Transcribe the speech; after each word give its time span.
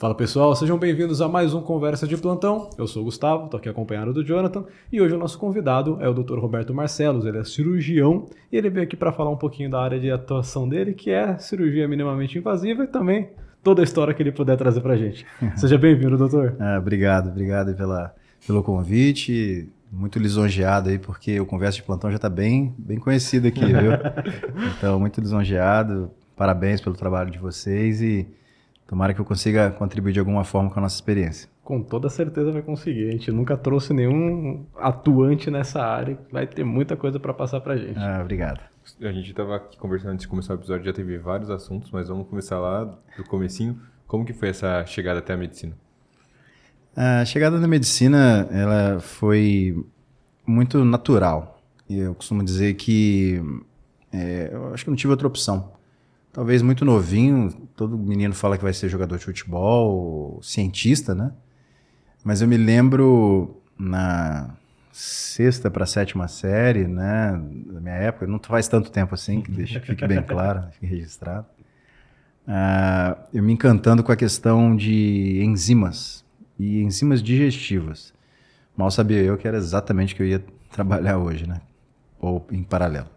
Fala 0.00 0.14
pessoal, 0.14 0.56
sejam 0.56 0.78
bem-vindos 0.78 1.20
a 1.20 1.28
mais 1.28 1.52
um 1.52 1.60
Conversa 1.60 2.06
de 2.06 2.16
Plantão. 2.16 2.70
Eu 2.78 2.86
sou 2.86 3.02
o 3.02 3.04
Gustavo, 3.04 3.44
estou 3.44 3.58
aqui 3.58 3.68
acompanhado 3.68 4.14
do 4.14 4.24
Jonathan 4.24 4.64
e 4.90 4.98
hoje 4.98 5.14
o 5.14 5.18
nosso 5.18 5.38
convidado 5.38 5.98
é 6.00 6.08
o 6.08 6.14
Dr. 6.14 6.38
Roberto 6.38 6.72
Marcelos. 6.72 7.26
Ele 7.26 7.36
é 7.36 7.44
cirurgião 7.44 8.24
e 8.50 8.56
ele 8.56 8.70
veio 8.70 8.84
aqui 8.84 8.96
para 8.96 9.12
falar 9.12 9.28
um 9.28 9.36
pouquinho 9.36 9.68
da 9.68 9.78
área 9.78 10.00
de 10.00 10.10
atuação 10.10 10.66
dele, 10.66 10.94
que 10.94 11.10
é 11.10 11.36
cirurgia 11.36 11.86
minimamente 11.86 12.38
invasiva 12.38 12.84
e 12.84 12.86
também 12.86 13.28
toda 13.62 13.82
a 13.82 13.84
história 13.84 14.14
que 14.14 14.22
ele 14.22 14.32
puder 14.32 14.56
trazer 14.56 14.80
para 14.80 14.94
a 14.94 14.96
gente. 14.96 15.26
Seja 15.54 15.76
bem-vindo, 15.76 16.16
doutor. 16.16 16.56
Ah, 16.58 16.78
obrigado, 16.78 17.28
obrigado 17.28 17.76
pela, 17.76 18.14
pelo 18.46 18.62
convite. 18.62 19.68
Muito 19.92 20.18
lisonjeado 20.18 20.88
aí, 20.88 20.98
porque 20.98 21.38
o 21.38 21.44
Conversa 21.44 21.76
de 21.76 21.82
Plantão 21.82 22.08
já 22.08 22.16
está 22.16 22.30
bem, 22.30 22.74
bem 22.78 22.98
conhecido 22.98 23.48
aqui, 23.48 23.66
viu? 23.66 23.92
Então, 24.78 24.98
muito 24.98 25.20
lisonjeado. 25.20 26.10
Parabéns 26.34 26.80
pelo 26.80 26.96
trabalho 26.96 27.30
de 27.30 27.38
vocês 27.38 28.00
e 28.00 28.26
Tomara 28.90 29.14
que 29.14 29.20
eu 29.20 29.24
consiga 29.24 29.70
contribuir 29.70 30.12
de 30.12 30.18
alguma 30.18 30.42
forma 30.42 30.68
com 30.68 30.80
a 30.80 30.82
nossa 30.82 30.96
experiência. 30.96 31.48
Com 31.62 31.80
toda 31.80 32.08
certeza 32.08 32.50
vai 32.50 32.60
conseguir. 32.60 33.06
A 33.06 33.12
gente 33.12 33.30
nunca 33.30 33.56
trouxe 33.56 33.94
nenhum 33.94 34.66
atuante 34.76 35.48
nessa 35.48 35.80
área. 35.80 36.18
Vai 36.32 36.44
ter 36.44 36.64
muita 36.64 36.96
coisa 36.96 37.20
para 37.20 37.32
passar 37.32 37.60
para 37.60 37.76
gente. 37.76 37.96
Ah, 37.96 38.18
obrigado. 38.20 38.58
A 39.00 39.12
gente 39.12 39.30
estava 39.30 39.54
aqui 39.54 39.78
conversando 39.78 40.14
antes 40.14 40.22
de 40.22 40.28
começar 40.28 40.54
o 40.54 40.56
episódio, 40.56 40.84
já 40.84 40.92
teve 40.92 41.16
vários 41.18 41.50
assuntos, 41.50 41.92
mas 41.92 42.08
vamos 42.08 42.26
começar 42.26 42.58
lá 42.58 42.84
do 43.16 43.22
comecinho. 43.28 43.80
Como 44.08 44.24
que 44.24 44.32
foi 44.32 44.48
essa 44.48 44.84
chegada 44.86 45.20
até 45.20 45.34
a 45.34 45.36
medicina? 45.36 45.78
A 46.96 47.24
chegada 47.24 47.60
na 47.60 47.68
medicina, 47.68 48.48
ela 48.50 48.98
foi 48.98 49.86
muito 50.44 50.84
natural. 50.84 51.62
E 51.88 51.96
eu 51.96 52.12
costumo 52.12 52.42
dizer 52.42 52.74
que 52.74 53.40
é, 54.12 54.50
eu 54.52 54.74
acho 54.74 54.82
que 54.82 54.90
não 54.90 54.96
tive 54.96 55.12
outra 55.12 55.28
opção 55.28 55.78
talvez 56.32 56.62
muito 56.62 56.84
novinho, 56.84 57.50
todo 57.76 57.98
menino 57.98 58.34
fala 58.34 58.56
que 58.56 58.64
vai 58.64 58.72
ser 58.72 58.88
jogador 58.88 59.18
de 59.18 59.24
futebol, 59.24 60.40
cientista, 60.42 61.14
né? 61.14 61.32
Mas 62.24 62.42
eu 62.42 62.48
me 62.48 62.56
lembro 62.56 63.62
na 63.78 64.54
sexta 64.92 65.70
para 65.70 65.86
sétima 65.86 66.28
série, 66.28 66.86
né, 66.86 67.40
da 67.66 67.80
minha 67.80 67.94
época, 67.94 68.26
não 68.26 68.38
faz 68.38 68.68
tanto 68.68 68.90
tempo 68.90 69.14
assim, 69.14 69.40
que 69.40 69.50
deixa 69.50 69.80
que 69.80 69.86
fique 69.86 70.06
bem 70.06 70.22
claro, 70.22 70.64
fique 70.72 70.86
registrado. 70.86 71.46
Uh, 72.46 73.16
eu 73.32 73.42
me 73.42 73.52
encantando 73.52 74.02
com 74.02 74.10
a 74.10 74.16
questão 74.16 74.74
de 74.74 75.40
enzimas 75.42 76.24
e 76.58 76.82
enzimas 76.82 77.22
digestivas. 77.22 78.12
Mal 78.76 78.90
sabia 78.90 79.22
eu 79.22 79.36
que 79.38 79.46
era 79.46 79.56
exatamente 79.56 80.12
o 80.12 80.16
que 80.16 80.22
eu 80.22 80.26
ia 80.26 80.44
trabalhar 80.72 81.18
hoje, 81.18 81.46
né? 81.46 81.60
Ou 82.18 82.46
em 82.50 82.62
paralelo. 82.62 83.08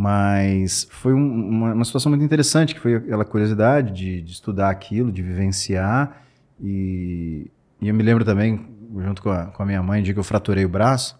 Mas 0.00 0.86
foi 0.92 1.12
um, 1.12 1.48
uma, 1.48 1.74
uma, 1.74 1.84
situação 1.84 2.08
muito 2.08 2.24
interessante, 2.24 2.72
que 2.72 2.80
foi 2.80 2.94
aquela 2.94 3.24
curiosidade 3.24 3.92
de, 3.92 4.22
de 4.22 4.30
estudar 4.30 4.70
aquilo, 4.70 5.10
de 5.10 5.20
vivenciar. 5.20 6.22
E, 6.60 7.50
e, 7.82 7.88
eu 7.88 7.92
me 7.92 8.04
lembro 8.04 8.24
também, 8.24 8.64
junto 8.96 9.20
com 9.20 9.30
a, 9.30 9.46
com 9.46 9.60
a 9.60 9.66
minha 9.66 9.82
mãe, 9.82 10.00
de 10.00 10.12
que 10.12 10.18
eu 10.20 10.22
fraturei 10.22 10.64
o 10.64 10.68
braço. 10.68 11.18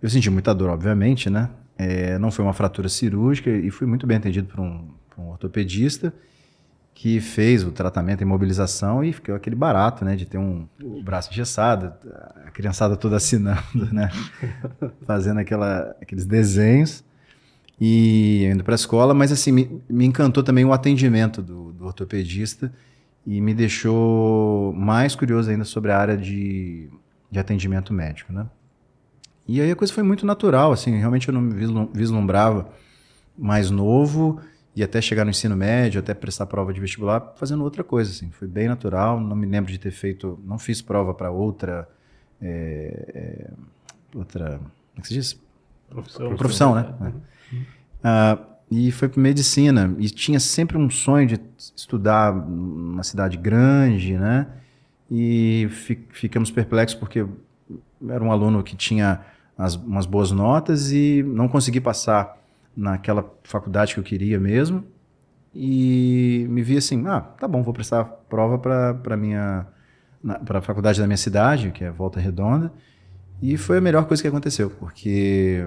Eu 0.00 0.08
senti 0.08 0.30
muita 0.30 0.54
dor, 0.54 0.70
obviamente, 0.70 1.28
né? 1.28 1.50
É, 1.76 2.16
não 2.16 2.30
foi 2.30 2.44
uma 2.44 2.52
fratura 2.52 2.88
cirúrgica 2.88 3.50
e 3.50 3.72
fui 3.72 3.88
muito 3.88 4.06
bem 4.06 4.18
atendido 4.18 4.46
por 4.46 4.60
um, 4.60 4.86
por 5.08 5.20
um 5.20 5.30
ortopedista 5.30 6.14
que 6.94 7.20
fez 7.20 7.64
o 7.64 7.72
tratamento, 7.72 8.20
a 8.20 8.22
imobilização 8.22 9.02
e 9.02 9.12
ficou 9.12 9.34
aquele 9.34 9.56
barato, 9.56 10.04
né, 10.04 10.14
de 10.14 10.26
ter 10.26 10.38
um 10.38 10.68
o 10.82 11.02
braço 11.02 11.30
engessado, 11.32 11.92
a 12.46 12.50
criançada 12.50 12.96
toda 12.96 13.16
assinando, 13.16 13.92
né, 13.92 14.10
fazendo 15.06 15.40
aquela, 15.40 15.96
aqueles 16.00 16.26
desenhos 16.26 17.02
e 17.80 18.44
indo 18.44 18.62
para 18.62 18.74
a 18.74 18.76
escola, 18.76 19.14
mas 19.14 19.32
assim, 19.32 19.50
me, 19.50 19.82
me, 19.88 20.04
encantou 20.04 20.42
também 20.42 20.64
o 20.66 20.72
atendimento 20.72 21.40
do, 21.40 21.72
do, 21.72 21.86
ortopedista 21.86 22.70
e 23.26 23.40
me 23.40 23.54
deixou 23.54 24.72
mais 24.74 25.14
curioso 25.14 25.50
ainda 25.50 25.64
sobre 25.64 25.90
a 25.90 25.98
área 25.98 26.16
de, 26.16 26.90
de 27.30 27.38
atendimento 27.38 27.92
médico, 27.94 28.32
né? 28.32 28.46
E 29.48 29.60
aí 29.60 29.70
a 29.70 29.76
coisa 29.76 29.92
foi 29.92 30.02
muito 30.02 30.26
natural, 30.26 30.72
assim, 30.72 30.96
realmente 30.98 31.26
eu 31.26 31.34
não 31.34 31.40
me 31.40 31.54
vislumbrava 31.92 32.70
mais 33.36 33.70
novo 33.70 34.40
e 34.76 34.82
até 34.82 35.00
chegar 35.00 35.24
no 35.24 35.30
ensino 35.30 35.56
médio, 35.56 36.00
até 36.00 36.12
prestar 36.12 36.46
prova 36.46 36.72
de 36.72 36.80
vestibular, 36.80 37.32
fazendo 37.36 37.64
outra 37.64 37.82
coisa, 37.82 38.10
assim, 38.10 38.30
foi 38.30 38.46
bem 38.46 38.68
natural, 38.68 39.18
não 39.18 39.34
me 39.34 39.46
lembro 39.46 39.72
de 39.72 39.78
ter 39.78 39.90
feito, 39.90 40.38
não 40.44 40.58
fiz 40.58 40.82
prova 40.82 41.14
para 41.14 41.30
outra, 41.30 41.88
é, 42.40 43.10
é, 43.14 43.50
outra, 44.14 44.58
como 44.58 44.70
é 44.98 45.00
que 45.00 45.08
se 45.08 45.14
diz? 45.14 45.40
Profissão. 45.88 46.36
Profissão, 46.36 46.74
né? 46.74 46.94
É. 47.00 47.30
Uh, 48.00 48.50
e 48.70 48.92
foi 48.92 49.08
para 49.08 49.20
medicina. 49.20 49.94
E 49.98 50.08
tinha 50.08 50.38
sempre 50.38 50.78
um 50.78 50.88
sonho 50.88 51.26
de 51.26 51.40
estudar 51.76 52.32
numa 52.32 53.02
cidade 53.02 53.36
grande, 53.36 54.16
né? 54.16 54.46
E 55.10 55.68
fi 55.70 56.06
ficamos 56.10 56.50
perplexos 56.50 56.98
porque 56.98 57.26
era 58.08 58.22
um 58.22 58.30
aluno 58.30 58.62
que 58.62 58.76
tinha 58.76 59.20
as, 59.58 59.74
umas 59.74 60.06
boas 60.06 60.30
notas 60.30 60.92
e 60.92 61.22
não 61.26 61.48
consegui 61.48 61.80
passar 61.80 62.38
naquela 62.76 63.28
faculdade 63.42 63.94
que 63.94 64.00
eu 64.00 64.04
queria 64.04 64.38
mesmo. 64.38 64.84
E 65.52 66.46
me 66.48 66.62
vi 66.62 66.76
assim, 66.76 67.04
ah, 67.08 67.20
tá 67.20 67.48
bom, 67.48 67.62
vou 67.62 67.74
prestar 67.74 68.04
prova 68.04 68.56
para 68.58 69.16
minha 69.16 69.66
para 70.44 70.58
a 70.58 70.62
faculdade 70.62 71.00
da 71.00 71.06
minha 71.06 71.16
cidade, 71.16 71.70
que 71.70 71.82
é 71.82 71.90
Volta 71.90 72.20
Redonda. 72.20 72.72
E 73.42 73.56
foi 73.56 73.78
a 73.78 73.80
melhor 73.80 74.04
coisa 74.04 74.22
que 74.22 74.28
aconteceu, 74.28 74.70
porque 74.70 75.66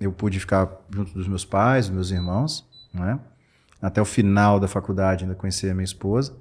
eu 0.00 0.12
pude 0.12 0.40
ficar 0.40 0.68
junto 0.90 1.12
dos 1.12 1.28
meus 1.28 1.44
pais, 1.44 1.86
dos 1.86 1.94
meus 1.94 2.10
irmãos, 2.10 2.66
né? 2.92 3.18
Até 3.80 4.00
o 4.00 4.04
final 4.04 4.58
da 4.58 4.66
faculdade 4.66 5.24
ainda 5.24 5.34
conheci 5.34 5.68
a 5.68 5.74
minha 5.74 5.84
esposa. 5.84 6.34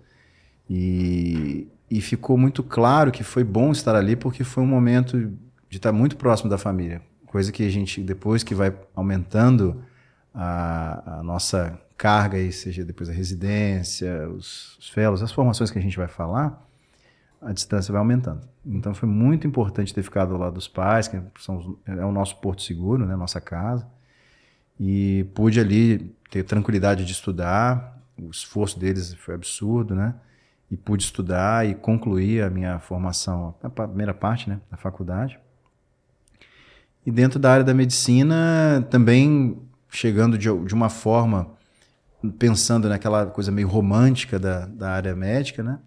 E, 0.69 1.67
e 1.89 1.99
ficou 2.01 2.37
muito 2.37 2.63
claro 2.63 3.11
que 3.11 3.23
foi 3.23 3.43
bom 3.43 3.71
estar 3.71 3.95
ali 3.95 4.15
porque 4.15 4.43
foi 4.43 4.63
um 4.63 4.67
momento 4.67 5.17
de 5.69 5.77
estar 5.77 5.91
muito 5.91 6.15
próximo 6.15 6.49
da 6.49 6.57
família. 6.57 7.01
Coisa 7.25 7.51
que 7.51 7.65
a 7.65 7.69
gente, 7.69 8.01
depois 8.01 8.43
que 8.43 8.55
vai 8.55 8.73
aumentando 8.95 9.83
a, 10.33 11.19
a 11.19 11.23
nossa 11.23 11.79
carga, 11.97 12.37
aí, 12.37 12.51
seja 12.51 12.83
depois 12.83 13.09
a 13.09 13.13
residência, 13.13 14.29
os, 14.29 14.77
os 14.77 14.89
fellows, 14.89 15.21
as 15.21 15.31
formações 15.31 15.69
que 15.69 15.79
a 15.79 15.81
gente 15.81 15.97
vai 15.97 16.07
falar, 16.07 16.65
a 17.45 17.51
distância 17.51 17.91
vai 17.91 17.99
aumentando. 17.99 18.41
Então 18.65 18.93
foi 18.93 19.07
muito 19.07 19.45
importante 19.45 19.93
ter 19.93 20.03
ficado 20.03 20.37
lá 20.37 20.49
dos 20.49 20.67
pais, 20.67 21.07
que 21.07 21.21
são, 21.39 21.77
é 21.85 22.05
o 22.05 22.11
nosso 22.11 22.37
porto 22.37 22.61
seguro, 22.61 23.05
né, 23.05 23.15
nossa 23.15 23.41
casa. 23.41 23.87
E 24.79 25.25
pude 25.33 25.59
ali 25.59 26.13
ter 26.31 26.43
tranquilidade 26.43 27.05
de 27.05 27.11
estudar, 27.11 27.99
o 28.17 28.29
esforço 28.29 28.79
deles 28.79 29.13
foi 29.15 29.35
absurdo, 29.35 29.95
né? 29.95 30.15
E 30.71 30.77
pude 30.77 31.03
estudar 31.03 31.67
e 31.67 31.75
concluir 31.75 32.43
a 32.43 32.49
minha 32.49 32.79
formação, 32.79 33.53
a 33.61 33.69
primeira 33.69 34.13
parte, 34.13 34.49
né, 34.49 34.59
da 34.71 34.77
faculdade. 34.77 35.39
E 37.05 37.11
dentro 37.11 37.37
da 37.37 37.51
área 37.51 37.63
da 37.63 37.73
medicina, 37.73 38.85
também 38.89 39.61
chegando 39.89 40.37
de, 40.37 40.45
de 40.45 40.73
uma 40.73 40.89
forma, 40.89 41.51
pensando 42.39 42.87
naquela 42.87 43.25
coisa 43.27 43.51
meio 43.51 43.67
romântica 43.67 44.39
da, 44.39 44.65
da 44.65 44.91
área 44.91 45.15
médica, 45.15 45.61
né? 45.61 45.79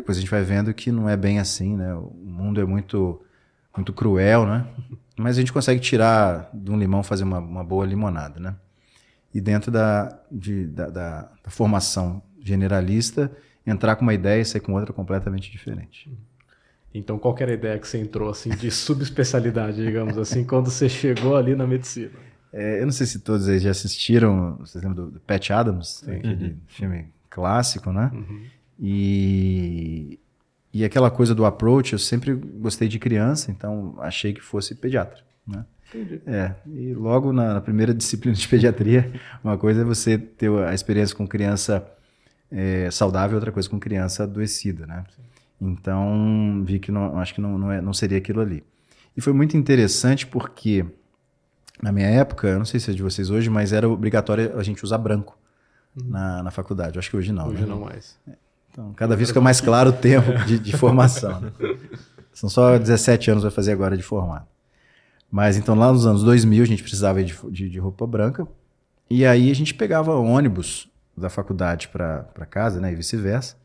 Depois 0.00 0.16
a 0.16 0.20
gente 0.20 0.30
vai 0.30 0.42
vendo 0.42 0.72
que 0.72 0.90
não 0.90 1.08
é 1.08 1.16
bem 1.16 1.38
assim, 1.38 1.76
né? 1.76 1.94
O 1.94 2.10
mundo 2.24 2.60
é 2.60 2.64
muito, 2.64 3.20
muito 3.76 3.92
cruel, 3.92 4.46
né? 4.46 4.66
Mas 5.16 5.36
a 5.36 5.40
gente 5.40 5.52
consegue 5.52 5.78
tirar 5.78 6.48
de 6.54 6.70
um 6.70 6.78
limão, 6.78 7.02
fazer 7.02 7.24
uma, 7.24 7.38
uma 7.38 7.62
boa 7.62 7.84
limonada, 7.84 8.40
né? 8.40 8.56
E 9.32 9.40
dentro 9.40 9.70
da, 9.70 10.18
de, 10.32 10.66
da, 10.66 10.88
da, 10.88 11.20
da 11.44 11.50
formação 11.50 12.22
generalista, 12.42 13.30
entrar 13.66 13.94
com 13.96 14.02
uma 14.02 14.14
ideia 14.14 14.40
e 14.40 14.44
sair 14.44 14.62
com 14.62 14.72
outra 14.72 14.92
completamente 14.92 15.52
diferente. 15.52 16.10
Então, 16.94 17.18
qual 17.18 17.36
era 17.38 17.50
a 17.50 17.54
ideia 17.54 17.78
que 17.78 17.86
você 17.86 17.98
entrou 17.98 18.30
assim 18.30 18.50
de 18.50 18.70
subespecialidade, 18.70 19.84
digamos 19.84 20.16
assim, 20.16 20.44
quando 20.44 20.70
você 20.70 20.88
chegou 20.88 21.36
ali 21.36 21.54
na 21.54 21.66
medicina? 21.66 22.10
É, 22.52 22.80
eu 22.80 22.86
não 22.86 22.92
sei 22.92 23.06
se 23.06 23.20
todos 23.20 23.48
aí 23.48 23.58
já 23.58 23.70
assistiram, 23.70 24.56
vocês 24.56 24.82
lembram 24.82 25.04
do, 25.04 25.10
do 25.12 25.20
Pat 25.20 25.50
Adams, 25.50 26.00
Sim. 26.04 26.12
aquele 26.12 26.44
uhum. 26.46 26.56
filme 26.66 27.06
clássico, 27.28 27.92
né? 27.92 28.10
Uhum. 28.12 28.42
E, 28.80 30.18
e 30.72 30.84
aquela 30.84 31.10
coisa 31.10 31.34
do 31.34 31.44
approach, 31.44 31.92
eu 31.92 31.98
sempre 31.98 32.32
gostei 32.34 32.88
de 32.88 32.98
criança, 32.98 33.50
então 33.50 33.94
achei 33.98 34.32
que 34.32 34.40
fosse 34.40 34.74
pediatra. 34.74 35.22
Né? 35.46 35.64
Entendi. 35.94 36.22
É, 36.26 36.54
e 36.66 36.94
logo 36.94 37.32
na, 37.32 37.54
na, 37.54 37.60
primeira 37.60 37.92
disciplina 37.92 38.34
de 38.34 38.48
pediatria, 38.48 39.12
uma 39.44 39.58
coisa 39.58 39.82
é 39.82 39.84
você 39.84 40.16
ter 40.16 40.50
a 40.50 40.72
experiência 40.72 41.14
com 41.14 41.26
criança 41.26 41.86
é, 42.50 42.90
saudável, 42.90 43.36
outra 43.36 43.52
coisa 43.52 43.68
com 43.68 43.78
criança 43.78 44.22
adoecida, 44.22 44.86
né? 44.86 45.04
Então, 45.60 46.62
vi 46.64 46.78
que 46.78 46.90
não, 46.90 47.18
acho 47.18 47.34
que 47.34 47.40
não, 47.40 47.58
não, 47.58 47.70
é, 47.70 47.82
não 47.82 47.92
seria 47.92 48.16
aquilo 48.16 48.40
ali. 48.40 48.64
E 49.14 49.20
foi 49.20 49.34
muito 49.34 49.56
interessante 49.56 50.26
porque, 50.26 50.86
na 51.82 51.92
minha 51.92 52.08
época, 52.08 52.48
eu 52.48 52.58
não 52.58 52.64
sei 52.64 52.80
se 52.80 52.90
é 52.90 52.94
de 52.94 53.02
vocês 53.02 53.28
hoje, 53.28 53.50
mas 53.50 53.72
era 53.72 53.86
obrigatório 53.86 54.58
a 54.58 54.62
gente 54.62 54.82
usar 54.82 54.96
branco 54.96 55.36
uhum. 55.94 56.08
na, 56.08 56.42
na 56.44 56.50
faculdade. 56.50 56.96
Eu 56.96 57.00
acho 57.00 57.10
que 57.10 57.16
hoje 57.16 57.30
não. 57.30 57.48
Hoje 57.48 57.62
né? 57.62 57.66
não 57.66 57.80
mais. 57.80 58.18
É. 58.26 58.32
Então, 58.80 58.94
cada 58.94 59.14
vez 59.14 59.28
fica 59.28 59.40
mais 59.42 59.60
claro 59.60 59.90
o 59.90 59.92
tempo 59.92 60.32
de, 60.46 60.58
de 60.58 60.76
formação. 60.76 61.38
Né? 61.38 61.52
São 62.32 62.48
só 62.48 62.78
17 62.78 63.30
anos 63.30 63.42
vai 63.42 63.52
fazer 63.52 63.72
agora 63.72 63.94
de 63.94 64.02
formado. 64.02 64.46
Mas 65.30 65.56
então 65.56 65.74
lá 65.74 65.92
nos 65.92 66.06
anos 66.06 66.24
2000 66.24 66.62
a 66.62 66.66
gente 66.66 66.82
precisava 66.82 67.22
de, 67.22 67.36
de, 67.50 67.68
de 67.68 67.78
roupa 67.78 68.06
branca. 68.06 68.48
E 69.08 69.26
aí 69.26 69.50
a 69.50 69.54
gente 69.54 69.74
pegava 69.74 70.14
ônibus 70.14 70.88
da 71.16 71.28
faculdade 71.28 71.88
para 71.88 72.24
casa, 72.48 72.80
né, 72.80 72.90
e 72.92 72.96
vice-versa. 72.96 73.56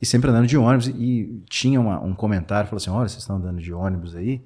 e 0.00 0.06
sempre 0.06 0.30
andando 0.30 0.46
de 0.46 0.56
ônibus. 0.56 0.86
E 0.86 1.42
tinha 1.48 1.80
uma, 1.80 1.98
um 2.00 2.14
comentário, 2.14 2.68
falou 2.68 2.78
assim: 2.78 2.90
olha, 2.90 3.08
vocês 3.08 3.22
estão 3.22 3.36
andando 3.36 3.60
de 3.60 3.72
ônibus 3.72 4.14
aí, 4.14 4.40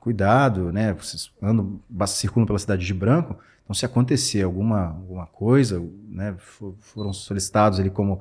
cuidado, 0.00 0.72
né? 0.72 0.94
Vocês 0.94 1.30
andam, 1.42 1.78
circulam 2.06 2.46
pela 2.46 2.58
cidade 2.58 2.86
de 2.86 2.94
branco. 2.94 3.36
Então, 3.62 3.74
se 3.74 3.84
acontecer 3.84 4.42
alguma, 4.42 4.86
alguma 4.86 5.26
coisa, 5.26 5.84
né? 6.08 6.34
Foram 6.80 7.12
solicitados 7.12 7.78
ali 7.78 7.90
como 7.90 8.20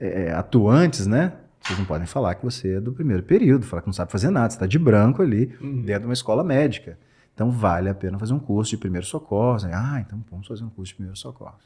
é, 0.00 0.32
atuantes, 0.32 1.06
né? 1.06 1.32
Vocês 1.60 1.78
não 1.78 1.84
podem 1.84 2.06
falar 2.06 2.34
que 2.34 2.42
você 2.42 2.76
é 2.76 2.80
do 2.80 2.92
primeiro 2.92 3.22
período, 3.22 3.66
falar 3.66 3.82
que 3.82 3.88
não 3.88 3.92
sabe 3.92 4.10
fazer 4.10 4.30
nada, 4.30 4.48
você 4.48 4.56
está 4.56 4.66
de 4.66 4.78
branco 4.78 5.20
ali, 5.20 5.54
uhum. 5.60 5.82
dentro 5.82 6.02
de 6.02 6.06
uma 6.06 6.14
escola 6.14 6.42
médica. 6.42 6.98
Então 7.34 7.50
vale 7.50 7.88
a 7.88 7.94
pena 7.94 8.18
fazer 8.18 8.32
um 8.32 8.38
curso 8.38 8.70
de 8.70 8.78
primeiro 8.78 9.06
socorro. 9.06 9.58
Ah, 9.72 10.00
então 10.00 10.22
vamos 10.30 10.46
fazer 10.46 10.64
um 10.64 10.70
curso 10.70 10.92
de 10.92 10.94
primeiro 10.96 11.16
socorro. 11.16 11.56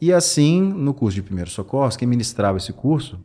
E 0.00 0.12
assim, 0.12 0.60
no 0.60 0.94
curso 0.94 1.16
de 1.16 1.22
primeiro 1.22 1.50
socorro, 1.50 1.96
quem 1.96 2.06
ministrava 2.06 2.58
esse 2.58 2.72
curso, 2.72 3.18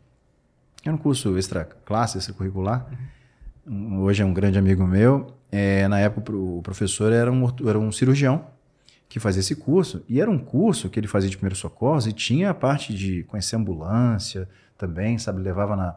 era 0.84 0.94
um 0.94 0.98
curso 0.98 1.36
extra 1.38 1.64
classe, 1.64 2.18
extracurricular, 2.18 2.86
uhum. 3.66 4.00
hoje 4.00 4.22
é 4.22 4.26
um 4.26 4.34
grande 4.34 4.58
amigo 4.58 4.84
meu. 4.84 5.34
É, 5.50 5.86
na 5.86 6.00
época 6.00 6.32
o 6.32 6.60
professor 6.62 7.12
era 7.12 7.30
um, 7.30 7.46
era 7.68 7.78
um 7.78 7.92
cirurgião 7.92 8.46
que 9.12 9.20
fazia 9.20 9.40
esse 9.40 9.54
curso, 9.54 10.02
e 10.08 10.22
era 10.22 10.30
um 10.30 10.38
curso 10.38 10.88
que 10.88 10.98
ele 10.98 11.06
fazia 11.06 11.28
de 11.28 11.36
primeiro 11.36 11.54
socorro 11.54 12.00
e 12.08 12.14
tinha 12.14 12.48
a 12.48 12.54
parte 12.54 12.94
de 12.94 13.24
conhecer 13.24 13.56
ambulância, 13.56 14.48
também, 14.78 15.18
sabe? 15.18 15.42
Levava 15.42 15.76
na, 15.76 15.94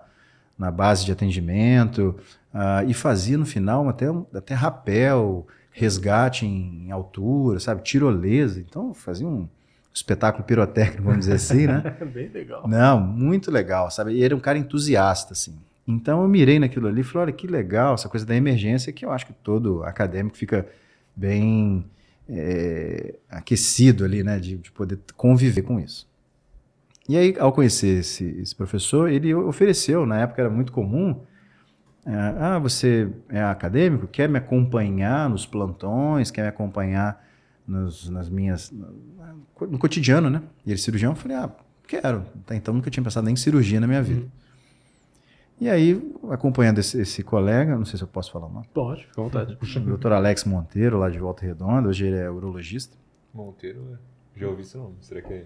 na 0.60 0.70
base 0.70 1.06
de 1.06 1.14
atendimento 1.14 2.14
uh, 2.54 2.86
e 2.86 2.94
fazia 2.94 3.38
no 3.38 3.46
final 3.46 3.88
até, 3.88 4.08
até 4.34 4.54
rapel, 4.54 5.48
resgate 5.72 6.46
em, 6.46 6.88
em 6.88 6.92
altura, 6.92 7.58
sabe? 7.58 7.84
Tirolesa. 7.84 8.60
Então 8.60 8.94
fazia 8.94 9.26
um 9.26 9.48
espetáculo 9.94 10.44
pirotécnico, 10.44 11.04
vamos 11.04 11.20
dizer 11.20 11.36
assim, 11.36 11.68
né? 11.68 11.96
Bem 12.14 12.28
legal. 12.28 12.68
Não, 12.68 13.00
muito 13.00 13.50
legal, 13.50 13.90
sabe? 13.90 14.12
E 14.12 14.26
era 14.26 14.36
um 14.36 14.42
cara 14.42 14.58
entusiasta, 14.58 15.32
assim. 15.32 15.56
Então 15.88 16.22
eu 16.22 16.28
mirei 16.28 16.60
naquilo 16.60 16.90
ali 16.90 17.00
e 17.00 17.04
falei, 17.06 17.28
olha 17.28 17.34
que 17.34 17.48
legal, 17.48 17.94
essa 17.94 18.10
coisa 18.10 18.26
da 18.26 18.36
emergência 18.36 18.92
que 18.92 19.06
eu 19.06 19.12
acho 19.14 19.26
que 19.26 19.32
todo 19.32 19.86
acadêmico 19.86 20.36
fica 20.36 20.68
bem 21.16 21.86
é, 22.30 23.16
aquecido 23.30 24.06
ali, 24.06 24.24
né? 24.24 24.40
De, 24.40 24.58
de 24.58 24.72
poder 24.72 25.00
conviver 25.16 25.62
com 25.62 25.80
isso. 25.80 26.08
E 27.08 27.16
aí, 27.16 27.36
ao 27.40 27.54
conhecer 27.54 28.00
esse, 28.00 28.26
esse 28.40 28.56
professor, 28.56 29.10
ele 29.10 29.34
ofereceu, 29.34 30.06
na 30.06 30.22
época 30.22 30.42
era 30.42 30.50
muito 30.50 30.72
comum, 30.72 31.22
é, 32.06 32.16
ah, 32.16 32.60
você 32.60 33.10
é 33.30 33.42
acadêmico, 33.44 34.08
quer 34.08 34.30
me 34.30 34.38
acompanhar 34.38 35.30
nos 35.30 35.46
plantões, 35.46 36.32
quer 36.32 36.44
me 36.44 36.48
acompanhar 36.48 37.24
nos, 37.68 38.10
nas 38.10 38.30
minhas... 38.30 38.72
no 38.72 39.78
cotidiano, 39.78 40.30
né? 40.30 40.42
E 40.66 40.72
ele 40.72 40.80
cirurgião, 40.80 41.12
eu 41.12 41.16
falei, 41.16 41.38
ah, 41.38 41.50
quero. 41.88 42.26
Até 42.44 42.56
então 42.56 42.74
nunca 42.74 42.90
tinha 42.90 43.04
pensado 43.04 43.26
nem 43.26 43.34
em 43.34 43.38
cirurgia 43.38 43.80
na 43.80 43.88
minha 43.88 44.02
vida. 44.02 44.22
Uhum. 44.22 44.45
E 45.60 45.70
aí, 45.70 46.14
acompanhando 46.30 46.80
esse, 46.80 47.00
esse, 47.00 47.24
colega, 47.24 47.78
não 47.78 47.86
sei 47.86 47.98
se 47.98 48.04
eu 48.04 48.08
posso 48.08 48.32
falar 48.32 48.48
o 48.48 48.54
nome. 48.54 48.68
Pode, 48.74 49.06
fica 49.06 49.22
à 49.22 49.24
vontade. 49.24 49.58
O 49.62 49.80
doutor 49.80 50.12
Alex 50.12 50.44
Monteiro, 50.44 50.98
lá 50.98 51.10
de 51.10 51.18
Volta 51.18 51.46
Redonda, 51.46 51.88
hoje 51.88 52.06
ele 52.06 52.18
é 52.18 52.30
urologista. 52.30 52.98
Monteiro, 53.34 53.98
já 54.36 54.48
ouvi 54.48 54.64
esse 54.64 54.78
nome, 54.78 54.96
será 55.02 55.22
que 55.22 55.34
é... 55.34 55.46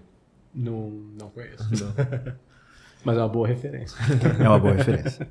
Não, 0.52 0.90
não 1.18 1.30
conheço. 1.30 1.68
Não. 1.84 1.92
Mas 3.04 3.16
é 3.16 3.20
uma 3.20 3.28
boa 3.28 3.46
referência. 3.46 3.96
É 4.42 4.48
uma 4.48 4.58
boa 4.58 4.74
referência. 4.74 5.28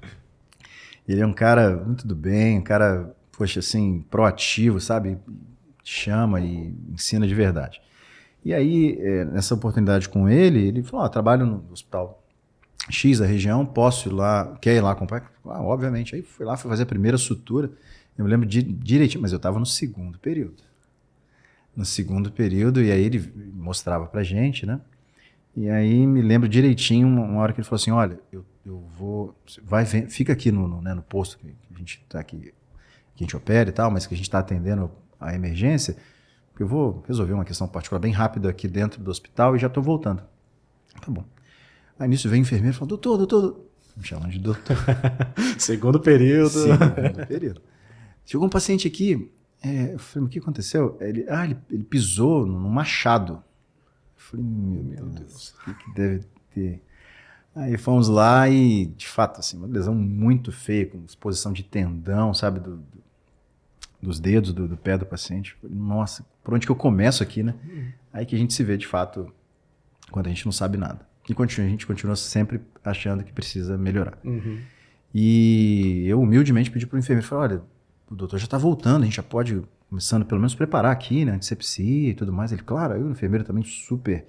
Ele 1.07 1.21
é 1.21 1.25
um 1.25 1.33
cara 1.33 1.75
muito 1.75 2.07
do 2.07 2.15
bem, 2.15 2.59
um 2.59 2.61
cara, 2.61 3.13
poxa, 3.37 3.59
assim, 3.59 4.05
proativo, 4.09 4.79
sabe? 4.79 5.17
Chama 5.83 6.39
e 6.39 6.73
ensina 6.91 7.27
de 7.27 7.35
verdade. 7.35 7.81
E 8.45 8.53
aí, 8.53 8.97
é, 8.99 9.25
nessa 9.25 9.53
oportunidade 9.53 10.07
com 10.07 10.29
ele, 10.29 10.67
ele 10.67 10.83
falou: 10.83 11.05
ah, 11.05 11.09
trabalho 11.09 11.45
no 11.45 11.65
hospital 11.71 12.23
X 12.89 13.19
da 13.19 13.25
região, 13.25 13.65
posso 13.65 14.09
ir 14.09 14.13
lá, 14.13 14.57
quer 14.61 14.75
ir 14.75 14.81
lá 14.81 14.91
acompanhar? 14.91 15.31
Ah, 15.45 15.61
obviamente. 15.61 16.15
Aí 16.15 16.21
fui 16.21 16.45
lá, 16.45 16.55
fui 16.55 16.69
fazer 16.69 16.83
a 16.83 16.85
primeira 16.85 17.17
sutura. 17.17 17.71
Eu 18.17 18.25
me 18.25 18.31
lembro 18.31 18.47
de, 18.47 18.61
direitinho, 18.61 19.21
mas 19.21 19.31
eu 19.31 19.37
estava 19.37 19.59
no 19.59 19.65
segundo 19.65 20.17
período. 20.19 20.63
No 21.75 21.85
segundo 21.85 22.31
período, 22.31 22.81
e 22.81 22.91
aí 22.91 23.03
ele 23.03 23.31
mostrava 23.53 24.07
pra 24.07 24.23
gente, 24.23 24.65
né? 24.65 24.81
E 25.55 25.69
aí 25.69 26.05
me 26.05 26.21
lembro 26.21 26.47
direitinho 26.47 27.07
uma 27.07 27.39
hora 27.41 27.53
que 27.53 27.59
ele 27.59 27.67
falou 27.67 27.79
assim, 27.81 27.91
olha, 27.91 28.19
eu, 28.31 28.45
eu 28.65 28.79
vou, 28.97 29.35
vai 29.63 29.85
fica 29.85 30.33
aqui 30.33 30.51
no, 30.51 30.67
no, 30.67 30.81
né, 30.81 30.93
no 30.93 31.01
posto 31.01 31.37
que 31.37 31.47
a 31.73 31.77
gente 31.77 32.01
está 32.03 32.19
aqui, 32.19 32.53
que 33.15 33.23
a 33.23 33.25
gente 33.25 33.35
opera 33.35 33.69
e 33.69 33.71
tal, 33.73 33.89
mas 33.89 34.05
que 34.05 34.13
a 34.13 34.17
gente 34.17 34.27
está 34.27 34.39
atendendo 34.39 34.91
a 35.19 35.33
emergência, 35.33 35.97
eu 36.59 36.67
vou 36.67 37.03
resolver 37.07 37.33
uma 37.33 37.45
questão 37.45 37.67
particular 37.67 37.99
bem 37.99 38.11
rápida 38.11 38.49
aqui 38.49 38.67
dentro 38.67 39.01
do 39.01 39.09
hospital 39.09 39.55
e 39.55 39.59
já 39.59 39.67
estou 39.67 39.81
voltando. 39.81 40.21
Tá 40.99 41.09
bom. 41.09 41.23
Aí 41.99 42.07
nisso 42.07 42.29
vem 42.29 42.39
o 42.39 42.43
enfermeiro 42.43 42.75
e 42.75 42.77
fala, 42.77 42.87
doutor, 42.87 43.17
doutor, 43.17 43.69
me 43.95 44.03
chamam 44.03 44.29
de 44.29 44.39
doutor. 44.39 44.77
Segundo 45.59 45.99
período. 45.99 46.49
Segundo 46.49 47.27
período. 47.27 47.61
Chegou 48.25 48.47
um 48.47 48.49
paciente 48.49 48.87
aqui, 48.87 49.29
é, 49.61 49.93
eu 49.93 49.99
falei, 49.99 50.27
o 50.27 50.29
que 50.29 50.39
aconteceu? 50.39 50.97
Ele, 51.01 51.25
ah, 51.27 51.43
ele, 51.43 51.57
ele 51.69 51.83
pisou 51.83 52.45
num 52.45 52.69
machado. 52.69 53.43
Falei, 54.15 54.45
meu, 54.45 54.83
meu 54.83 55.05
Deus, 55.07 55.49
o 55.49 55.65
que, 55.65 55.73
que 55.73 55.93
deve 55.93 56.25
ter? 56.53 56.81
Aí 57.55 57.77
fomos 57.77 58.07
lá 58.07 58.47
e, 58.47 58.85
de 58.85 59.07
fato, 59.07 59.39
assim, 59.39 59.57
uma 59.57 59.67
lesão 59.67 59.93
muito 59.93 60.51
feia, 60.51 60.85
com 60.85 61.03
exposição 61.03 61.51
de 61.51 61.63
tendão, 61.63 62.33
sabe, 62.33 62.59
do, 62.59 62.77
do, 62.77 63.03
dos 64.01 64.19
dedos 64.19 64.53
do, 64.53 64.67
do, 64.67 64.77
pé 64.77 64.97
do 64.97 65.05
paciente. 65.05 65.57
Falei, 65.59 65.75
Nossa, 65.75 66.25
por 66.43 66.53
onde 66.53 66.65
que 66.65 66.71
eu 66.71 66.75
começo 66.75 67.21
aqui, 67.21 67.43
né? 67.43 67.55
Uhum. 67.65 67.91
Aí 68.13 68.25
que 68.25 68.35
a 68.35 68.39
gente 68.39 68.53
se 68.53 68.63
vê, 68.63 68.77
de 68.77 68.87
fato, 68.87 69.33
quando 70.11 70.27
a 70.27 70.29
gente 70.29 70.45
não 70.45 70.51
sabe 70.51 70.77
nada. 70.77 71.08
E 71.29 71.33
continua, 71.35 71.67
a 71.67 71.69
gente 71.69 71.85
continua 71.85 72.15
sempre 72.15 72.59
achando 72.83 73.23
que 73.23 73.31
precisa 73.31 73.77
melhorar. 73.77 74.17
Uhum. 74.23 74.59
E 75.13 76.05
eu 76.07 76.19
humildemente 76.19 76.71
pedi 76.71 76.87
para 76.87 76.95
o 76.95 76.99
enfermeiro, 76.99 77.27
falei, 77.27 77.51
olha, 77.51 77.61
o 78.09 78.15
doutor 78.15 78.39
já 78.39 78.45
está 78.45 78.57
voltando, 78.57 79.03
a 79.03 79.05
gente 79.05 79.17
já 79.17 79.23
pode 79.23 79.61
começando 79.87 80.25
pelo 80.25 80.39
menos 80.39 80.55
preparar 80.55 80.91
aqui, 80.91 81.25
né, 81.25 81.33
antisepsia 81.33 82.09
e 82.09 82.13
tudo 82.15 82.33
mais. 82.33 82.51
Ele, 82.51 82.63
claro, 82.63 82.95
aí 82.95 83.03
o 83.03 83.11
enfermeiro 83.11 83.43
também 83.43 83.63
super, 83.63 84.25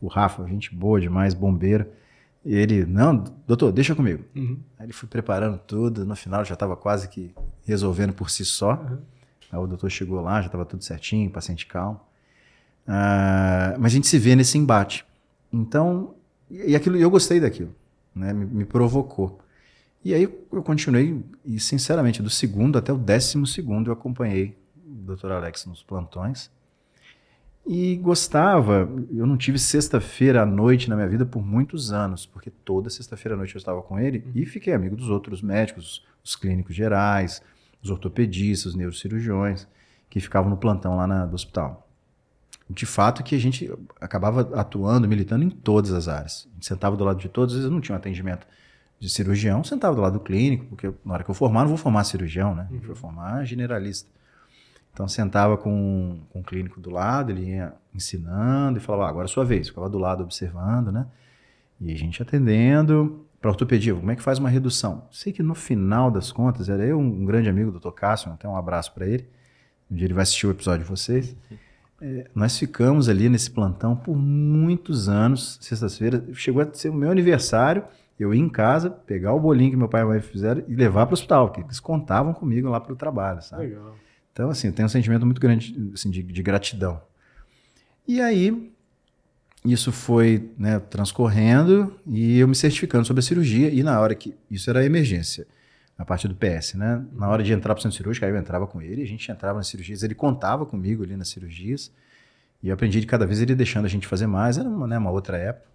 o 0.00 0.06
Rafa, 0.06 0.46
gente 0.46 0.72
boa 0.72 1.00
demais, 1.00 1.34
bombeiro. 1.34 1.86
E 2.44 2.54
ele, 2.54 2.84
não, 2.84 3.24
doutor, 3.46 3.72
deixa 3.72 3.94
comigo. 3.94 4.24
Uhum. 4.36 4.58
Aí 4.78 4.86
ele 4.86 4.92
foi 4.92 5.08
preparando 5.08 5.58
tudo, 5.58 6.04
no 6.04 6.14
final 6.14 6.44
já 6.44 6.54
estava 6.54 6.76
quase 6.76 7.08
que 7.08 7.34
resolvendo 7.64 8.12
por 8.12 8.30
si 8.30 8.44
só. 8.44 8.74
Uhum. 8.74 8.98
Aí 9.50 9.58
o 9.58 9.66
doutor 9.66 9.90
chegou 9.90 10.20
lá, 10.20 10.40
já 10.40 10.46
estava 10.46 10.64
tudo 10.64 10.84
certinho, 10.84 11.30
paciente 11.30 11.66
calmo. 11.66 12.00
Uh, 12.86 13.78
mas 13.78 13.92
a 13.92 13.94
gente 13.94 14.06
se 14.06 14.18
vê 14.18 14.36
nesse 14.36 14.58
embate. 14.58 15.04
Então, 15.52 16.14
e 16.50 16.76
aquilo, 16.76 16.96
eu 16.96 17.10
gostei 17.10 17.40
daquilo, 17.40 17.74
né, 18.14 18.32
me, 18.32 18.44
me 18.44 18.64
provocou. 18.64 19.40
E 20.04 20.12
aí 20.12 20.22
eu 20.52 20.62
continuei, 20.62 21.24
e 21.44 21.58
sinceramente, 21.58 22.22
do 22.22 22.28
segundo 22.28 22.76
até 22.76 22.92
o 22.92 22.98
décimo 22.98 23.46
segundo 23.46 23.88
eu 23.88 23.92
acompanhei 23.92 24.56
Dr. 25.04 25.32
Alex 25.32 25.66
nos 25.66 25.82
plantões. 25.82 26.50
E 27.66 27.96
gostava, 27.96 28.86
eu 29.10 29.26
não 29.26 29.38
tive 29.38 29.58
sexta-feira 29.58 30.42
à 30.42 30.46
noite 30.46 30.90
na 30.90 30.96
minha 30.96 31.08
vida 31.08 31.24
por 31.24 31.42
muitos 31.42 31.92
anos, 31.92 32.26
porque 32.26 32.50
toda 32.50 32.90
sexta-feira 32.90 33.34
à 33.34 33.38
noite 33.38 33.54
eu 33.54 33.58
estava 33.58 33.80
com 33.80 33.98
ele 33.98 34.18
uhum. 34.18 34.32
e 34.34 34.44
fiquei 34.44 34.74
amigo 34.74 34.94
dos 34.94 35.08
outros 35.08 35.40
médicos, 35.40 36.04
os 36.22 36.36
clínicos 36.36 36.76
gerais, 36.76 37.40
os 37.82 37.88
ortopedistas, 37.88 38.72
os 38.72 38.74
neurocirurgiões, 38.74 39.66
que 40.10 40.20
ficavam 40.20 40.50
no 40.50 40.58
plantão 40.58 40.96
lá 40.96 41.06
na, 41.06 41.24
do 41.24 41.34
hospital. 41.34 41.88
De 42.68 42.86
fato 42.86 43.22
que 43.22 43.34
a 43.34 43.38
gente 43.38 43.70
acabava 44.00 44.40
atuando, 44.58 45.06
militando 45.06 45.44
em 45.44 45.50
todas 45.50 45.92
as 45.92 46.08
áreas. 46.08 46.48
A 46.50 46.54
gente 46.54 46.66
sentava 46.66 46.96
do 46.96 47.04
lado 47.04 47.20
de 47.20 47.28
todos, 47.28 47.54
às 47.54 47.60
vezes 47.60 47.72
não 47.72 47.80
tinha 47.80 47.94
um 47.94 47.98
atendimento 47.98 48.46
de 48.98 49.08
cirurgião, 49.08 49.62
sentava 49.62 49.94
do 49.94 50.00
lado 50.00 50.14
do 50.14 50.20
clínico, 50.20 50.64
porque 50.66 50.90
na 51.04 51.14
hora 51.14 51.24
que 51.24 51.30
eu 51.30 51.34
formar, 51.34 51.60
não 51.62 51.68
vou 51.68 51.76
formar 51.76 52.04
cirurgião, 52.04 52.54
né? 52.54 52.66
Uhum. 52.70 52.80
Vou 52.80 52.96
formar 52.96 53.44
generalista. 53.44 54.08
Então 54.94 55.08
sentava 55.08 55.56
com, 55.58 56.20
com 56.30 56.40
o 56.40 56.42
clínico 56.42 56.80
do 56.80 56.88
lado, 56.88 57.32
ele 57.32 57.50
ia 57.50 57.74
ensinando 57.92 58.78
e 58.78 58.80
falava, 58.80 59.06
ah, 59.06 59.08
agora 59.10 59.24
é 59.24 59.28
a 59.28 59.32
sua 59.32 59.44
vez. 59.44 59.68
Ficava 59.68 59.90
do 59.90 59.98
lado 59.98 60.22
observando, 60.22 60.92
né? 60.92 61.06
E 61.80 61.92
a 61.92 61.96
gente 61.96 62.22
atendendo. 62.22 63.26
Para 63.40 63.50
ortopedia, 63.50 63.94
como 63.94 64.10
é 64.10 64.16
que 64.16 64.22
faz 64.22 64.38
uma 64.38 64.48
redução? 64.48 65.06
Sei 65.10 65.30
que 65.30 65.42
no 65.42 65.54
final 65.54 66.10
das 66.10 66.32
contas, 66.32 66.70
era 66.70 66.82
eu, 66.82 66.98
um 66.98 67.26
grande 67.26 67.46
amigo 67.50 67.70
do 67.70 67.78
Dr. 67.78 67.90
Cássio, 67.90 68.32
até 68.32 68.48
um 68.48 68.56
abraço 68.56 68.94
para 68.94 69.06
ele. 69.06 69.28
Um 69.90 69.96
dia 69.96 70.06
ele 70.06 70.14
vai 70.14 70.22
assistir 70.22 70.46
o 70.46 70.50
episódio 70.50 70.84
de 70.84 70.88
vocês. 70.88 71.36
É, 71.50 71.54
nós 72.34 72.58
ficamos 72.58 73.08
ali 73.08 73.28
nesse 73.28 73.50
plantão 73.50 73.96
por 73.96 74.16
muitos 74.16 75.08
anos, 75.08 75.58
sexta-feira. 75.60 76.24
Chegou 76.34 76.62
a 76.62 76.72
ser 76.72 76.90
o 76.90 76.94
meu 76.94 77.10
aniversário, 77.10 77.84
eu 78.18 78.34
ia 78.34 78.40
em 78.40 78.48
casa, 78.48 78.90
pegar 78.90 79.32
o 79.32 79.40
bolinho 79.40 79.70
que 79.70 79.76
meu 79.76 79.88
pai 79.88 80.02
e 80.02 80.04
minha 80.04 80.14
mãe 80.14 80.22
fizeram 80.22 80.62
e 80.68 80.74
levar 80.74 81.06
para 81.06 81.12
o 81.12 81.14
hospital, 81.14 81.48
porque 81.48 81.62
eles 81.62 81.80
contavam 81.80 82.32
comigo 82.32 82.68
lá 82.68 82.80
para 82.80 82.92
o 82.92 82.96
trabalho, 82.96 83.42
sabe? 83.42 83.64
Legal. 83.64 83.96
Então, 84.32 84.50
assim, 84.50 84.66
eu 84.68 84.72
tenho 84.72 84.86
um 84.86 84.90
sentimento 84.90 85.24
muito 85.24 85.40
grande 85.40 85.90
assim, 85.94 86.10
de, 86.10 86.22
de 86.22 86.42
gratidão. 86.42 87.00
E 88.06 88.20
aí, 88.20 88.72
isso 89.64 89.90
foi 89.90 90.50
né, 90.58 90.78
transcorrendo 90.78 91.98
e 92.06 92.38
eu 92.38 92.46
me 92.46 92.54
certificando 92.54 93.04
sobre 93.04 93.20
a 93.20 93.22
cirurgia. 93.22 93.70
E 93.70 93.82
na 93.82 93.98
hora 94.00 94.14
que. 94.14 94.34
Isso 94.50 94.68
era 94.68 94.84
emergência, 94.84 95.46
a 95.96 96.04
parte 96.04 96.26
do 96.26 96.34
PS, 96.34 96.74
né? 96.74 97.04
Na 97.12 97.28
hora 97.28 97.42
de 97.42 97.52
entrar 97.52 97.74
para 97.74 97.80
o 97.80 97.82
centro 97.82 97.96
cirúrgico, 97.96 98.26
aí 98.26 98.32
eu 98.32 98.36
entrava 98.36 98.66
com 98.66 98.82
ele, 98.82 99.02
a 99.02 99.06
gente 99.06 99.30
entrava 99.30 99.58
nas 99.58 99.68
cirurgias, 99.68 100.02
ele 100.02 100.14
contava 100.14 100.66
comigo 100.66 101.02
ali 101.02 101.16
nas 101.16 101.28
cirurgias. 101.28 101.92
E 102.62 102.68
eu 102.68 102.74
aprendi 102.74 103.00
de 103.00 103.06
cada 103.06 103.26
vez 103.26 103.40
ele 103.40 103.54
deixando 103.54 103.84
a 103.84 103.88
gente 103.88 104.06
fazer 104.06 104.26
mais, 104.26 104.58
era 104.58 104.68
uma, 104.68 104.86
né, 104.86 104.98
uma 104.98 105.10
outra 105.10 105.36
época. 105.36 105.66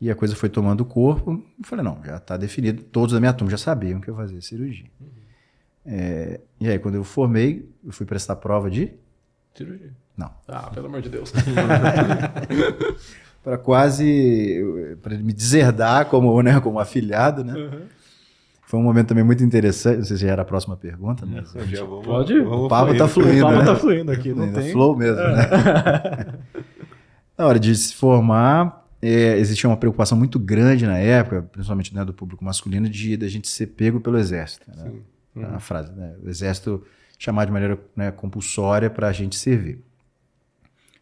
E 0.00 0.10
a 0.10 0.14
coisa 0.14 0.34
foi 0.34 0.48
tomando 0.48 0.84
corpo. 0.84 1.32
Eu 1.32 1.64
falei, 1.64 1.84
não, 1.84 1.98
já 2.04 2.16
está 2.16 2.36
definido. 2.36 2.82
Todos 2.82 3.14
da 3.14 3.20
minha 3.20 3.32
turma 3.32 3.50
já 3.50 3.58
sabiam 3.58 4.00
que 4.00 4.08
eu 4.08 4.16
fazia 4.16 4.40
cirurgia. 4.40 4.90
Uhum. 5.00 5.08
É, 5.86 6.40
e 6.60 6.68
aí, 6.68 6.78
quando 6.78 6.96
eu 6.96 7.04
formei, 7.04 7.68
eu 7.84 7.92
fui 7.92 8.06
prestar 8.06 8.36
prova 8.36 8.70
de... 8.70 8.92
Cirurgia. 9.54 9.92
Não. 10.16 10.30
Ah, 10.48 10.70
pelo 10.70 10.86
amor 10.86 11.02
de 11.02 11.08
Deus. 11.08 11.32
para 13.42 13.58
quase 13.58 14.62
para 15.02 15.16
me 15.18 15.32
deserdar 15.32 16.06
como, 16.06 16.40
né, 16.42 16.58
como 16.60 16.78
afiliado, 16.78 17.44
né? 17.44 17.52
Uhum. 17.54 17.82
Foi 18.74 18.80
um 18.80 18.82
momento 18.82 19.06
também 19.06 19.22
muito 19.22 19.44
interessante. 19.44 19.98
Não 19.98 20.04
sei 20.04 20.16
se 20.16 20.22
já 20.24 20.32
era 20.32 20.42
a 20.42 20.44
próxima 20.44 20.76
pergunta, 20.76 21.24
mas 21.24 21.52
vamos, 21.52 22.04
Pode. 22.04 22.36
O 22.40 22.66
papo 22.66 22.90
está 22.90 23.06
fluindo. 23.06 23.46
O 23.46 23.48
papo 23.48 23.60
está 23.60 23.72
né? 23.72 23.78
fluindo 23.78 24.10
aqui, 24.10 24.34
não 24.34 24.52
tem. 24.52 24.72
Flow 24.72 24.96
mesmo, 24.96 25.20
é. 25.20 25.36
né? 25.36 26.38
na 27.38 27.46
hora 27.46 27.60
de 27.60 27.72
se 27.72 27.94
formar, 27.94 28.84
é, 29.00 29.38
existia 29.38 29.70
uma 29.70 29.76
preocupação 29.76 30.18
muito 30.18 30.40
grande 30.40 30.88
na 30.88 30.98
época, 30.98 31.42
principalmente 31.42 31.94
né, 31.94 32.04
do 32.04 32.12
público 32.12 32.44
masculino, 32.44 32.88
de, 32.88 33.16
de 33.16 33.24
a 33.24 33.28
gente 33.28 33.46
ser 33.46 33.68
pego 33.68 34.00
pelo 34.00 34.18
exército. 34.18 34.68
Né? 34.76 34.90
Uhum. 35.36 35.54
A 35.54 35.60
frase, 35.60 35.92
né? 35.92 36.16
O 36.20 36.28
exército 36.28 36.82
chamar 37.16 37.44
de 37.44 37.52
maneira 37.52 37.78
né, 37.94 38.10
compulsória 38.10 38.90
para 38.90 39.06
a 39.06 39.12
gente 39.12 39.36
servir. 39.36 39.78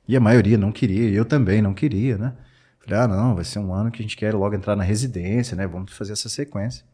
E 0.07 0.15
a 0.15 0.21
maioria 0.21 0.59
não 0.59 0.73
queria, 0.73 1.09
eu 1.09 1.25
também 1.25 1.63
não 1.63 1.73
queria, 1.73 2.19
né? 2.19 2.35
Falei, 2.81 3.01
ah, 3.01 3.09
não, 3.09 3.35
vai 3.35 3.45
ser 3.45 3.61
um 3.61 3.73
ano 3.73 3.91
que 3.91 4.03
a 4.03 4.05
gente 4.05 4.15
quer 4.15 4.35
logo 4.35 4.55
entrar 4.55 4.77
na 4.77 4.85
residência, 4.85 5.57
né? 5.57 5.67
Vamos 5.67 5.95
fazer 5.95 6.13
essa 6.13 6.29
sequência. 6.29 6.92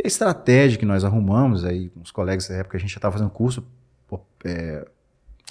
E 0.00 0.06
a 0.06 0.08
estratégia 0.08 0.78
que 0.78 0.86
nós 0.86 1.04
arrumamos 1.04 1.62
aí, 1.62 1.90
com 1.90 2.00
os 2.00 2.10
colegas 2.10 2.48
da 2.48 2.54
época, 2.54 2.78
a 2.78 2.80
gente 2.80 2.88
já 2.88 2.96
estava 2.96 3.12
fazendo 3.12 3.28
curso 3.28 3.66
é, 4.44 4.88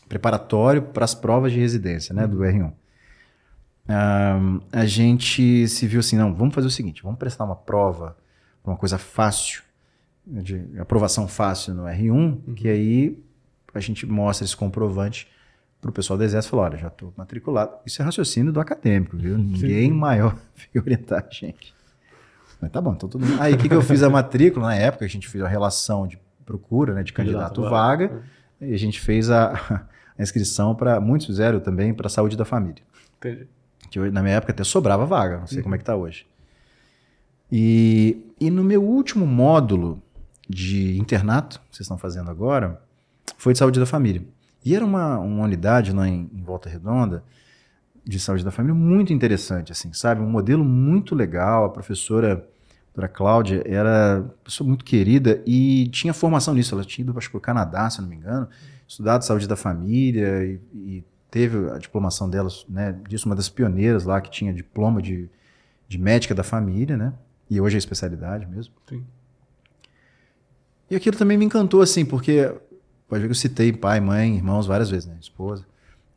preparatório 0.08 0.82
para 0.82 1.06
as 1.06 1.13
provas 1.13 1.51
de 1.51 1.60
residência, 1.60 2.15
né? 2.15 2.25
Do 2.25 2.39
R1. 2.39 2.74
Um, 3.88 4.60
a 4.72 4.86
gente 4.86 5.68
se 5.68 5.86
viu 5.86 6.00
assim, 6.00 6.18
não, 6.18 6.34
vamos 6.34 6.56
fazer 6.56 6.65
o 6.65 6.72
seguinte, 6.72 7.03
vamos 7.03 7.20
prestar 7.20 7.44
uma 7.44 7.56
prova, 7.56 8.18
uma 8.63 8.75
coisa 8.75 8.98
fácil, 8.98 9.62
de 10.25 10.79
aprovação 10.79 11.27
fácil 11.27 11.75
no 11.75 11.84
R1, 11.84 12.12
uhum. 12.12 12.53
que 12.56 12.68
aí 12.68 13.24
a 13.72 13.79
gente 13.79 14.08
mostra 14.08 14.46
esse 14.46 14.58
comprovante 14.58 15.27
para 15.79 15.89
o 15.91 15.94
pessoal 15.94 16.18
do 16.18 16.24
Exército 16.24 16.50
falou: 16.51 16.65
olha, 16.65 16.77
já 16.77 16.88
estou 16.88 17.13
matriculado. 17.15 17.77
Isso 17.86 18.01
é 18.01 18.06
raciocínio 18.06 18.51
do 18.51 18.60
acadêmico, 18.60 19.15
viu? 19.15 19.38
Ninguém 19.38 19.91
maior 19.91 20.36
veio 20.74 20.84
orientar 20.84 21.25
a 21.27 21.34
gente. 21.34 21.74
Mas 22.62 22.72
tá 22.72 22.82
bom, 22.82 22.94
então 22.94 23.08
tudo 23.08 23.25
Aí 23.39 23.54
o 23.54 23.58
que, 23.58 23.70
que 23.70 23.75
eu 23.75 23.82
fiz 23.82 24.04
a 24.04 24.10
matrícula? 24.10 24.68
Na 24.68 24.75
época 24.75 25.06
a 25.06 25.08
gente 25.08 25.28
fez 25.28 25.44
a 25.44 25.48
relação 25.48 26.08
de 26.08 26.20
procura, 26.46 26.94
né, 26.94 27.04
de 27.04 27.13
candidato, 27.13 27.56
candidato 27.56 27.70
vaga, 27.70 28.08
vaga, 28.08 28.24
e 28.60 28.74
a 28.74 28.78
gente 28.78 29.00
fez 29.00 29.30
a, 29.30 29.54
a 30.18 30.22
inscrição 30.22 30.75
para. 30.75 31.00
Muitos 31.00 31.28
fizeram 31.28 31.60
também 31.60 31.94
para 31.94 32.08
a 32.08 32.10
saúde 32.10 32.36
da 32.36 32.46
família. 32.46 32.84
Entendi. 33.18 33.48
Que 33.89 34.00
na 34.12 34.22
minha 34.22 34.36
época 34.36 34.51
até 34.51 34.63
sobrava 34.63 35.06
vaga, 35.06 35.39
não 35.39 35.48
sei 35.48 35.58
uhum. 35.58 35.63
como 35.63 35.75
é 35.75 35.78
que 35.78 35.84
está 35.84 35.96
hoje. 35.96 36.28
E, 37.51 38.24
e 38.39 38.51
no 38.51 38.63
meu 38.63 38.84
último 38.84 39.25
módulo 39.25 40.01
de 40.48 40.98
internato, 40.98 41.60
que 41.70 41.78
vocês 41.78 41.86
estão 41.86 41.98
fazendo 41.98 42.30
agora, 42.30 42.82
foi 43.38 43.54
de 43.54 43.60
saúde 43.60 43.80
da 43.80 43.86
família. 43.86 44.24
E 44.63 44.75
era 44.75 44.84
uma, 44.84 45.18
uma 45.18 45.44
unidade 45.44 45.92
lá 45.92 46.08
em, 46.08 46.30
em 46.34 46.44
Volta 46.44 46.70
Redonda 46.70 47.24
de 48.06 48.20
saúde 48.20 48.44
da 48.44 48.51
família 48.51 48.75
muito 48.75 49.13
interessante, 49.13 49.72
assim, 49.72 49.94
sabe? 49.94 50.22
Um 50.22 50.29
modelo 50.29 50.63
muito 50.63 51.15
legal. 51.15 51.65
A 51.65 51.70
professora, 51.70 52.34
a 52.34 52.86
doutora 52.86 53.08
Cláudia, 53.08 53.63
era 53.65 54.22
uma 54.22 54.36
pessoa 54.44 54.68
muito 54.68 54.84
querida 54.86 55.41
e 55.46 55.88
tinha 55.89 56.13
formação 56.13 56.53
nisso. 56.53 56.74
Ela 56.74 56.84
tinha 56.84 57.03
ido, 57.03 57.18
acho 57.18 57.27
que, 57.27 57.32
para 57.32 57.38
o 57.38 57.41
Canadá, 57.41 57.89
se 57.89 58.01
não 58.01 58.08
me 58.08 58.15
engano, 58.15 58.48
estudado 58.88 59.24
saúde 59.24 59.48
da 59.48 59.56
família 59.56 60.44
e, 60.46 60.60
e 60.74 61.03
teve 61.29 61.70
a 61.70 61.77
diplomação 61.77 62.29
dela, 62.29 62.50
né, 62.68 62.96
disso, 63.08 63.27
uma 63.27 63.36
das 63.36 63.50
pioneiras 63.50 64.03
lá 64.03 64.20
que 64.20 64.32
tinha 64.32 64.53
diploma 64.53 65.01
de, 65.01 65.29
de 65.88 65.98
médica 65.98 66.34
da 66.34 66.44
família, 66.44 66.98
né? 66.98 67.13
E 67.50 67.60
hoje 67.60 67.75
é 67.75 67.79
especialidade 67.79 68.46
mesmo. 68.46 68.74
Sim. 68.88 69.03
E 70.89 70.96
aquilo 70.96 71.18
também 71.18 71.38
me 71.38 71.46
encantou, 71.46 71.82
assim, 71.82 72.03
porque 72.03 72.51
Pode 73.10 73.22
ver 73.22 73.27
que 73.27 73.32
eu 73.32 73.36
citei 73.36 73.74
pai, 73.74 74.00
mãe, 74.00 74.36
irmãos 74.36 74.68
várias 74.68 74.91
vezes, 74.91 75.08
né? 75.08 75.18
Esposa. 75.20 75.65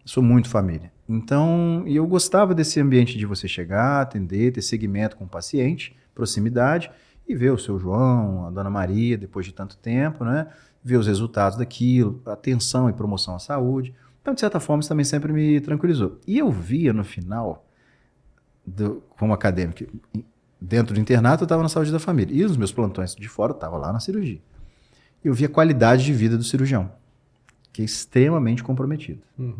Eu 0.04 0.08
sou 0.08 0.22
muito 0.22 0.50
família. 0.50 0.92
Então, 1.14 1.84
eu 1.86 2.06
gostava 2.06 2.54
desse 2.54 2.80
ambiente 2.80 3.18
de 3.18 3.26
você 3.26 3.46
chegar, 3.46 4.00
atender, 4.00 4.52
ter 4.52 4.62
segmento 4.62 5.16
com 5.16 5.24
o 5.24 5.28
paciente, 5.28 5.96
proximidade, 6.14 6.90
e 7.28 7.34
ver 7.34 7.52
o 7.52 7.58
seu 7.58 7.78
João, 7.78 8.46
a 8.46 8.50
dona 8.50 8.70
Maria, 8.70 9.16
depois 9.16 9.46
de 9.46 9.52
tanto 9.52 9.76
tempo, 9.76 10.24
né? 10.24 10.48
Ver 10.82 10.96
os 10.96 11.06
resultados 11.06 11.56
daquilo, 11.58 12.20
atenção 12.26 12.88
e 12.88 12.92
promoção 12.92 13.34
à 13.34 13.38
saúde. 13.38 13.94
Então, 14.20 14.34
de 14.34 14.40
certa 14.40 14.58
forma, 14.58 14.80
isso 14.80 14.88
também 14.88 15.04
sempre 15.04 15.32
me 15.32 15.60
tranquilizou. 15.60 16.18
E 16.26 16.38
eu 16.38 16.50
via 16.50 16.92
no 16.92 17.04
final, 17.04 17.66
do, 18.66 19.02
como 19.18 19.32
acadêmico, 19.32 19.84
dentro 20.60 20.94
do 20.94 21.00
internato, 21.00 21.42
eu 21.42 21.46
estava 21.46 21.62
na 21.62 21.68
saúde 21.68 21.92
da 21.92 21.98
família. 21.98 22.34
E 22.34 22.44
os 22.44 22.56
meus 22.56 22.72
plantões 22.72 23.14
de 23.14 23.28
fora, 23.28 23.52
eu 23.52 23.56
estava 23.56 23.76
lá 23.76 23.92
na 23.92 24.00
cirurgia 24.00 24.40
eu 25.24 25.32
vi 25.32 25.44
a 25.44 25.48
qualidade 25.48 26.04
de 26.04 26.12
vida 26.12 26.36
do 26.36 26.42
cirurgião, 26.42 26.90
que 27.72 27.82
é 27.82 27.84
extremamente 27.84 28.62
comprometido. 28.62 29.22
Uhum. 29.38 29.54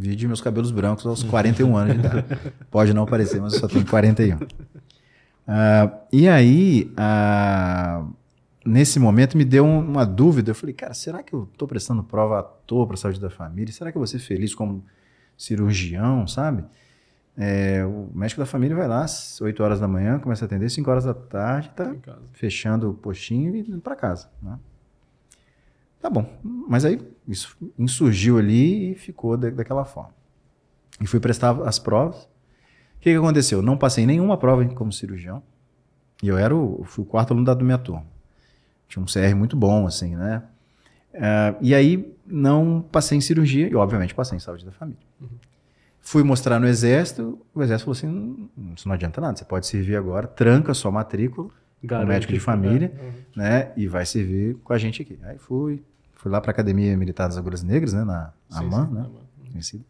Vi 0.00 0.16
de 0.16 0.26
meus 0.26 0.40
cabelos 0.40 0.70
brancos 0.70 1.04
aos 1.04 1.22
41 1.22 1.76
anos 1.76 1.92
de 1.92 2.00
idade. 2.00 2.24
Pode 2.70 2.94
não 2.94 3.04
parecer, 3.04 3.38
mas 3.38 3.52
eu 3.52 3.60
só 3.60 3.68
tenho 3.68 3.86
41. 3.86 4.36
Uh, 4.36 4.40
ah, 5.46 5.92
e 6.10 6.26
aí, 6.26 6.90
uh, 6.92 8.10
nesse 8.64 8.98
momento, 8.98 9.36
me 9.36 9.44
deu 9.44 9.66
uma 9.66 10.06
dúvida. 10.06 10.52
Eu 10.52 10.54
falei, 10.54 10.74
cara, 10.74 10.94
será 10.94 11.22
que 11.22 11.34
eu 11.34 11.46
estou 11.52 11.68
prestando 11.68 12.02
prova 12.02 12.38
à 12.38 12.42
toa 12.42 12.86
para 12.86 12.94
a 12.94 12.96
saúde 12.96 13.20
da 13.20 13.28
família? 13.28 13.70
Será 13.74 13.92
que 13.92 13.98
eu 13.98 14.00
vou 14.00 14.06
ser 14.06 14.20
feliz 14.20 14.54
como 14.54 14.82
cirurgião, 15.36 16.26
sabe? 16.26 16.64
É, 17.36 17.84
o 17.84 18.08
médico 18.14 18.40
da 18.40 18.46
família 18.46 18.74
vai 18.74 18.88
lá 18.88 19.04
às 19.04 19.38
8 19.38 19.62
horas 19.62 19.80
da 19.80 19.86
manhã, 19.86 20.18
começa 20.18 20.44
a 20.44 20.46
atender, 20.46 20.70
5 20.70 20.90
horas 20.90 21.04
da 21.04 21.14
tarde, 21.14 21.70
tá 21.76 21.94
fechando 22.32 22.90
o 22.90 22.94
postinho 22.94 23.54
e 23.54 23.60
indo 23.60 23.80
para 23.80 23.94
casa. 23.94 24.30
Né? 24.42 24.58
Tá 26.00 26.08
bom. 26.08 26.26
Mas 26.42 26.84
aí 26.84 27.00
isso 27.28 27.56
insurgiu 27.78 28.38
ali 28.38 28.92
e 28.92 28.94
ficou 28.94 29.36
de, 29.36 29.50
daquela 29.50 29.84
forma. 29.84 30.14
E 31.00 31.06
fui 31.06 31.20
prestar 31.20 31.60
as 31.62 31.78
provas. 31.78 32.24
O 32.24 33.00
que, 33.00 33.10
que 33.10 33.16
aconteceu? 33.16 33.62
Não 33.62 33.76
passei 33.76 34.06
nenhuma 34.06 34.36
prova 34.36 34.64
como 34.74 34.92
cirurgião. 34.92 35.42
E 36.22 36.28
eu 36.28 36.36
era 36.36 36.54
o, 36.54 36.84
fui 36.84 37.02
o 37.02 37.06
quarto 37.06 37.32
aluno 37.32 37.46
da 37.46 37.54
minha 37.54 37.78
turma. 37.78 38.04
Tinha 38.88 39.02
um 39.02 39.06
CR 39.06 39.34
muito 39.36 39.56
bom, 39.56 39.86
assim, 39.86 40.16
né? 40.16 40.42
Uh, 41.14 41.56
e 41.60 41.74
aí 41.74 42.12
não 42.26 42.84
passei 42.92 43.16
em 43.16 43.20
cirurgia 43.20 43.68
e, 43.68 43.74
obviamente, 43.74 44.14
passei 44.14 44.36
em 44.36 44.40
saúde 44.40 44.64
da 44.64 44.72
família. 44.72 45.00
Uhum. 45.20 45.28
Fui 46.00 46.22
mostrar 46.22 46.58
no 46.58 46.66
exército, 46.66 47.40
o 47.54 47.62
exército 47.62 47.84
falou 47.84 47.92
assim: 47.92 48.48
hum, 48.56 48.72
isso 48.76 48.88
não 48.88 48.94
adianta 48.94 49.20
nada, 49.20 49.36
você 49.36 49.44
pode 49.44 49.66
servir 49.66 49.96
agora, 49.96 50.26
tranca 50.26 50.72
sua 50.74 50.90
matrícula, 50.90 51.50
Garante, 51.82 52.08
médico 52.08 52.32
de 52.32 52.40
família, 52.40 52.92
é, 52.96 53.02
uhum. 53.02 53.12
né? 53.36 53.72
E 53.76 53.86
vai 53.86 54.04
servir 54.04 54.56
com 54.56 54.72
a 54.72 54.78
gente 54.78 55.02
aqui. 55.02 55.18
Aí 55.22 55.38
fui, 55.38 55.82
fui 56.20 56.30
lá 56.30 56.38
para 56.38 56.50
a 56.50 56.52
Academia 56.52 56.94
Militar 56.98 57.28
das 57.28 57.38
Agulhas 57.38 57.62
Negras, 57.62 57.94
né? 57.94 58.04
Na 58.04 58.32
AMAN, 58.52 58.90
né? 58.90 59.06
Uhum. 59.54 59.80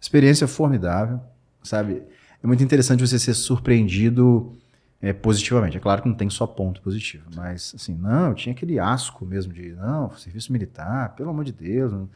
Experiência 0.00 0.48
formidável, 0.48 1.20
sabe? 1.62 2.02
É 2.42 2.46
muito 2.46 2.62
interessante 2.64 3.00
você 3.00 3.16
ser 3.16 3.34
surpreendido 3.34 4.52
é, 5.00 5.12
positivamente. 5.12 5.76
É 5.76 5.80
claro 5.80 6.02
que 6.02 6.08
não 6.08 6.16
tem 6.16 6.28
só 6.28 6.48
ponto 6.48 6.82
positivo, 6.82 7.30
mas 7.36 7.72
assim, 7.76 7.94
não, 7.94 8.34
tinha 8.34 8.52
aquele 8.52 8.78
asco 8.80 9.24
mesmo 9.24 9.52
de, 9.52 9.72
não, 9.74 10.10
serviço 10.16 10.52
militar, 10.52 11.14
pelo 11.14 11.30
amor 11.30 11.44
de 11.44 11.52
Deus, 11.52 11.92
não, 11.92 12.10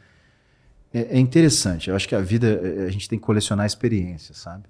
é, 0.93 1.15
é, 1.15 1.19
interessante. 1.19 1.89
Eu 1.89 1.95
acho 1.95 2.07
que 2.07 2.15
a 2.15 2.19
vida, 2.19 2.47
é, 2.47 2.85
a 2.85 2.89
gente 2.89 3.07
tem 3.07 3.17
que 3.17 3.25
colecionar 3.25 3.65
experiências, 3.65 4.39
sabe? 4.39 4.65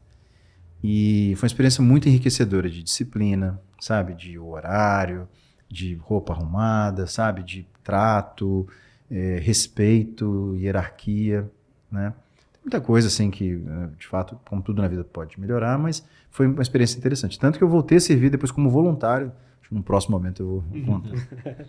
E 0.84 1.34
foi 1.38 1.48
uma 1.48 1.52
experiência 1.52 1.84
muito 1.84 2.08
enriquecedora 2.08 2.70
de 2.70 2.84
disciplina, 2.84 3.60
sabe? 3.80 4.14
De 4.14 4.38
horário, 4.38 5.28
de 5.74 5.96
roupa 5.96 6.34
arrumada, 6.34 7.08
sabe? 7.08 7.44
De 7.44 7.68
trato, 7.84 8.68
é, 9.10 9.39
respeito, 9.42 10.56
hierarquia, 10.56 11.50
né? 11.92 12.13
Tem 12.53 12.62
muita 12.63 12.80
coisa 12.80 13.08
assim 13.08 13.30
que, 13.32 13.56
né, 13.56 13.89
de 13.98 14.08
fato, 14.08 14.39
como 14.46 14.62
tudo 14.62 14.82
na 14.82 14.88
vida 14.88 15.03
pode 15.03 15.39
melhorar, 15.39 15.77
mas 15.77 16.06
foi 16.30 16.48
uma 16.48 16.62
experiência 16.62 16.98
interessante. 16.98 17.39
Tanto 17.39 17.58
que 17.58 17.63
eu 17.63 17.68
voltei 17.68 17.98
a 17.98 18.01
servir 18.01 18.30
depois 18.30 18.51
como 18.51 18.70
voluntário. 18.70 19.32
Acho 19.60 19.70
que 19.70 19.75
no 19.75 19.84
próximo 19.84 20.15
momento 20.18 20.42
eu 20.42 20.63
vou 20.70 20.86
contar. 20.86 21.65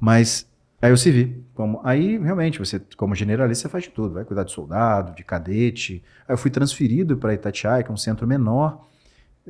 mas 0.00 0.48
Aí 0.84 0.90
eu 0.90 0.98
servi. 0.98 1.42
Como, 1.54 1.80
aí, 1.82 2.18
realmente, 2.18 2.58
você, 2.58 2.78
como 2.94 3.14
generalista, 3.14 3.62
você 3.62 3.72
faz 3.72 3.84
de 3.84 3.90
tudo. 3.90 4.12
Vai 4.14 4.24
cuidar 4.24 4.44
de 4.44 4.52
soldado, 4.52 5.14
de 5.14 5.24
cadete. 5.24 6.04
Aí 6.28 6.34
eu 6.34 6.36
fui 6.36 6.50
transferido 6.50 7.16
para 7.16 7.32
Itatiaia, 7.32 7.82
que 7.82 7.90
é 7.90 7.94
um 7.94 7.96
centro 7.96 8.26
menor. 8.26 8.86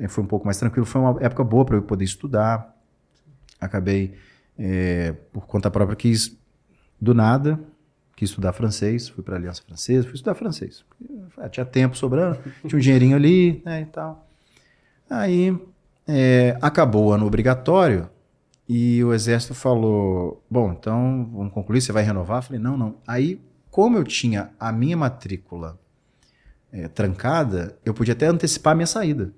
Foi 0.09 0.23
um 0.23 0.29
pouco 0.29 0.45
mais 0.45 0.59
tranquilo. 0.59 0.87
Foi 0.87 1.01
uma 1.01 1.21
época 1.21 1.43
boa 1.43 1.65
para 1.65 1.75
eu 1.75 1.83
poder 1.83 2.05
estudar. 2.05 2.73
Acabei, 3.65 4.15
é, 4.59 5.13
por 5.33 5.47
conta 5.47 5.71
própria, 5.71 5.97
quis, 5.97 6.37
do 7.01 7.15
nada, 7.15 7.59
quis 8.17 8.31
estudar 8.31 8.53
francês. 8.53 9.09
Fui 9.09 9.23
para 9.23 9.35
a 9.35 9.39
Aliança 9.39 9.63
Francesa, 9.67 10.07
fui 10.07 10.15
estudar 10.15 10.35
francês. 10.35 10.85
Ah, 11.39 11.49
tinha 11.49 11.67
tempo 11.67 11.97
sobrando, 11.97 12.39
tinha 12.67 12.77
um 12.77 12.81
dinheirinho 12.81 13.17
ali 13.17 13.63
né, 13.65 13.83
e 13.83 13.87
tal. 13.87 14.29
Aí, 15.09 15.57
é, 16.07 16.57
acabou 16.61 17.07
o 17.07 17.13
ano 17.13 17.27
obrigatório. 17.27 18.09
E 18.69 19.05
o 19.05 19.13
exército 19.13 19.55
falou: 19.55 20.43
Bom, 20.51 20.73
então 20.73 21.29
vamos 21.33 21.53
concluir, 21.53 21.81
você 21.81 21.93
vai 21.93 22.03
renovar? 22.03 22.39
Eu 22.39 22.43
falei: 22.43 22.61
Não, 22.61 22.77
não. 22.77 22.97
Aí, 23.07 23.41
como 23.71 23.99
eu 23.99 24.05
tinha 24.05 24.51
a 24.59 24.73
minha 24.73 24.97
matrícula 24.97 25.79
é, 26.73 26.89
trancada, 26.89 27.77
eu 27.85 27.93
podia 27.93 28.15
até 28.15 28.27
antecipar 28.27 28.73
a 28.73 28.75
minha 28.75 28.87
saída. 28.87 29.33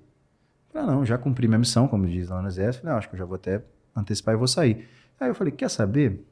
Ah, 0.73 0.83
não, 0.83 1.05
já 1.05 1.17
cumpri 1.17 1.47
minha 1.47 1.59
missão, 1.59 1.87
como 1.87 2.07
diz 2.07 2.29
lá 2.29 2.41
no 2.41 2.47
exército. 2.47 2.83
Falei, 2.83 2.95
ah, 2.95 2.99
acho 2.99 3.09
que 3.09 3.15
eu 3.15 3.19
já 3.19 3.25
vou 3.25 3.35
até 3.35 3.61
antecipar 3.99 4.35
e 4.35 4.37
vou 4.37 4.47
sair. 4.47 4.87
Aí 5.19 5.29
eu 5.29 5.35
falei, 5.35 5.51
quer 5.51 5.69
saber? 5.69 6.23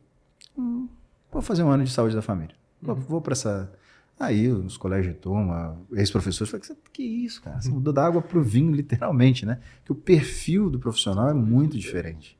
Hum, 0.57 0.87
vou 1.31 1.41
fazer 1.41 1.63
um 1.63 1.69
ano 1.69 1.83
de 1.83 1.91
saúde 1.91 2.15
da 2.15 2.21
família. 2.21 2.55
Vou, 2.81 2.95
vou 2.95 3.21
para 3.21 3.33
essa... 3.33 3.71
Aí, 4.17 4.47
os 4.49 4.77
colégios 4.77 5.13
de 5.13 5.19
turma, 5.19 5.77
ex-professores, 5.91 6.49
falaram, 6.49 6.79
que 6.93 7.03
isso, 7.03 7.41
cara? 7.41 7.59
Você 7.59 7.69
mudou 7.69 7.91
da 7.91 8.05
água 8.05 8.21
para 8.21 8.37
o 8.37 8.41
vinho, 8.41 8.71
literalmente, 8.71 9.45
né? 9.45 9.59
Que 9.83 9.91
o 9.91 9.95
perfil 9.95 10.69
do 10.69 10.79
profissional 10.79 11.29
é 11.29 11.33
muito 11.33 11.77
diferente. 11.77 12.37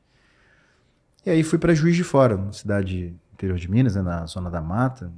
E 1.26 1.28
aí 1.28 1.42
fui 1.42 1.58
para 1.58 1.74
Juiz 1.74 1.94
de 1.94 2.04
Fora, 2.04 2.36
uma 2.36 2.52
cidade 2.52 3.14
interior 3.34 3.58
de 3.58 3.70
Minas, 3.70 3.94
né, 3.94 4.00
na 4.00 4.24
zona 4.24 4.50
da 4.50 4.62
mata, 4.62 5.12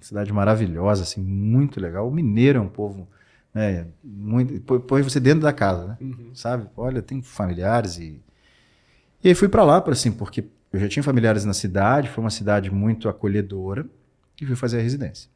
cidade 0.00 0.30
maravilhosa, 0.32 1.04
assim, 1.04 1.22
muito 1.22 1.80
legal. 1.80 2.06
O 2.06 2.12
mineiro 2.12 2.58
é 2.58 2.60
um 2.60 2.68
povo, 2.68 3.08
né, 3.54 3.86
muito, 4.04 4.60
põe 4.80 5.00
você 5.00 5.18
dentro 5.18 5.40
da 5.40 5.52
casa, 5.52 5.86
né? 5.86 5.96
Uhum. 6.00 6.34
Sabe? 6.34 6.68
Olha, 6.76 7.00
tem 7.00 7.22
familiares 7.22 7.96
e 7.96 8.20
e 9.22 9.28
aí 9.28 9.34
fui 9.34 9.48
para 9.48 9.62
lá, 9.62 9.80
para 9.80 9.92
assim, 9.92 10.10
porque 10.10 10.44
eu 10.72 10.80
já 10.80 10.88
tinha 10.88 11.02
familiares 11.02 11.44
na 11.44 11.52
cidade, 11.52 12.08
foi 12.08 12.24
uma 12.24 12.30
cidade 12.30 12.70
muito 12.70 13.08
acolhedora 13.08 13.86
e 14.40 14.46
fui 14.46 14.56
fazer 14.56 14.78
a 14.78 14.82
residência. 14.82 15.28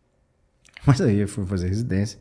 Mas 0.86 1.00
aí 1.00 1.18
eu 1.18 1.28
fui 1.28 1.44
fazer 1.46 1.68
residência. 1.68 2.18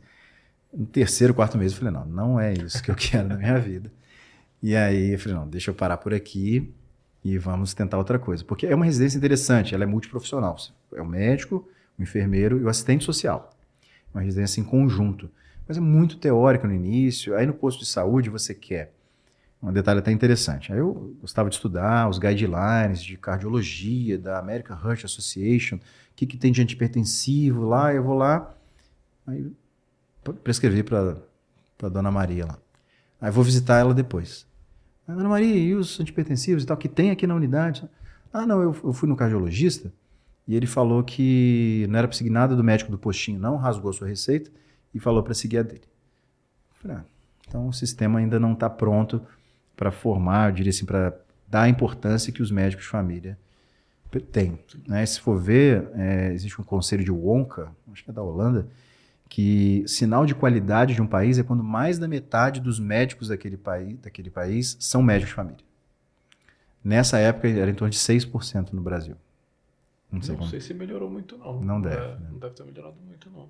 No 0.74 0.86
terceiro, 0.86 1.34
quarto 1.34 1.58
mês, 1.58 1.72
eu 1.72 1.78
falei, 1.78 1.94
não, 1.94 2.06
não 2.06 2.40
é 2.40 2.54
isso 2.54 2.84
que 2.84 2.92
eu 2.92 2.96
quero 2.98 3.28
na 3.28 3.38
minha 3.38 3.58
vida. 3.60 3.92
E 4.62 4.76
aí 4.76 5.14
eu 5.14 5.20
falei, 5.20 5.38
não, 5.38 5.48
deixa 5.48 5.72
eu 5.72 5.76
parar 5.76 5.98
por 5.98 6.14
aqui 6.14 6.74
e 7.24 7.38
vamos 7.38 7.74
tentar 7.74 7.98
outra 7.98 8.20
coisa. 8.20 8.44
Porque 8.44 8.66
é 8.66 8.76
uma 8.76 8.86
residência 8.86 9.18
interessante, 9.18 9.74
ela 9.74 9.84
é 9.84 9.88
multiprofissional. 9.88 10.58
É 10.94 11.02
o 11.02 11.06
médico, 11.06 11.68
o 11.98 12.04
enfermeiro 12.04 12.60
e 12.60 12.64
o 12.64 12.70
assistente 12.70 13.04
social. 13.04 13.52
Uma 14.14 14.24
residência 14.24 14.60
em 14.60 14.64
conjunto. 14.64 15.30
Mas 15.68 15.78
é 15.78 15.82
muito 15.82 16.18
teórica 16.18 16.68
no 16.68 16.74
início. 16.74 17.36
Aí 17.36 17.46
no 17.46 17.54
posto 17.54 17.80
de 17.80 17.86
saúde 17.86 18.30
você 18.30 18.54
quer 18.54 18.95
um 19.70 19.74
detalhe 19.74 20.00
até 20.00 20.12
interessante. 20.12 20.72
Aí 20.72 20.80
eu 20.80 21.16
gostava 21.20 21.50
de 21.50 21.56
estudar 21.56 22.10
os 22.10 22.20
guidelines 22.20 23.04
de 23.04 23.18
cardiologia 23.18 24.18
da 24.18 24.40
American 24.40 24.78
Heart 24.78 25.06
Association, 25.06 25.78
o 25.78 25.82
que, 26.16 26.26
que 26.26 26.38
tem 26.38 26.52
de 26.52 26.62
antipertensivo 26.62 27.64
lá, 27.64 27.94
eu 27.94 28.04
vou 28.04 28.16
lá, 28.16 28.54
aí 29.26 29.52
prescrevi 30.44 30.84
para 30.84 31.18
a 31.84 31.90
dona 31.90 32.12
Maria 32.12 32.46
lá. 32.46 32.58
Aí 33.20 33.32
vou 33.32 33.44
visitar 33.44 33.80
ela 33.80 33.94
depois. 33.94 34.46
Dona 35.08 35.30
Maria, 35.30 35.56
e 35.56 35.76
os 35.76 36.00
antipertensivos 36.00 36.64
e 36.64 36.66
tal, 36.66 36.78
que 36.78 36.90
tem 36.90 37.12
aqui 37.12 37.28
na 37.28 37.36
unidade? 37.36 37.88
Ah, 38.34 38.46
não, 38.46 38.62
eu, 38.62 38.76
eu 38.84 38.94
fui 38.94 39.08
no 39.08 39.16
cardiologista 39.16 39.94
e 40.48 40.56
ele 40.56 40.68
falou 40.68 41.04
que 41.04 41.86
não 41.90 42.00
era 42.00 42.08
para 42.08 42.18
seguir 42.18 42.30
nada 42.30 42.56
do 42.56 42.64
médico 42.64 42.92
do 42.92 42.98
postinho, 42.98 43.40
não, 43.40 43.56
rasgou 43.56 43.90
a 43.92 43.94
sua 43.94 44.08
receita 44.08 44.52
e 44.94 45.00
falou 45.00 45.24
para 45.24 45.34
seguir 45.34 45.60
a 45.60 45.64
dele. 45.64 45.84
ah, 46.90 47.04
então 47.48 47.68
o 47.68 47.74
sistema 47.74 48.20
ainda 48.20 48.40
não 48.40 48.54
está 48.54 48.70
pronto 48.70 49.22
para 49.76 49.92
formar, 49.92 50.50
eu 50.50 50.56
diria 50.56 50.70
assim, 50.70 50.86
para 50.86 51.14
dar 51.48 51.64
a 51.64 51.70
importância 51.70 52.32
que 52.32 52.42
os 52.42 52.52
médicos 52.52 52.86
de 52.86 52.92
família 52.92 53.38
têm. 54.32 54.58
Né? 54.88 55.06
Se 55.06 55.20
for 55.20 55.38
ver, 55.38 55.90
é, 55.94 56.32
existe 56.34 56.60
um 56.60 56.64
conselho 56.64 57.04
de 57.04 57.12
Wonka, 57.12 57.72
acho 57.92 58.04
que 58.04 58.10
é 58.10 58.14
da 58.14 58.24
Holanda, 58.24 58.68
que 59.28 59.84
sinal 59.88 60.26
de 60.26 60.34
qualidade 60.34 60.94
de 60.94 61.02
um 61.02 61.08
país 61.08 61.38
é 61.38 61.44
quando 61.44 61.64
mais 61.64 61.98
da 62.00 62.08
metade 62.08 62.62
dos 62.62 62.80
médicos 62.80 63.28
daquele 63.28 63.58
país, 63.58 63.98
daquele 64.00 64.30
país 64.30 64.78
são 64.80 65.02
médicos 65.02 65.30
de 65.30 65.36
família. 65.36 65.66
Nessa 66.84 67.18
época 67.18 67.48
era 67.50 67.70
em 67.70 67.74
torno 67.74 67.90
de 67.90 67.98
6% 67.98 68.72
no 68.72 68.82
Brasil. 68.82 69.16
Não 70.12 70.22
sei, 70.22 70.36
não 70.38 70.48
sei 70.48 70.62
se 70.62 70.74
melhorou 70.74 71.10
muito, 71.10 71.38
não. 71.38 71.60
Não 71.60 71.82
deve. 71.82 71.96
É, 71.96 72.08
né? 72.16 72.28
Não 72.32 72.40
deve 72.40 72.54
ter 72.54 72.64
melhorado 72.64 72.96
muito, 73.06 73.30
não. 73.30 73.50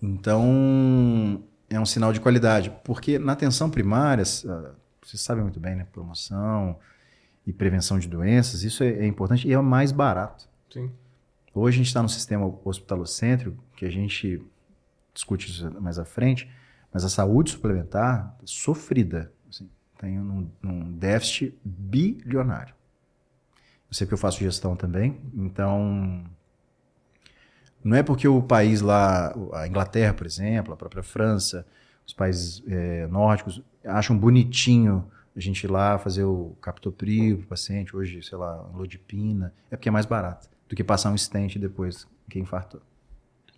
Então, 0.00 1.42
é 1.68 1.78
um 1.78 1.84
sinal 1.84 2.12
de 2.12 2.20
qualidade. 2.20 2.72
Porque 2.84 3.18
na 3.18 3.32
atenção 3.32 3.68
primária, 3.68 4.24
vocês 5.10 5.22
sabem 5.22 5.42
muito 5.42 5.58
bem, 5.58 5.74
né? 5.74 5.86
Promoção 5.90 6.78
e 7.44 7.52
prevenção 7.52 7.98
de 7.98 8.06
doenças, 8.06 8.62
isso 8.62 8.84
é, 8.84 8.90
é 8.90 9.06
importante 9.06 9.48
e 9.48 9.52
é 9.52 9.58
o 9.58 9.62
mais 9.62 9.90
barato. 9.90 10.48
Sim. 10.72 10.90
Hoje 11.52 11.76
a 11.76 11.78
gente 11.78 11.88
está 11.88 12.00
no 12.00 12.08
sistema 12.08 12.46
hospitalocêntrico, 12.64 13.60
que 13.76 13.84
a 13.84 13.90
gente 13.90 14.40
discute 15.12 15.50
isso 15.50 15.80
mais 15.80 15.98
à 15.98 16.04
frente, 16.04 16.48
mas 16.92 17.04
a 17.04 17.08
saúde 17.08 17.50
suplementar 17.50 18.36
sofrida, 18.44 19.32
assim, 19.48 19.68
tem 19.98 20.20
um, 20.20 20.48
um 20.62 20.92
déficit 20.92 21.58
bilionário. 21.64 22.74
Eu 23.90 23.94
sei 23.94 24.06
que 24.06 24.14
eu 24.14 24.18
faço 24.18 24.38
gestão 24.38 24.76
também, 24.76 25.20
então 25.34 26.24
não 27.82 27.96
é 27.96 28.02
porque 28.04 28.28
o 28.28 28.40
país 28.40 28.80
lá, 28.80 29.34
a 29.54 29.66
Inglaterra, 29.66 30.14
por 30.14 30.26
exemplo, 30.26 30.72
a 30.72 30.76
própria 30.76 31.02
França, 31.02 31.66
os 32.10 32.14
países 32.14 32.62
é, 32.66 33.06
nórdicos 33.06 33.62
acham 33.84 34.18
bonitinho 34.18 35.04
a 35.34 35.40
gente 35.40 35.62
ir 35.62 35.70
lá 35.70 35.96
fazer 35.96 36.24
o 36.24 36.56
captopril 36.60 37.38
para 37.38 37.44
o 37.44 37.48
paciente, 37.48 37.96
hoje, 37.96 38.20
sei 38.22 38.36
lá, 38.36 38.68
lodipina, 38.74 39.54
é 39.70 39.76
porque 39.76 39.88
é 39.88 39.92
mais 39.92 40.06
barato 40.06 40.48
do 40.68 40.74
que 40.74 40.82
passar 40.82 41.10
um 41.10 41.16
stent 41.16 41.56
depois 41.56 42.06
que 42.28 42.38
infartou. 42.38 42.82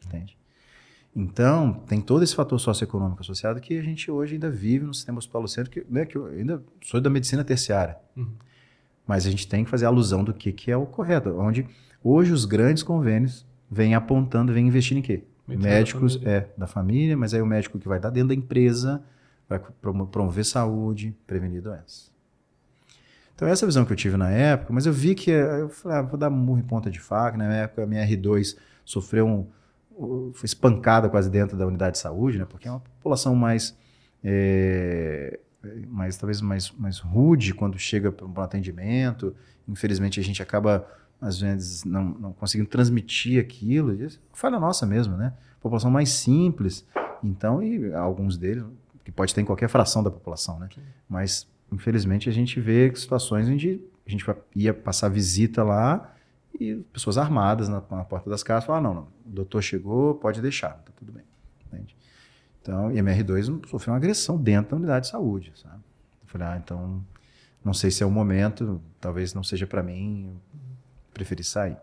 Entende? 0.07 0.37
Então, 1.17 1.73
tem 1.87 2.01
todo 2.01 2.23
esse 2.23 2.35
fator 2.35 2.59
socioeconômico 2.59 3.23
associado 3.23 3.61
que 3.61 3.79
a 3.79 3.83
gente 3.83 4.11
hoje 4.11 4.35
ainda 4.35 4.51
vive 4.51 4.85
no 4.85 4.95
sistema 4.95 5.19
hospitalocêntrico, 5.19 5.87
que, 5.87 5.93
né, 5.93 6.05
que 6.05 6.17
eu 6.17 6.27
ainda 6.27 6.63
sou 6.83 7.01
da 7.01 7.11
medicina 7.11 7.43
terciária. 7.43 7.97
Uhum. 8.17 8.33
Mas 9.07 9.27
a 9.27 9.31
gente 9.31 9.49
tem 9.49 9.65
que 9.65 9.71
fazer 9.71 9.87
alusão 9.87 10.23
do 10.23 10.33
que, 10.33 10.53
que 10.53 10.71
é 10.71 10.77
o 10.77 10.87
correto. 10.87 11.31
Onde 11.39 11.67
hoje 12.05 12.33
os 12.33 12.45
grandes 12.45 12.83
convênios 12.83 13.47
vêm 13.71 13.95
apontando, 13.95 14.53
vêm 14.53 14.67
investindo 14.67 14.99
em 14.99 15.03
quê? 15.03 15.25
Médicos 15.47 16.17
da 16.17 16.31
é 16.31 16.49
da 16.57 16.67
família, 16.67 17.17
mas 17.17 17.35
aí 17.35 17.43
o 17.43 17.47
médico 17.47 17.79
que 17.79 17.89
vai 17.89 17.99
dar 17.99 18.11
dentro 18.11 18.29
da 18.29 18.35
empresa 18.35 19.03
vai 19.49 19.59
promover 19.59 20.45
saúde, 20.45 21.15
prevenir 21.27 21.61
doenças. 21.61 22.13
Então 23.35 23.49
essa 23.49 23.65
é 23.65 23.67
a 23.67 23.69
visão 23.69 23.85
que 23.85 23.93
eu 23.93 23.97
tive 23.97 24.17
na 24.17 24.31
época, 24.31 24.73
mas 24.73 24.87
eu 24.87 24.93
vi 24.93 25.15
que 25.15 25.31
eu 25.31 25.69
falei, 25.69 25.99
ah, 25.99 26.03
vou 26.03 26.19
dar 26.19 26.31
murro 26.31 26.61
em 26.61 26.63
ponta 26.63 26.91
de 26.91 27.01
faca. 27.01 27.37
Na 27.37 27.53
época 27.53 27.83
a 27.83 27.87
minha 27.87 28.07
R2 28.07 28.57
sofreu 28.85 29.27
um 29.27 29.47
foi 30.33 30.47
espancada 30.47 31.09
quase 31.09 31.29
dentro 31.31 31.57
da 31.57 31.67
unidade 31.67 31.93
de 31.93 31.99
saúde, 31.99 32.39
né? 32.39 32.47
Porque 32.47 32.67
é 32.67 32.71
uma 32.71 32.81
população 32.81 33.35
mais 33.35 33.77
é, 34.25 35.39
mais 35.87 36.17
talvez 36.17 36.41
mais 36.41 36.71
mais 36.71 36.99
rude 36.99 37.53
quando 37.53 37.79
chega 37.79 38.11
para 38.11 38.27
um 38.27 38.41
atendimento. 38.41 39.35
Infelizmente 39.69 40.19
a 40.19 40.23
gente 40.23 40.43
acaba 40.43 40.87
às 41.23 41.41
vezes 41.41 41.85
não, 41.85 42.05
não 42.05 42.33
conseguindo 42.33 42.69
transmitir 42.69 43.41
aquilo. 43.41 43.95
Isso 43.95 44.19
é 44.19 44.37
falha 44.37 44.59
nossa 44.59 44.85
mesmo, 44.85 45.17
né? 45.17 45.33
População 45.61 45.91
mais 45.91 46.11
simples. 46.11 46.85
Então, 47.23 47.63
e 47.63 47.95
alguns 47.95 48.37
deles, 48.37 48.65
que 49.05 49.13
pode 49.13 49.33
ter 49.33 49.41
em 49.41 49.45
qualquer 49.45 49.69
fração 49.69 50.03
da 50.03 50.11
população, 50.11 50.59
né? 50.59 50.69
Sim. 50.75 50.81
Mas, 51.09 51.47
infelizmente, 51.71 52.29
a 52.29 52.33
gente 52.33 52.61
vê 52.61 52.93
situações 52.97 53.49
onde 53.49 53.81
a 54.05 54.11
gente 54.11 54.27
ia 54.57 54.75
passar 54.75 55.09
visita 55.09 55.63
lá 55.63 56.13
e 56.61 56.75
pessoas 56.93 57.17
armadas 57.17 57.69
na, 57.69 57.81
na 57.91 58.05
porta 58.05 58.29
das 58.29 58.43
casas 58.43 58.65
falaram, 58.65 58.91
ah, 58.91 58.95
não, 58.95 59.01
não, 59.03 59.09
o 59.25 59.31
doutor 59.31 59.63
chegou, 59.63 60.17
pode 60.17 60.43
deixar, 60.43 60.71
tá 60.71 60.93
tudo 60.97 61.13
bem. 61.13 61.23
Entende? 61.67 61.97
Então, 62.61 62.91
e 62.91 62.99
a 62.99 63.03
MR2 63.03 63.69
sofreu 63.69 63.93
uma 63.93 63.97
agressão 63.97 64.37
dentro 64.37 64.73
da 64.73 64.77
unidade 64.77 65.07
de 65.07 65.13
saúde, 65.13 65.53
sabe? 65.55 65.77
Eu 65.77 66.29
falei, 66.29 66.49
ah, 66.49 66.61
então, 66.63 67.05
não 67.65 67.73
sei 67.73 67.93
se 67.93 68.03
é 68.03 68.07
o 68.07 68.11
momento, 68.11 68.83
talvez 69.01 69.33
não 69.33 69.45
seja 69.45 69.69
para 69.69 69.85
mim, 69.85 70.37
preferi 71.13 71.45
sair. 71.45 71.77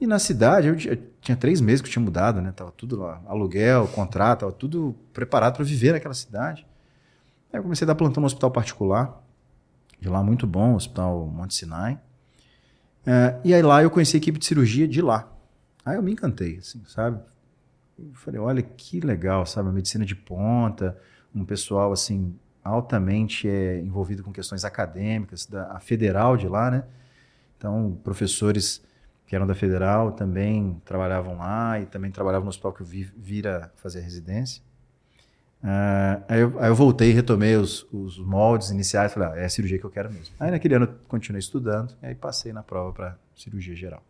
E 0.00 0.06
na 0.06 0.18
cidade, 0.18 0.68
eu 0.68 0.76
tinha 1.20 1.36
três 1.36 1.60
meses 1.60 1.80
que 1.80 1.88
eu 1.88 1.92
tinha 1.92 2.04
mudado, 2.04 2.40
né? 2.40 2.52
Tava 2.52 2.70
tudo 2.72 2.96
lá, 2.96 3.22
aluguel, 3.26 3.86
contrato, 3.88 4.40
tava 4.40 4.52
tudo 4.52 4.94
preparado 5.12 5.56
para 5.56 5.64
viver 5.64 5.92
naquela 5.92 6.14
cidade. 6.14 6.66
Aí 7.52 7.58
eu 7.58 7.62
comecei 7.62 7.84
a 7.84 7.88
dar 7.88 7.94
plantão 7.94 8.20
no 8.20 8.26
hospital 8.26 8.50
particular, 8.50 9.22
de 10.00 10.08
lá 10.08 10.22
muito 10.22 10.46
bom, 10.46 10.74
Hospital 10.74 11.26
Monte 11.26 11.54
Sinai. 11.54 11.98
É, 13.06 13.38
e 13.44 13.54
aí 13.54 13.62
lá 13.62 13.82
eu 13.82 13.90
conheci 13.90 14.16
a 14.16 14.18
equipe 14.18 14.38
de 14.38 14.44
cirurgia 14.44 14.88
de 14.88 15.00
lá. 15.00 15.30
Aí 15.84 15.96
eu 15.96 16.02
me 16.02 16.12
encantei, 16.12 16.58
assim, 16.58 16.82
sabe? 16.86 17.20
Eu 17.98 18.12
falei, 18.14 18.40
olha 18.40 18.62
que 18.62 19.00
legal, 19.00 19.46
sabe? 19.46 19.68
A 19.68 19.72
medicina 19.72 20.04
de 20.04 20.16
ponta, 20.16 20.98
um 21.34 21.44
pessoal, 21.44 21.92
assim, 21.92 22.34
altamente 22.62 23.48
é, 23.48 23.78
envolvido 23.80 24.24
com 24.24 24.32
questões 24.32 24.64
acadêmicas, 24.64 25.46
da, 25.46 25.72
a 25.72 25.80
federal 25.80 26.36
de 26.36 26.48
lá, 26.48 26.70
né? 26.70 26.84
Então, 27.64 27.98
professores 28.04 28.84
que 29.26 29.34
eram 29.34 29.46
da 29.46 29.54
Federal 29.54 30.12
também 30.12 30.82
trabalhavam 30.84 31.38
lá 31.38 31.80
e 31.80 31.86
também 31.86 32.10
trabalhavam 32.10 32.44
no 32.44 32.50
hospital 32.50 32.74
que 32.74 32.82
eu 32.82 32.86
vi, 32.86 33.04
vira 33.16 33.72
fazer 33.76 34.02
residência. 34.02 34.62
Uh, 35.62 36.22
aí, 36.28 36.40
eu, 36.40 36.60
aí, 36.60 36.68
eu, 36.68 36.74
voltei 36.74 37.10
retomei 37.12 37.56
os, 37.56 37.86
os 37.90 38.18
moldes 38.18 38.68
iniciais 38.68 39.14
falei, 39.14 39.30
ah, 39.30 39.36
é 39.36 39.46
a 39.46 39.48
cirurgia 39.48 39.78
que 39.78 39.84
eu 39.84 39.90
quero 39.90 40.12
mesmo. 40.12 40.34
Aí 40.38 40.50
naquele 40.50 40.74
ano 40.74 40.94
continuei 41.08 41.38
estudando 41.38 41.96
e 42.02 42.06
aí 42.06 42.14
passei 42.14 42.52
na 42.52 42.62
prova 42.62 42.92
para 42.92 43.18
cirurgia 43.34 43.74
geral. 43.74 44.02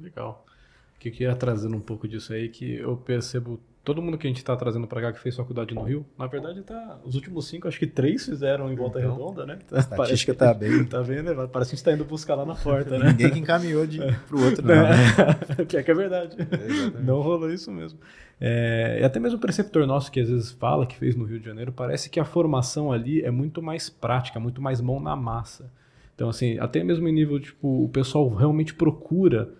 Legal. 0.00 0.46
O 0.94 1.00
que 1.00 1.08
eu 1.08 1.12
queria 1.12 1.34
trazendo 1.34 1.76
um 1.76 1.80
pouco 1.80 2.06
disso 2.06 2.32
aí, 2.32 2.48
que 2.48 2.76
eu 2.76 2.96
percebo 2.96 3.58
todo 3.84 4.00
mundo 4.00 4.16
que 4.16 4.26
a 4.26 4.30
gente 4.30 4.38
está 4.38 4.56
trazendo 4.56 4.86
para 4.86 5.00
cá 5.00 5.12
que 5.12 5.20
fez 5.20 5.36
faculdade 5.36 5.74
no 5.74 5.82
Rio, 5.82 6.06
na 6.18 6.26
verdade 6.26 6.62
tá, 6.62 6.98
os 7.04 7.14
últimos 7.14 7.46
cinco, 7.46 7.68
acho 7.68 7.78
que 7.78 7.86
três 7.86 8.24
fizeram 8.24 8.72
em 8.72 8.74
Volta 8.74 8.98
então, 8.98 9.12
Redonda, 9.12 9.44
né? 9.44 9.58
A 9.70 9.78
estatística 9.78 10.32
está 10.32 10.54
bem. 10.54 10.84
Tá 10.86 11.02
bem 11.02 11.18
elevado. 11.20 11.50
Parece 11.50 11.70
que 11.70 11.74
a 11.74 11.76
gente 11.76 11.86
está 11.86 11.92
indo 11.92 12.04
buscar 12.04 12.34
lá 12.34 12.46
na 12.46 12.54
porta, 12.54 12.98
né? 12.98 13.10
Ninguém 13.10 13.30
que 13.30 13.38
encaminhou 13.38 13.86
de, 13.86 13.98
pro 14.26 14.42
outro, 14.42 14.64
não. 14.66 14.74
Né? 14.74 15.64
que 15.68 15.76
é 15.76 15.82
que 15.82 15.90
é 15.90 15.94
verdade. 15.94 16.36
É, 16.40 17.00
não 17.02 17.20
rolou 17.20 17.52
isso 17.52 17.70
mesmo. 17.70 17.98
É, 18.40 18.98
e 19.02 19.04
até 19.04 19.20
mesmo 19.20 19.36
o 19.36 19.40
preceptor 19.40 19.86
nosso 19.86 20.10
que 20.10 20.20
às 20.20 20.30
vezes 20.30 20.50
fala 20.50 20.86
que 20.86 20.96
fez 20.96 21.14
no 21.14 21.24
Rio 21.24 21.38
de 21.38 21.44
Janeiro, 21.44 21.70
parece 21.70 22.08
que 22.08 22.18
a 22.18 22.24
formação 22.24 22.90
ali 22.90 23.22
é 23.22 23.30
muito 23.30 23.62
mais 23.62 23.90
prática, 23.90 24.40
muito 24.40 24.62
mais 24.62 24.80
mão 24.80 24.98
na 24.98 25.14
massa. 25.14 25.70
Então, 26.14 26.28
assim, 26.28 26.58
até 26.58 26.82
mesmo 26.82 27.06
em 27.06 27.12
nível, 27.12 27.38
tipo, 27.38 27.84
o 27.84 27.88
pessoal 27.88 28.28
realmente 28.32 28.72
procura 28.74 29.52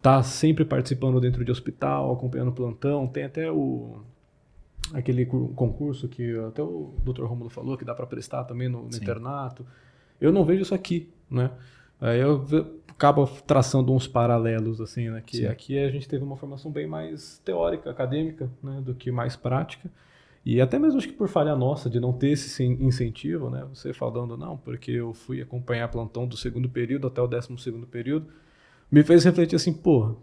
tá 0.00 0.22
sempre 0.22 0.64
participando 0.64 1.20
dentro 1.20 1.44
de 1.44 1.50
hospital, 1.50 2.12
acompanhando 2.12 2.52
plantão. 2.52 3.06
Tem 3.06 3.24
até 3.24 3.50
o 3.50 4.02
aquele 4.92 5.24
concurso 5.24 6.08
que 6.08 6.36
até 6.48 6.62
o 6.62 6.92
Dr. 7.04 7.24
Romulo 7.24 7.50
falou 7.50 7.76
que 7.76 7.84
dá 7.84 7.94
para 7.94 8.06
prestar 8.06 8.44
também 8.44 8.68
no, 8.68 8.82
no 8.82 8.96
internato. 8.96 9.64
Eu 10.20 10.32
não 10.32 10.44
vejo 10.44 10.62
isso 10.62 10.74
aqui, 10.74 11.08
né? 11.30 11.50
Aí 12.00 12.18
eu 12.18 12.44
acaba 12.88 13.26
traçando 13.46 13.92
uns 13.92 14.08
paralelos 14.08 14.80
assim, 14.80 15.10
né? 15.10 15.22
Que 15.24 15.38
Sim. 15.38 15.46
aqui 15.46 15.78
a 15.78 15.90
gente 15.90 16.08
teve 16.08 16.24
uma 16.24 16.36
formação 16.36 16.70
bem 16.70 16.86
mais 16.86 17.38
teórica, 17.44 17.90
acadêmica, 17.90 18.50
né? 18.62 18.80
Do 18.84 18.94
que 18.94 19.10
mais 19.10 19.36
prática. 19.36 19.90
E 20.44 20.60
até 20.60 20.78
mesmo 20.78 20.98
acho 20.98 21.08
que 21.08 21.14
por 21.14 21.28
falha 21.28 21.54
nossa 21.54 21.90
de 21.90 22.00
não 22.00 22.12
ter 22.12 22.30
esse 22.30 22.64
incentivo, 22.64 23.50
né? 23.50 23.66
Você 23.74 23.92
falando, 23.92 24.36
não, 24.36 24.56
porque 24.56 24.90
eu 24.90 25.12
fui 25.12 25.40
acompanhar 25.40 25.88
plantão 25.88 26.26
do 26.26 26.36
segundo 26.36 26.68
período 26.68 27.06
até 27.06 27.20
o 27.20 27.26
décimo 27.26 27.58
segundo 27.58 27.86
período, 27.86 28.28
me 28.90 29.02
fez 29.02 29.24
refletir 29.24 29.56
assim, 29.56 29.72
pô, 29.72 30.16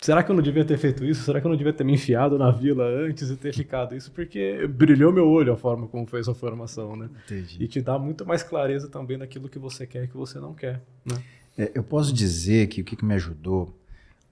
será 0.00 0.22
que 0.22 0.30
eu 0.30 0.34
não 0.34 0.42
devia 0.42 0.64
ter 0.64 0.78
feito 0.78 1.04
isso? 1.04 1.22
Será 1.22 1.40
que 1.40 1.46
eu 1.46 1.50
não 1.50 1.56
devia 1.56 1.72
ter 1.72 1.84
me 1.84 1.94
enfiado 1.94 2.38
na 2.38 2.50
vila 2.50 2.84
antes 2.84 3.30
e 3.30 3.36
ter 3.36 3.54
ficado 3.54 3.94
isso? 3.94 4.10
Porque 4.10 4.66
brilhou 4.66 5.12
meu 5.12 5.28
olho 5.28 5.52
a 5.52 5.56
forma 5.56 5.86
como 5.86 6.06
foi 6.06 6.20
essa 6.20 6.34
formação, 6.34 6.96
né? 6.96 7.10
Entendi. 7.24 7.56
E 7.60 7.68
te 7.68 7.80
dá 7.80 7.98
muito 7.98 8.26
mais 8.26 8.42
clareza 8.42 8.88
também 8.88 9.18
daquilo 9.18 9.48
que 9.48 9.58
você 9.58 9.86
quer 9.86 10.04
e 10.04 10.08
que 10.08 10.16
você 10.16 10.38
não 10.38 10.54
quer, 10.54 10.80
né? 11.04 11.16
É, 11.58 11.72
eu 11.74 11.82
posso 11.82 12.12
dizer 12.12 12.66
que 12.68 12.82
o 12.82 12.84
que 12.84 13.02
me 13.04 13.14
ajudou 13.14 13.74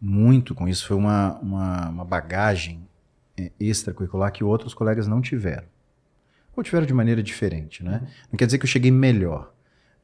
muito 0.01 0.55
com 0.55 0.69
isso 0.69 0.87
foi 0.87 0.97
uma, 0.97 1.39
uma, 1.39 1.89
uma 1.89 2.05
bagagem 2.05 2.87
é, 3.39 3.51
extracurricular 3.59 4.31
que 4.31 4.45
outros 4.45 4.75
colegas 4.75 5.07
não 5.07 5.23
tiveram. 5.23 5.65
Ou 6.55 6.63
tiveram 6.63 6.87
de 6.87 6.93
maneira 6.93 7.23
diferente, 7.23 7.83
né? 7.83 8.01
Uhum. 8.03 8.09
Não 8.33 8.37
quer 8.37 8.45
dizer 8.45 8.59
que 8.59 8.65
eu 8.65 8.69
cheguei 8.69 8.91
melhor, 8.91 9.54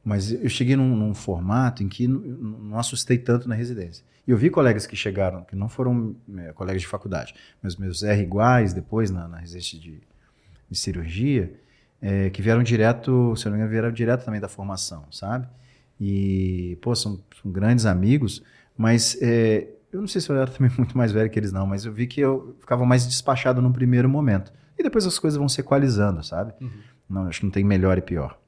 mas 0.03 0.31
eu 0.31 0.49
cheguei 0.49 0.75
num, 0.75 0.95
num 0.95 1.13
formato 1.13 1.83
em 1.83 1.89
que 1.89 2.07
não, 2.07 2.19
não 2.19 2.79
assustei 2.79 3.17
tanto 3.17 3.47
na 3.47 3.55
residência. 3.55 4.03
E 4.27 4.31
eu 4.31 4.37
vi 4.37 4.49
colegas 4.49 4.85
que 4.85 4.95
chegaram, 4.95 5.43
que 5.43 5.55
não 5.55 5.67
foram 5.67 6.15
é, 6.37 6.51
colegas 6.53 6.81
de 6.81 6.87
faculdade, 6.87 7.33
mas 7.61 7.75
meus 7.75 8.03
R 8.03 8.21
iguais 8.21 8.73
depois 8.73 9.09
na, 9.09 9.27
na 9.27 9.37
residência 9.37 9.79
de, 9.79 10.01
de 10.69 10.77
cirurgia, 10.77 11.53
é, 12.01 12.29
que 12.29 12.41
vieram 12.41 12.63
direto, 12.63 13.35
se 13.35 13.45
eu 13.45 13.51
não 13.51 13.57
me 13.57 13.63
engano, 13.63 13.71
vieram 13.71 13.91
direto 13.91 14.25
também 14.25 14.41
da 14.41 14.47
formação, 14.47 15.05
sabe? 15.11 15.47
E, 15.99 16.77
pô, 16.81 16.95
são, 16.95 17.19
são 17.41 17.51
grandes 17.51 17.85
amigos, 17.85 18.43
mas 18.75 19.17
é, 19.21 19.67
eu 19.91 19.99
não 19.99 20.07
sei 20.07 20.19
se 20.21 20.29
eu 20.29 20.35
era 20.35 20.49
também 20.51 20.71
muito 20.77 20.97
mais 20.97 21.11
velho 21.11 21.29
que 21.29 21.37
eles, 21.37 21.51
não, 21.51 21.67
mas 21.67 21.85
eu 21.85 21.93
vi 21.93 22.07
que 22.07 22.19
eu 22.19 22.55
ficava 22.59 22.85
mais 22.85 23.05
despachado 23.05 23.61
num 23.61 23.71
primeiro 23.71 24.09
momento. 24.09 24.51
E 24.77 24.83
depois 24.83 25.05
as 25.05 25.19
coisas 25.19 25.37
vão 25.37 25.47
se 25.47 25.61
equalizando, 25.61 26.23
sabe? 26.23 26.53
Uhum. 26.59 26.71
Não, 27.07 27.27
acho 27.27 27.41
que 27.41 27.45
não 27.45 27.51
tem 27.51 27.63
melhor 27.63 27.97
e 27.97 28.01
pior. 28.01 28.39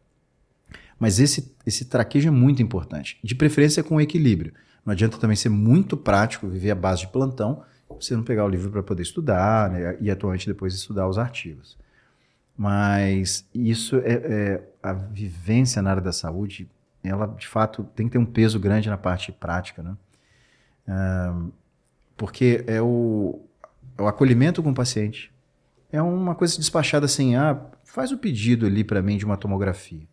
Mas 1.04 1.20
esse, 1.20 1.54
esse 1.66 1.84
traquejo 1.84 2.30
é 2.30 2.32
muito 2.32 2.64
importante. 2.64 3.20
De 3.22 3.36
preferência 3.36 3.84
com 3.84 4.00
equilíbrio. 4.00 4.54
Não 4.86 4.94
adianta 4.94 5.18
também 5.18 5.36
ser 5.36 5.50
muito 5.50 5.98
prático, 5.98 6.48
viver 6.48 6.72
à 6.72 6.76
base 6.76 7.02
de 7.02 7.08
plantão, 7.08 7.62
você 7.90 8.16
não 8.16 8.24
pegar 8.24 8.46
o 8.46 8.48
livro 8.48 8.72
para 8.72 8.82
poder 8.82 9.04
estudar 9.04 9.70
né, 9.70 9.98
e 10.00 10.10
atualmente 10.10 10.48
depois 10.48 10.74
estudar 10.74 11.06
os 11.10 11.18
artigos. 11.18 11.78
Mas 12.58 13.46
isso 13.54 13.98
é, 13.98 14.14
é, 14.14 14.64
a 14.82 14.94
vivência 14.94 15.82
na 15.82 15.90
área 15.90 16.02
da 16.02 16.14
saúde, 16.14 16.70
ela 17.04 17.28
de 17.28 17.50
fato 17.50 17.84
tem 17.94 18.06
que 18.06 18.14
ter 18.14 18.18
um 18.18 18.26
peso 18.26 18.58
grande 18.58 18.90
na 18.90 18.98
parte 18.98 19.34
prática, 19.34 19.84
né? 19.84 19.98
porque 22.16 22.64
é 22.66 22.82
o, 22.82 23.42
é 23.98 24.02
o 24.02 24.08
acolhimento 24.08 24.64
com 24.64 24.70
o 24.70 24.74
paciente. 24.74 25.34
É 25.92 26.02
uma 26.02 26.34
coisa 26.34 26.58
despachada 26.58 27.08
assim, 27.08 27.36
ah, 27.36 27.60
faz 27.84 28.14
o 28.14 28.18
pedido 28.18 28.66
ali 28.66 28.86
para 28.86 29.02
mim 29.02 29.18
de 29.18 29.26
uma 29.26 29.36
tomografia. 29.36 30.13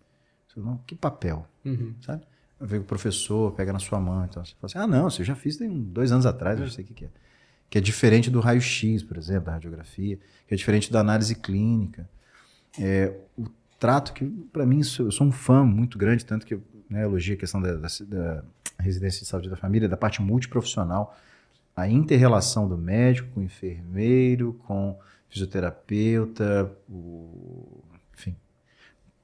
Não, 0.57 0.79
que 0.87 0.95
papel, 0.95 1.47
uhum. 1.65 1.95
sabe? 2.01 2.23
Vem 2.61 2.81
o 2.81 2.85
professor, 2.85 3.53
pega 3.53 3.73
na 3.73 3.79
sua 3.79 3.99
mão, 3.99 4.25
então 4.25 4.45
você 4.45 4.53
fala 4.61 4.67
assim, 4.67 4.79
ah, 4.79 4.87
não, 4.87 5.09
você 5.09 5.25
já 5.25 5.35
fiz 5.35 5.57
tem 5.57 5.83
dois 5.83 6.13
anos 6.13 6.27
atrás, 6.27 6.61
é. 6.61 6.65
eu 6.65 6.69
sei 6.69 6.85
o 6.85 6.87
que, 6.87 7.05
é. 7.05 7.09
Que 7.71 7.79
é 7.79 7.81
diferente 7.81 8.31
do 8.31 8.41
raio-x, 8.41 9.03
por 9.03 9.17
exemplo, 9.17 9.47
da 9.47 9.53
radiografia, 9.53 10.19
que 10.47 10.55
é 10.55 10.57
diferente 10.57 10.93
da 10.93 11.01
análise 11.01 11.35
clínica. 11.37 12.09
É, 12.79 13.15
o 13.39 13.45
trato 13.79 14.13
que, 14.13 14.27
para 14.53 14.67
mim, 14.67 14.81
eu 14.99 15.11
sou 15.11 15.27
um 15.27 15.33
fã 15.33 15.65
muito 15.65 15.97
grande, 15.97 16.25
tanto 16.25 16.45
que 16.45 16.55
eu 16.55 16.63
né, 16.89 17.03
elogio 17.03 17.35
a 17.35 17.39
questão 17.39 17.63
da, 17.63 17.75
da, 17.77 17.89
da 18.09 18.45
residência 18.79 19.21
de 19.21 19.27
saúde 19.27 19.49
da 19.49 19.57
família, 19.57 19.89
da 19.89 19.97
parte 19.97 20.21
multiprofissional, 20.21 21.17
a 21.77 21.89
inter-relação 21.89 22.69
do 22.69 22.77
médico 22.77 23.29
com 23.33 23.41
o 23.41 23.45
enfermeiro, 23.45 24.55
com 24.67 24.99
fisioterapeuta, 25.29 26.71
o, 26.89 27.83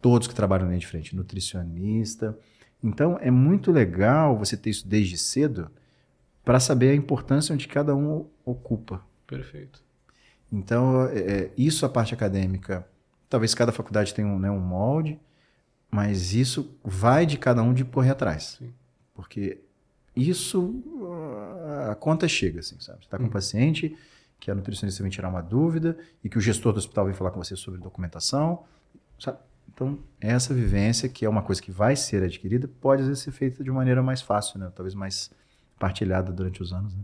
todos 0.00 0.28
que 0.28 0.34
trabalham 0.34 0.68
ali 0.68 0.78
de 0.78 0.86
frente, 0.86 1.14
nutricionista. 1.14 2.38
Então, 2.82 3.18
é 3.20 3.30
muito 3.30 3.72
legal 3.72 4.36
você 4.38 4.56
ter 4.56 4.70
isso 4.70 4.86
desde 4.86 5.16
cedo 5.18 5.70
para 6.44 6.60
saber 6.60 6.90
a 6.90 6.94
importância 6.94 7.52
onde 7.52 7.66
cada 7.66 7.94
um 7.94 8.26
ocupa. 8.44 9.00
Perfeito. 9.26 9.82
Então, 10.52 11.06
é, 11.08 11.18
é, 11.18 11.50
isso 11.56 11.84
a 11.84 11.88
parte 11.88 12.14
acadêmica. 12.14 12.86
Talvez 13.28 13.54
cada 13.54 13.72
faculdade 13.72 14.14
tenha 14.14 14.28
um, 14.28 14.38
né, 14.38 14.50
um 14.50 14.60
molde, 14.60 15.18
mas 15.90 16.34
isso 16.34 16.78
vai 16.84 17.26
de 17.26 17.36
cada 17.36 17.62
um 17.62 17.74
de 17.74 17.84
correr 17.84 18.10
atrás. 18.10 18.56
Sim. 18.58 18.72
Porque 19.12 19.60
isso, 20.14 20.82
a 21.90 21.94
conta 21.94 22.28
chega, 22.28 22.60
assim, 22.60 22.78
sabe? 22.78 23.00
Você 23.00 23.06
está 23.06 23.16
com 23.16 23.24
um 23.24 23.26
uhum. 23.26 23.32
paciente 23.32 23.96
que 24.38 24.50
a 24.50 24.54
nutricionista 24.54 25.02
vem 25.02 25.10
tirar 25.10 25.28
uma 25.28 25.42
dúvida 25.42 25.98
e 26.22 26.28
que 26.28 26.38
o 26.38 26.40
gestor 26.40 26.72
do 26.72 26.78
hospital 26.78 27.06
vem 27.06 27.14
falar 27.14 27.30
com 27.30 27.42
você 27.42 27.56
sobre 27.56 27.80
documentação, 27.80 28.64
sabe? 29.18 29.38
Então, 29.72 29.98
essa 30.20 30.54
vivência, 30.54 31.08
que 31.08 31.24
é 31.24 31.28
uma 31.28 31.42
coisa 31.42 31.60
que 31.60 31.70
vai 31.70 31.94
ser 31.96 32.22
adquirida, 32.22 32.68
pode 32.80 33.02
às 33.02 33.08
vezes 33.08 33.22
ser 33.22 33.32
feita 33.32 33.62
de 33.62 33.70
maneira 33.70 34.02
mais 34.02 34.22
fácil, 34.22 34.58
né? 34.58 34.72
Talvez 34.74 34.94
mais 34.94 35.30
partilhada 35.78 36.32
durante 36.32 36.62
os 36.62 36.72
anos, 36.72 36.94
né? 36.94 37.02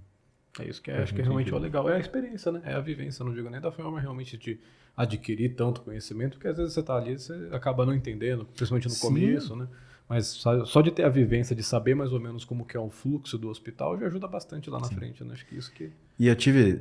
É 0.61 0.69
isso 0.69 0.83
que 0.83 0.91
é, 0.91 1.03
acho 1.03 1.15
que 1.15 1.21
é 1.21 1.25
realmente 1.25 1.53
o 1.55 1.59
legal. 1.59 1.89
É 1.89 1.97
a 1.97 1.99
experiência, 1.99 2.53
né? 2.53 2.61
É 2.65 2.75
a 2.75 2.81
vivência, 2.81 3.25
não 3.25 3.33
digo 3.33 3.49
nem 3.49 3.61
da 3.61 3.73
forma 3.73 4.01
realmente 4.01 4.37
de 4.37 4.59
adquirir 4.97 5.55
tanto 5.55 5.81
conhecimento, 5.81 6.33
porque 6.33 6.49
às 6.49 6.57
vezes 6.57 6.75
você 6.75 6.81
está 6.81 6.97
ali 6.97 7.19
você 7.19 7.49
acaba 7.53 7.87
não 7.87 7.95
entendendo, 7.95 8.45
principalmente 8.45 8.89
no 8.89 8.95
Sim. 8.95 9.01
começo, 9.01 9.57
né? 9.57 9.67
Mas 10.09 10.27
só, 10.27 10.65
só, 10.67 10.83
de 10.83 10.91
ter 10.91 11.05
a 11.05 11.09
vivência, 11.09 11.57
de 11.57 11.63
saber 11.63 11.95
mais 11.95 12.13
ou 12.13 12.21
menos 12.21 12.45
como 12.45 12.67
que 12.67 12.77
é 12.77 12.81
o 12.81 12.91
fluxo 12.91 13.39
do 13.39 13.49
hospital, 13.49 13.99
já 13.99 14.07
ajuda 14.07 14.29
bastante 14.29 14.69
lá 14.69 14.79
na 14.79 14.89
Sim. 14.89 14.97
frente, 14.97 15.25
né? 15.25 15.33
Acho 15.33 15.47
que 15.47 15.57
isso 15.57 15.73
que... 15.73 15.91
E 16.19 16.29
eu 16.29 16.37
tive, 16.37 16.79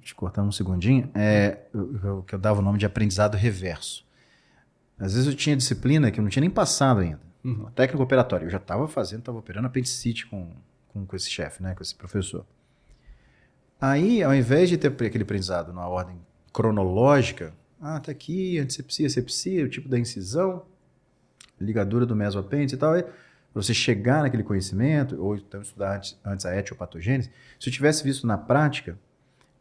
te 0.00 0.14
cortando 0.14 0.48
um 0.48 0.52
segundinho, 0.52 1.10
é, 1.14 1.58
o 1.74 2.22
que 2.22 2.34
eu 2.34 2.38
dava 2.38 2.60
o 2.60 2.62
nome 2.62 2.78
de 2.78 2.86
aprendizado 2.86 3.36
reverso. 3.36 4.06
Às 4.98 5.14
vezes 5.14 5.28
eu 5.28 5.34
tinha 5.34 5.56
disciplina 5.56 6.10
que 6.10 6.20
eu 6.20 6.22
não 6.22 6.30
tinha 6.30 6.40
nem 6.40 6.50
passado 6.50 7.00
ainda. 7.00 7.20
Uhum. 7.44 7.70
Técnico 7.74 8.02
operatório. 8.02 8.46
Eu 8.46 8.50
já 8.50 8.56
estava 8.58 8.88
fazendo, 8.88 9.20
estava 9.20 9.38
operando 9.38 9.66
apendicite 9.66 10.26
com, 10.26 10.50
com, 10.88 11.04
com 11.04 11.16
esse 11.16 11.28
chefe, 11.28 11.62
né? 11.62 11.74
Com 11.74 11.82
esse 11.82 11.94
professor. 11.94 12.46
Aí, 13.80 14.22
ao 14.22 14.34
invés 14.34 14.68
de 14.68 14.78
ter 14.78 14.88
aquele 14.88 15.24
aprendizado 15.24 15.72
na 15.72 15.86
ordem 15.86 16.16
cronológica, 16.52 17.52
ah, 17.80 18.00
tá 18.00 18.12
aqui, 18.12 18.58
antisepsia, 18.58 19.10
sepsia, 19.10 19.64
o 19.64 19.68
tipo 19.68 19.88
da 19.88 19.98
incisão, 19.98 20.64
ligadura 21.60 22.06
do 22.06 22.16
mesoapêndice 22.16 22.76
e 22.76 22.78
tal, 22.78 22.94
para 22.94 23.12
você 23.62 23.74
chegar 23.74 24.22
naquele 24.22 24.42
conhecimento, 24.42 25.22
ou 25.22 25.36
então 25.36 25.60
estudar 25.60 25.96
antes, 25.96 26.18
antes 26.24 26.46
a 26.46 26.56
etiopatogênese, 26.56 27.30
se 27.60 27.68
eu 27.68 27.72
tivesse 27.72 28.02
visto 28.02 28.26
na 28.26 28.38
prática, 28.38 28.98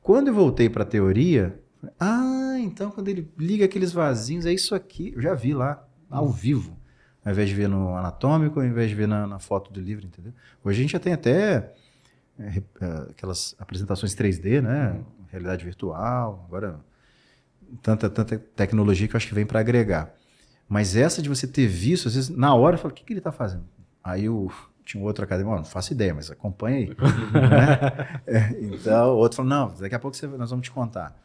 quando 0.02 0.30
eu 0.30 0.34
voltei 0.34 0.69
para 0.69 0.84
a 0.84 0.86
teoria, 0.86 1.60
ah, 2.00 2.42
então 2.63 2.91
quando 2.91 3.08
ele 3.08 3.32
liga 3.38 3.65
aqueles 3.65 3.91
vasinhos, 3.91 4.45
é 4.45 4.54
isso 4.54 4.73
aqui, 4.73 5.13
eu 5.15 5.21
já 5.21 5.34
vi 5.34 5.54
lá, 5.54 5.86
ao 6.10 6.30
vivo, 6.30 6.78
ao 7.26 7.32
invés 7.32 7.49
de 7.49 7.56
ver 7.56 7.67
no 7.67 7.95
anatômico, 7.95 8.60
ao 8.60 8.65
invés 8.65 8.89
de 8.89 8.95
ver 8.95 9.08
na, 9.08 9.26
na 9.26 9.39
foto 9.39 9.71
do 9.71 9.80
livro, 9.80 10.06
entendeu? 10.06 10.34
Hoje 10.63 10.80
a 10.80 10.82
gente 10.82 10.91
já 10.91 10.99
tem 10.99 11.13
até 11.13 11.73
é, 12.39 12.62
é, 12.82 12.86
aquelas 13.12 13.56
apresentações 13.60 14.15
3D, 14.15 14.62
né? 14.62 14.91
Uhum. 14.91 15.04
Realidade 15.32 15.65
virtual, 15.65 16.43
agora 16.47 16.80
tanta, 17.82 18.10
tanta 18.10 18.38
tecnologia 18.38 19.08
que 19.08 19.15
eu 19.15 19.17
acho 19.17 19.28
que 19.28 19.34
vem 19.34 19.45
para 19.45 19.60
agregar. 19.60 20.13
Mas 20.67 20.95
essa 20.95 21.21
de 21.21 21.30
você 21.30 21.47
ter 21.47 21.67
visto, 21.67 22.08
às 22.08 22.15
vezes, 22.15 22.30
na 22.30 22.54
hora, 22.54 22.76
eu 22.76 22.80
falo, 22.80 22.91
o 22.91 22.95
que, 22.95 23.04
que 23.04 23.13
ele 23.13 23.19
está 23.19 23.32
fazendo? 23.32 23.65
Aí 24.04 24.26
eu 24.26 24.52
tinha 24.86 25.02
um 25.02 25.06
outro 25.06 25.23
acadêmico, 25.23 25.56
não 25.56 25.63
faço 25.63 25.93
ideia, 25.93 26.13
mas 26.13 26.30
acompanha 26.30 26.78
aí. 26.78 26.88
né? 27.34 28.21
é, 28.28 28.60
então, 28.62 29.13
o 29.13 29.17
outro 29.17 29.38
falou, 29.38 29.49
não, 29.49 29.73
daqui 29.80 29.95
a 29.95 29.99
pouco 29.99 30.15
você, 30.15 30.28
nós 30.28 30.49
vamos 30.49 30.65
te 30.65 30.71
contar. 30.71 31.15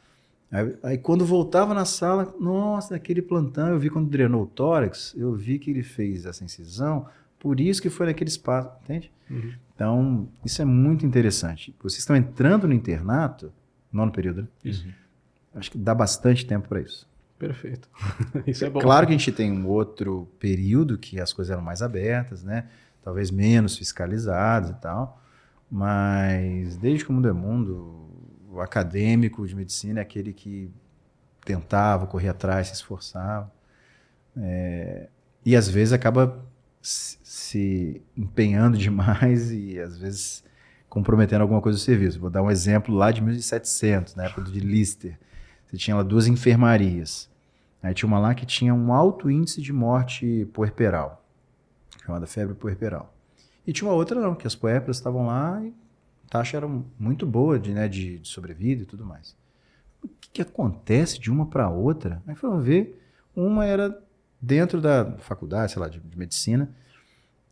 Aí, 0.50 0.76
aí, 0.82 0.98
quando 0.98 1.26
voltava 1.26 1.74
na 1.74 1.84
sala, 1.84 2.34
nossa, 2.40 2.94
naquele 2.94 3.20
plantão, 3.20 3.68
eu 3.68 3.78
vi 3.78 3.90
quando 3.90 4.08
drenou 4.08 4.44
o 4.44 4.46
tórax, 4.46 5.14
eu 5.16 5.34
vi 5.34 5.58
que 5.58 5.70
ele 5.70 5.82
fez 5.82 6.24
essa 6.24 6.42
incisão, 6.42 7.06
por 7.38 7.60
isso 7.60 7.82
que 7.82 7.90
foi 7.90 8.06
naquele 8.06 8.30
espaço, 8.30 8.70
entende? 8.82 9.12
Uhum. 9.30 9.52
Então, 9.74 10.28
isso 10.44 10.62
é 10.62 10.64
muito 10.64 11.04
interessante. 11.04 11.74
Vocês 11.80 12.00
estão 12.00 12.16
entrando 12.16 12.66
no 12.66 12.72
internato, 12.72 13.52
nono 13.92 14.10
período, 14.10 14.42
né? 14.42 14.48
Isso. 14.64 14.86
Acho 15.54 15.70
que 15.70 15.78
dá 15.78 15.94
bastante 15.94 16.46
tempo 16.46 16.68
para 16.68 16.80
isso. 16.80 17.06
Perfeito. 17.38 17.88
Isso 18.46 18.64
é 18.64 18.70
bom. 18.70 18.80
Claro 18.80 19.06
que 19.06 19.12
a 19.12 19.16
gente 19.16 19.30
tem 19.30 19.52
um 19.52 19.68
outro 19.68 20.28
período 20.40 20.98
que 20.98 21.20
as 21.20 21.32
coisas 21.32 21.52
eram 21.52 21.62
mais 21.62 21.82
abertas, 21.82 22.42
né? 22.42 22.66
Talvez 23.00 23.30
menos 23.30 23.78
fiscalizadas 23.78 24.70
e 24.70 24.74
tal. 24.74 25.22
Mas 25.70 26.76
desde 26.76 27.04
que 27.04 27.10
o 27.10 27.14
mundo 27.14 27.28
é 27.28 27.32
mundo, 27.32 27.97
o 28.50 28.60
acadêmico 28.60 29.46
de 29.46 29.54
medicina 29.54 30.00
é 30.00 30.02
aquele 30.02 30.32
que 30.32 30.70
tentava, 31.44 32.06
corria 32.06 32.30
atrás, 32.30 32.68
se 32.68 32.74
esforçava. 32.74 33.50
É, 34.36 35.08
e 35.44 35.56
às 35.56 35.68
vezes 35.68 35.92
acaba 35.92 36.44
se 36.80 38.02
empenhando 38.16 38.76
demais 38.78 39.50
e 39.50 39.78
às 39.78 39.98
vezes 39.98 40.44
comprometendo 40.88 41.42
alguma 41.42 41.60
coisa 41.60 41.78
do 41.78 41.80
serviço. 41.80 42.20
Vou 42.20 42.30
dar 42.30 42.42
um 42.42 42.50
exemplo 42.50 42.94
lá 42.94 43.10
de 43.10 43.20
1700, 43.20 44.14
na 44.14 44.24
época 44.24 44.42
de 44.50 44.60
Lister. 44.60 45.18
Você 45.66 45.76
tinha 45.76 45.96
lá 45.96 46.02
duas 46.02 46.26
enfermarias. 46.26 47.28
Aí 47.82 47.94
tinha 47.94 48.06
uma 48.06 48.18
lá 48.18 48.34
que 48.34 48.46
tinha 48.46 48.74
um 48.74 48.92
alto 48.92 49.30
índice 49.30 49.60
de 49.60 49.72
morte 49.72 50.48
puerperal, 50.52 51.24
chamada 52.04 52.26
febre 52.26 52.54
puerperal. 52.54 53.14
E 53.66 53.72
tinha 53.72 53.88
uma 53.88 53.94
outra 53.94 54.20
não, 54.20 54.34
que 54.34 54.46
as 54.46 54.54
puérperas 54.54 54.96
estavam 54.96 55.26
lá 55.26 55.62
e 55.62 55.72
taxa 56.28 56.56
era 56.56 56.68
muito 56.98 57.26
boa 57.26 57.58
de, 57.58 57.72
né, 57.72 57.88
de, 57.88 58.18
de 58.18 58.28
sobrevida 58.28 58.82
e 58.82 58.86
tudo 58.86 59.04
mais. 59.04 59.36
O 60.02 60.08
que, 60.08 60.30
que 60.34 60.42
acontece 60.42 61.18
de 61.18 61.30
uma 61.30 61.46
para 61.46 61.68
outra? 61.68 62.22
Aí 62.26 62.34
foram 62.34 62.60
ver, 62.60 63.02
uma 63.34 63.64
era 63.64 64.00
dentro 64.40 64.80
da 64.80 65.16
faculdade, 65.18 65.72
sei 65.72 65.80
lá, 65.80 65.88
de, 65.88 65.98
de 65.98 66.18
medicina, 66.18 66.70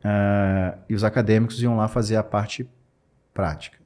uh, 0.01 0.79
e 0.89 0.95
os 0.95 1.03
acadêmicos 1.03 1.61
iam 1.62 1.77
lá 1.77 1.89
fazer 1.89 2.17
a 2.17 2.23
parte 2.23 2.69
prática. 3.35 3.79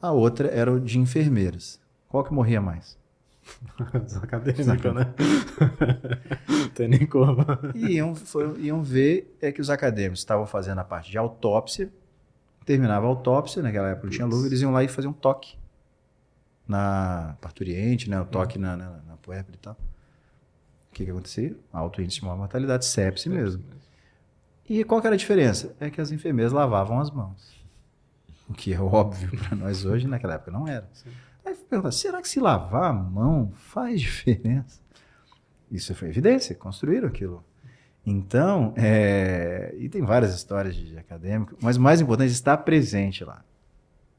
A 0.00 0.12
outra 0.12 0.48
era 0.48 0.72
o 0.72 0.78
de 0.78 0.98
enfermeiras. 0.98 1.80
Qual 2.08 2.22
que 2.22 2.32
morria 2.32 2.60
mais? 2.60 2.96
Os 4.06 4.16
acadêmicos, 4.16 4.66
né? 4.66 5.14
Não 6.48 6.68
tem 6.74 6.88
nem 6.88 7.06
como. 7.06 7.44
E 7.74 7.94
iam, 7.94 8.14
foram, 8.14 8.56
iam 8.58 8.82
ver 8.82 9.36
é 9.40 9.52
que 9.52 9.60
os 9.60 9.70
acadêmicos 9.70 10.20
estavam 10.20 10.46
fazendo 10.46 10.80
a 10.80 10.84
parte 10.84 11.10
de 11.10 11.18
autópsia, 11.18 11.90
terminava 12.66 13.06
a 13.06 13.08
autópsia, 13.08 13.62
naquela 13.62 13.90
época 13.90 14.08
não 14.08 14.12
tinha 14.12 14.26
luz, 14.26 14.44
eles 14.44 14.60
iam 14.60 14.72
lá 14.72 14.82
e 14.82 14.88
faziam 14.88 15.12
um 15.12 15.14
toque 15.14 15.56
na 16.66 17.36
parturiente, 17.40 18.10
né? 18.10 18.20
o 18.20 18.24
toque 18.26 18.58
na, 18.58 18.76
na, 18.76 18.90
na 19.06 19.16
puérpera 19.16 19.56
e 19.56 19.60
tal. 19.60 19.74
O 20.90 20.94
que, 20.96 21.04
que 21.04 21.10
acontecia? 21.10 21.56
Alto 21.72 22.02
índice 22.02 22.20
de 22.20 22.26
mortalidade, 22.26 22.84
sepse 22.84 23.28
mesmo. 23.28 23.62
E 24.68 24.82
qual 24.82 25.00
que 25.00 25.06
era 25.06 25.14
a 25.14 25.18
diferença? 25.18 25.76
É 25.78 25.88
que 25.88 26.00
as 26.00 26.10
enfermeiras 26.10 26.52
lavavam 26.52 26.98
as 26.98 27.10
mãos. 27.10 27.54
O 28.48 28.52
que 28.52 28.72
é 28.74 28.80
óbvio 28.80 29.30
para 29.38 29.56
nós 29.56 29.84
hoje, 29.84 30.08
naquela 30.08 30.34
época 30.34 30.50
não 30.50 30.66
era. 30.66 30.88
Sim. 30.92 31.10
Aí 31.44 31.54
perguntar, 31.54 31.92
será 31.92 32.20
que 32.20 32.28
se 32.28 32.40
lavar 32.40 32.90
a 32.90 32.92
mão 32.92 33.52
faz 33.54 34.00
diferença? 34.00 34.80
Isso 35.70 35.94
foi 35.94 36.08
evidência, 36.08 36.54
construíram 36.56 37.06
aquilo. 37.06 37.44
Então, 38.06 38.72
é, 38.76 39.74
e 39.76 39.88
tem 39.88 40.00
várias 40.02 40.32
histórias 40.32 40.76
de 40.76 40.96
acadêmico, 40.96 41.56
mas 41.60 41.76
o 41.76 41.80
mais 41.80 42.00
importante 42.00 42.28
é 42.28 42.32
estar 42.32 42.56
presente 42.58 43.24
lá. 43.24 43.44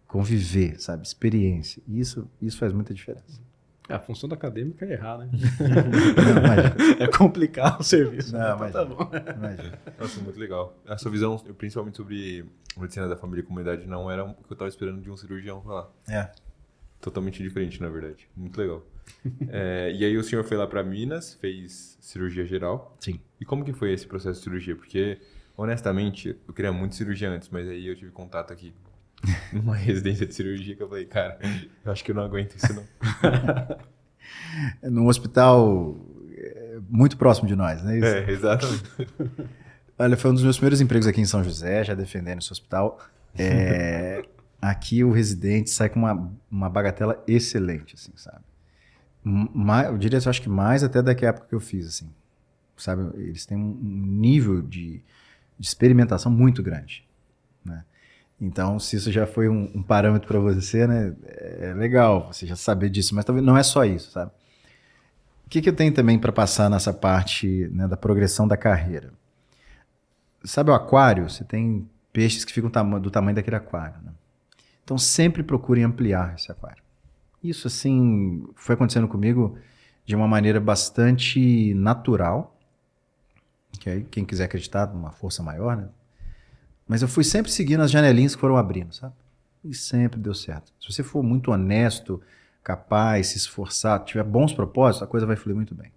Conviver, 0.05 0.79
sabe? 0.81 1.03
Experiência. 1.05 1.81
Isso, 1.87 2.29
isso 2.41 2.57
faz 2.57 2.73
muita 2.73 2.93
diferença. 2.93 3.41
É, 3.87 3.93
a 3.93 3.99
função 3.99 4.27
do 4.27 4.35
acadêmico 4.35 4.83
é 4.83 4.91
errar, 4.91 5.19
né? 5.19 5.29
Não, 5.31 6.99
é 7.05 7.07
complicar 7.07 7.79
o 7.79 7.83
serviço. 7.83 8.33
Não, 8.33 8.55
então, 8.67 8.71
tá 8.71 8.83
bom. 8.85 9.09
Imagina. 9.37 9.79
Nossa, 9.97 10.19
muito 10.19 10.37
legal. 10.37 10.77
A 10.85 10.97
sua 10.97 11.09
visão, 11.09 11.37
principalmente 11.57 11.95
sobre 11.95 12.45
medicina 12.75 13.07
da 13.07 13.15
família 13.15 13.41
e 13.41 13.45
comunidade, 13.45 13.87
não 13.87 14.11
era 14.11 14.25
o 14.25 14.33
que 14.33 14.51
eu 14.51 14.55
estava 14.55 14.67
esperando 14.67 15.01
de 15.01 15.09
um 15.09 15.15
cirurgião 15.15 15.61
falar. 15.61 15.89
É. 16.09 16.29
Totalmente 16.99 17.41
diferente, 17.41 17.81
na 17.81 17.87
verdade. 17.87 18.27
Muito 18.35 18.59
legal. 18.59 18.83
é, 19.49 19.91
e 19.95 20.05
aí 20.05 20.17
o 20.17 20.23
senhor 20.23 20.43
foi 20.43 20.57
lá 20.57 20.67
para 20.67 20.83
Minas, 20.83 21.33
fez 21.35 21.97
cirurgia 22.01 22.45
geral. 22.45 22.95
Sim. 22.99 23.19
E 23.39 23.45
como 23.45 23.63
que 23.63 23.73
foi 23.73 23.93
esse 23.93 24.07
processo 24.07 24.39
de 24.39 24.43
cirurgia? 24.43 24.75
Porque, 24.75 25.19
honestamente, 25.55 26.35
eu 26.47 26.53
queria 26.53 26.71
muito 26.71 26.95
cirurgia 26.95 27.29
antes, 27.29 27.49
mas 27.49 27.67
aí 27.67 27.87
eu 27.87 27.95
tive 27.95 28.11
contato 28.11 28.51
aqui 28.51 28.73
numa 29.51 29.75
residência 29.75 30.25
de 30.25 30.33
cirurgia 30.33 30.75
que 30.75 30.83
eu 30.83 30.89
falei, 30.89 31.05
cara, 31.05 31.39
eu 31.83 31.91
acho 31.91 32.03
que 32.03 32.11
eu 32.11 32.15
não 32.15 32.23
aguento 32.23 32.55
isso 32.55 32.73
não. 32.73 32.85
Num 34.83 35.07
hospital 35.07 35.95
é, 36.35 36.79
muito 36.89 37.17
próximo 37.17 37.47
de 37.47 37.55
nós, 37.55 37.81
né? 37.83 37.97
Isso? 37.97 38.05
É, 38.05 38.29
exatamente. 38.29 38.83
Olha, 39.97 40.17
foi 40.17 40.31
um 40.31 40.33
dos 40.33 40.43
meus 40.43 40.57
primeiros 40.57 40.81
empregos 40.81 41.07
aqui 41.07 41.21
em 41.21 41.25
São 41.25 41.43
José, 41.43 41.83
já 41.83 41.95
defendendo 41.95 42.39
esse 42.39 42.51
hospital. 42.51 42.99
É, 43.37 44.23
aqui 44.61 45.03
o 45.03 45.11
residente 45.11 45.69
sai 45.69 45.89
com 45.89 45.99
uma, 45.99 46.31
uma 46.51 46.69
bagatela 46.69 47.23
excelente, 47.27 47.95
assim, 47.95 48.11
sabe? 48.15 48.39
Mais, 49.27 49.87
eu 49.87 49.97
diria, 49.97 50.19
eu 50.23 50.29
acho 50.29 50.41
que 50.41 50.49
mais 50.49 50.83
até 50.83 51.01
daquela 51.01 51.29
época 51.29 51.47
que 51.47 51.55
eu 51.55 51.59
fiz, 51.59 51.87
assim. 51.87 52.09
Sabe? 52.77 53.09
Eles 53.15 53.45
têm 53.45 53.57
um 53.57 53.73
nível 53.73 54.61
de, 54.61 55.01
de 55.57 55.67
experimentação 55.67 56.31
muito 56.31 56.61
grande, 56.61 57.05
né? 57.65 57.83
Então, 58.39 58.79
se 58.79 58.95
isso 58.95 59.11
já 59.11 59.25
foi 59.25 59.49
um, 59.49 59.71
um 59.73 59.81
parâmetro 59.81 60.27
para 60.27 60.39
você, 60.39 60.85
né, 60.85 61.15
é 61.25 61.73
legal 61.73 62.31
você 62.31 62.45
já 62.45 62.55
saber 62.55 62.87
disso, 62.89 63.15
mas 63.15 63.25
talvez 63.25 63.43
não 63.43 63.57
é 63.57 63.63
só 63.63 63.83
isso, 63.83 64.11
sabe? 64.11 64.31
O 65.47 65.49
que, 65.49 65.59
que 65.59 65.69
eu 65.69 65.75
tenho 65.75 65.91
também 65.91 66.19
para 66.19 66.31
passar 66.31 66.69
nessa 66.69 66.93
parte 66.93 67.67
né, 67.71 67.87
da 67.87 67.97
progressão 67.97 68.47
da 68.47 68.55
carreira? 68.55 69.11
Sabe 70.43 70.69
o 70.69 70.73
aquário? 70.73 71.29
Você 71.29 71.43
tem 71.43 71.89
peixes 72.13 72.45
que 72.45 72.53
ficam 72.53 72.69
do 72.99 73.09
tamanho 73.09 73.35
daquele 73.35 73.55
aquário. 73.55 73.95
Né? 74.03 74.11
Então, 74.83 74.97
sempre 74.97 75.41
procurem 75.41 75.83
ampliar 75.83 76.35
esse 76.35 76.51
aquário. 76.51 76.83
Isso, 77.43 77.67
assim, 77.67 78.47
foi 78.55 78.75
acontecendo 78.75 79.07
comigo 79.07 79.57
de 80.05 80.15
uma 80.15 80.27
maneira 80.27 80.59
bastante 80.59 81.73
natural. 81.73 82.57
Que 83.79 83.89
aí, 83.89 84.03
quem 84.03 84.25
quiser 84.25 84.45
acreditar 84.45 84.87
numa 84.87 85.11
força 85.11 85.43
maior, 85.43 85.77
né? 85.77 85.89
Mas 86.87 87.01
eu 87.01 87.07
fui 87.07 87.23
sempre 87.23 87.51
seguindo 87.51 87.81
as 87.81 87.91
janelinhas 87.91 88.33
que 88.33 88.41
foram 88.41 88.57
abrindo, 88.57 88.93
sabe? 88.93 89.13
E 89.63 89.73
sempre 89.73 90.19
deu 90.19 90.33
certo. 90.33 90.71
Se 90.79 90.91
você 90.91 91.03
for 91.03 91.21
muito 91.21 91.51
honesto, 91.51 92.21
capaz, 92.63 93.27
se 93.27 93.37
esforçar, 93.37 94.03
tiver 94.05 94.23
bons 94.23 94.53
propósitos, 94.53 95.03
a 95.03 95.07
coisa 95.07 95.25
vai 95.25 95.35
fluir 95.35 95.55
muito 95.55 95.75
bem. 95.75 95.91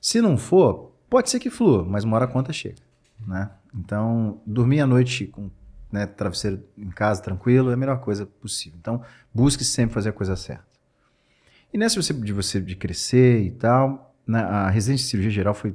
Se 0.00 0.20
não 0.20 0.36
for, 0.36 0.92
pode 1.08 1.30
ser 1.30 1.38
que 1.38 1.50
flua, 1.50 1.84
mas 1.84 2.04
uma 2.04 2.16
hora 2.16 2.24
a 2.24 2.28
conta 2.28 2.52
chega, 2.52 2.82
né? 3.26 3.50
Então, 3.74 4.40
dormir 4.44 4.80
à 4.80 4.86
noite 4.86 5.26
com 5.26 5.50
né, 5.90 6.06
travesseiro 6.06 6.62
em 6.76 6.90
casa 6.90 7.22
tranquilo 7.22 7.70
é 7.70 7.74
a 7.74 7.76
melhor 7.76 8.00
coisa 8.00 8.26
possível. 8.26 8.78
Então, 8.80 9.02
busque 9.32 9.64
sempre 9.64 9.94
fazer 9.94 10.10
a 10.10 10.12
coisa 10.12 10.34
certa. 10.36 10.65
E 11.72 11.78
nessa 11.78 12.00
de 12.00 12.32
você 12.32 12.60
de 12.60 12.76
crescer 12.76 13.42
e 13.42 13.50
tal, 13.50 14.14
na, 14.26 14.42
né, 14.42 14.48
a 14.48 14.70
residência 14.70 15.04
de 15.04 15.10
cirurgia 15.10 15.30
geral 15.30 15.54
foi 15.54 15.74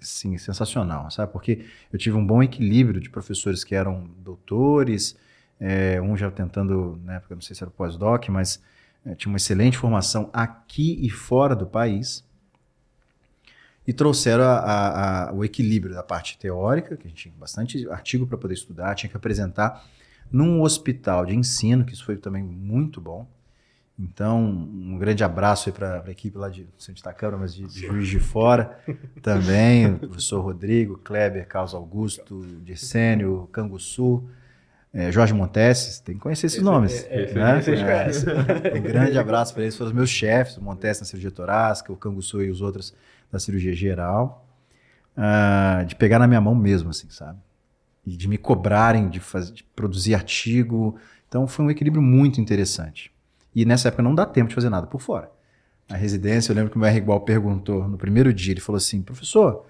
sim, 0.00 0.36
sensacional, 0.38 1.10
sabe? 1.10 1.32
Porque 1.32 1.64
eu 1.92 1.98
tive 1.98 2.16
um 2.16 2.26
bom 2.26 2.42
equilíbrio 2.42 3.00
de 3.00 3.10
professores 3.10 3.64
que 3.64 3.74
eram 3.74 4.08
doutores, 4.18 5.16
é, 5.58 6.00
um 6.00 6.16
já 6.16 6.30
tentando, 6.30 7.00
na 7.04 7.14
época, 7.14 7.34
não 7.34 7.42
sei 7.42 7.54
se 7.56 7.62
era 7.62 7.70
pós-doc, 7.70 8.28
mas 8.28 8.62
é, 9.04 9.14
tinha 9.14 9.30
uma 9.30 9.36
excelente 9.36 9.78
formação 9.78 10.30
aqui 10.32 10.98
e 11.00 11.10
fora 11.10 11.54
do 11.54 11.66
país, 11.66 12.24
e 13.86 13.92
trouxeram 13.92 14.44
a, 14.44 14.58
a, 14.58 15.28
a, 15.28 15.32
o 15.32 15.44
equilíbrio 15.44 15.94
da 15.94 16.02
parte 16.02 16.38
teórica, 16.38 16.96
que 16.96 17.06
a 17.06 17.10
gente 17.10 17.22
tinha 17.24 17.34
bastante 17.38 17.88
artigo 17.90 18.26
para 18.26 18.38
poder 18.38 18.54
estudar, 18.54 18.94
tinha 18.94 19.10
que 19.10 19.16
apresentar 19.16 19.84
num 20.32 20.62
hospital 20.62 21.26
de 21.26 21.34
ensino, 21.34 21.84
que 21.84 21.92
isso 21.92 22.04
foi 22.04 22.16
também 22.16 22.42
muito 22.42 23.00
bom, 23.00 23.26
então, 23.96 24.42
um 24.42 24.98
grande 24.98 25.22
abraço 25.22 25.68
aí 25.68 25.72
para 25.72 26.02
a 26.04 26.10
equipe 26.10 26.36
lá 26.36 26.48
de 26.48 26.66
Santa 26.76 27.12
Câmara, 27.12 27.38
mas 27.38 27.54
de, 27.54 27.64
de 27.64 27.86
Juiz 27.86 28.08
de 28.08 28.18
Fora 28.18 28.76
também, 29.22 29.86
o 29.86 29.98
professor 29.98 30.40
Rodrigo, 30.40 30.98
Kleber, 30.98 31.46
Carlos 31.46 31.74
Augusto, 31.74 32.44
Dircênio, 32.64 33.48
Canguçu, 33.52 34.28
é, 34.92 35.12
Jorge 35.12 35.32
Montes, 35.32 36.00
tem 36.00 36.16
que 36.16 36.20
conhecer 36.20 36.46
esses 36.46 36.58
esse, 36.58 36.64
nomes. 36.64 37.04
É, 37.08 37.22
é, 37.22 37.34
né? 37.34 37.60
é, 38.74 38.78
um 38.78 38.82
grande 38.82 39.16
abraço 39.16 39.54
para 39.54 39.62
eles, 39.62 39.76
foram 39.76 39.90
os 39.90 39.94
meus 39.94 40.10
chefes, 40.10 40.56
o 40.56 40.62
Montes 40.62 40.98
na 40.98 41.06
cirurgia 41.06 41.30
torácica, 41.30 41.92
o 41.92 41.96
Canguçu 41.96 42.42
e 42.42 42.50
os 42.50 42.60
outros 42.60 42.92
da 43.30 43.38
cirurgia 43.38 43.74
geral, 43.74 44.44
uh, 45.16 45.84
de 45.84 45.94
pegar 45.94 46.18
na 46.18 46.26
minha 46.26 46.40
mão 46.40 46.54
mesmo, 46.54 46.90
assim, 46.90 47.08
sabe? 47.10 47.38
E 48.04 48.16
de 48.16 48.28
me 48.28 48.38
cobrarem 48.38 49.08
de, 49.08 49.20
fazer, 49.20 49.52
de 49.52 49.62
produzir 49.62 50.16
artigo. 50.16 50.96
Então, 51.28 51.46
foi 51.46 51.64
um 51.64 51.70
equilíbrio 51.70 52.02
muito 52.02 52.40
interessante. 52.40 53.13
E 53.54 53.64
nessa 53.64 53.88
época 53.88 54.02
não 54.02 54.14
dá 54.14 54.26
tempo 54.26 54.48
de 54.48 54.54
fazer 54.54 54.68
nada 54.68 54.86
por 54.86 55.00
fora. 55.00 55.30
A 55.88 55.96
residência, 55.96 56.50
eu 56.50 56.56
lembro 56.56 56.72
que 56.72 56.78
o 56.78 56.84
R. 56.84 56.96
Igual 56.96 57.20
perguntou 57.20 57.86
no 57.86 57.96
primeiro 57.96 58.32
dia, 58.32 58.52
ele 58.52 58.60
falou 58.60 58.78
assim, 58.78 59.02
professor, 59.02 59.66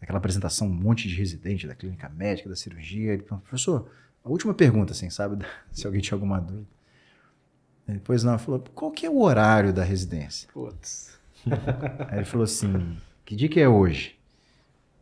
aquela 0.00 0.18
apresentação, 0.18 0.66
um 0.66 0.72
monte 0.72 1.06
de 1.06 1.14
residente 1.14 1.66
da 1.66 1.74
clínica 1.74 2.08
médica, 2.08 2.48
da 2.48 2.56
cirurgia, 2.56 3.12
ele 3.12 3.22
falou, 3.22 3.42
professor, 3.42 3.88
a 4.24 4.28
última 4.28 4.54
pergunta, 4.54 4.92
assim, 4.92 5.10
sabe, 5.10 5.44
se 5.70 5.86
alguém 5.86 6.00
tinha 6.00 6.16
alguma 6.16 6.40
dúvida. 6.40 6.66
Depois 7.86 8.22
não, 8.22 8.34
ele 8.34 8.42
falou, 8.42 8.60
qual 8.74 8.90
que 8.90 9.04
é 9.04 9.10
o 9.10 9.20
horário 9.20 9.72
da 9.72 9.82
residência? 9.82 10.48
Putz. 10.52 11.18
Aí 12.08 12.18
ele 12.18 12.24
falou 12.24 12.44
assim, 12.44 12.96
que 13.24 13.34
dia 13.34 13.48
que 13.48 13.60
é 13.60 13.68
hoje? 13.68 14.16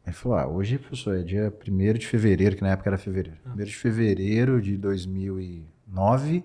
Ele 0.07 0.15
falou, 0.15 0.39
ah, 0.39 0.47
hoje, 0.47 0.79
professor, 0.79 1.19
é 1.19 1.23
dia 1.23 1.53
1 1.67 1.93
de 1.99 2.07
fevereiro, 2.07 2.57
que 2.57 2.63
na 2.63 2.71
época 2.71 2.89
era 2.89 2.97
fevereiro. 2.97 3.39
1 3.47 3.57
de 3.57 3.77
fevereiro 3.77 4.61
de 4.61 4.77
2009 4.77 6.45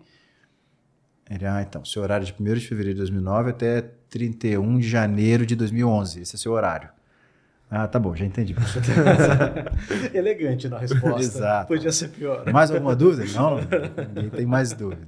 ele, 1.36 1.46
ah, 1.46 1.62
então, 1.68 1.84
seu 1.84 2.02
horário 2.02 2.26
de 2.26 2.34
1 2.40 2.54
de 2.54 2.68
fevereiro 2.68 2.96
de 2.96 3.02
2009 3.02 3.50
até 3.50 3.82
31 4.10 4.80
de 4.80 4.88
janeiro 4.88 5.46
de 5.46 5.56
2011. 5.56 6.22
Esse 6.22 6.36
é 6.36 6.40
seu 6.40 6.52
horário. 6.52 6.90
Ah, 7.70 7.88
tá 7.88 7.98
bom, 7.98 8.16
já 8.16 8.24
entendi. 8.24 8.56
Elegante 10.14 10.70
na 10.70 10.78
resposta. 10.78 11.22
Exato. 11.22 11.68
Podia 11.68 11.92
ser 11.92 12.10
pior. 12.10 12.46
Mais 12.52 12.70
alguma 12.70 12.96
dúvida? 12.96 13.26
Não, 13.34 13.58
ninguém 14.14 14.30
tem 14.30 14.46
mais 14.46 14.74
dúvida. 14.74 15.08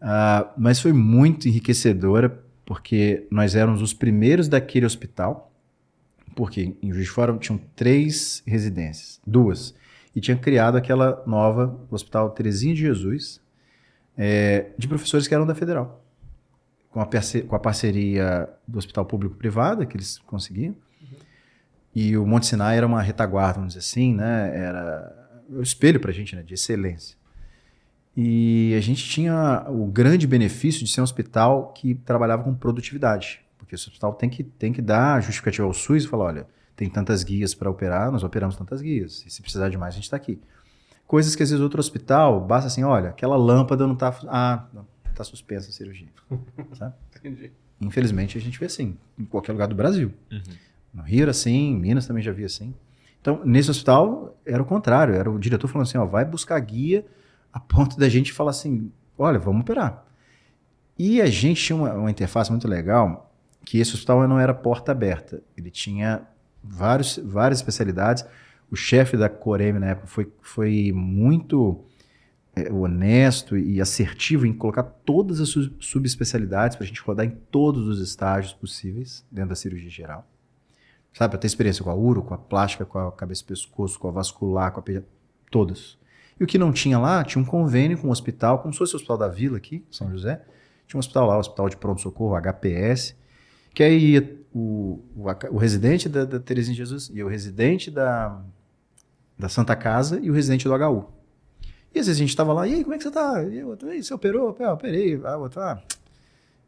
Ah, 0.00 0.52
mas 0.56 0.78
foi 0.78 0.92
muito 0.92 1.48
enriquecedora, 1.48 2.40
porque 2.64 3.26
nós 3.28 3.56
éramos 3.56 3.82
os 3.82 3.92
primeiros 3.92 4.46
daquele 4.46 4.86
hospital, 4.86 5.52
porque 6.36 6.76
em 6.80 6.92
Juiz 6.92 7.06
de 7.06 7.10
Fora 7.10 7.36
tinham 7.38 7.60
três 7.74 8.40
residências, 8.46 9.20
duas, 9.26 9.74
e 10.14 10.20
tinha 10.20 10.36
criado 10.36 10.76
aquela 10.76 11.22
nova, 11.26 11.76
o 11.90 11.94
Hospital 11.94 12.30
Terezinha 12.30 12.72
de 12.72 12.82
Jesus, 12.82 13.40
é, 14.22 14.72
de 14.76 14.86
professores 14.86 15.26
que 15.26 15.34
eram 15.34 15.46
da 15.46 15.54
Federal, 15.54 16.04
com 16.90 17.00
a, 17.00 17.08
com 17.48 17.56
a 17.56 17.58
parceria 17.58 18.50
do 18.68 18.76
Hospital 18.76 19.06
Público-Privado, 19.06 19.86
que 19.86 19.96
eles 19.96 20.18
conseguiam, 20.18 20.76
e 21.94 22.18
o 22.18 22.26
Monte 22.26 22.46
Sinai 22.46 22.76
era 22.76 22.86
uma 22.86 23.00
retaguarda, 23.00 23.54
vamos 23.54 23.72
dizer 23.72 23.80
assim, 23.80 24.14
né? 24.14 24.54
Era 24.54 25.30
o 25.48 25.62
espelho 25.62 25.98
para 25.98 26.10
a 26.10 26.14
gente, 26.14 26.36
né? 26.36 26.42
De 26.42 26.52
excelência. 26.52 27.16
E 28.14 28.74
a 28.76 28.80
gente 28.80 29.08
tinha 29.08 29.64
o 29.68 29.86
grande 29.86 30.26
benefício 30.26 30.84
de 30.84 30.90
ser 30.90 31.00
um 31.00 31.04
hospital 31.04 31.72
que 31.72 31.94
trabalhava 31.94 32.44
com 32.44 32.54
produtividade, 32.54 33.40
porque 33.56 33.74
esse 33.74 33.88
hospital 33.88 34.12
tem 34.12 34.28
que, 34.28 34.44
tem 34.44 34.70
que 34.70 34.82
dar 34.82 35.22
justificativa 35.22 35.66
ao 35.66 35.72
SUS 35.72 36.04
e 36.04 36.08
falar, 36.08 36.24
olha, 36.26 36.46
tem 36.76 36.90
tantas 36.90 37.24
guias 37.24 37.54
para 37.54 37.70
operar, 37.70 38.12
nós 38.12 38.22
operamos 38.22 38.54
tantas 38.54 38.82
guias, 38.82 39.24
e 39.26 39.30
se 39.30 39.40
precisar 39.40 39.70
de 39.70 39.78
mais, 39.78 39.94
a 39.94 39.96
gente 39.96 40.04
está 40.04 40.16
aqui. 40.16 40.38
Coisas 41.10 41.34
que 41.34 41.42
às 41.42 41.50
vezes 41.50 41.60
outro 41.60 41.80
hospital, 41.80 42.40
basta 42.40 42.68
assim, 42.68 42.84
olha, 42.84 43.08
aquela 43.08 43.36
lâmpada 43.36 43.84
não 43.84 43.94
está... 43.94 44.16
Ah, 44.28 44.68
não, 44.72 44.86
está 45.10 45.24
suspensa 45.24 45.68
a 45.68 45.72
cirurgia, 45.72 46.06
sabe? 46.74 46.94
Entendi. 47.16 47.50
Infelizmente, 47.80 48.38
a 48.38 48.40
gente 48.40 48.56
vê 48.60 48.66
assim, 48.66 48.96
em 49.18 49.24
qualquer 49.24 49.50
lugar 49.50 49.66
do 49.66 49.74
Brasil. 49.74 50.12
No 50.94 51.02
Rio 51.02 51.22
era 51.22 51.32
assim, 51.32 51.72
em 51.72 51.76
Minas 51.76 52.06
também 52.06 52.22
já 52.22 52.30
via 52.30 52.46
assim. 52.46 52.72
Então, 53.20 53.40
nesse 53.44 53.68
hospital, 53.72 54.38
era 54.46 54.62
o 54.62 54.64
contrário. 54.64 55.12
Era 55.12 55.28
o 55.28 55.36
diretor 55.36 55.66
falando 55.66 55.88
assim, 55.88 55.98
ó, 55.98 56.06
vai 56.06 56.24
buscar 56.24 56.60
guia 56.60 57.04
a 57.52 57.58
ponto 57.58 57.98
da 57.98 58.08
gente 58.08 58.32
falar 58.32 58.52
assim, 58.52 58.92
olha, 59.18 59.40
vamos 59.40 59.62
operar. 59.62 60.06
E 60.96 61.20
a 61.20 61.26
gente 61.26 61.60
tinha 61.60 61.76
uma, 61.76 61.92
uma 61.92 62.10
interface 62.12 62.52
muito 62.52 62.68
legal, 62.68 63.34
que 63.64 63.78
esse 63.78 63.94
hospital 63.94 64.28
não 64.28 64.38
era 64.38 64.54
porta 64.54 64.92
aberta. 64.92 65.42
Ele 65.56 65.72
tinha 65.72 66.22
vários, 66.62 67.18
várias 67.18 67.58
especialidades. 67.58 68.24
O 68.70 68.76
chefe 68.76 69.16
da 69.16 69.28
Coreme 69.28 69.78
na 69.78 69.88
época 69.88 70.06
foi, 70.06 70.32
foi 70.40 70.92
muito 70.94 71.84
é, 72.54 72.72
honesto 72.72 73.56
e 73.56 73.80
assertivo 73.80 74.46
em 74.46 74.52
colocar 74.52 74.82
todas 74.82 75.40
as 75.40 75.48
su- 75.48 75.72
subespecialidades 75.80 76.76
para 76.76 76.84
a 76.84 76.86
gente 76.86 77.00
rodar 77.00 77.26
em 77.26 77.30
todos 77.50 77.86
os 77.88 78.00
estágios 78.00 78.52
possíveis 78.52 79.24
dentro 79.30 79.50
da 79.50 79.56
cirurgia 79.56 79.90
geral. 79.90 80.26
Sabe, 81.12 81.32
para 81.32 81.40
ter 81.40 81.48
experiência 81.48 81.82
com 81.82 81.90
a 81.90 81.94
uro, 81.94 82.22
com 82.22 82.34
a 82.34 82.38
plástica, 82.38 82.84
com 82.84 82.98
a 82.98 83.10
cabeça 83.10 83.42
e 83.42 83.46
pescoço, 83.46 83.98
com 83.98 84.08
a 84.08 84.12
vascular, 84.12 84.70
com 84.72 84.78
a 84.78 84.82
pedi... 84.82 85.02
todas. 85.50 85.98
E 86.38 86.44
o 86.44 86.46
que 86.46 86.56
não 86.56 86.72
tinha 86.72 86.98
lá, 86.98 87.24
tinha 87.24 87.42
um 87.42 87.44
convênio 87.44 87.98
com 87.98 88.08
o 88.08 88.10
hospital, 88.10 88.60
como 88.60 88.72
se 88.72 88.78
fosse 88.78 88.94
o 88.94 88.96
Hospital 88.96 89.18
da 89.18 89.28
Vila 89.28 89.56
aqui, 89.56 89.84
São 89.90 90.10
José. 90.10 90.40
Tinha 90.86 90.96
um 90.96 91.00
hospital 91.00 91.26
lá, 91.26 91.36
o 91.36 91.40
Hospital 91.40 91.68
de 91.68 91.76
Pronto-Socorro, 91.76 92.36
HPS, 92.40 93.16
que 93.74 93.82
aí 93.82 94.40
o, 94.52 95.00
o, 95.14 95.26
o 95.50 95.56
residente 95.58 96.08
da, 96.08 96.24
da 96.24 96.38
Terezinha 96.40 96.76
Jesus 96.76 97.10
e 97.12 97.22
o 97.22 97.28
residente 97.28 97.90
da, 97.90 98.42
da 99.40 99.48
Santa 99.48 99.74
Casa 99.74 100.20
e 100.20 100.30
o 100.30 100.34
residente 100.34 100.68
do 100.68 100.74
HU. 100.74 101.08
E 101.92 101.98
às 101.98 102.06
vezes 102.06 102.18
a 102.18 102.20
gente 102.20 102.28
estava 102.28 102.52
lá, 102.52 102.68
e 102.68 102.74
aí, 102.74 102.82
como 102.82 102.94
é 102.94 102.98
que 102.98 103.02
você 103.02 103.10
tá? 103.10 103.42
E 103.42 103.64
o 103.64 103.68
outro, 103.68 103.88
você 103.88 104.14
operou? 104.14 104.56
Ah, 104.60 104.72
operei. 104.72 105.20
Ah, 105.24 105.36
o 105.36 105.42
outro, 105.42 105.60
ah, 105.60 105.82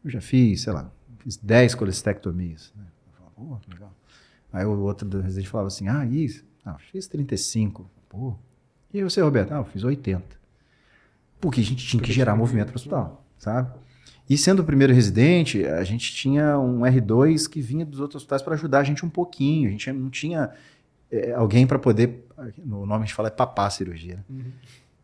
eu 0.03 0.09
já 0.09 0.19
fiz, 0.19 0.61
sei 0.61 0.73
lá, 0.73 0.91
fiz 1.19 1.37
10 1.37 1.75
colestectomias. 1.75 2.73
Né? 2.75 2.83
Eu 3.07 3.31
falava, 3.31 3.61
legal. 3.71 3.93
Aí 4.51 4.65
o 4.65 4.79
outro 4.81 5.07
do 5.07 5.21
residente 5.21 5.49
falava 5.49 5.67
assim, 5.67 5.87
ah, 5.87 6.05
isso? 6.05 6.43
Ah, 6.65 6.77
fiz 6.91 7.07
35. 7.07 7.89
Pô. 8.09 8.35
E 8.93 9.01
você, 9.01 9.21
Roberto? 9.21 9.53
Ah, 9.53 9.57
eu 9.57 9.65
fiz 9.65 9.83
80. 9.83 10.23
Porque 11.39 11.61
a 11.61 11.63
gente 11.63 11.85
tinha 11.85 12.01
que 12.01 12.11
gerar 12.11 12.35
movimento 12.35 12.67
para 12.67 12.75
o 12.75 12.75
hospital, 12.75 13.25
sabe? 13.37 13.73
E 14.29 14.37
sendo 14.37 14.61
o 14.61 14.65
primeiro 14.65 14.93
residente, 14.93 15.65
a 15.65 15.83
gente 15.83 16.13
tinha 16.13 16.57
um 16.57 16.81
R2 16.81 17.49
que 17.49 17.61
vinha 17.61 17.85
dos 17.85 17.99
outros 17.99 18.21
hospitais 18.21 18.41
para 18.41 18.53
ajudar 18.53 18.79
a 18.79 18.83
gente 18.83 19.05
um 19.05 19.09
pouquinho. 19.09 19.67
A 19.67 19.71
gente 19.71 19.91
não 19.91 20.09
tinha 20.09 20.51
é, 21.13 21.31
alguém 21.33 21.67
para 21.67 21.77
poder, 21.77 22.25
no 22.57 22.87
nome 22.87 23.03
a 23.03 23.05
gente 23.05 23.13
fala 23.13 23.27
é 23.27 23.31
papar 23.31 23.67
a 23.67 23.69
cirurgia. 23.69 24.15
Né? 24.15 24.23
Uhum. 24.27 24.51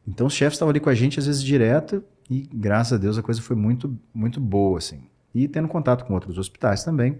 Então 0.08 0.26
os 0.26 0.34
chefes 0.34 0.56
estavam 0.56 0.72
ali 0.72 0.80
com 0.80 0.90
a 0.90 0.96
gente 0.96 1.20
às 1.20 1.28
vezes 1.28 1.44
direto 1.44 2.04
e 2.28 2.50
graças 2.52 2.94
a 2.94 2.98
Deus 2.98 3.16
a 3.20 3.22
coisa 3.22 3.40
foi 3.44 3.56
muito 3.56 3.96
muito 4.12 4.40
boa 4.40 4.80
assim. 4.80 5.04
E 5.36 5.48
tendo 5.48 5.68
contato 5.68 6.06
com 6.06 6.14
outros 6.16 6.40
hospitais 6.40 6.84
também. 6.84 7.20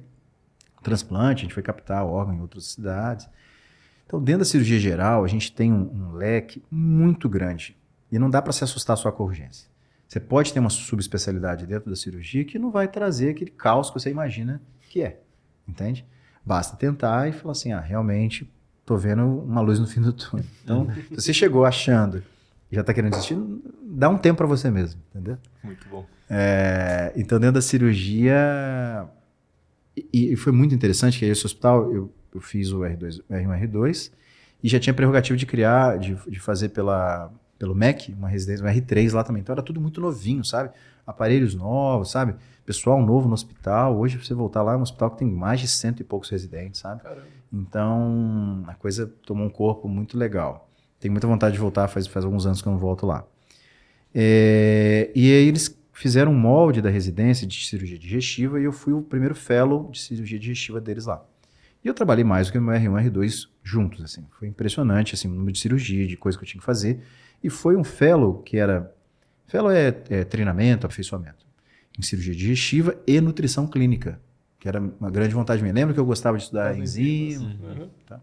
Transplante, 0.82 1.42
a 1.42 1.44
gente 1.44 1.54
foi 1.54 1.62
captar 1.62 2.04
órgão 2.04 2.34
em 2.34 2.42
outras 2.42 2.66
cidades. 2.66 3.30
Então 4.08 4.20
dentro 4.20 4.40
da 4.40 4.46
cirurgia 4.46 4.80
geral 4.80 5.24
a 5.24 5.28
gente 5.28 5.52
tem 5.52 5.72
um, 5.72 5.92
um 5.94 6.12
leque 6.14 6.64
muito 6.72 7.30
grande 7.30 7.78
e 8.12 8.18
não 8.18 8.28
dá 8.30 8.42
para 8.42 8.52
se 8.52 8.64
assustar 8.64 8.98
só 8.98 9.12
com 9.12 9.22
a 9.22 9.26
urgência. 9.28 9.70
Você 10.08 10.20
pode 10.20 10.52
ter 10.52 10.60
uma 10.60 10.72
subespecialidade 10.72 11.68
dentro 11.68 11.92
da 11.92 11.96
cirurgia 11.96 12.44
que 12.44 12.58
não 12.58 12.72
vai 12.72 12.88
trazer 12.88 13.30
aquele 13.30 13.52
caos 13.52 13.92
que 13.92 14.00
você 14.00 14.10
imagina 14.10 14.60
que 14.90 15.04
é, 15.04 15.22
entende? 15.68 16.04
Basta 16.44 16.76
tentar 16.76 17.30
e 17.30 17.32
falar 17.32 17.52
assim, 17.52 17.72
ah, 17.72 17.80
realmente 17.80 18.52
tô 18.90 18.98
vendo 18.98 19.24
uma 19.44 19.62
luz 19.62 19.78
no 19.78 19.86
fim 19.86 20.02
do 20.02 20.12
túnel. 20.12 20.44
Então, 20.64 20.88
se 21.14 21.22
você 21.22 21.32
chegou 21.32 21.64
achando 21.64 22.24
e 22.72 22.76
já 22.76 22.82
está 22.82 22.92
querendo 22.92 23.12
desistir, 23.12 23.38
dá 23.84 24.10
um 24.10 24.18
tempo 24.18 24.38
para 24.38 24.48
você 24.48 24.72
mesmo, 24.72 25.00
entendeu? 25.12 25.38
Muito 25.64 25.88
bom. 25.88 26.08
É, 26.28 27.14
então, 27.16 27.40
dentro 27.40 27.54
da 27.56 27.62
cirurgia. 27.62 29.08
E, 29.96 30.34
e, 30.34 30.36
foi 30.36 30.52
muito 30.52 30.74
interessante 30.74 31.20
que 31.20 31.26
aí 31.26 31.30
esse 31.30 31.46
hospital, 31.46 31.94
eu, 31.94 32.12
eu 32.34 32.42
fiz 32.42 32.72
o 32.72 32.80
R2, 32.80 33.22
R1, 33.30 33.70
R2, 33.70 34.12
e 34.64 34.68
já 34.68 34.80
tinha 34.80 34.94
prerrogativa 34.94 35.38
de 35.38 35.46
criar, 35.46 36.00
de, 36.00 36.16
de 36.28 36.40
fazer 36.40 36.70
pela, 36.70 37.32
pelo 37.60 37.76
MEC, 37.76 38.14
uma 38.14 38.28
residência, 38.28 38.66
um 38.66 38.70
R3 38.70 39.14
lá 39.14 39.24
também. 39.24 39.42
Então 39.42 39.54
era 39.54 39.62
tudo 39.62 39.80
muito 39.80 40.02
novinho, 40.02 40.44
sabe? 40.44 40.72
Aparelhos 41.06 41.54
novos, 41.54 42.10
sabe? 42.10 42.34
Pessoal 42.66 43.00
novo 43.06 43.28
no 43.28 43.36
hospital. 43.36 43.96
Hoje, 43.98 44.18
você 44.18 44.34
voltar 44.34 44.64
lá, 44.64 44.74
é 44.74 44.78
um 44.78 44.82
hospital 44.82 45.12
que 45.12 45.20
tem 45.20 45.28
mais 45.28 45.60
de 45.60 45.68
cento 45.68 46.00
e 46.00 46.04
poucos 46.04 46.30
residentes, 46.30 46.80
sabe? 46.82 47.04
Caramba. 47.04 47.39
Então, 47.52 48.64
a 48.68 48.76
coisa 48.76 49.08
tomou 49.26 49.48
um 49.48 49.50
corpo 49.50 49.88
muito 49.88 50.18
legal. 50.18 50.70
Tenho 51.00 51.12
muita 51.12 51.28
vontade 51.28 51.54
de 51.54 51.60
voltar, 51.60 51.88
faz, 51.88 52.06
faz 52.08 52.26
alguns 52.26 52.46
anos 52.46 52.62
que 52.62 52.68
eu 52.68 52.72
não 52.72 52.80
volto 52.80 53.06
lá. 53.06 53.26
É, 54.14 55.12
e 55.16 55.32
aí 55.32 55.48
eles 55.48 55.78
fizeram 55.94 56.32
um 56.32 56.38
molde 56.38 56.82
da 56.82 56.90
residência 56.90 57.46
de 57.46 57.66
cirurgia 57.66 57.98
digestiva 57.98 58.60
e 58.60 58.64
eu 58.64 58.72
fui 58.72 58.94
o 58.94 59.02
primeiro 59.02 59.36
fellow 59.36 59.90
de 59.92 60.00
cirurgia 60.00 60.40
digestiva 60.40 60.80
deles 60.80 61.06
lá. 61.06 61.24
E 61.84 61.88
eu 61.88 61.94
trabalhei 61.94 62.24
mais 62.24 62.48
do 62.48 62.52
que 62.52 62.58
o 62.58 62.62
meu 62.62 62.74
R1 62.74 63.06
e 63.06 63.10
R2 63.10 63.48
juntos, 63.64 64.04
assim. 64.04 64.26
Foi 64.32 64.48
impressionante, 64.48 65.16
assim, 65.16 65.28
o 65.28 65.32
número 65.32 65.54
de 65.54 65.60
cirurgia, 65.60 66.06
de 66.06 66.18
coisa 66.18 66.38
que 66.38 66.44
eu 66.44 66.48
tinha 66.48 66.60
que 66.60 66.66
fazer. 66.66 67.00
E 67.44 67.50
foi 67.50 67.76
um 67.76 67.84
fellow 67.84 68.42
que 68.42 68.58
era... 68.58 68.94
Fellow 69.48 69.72
é, 69.72 69.88
é 70.10 70.24
treinamento, 70.24 70.86
aperfeiçoamento. 70.86 71.46
Em 71.98 72.02
cirurgia 72.02 72.36
digestiva 72.36 72.96
e 73.08 73.20
nutrição 73.22 73.66
clínica, 73.66 74.20
que 74.60 74.68
era 74.68 74.80
uma 74.80 75.10
grande 75.10 75.34
vontade 75.34 75.62
minha. 75.62 75.74
Lembra 75.74 75.94
que 75.94 76.00
eu 76.00 76.06
gostava 76.06 76.38
de 76.38 76.44
estudar 76.44 76.78
enzima? 76.78 77.46
Uhum. 77.46 77.90
Tá? 78.06 78.20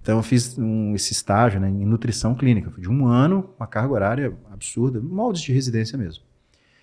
Então 0.00 0.16
eu 0.18 0.22
fiz 0.22 0.56
um, 0.58 0.94
esse 0.94 1.12
estágio 1.12 1.60
né, 1.60 1.68
em 1.68 1.84
nutrição 1.84 2.34
clínica, 2.34 2.70
foi 2.70 2.82
de 2.82 2.88
um 2.88 3.06
ano, 3.06 3.50
uma 3.58 3.66
carga 3.66 3.92
horária 3.92 4.36
absurda, 4.50 5.00
moldes 5.00 5.42
de 5.42 5.52
residência 5.52 5.98
mesmo. 5.98 6.24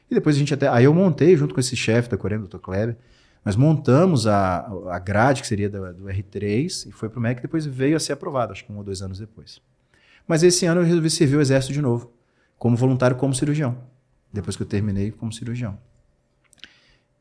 E 0.10 0.15
depois 0.15 0.36
a 0.36 0.39
gente 0.39 0.54
até. 0.54 0.67
Aí 0.67 0.86
eu 0.86 0.93
montei 0.93 1.36
junto 1.36 1.54
com 1.54 1.60
esse 1.60 1.76
chefe 1.76 2.10
da 2.10 2.17
Coreia, 2.17 2.41
o 2.41 2.48
Dr. 2.48 2.58
Kleber, 2.58 2.98
nós 3.43 3.56
montamos 3.56 4.28
a, 4.28 4.69
a 4.89 5.00
grade 5.00 5.41
que 5.41 5.48
seria 5.48 5.69
do, 5.69 5.93
do 5.93 6.04
R3 6.06 6.88
e 6.88 6.91
foi 6.91 7.10
para 7.10 7.19
o 7.19 7.22
MEC, 7.22 7.41
depois 7.41 7.65
veio 7.65 7.95
a 7.95 8.00
ser 8.00 8.13
aprovado, 8.13 8.52
acho 8.52 8.65
que 8.65 8.72
um 8.72 8.78
ou 8.78 8.84
dois 8.84 9.02
anos 9.02 9.19
depois. 9.19 9.62
Mas 10.28 10.43
esse 10.43 10.65
ano 10.65 10.82
eu 10.82 10.86
resolvi 10.86 11.10
servir 11.10 11.38
o 11.38 11.41
exército 11.41 11.74
de 11.74 11.82
novo, 11.82 12.12
como 12.58 12.76
voluntário, 12.76 13.15
como 13.15 13.34
cirurgião. 13.34 13.78
Depois 14.32 14.56
que 14.56 14.63
eu 14.63 14.67
terminei 14.67 15.12
como 15.12 15.32
cirurgião. 15.32 15.78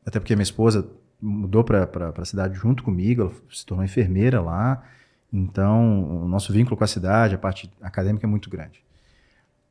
Até 0.05 0.19
porque 0.19 0.35
minha 0.35 0.43
esposa 0.43 0.87
mudou 1.21 1.63
para 1.63 1.89
a 2.17 2.25
cidade 2.25 2.55
junto 2.55 2.83
comigo, 2.83 3.23
ela 3.23 3.31
se 3.51 3.65
tornou 3.65 3.83
enfermeira 3.83 4.41
lá. 4.41 4.83
Então, 5.31 6.23
o 6.23 6.27
nosso 6.27 6.51
vínculo 6.51 6.75
com 6.75 6.83
a 6.83 6.87
cidade, 6.87 7.35
a 7.35 7.37
parte 7.37 7.71
acadêmica 7.81 8.25
é 8.25 8.29
muito 8.29 8.49
grande. 8.49 8.83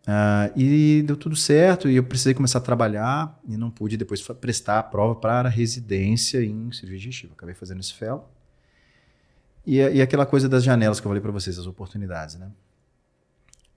Uh, 0.06 0.58
e 0.58 1.02
deu 1.02 1.16
tudo 1.16 1.36
certo, 1.36 1.88
e 1.88 1.96
eu 1.96 2.04
precisei 2.04 2.32
começar 2.32 2.58
a 2.58 2.62
trabalhar, 2.62 3.38
e 3.46 3.56
não 3.56 3.70
pude 3.70 3.96
depois 3.96 4.22
prestar 4.40 4.78
a 4.78 4.82
prova 4.82 5.14
para 5.14 5.48
a 5.48 5.50
residência 5.50 6.42
em 6.42 6.70
cirurgia 6.72 6.98
digestiva. 6.98 7.34
Acabei 7.34 7.54
fazendo 7.54 7.80
esse 7.80 7.92
fellow. 7.92 8.30
E, 9.66 9.76
e 9.76 10.00
aquela 10.00 10.24
coisa 10.24 10.48
das 10.48 10.64
janelas 10.64 11.00
que 11.00 11.06
eu 11.06 11.10
falei 11.10 11.20
para 11.20 11.32
vocês, 11.32 11.58
as 11.58 11.66
oportunidades, 11.66 12.36
né? 12.36 12.50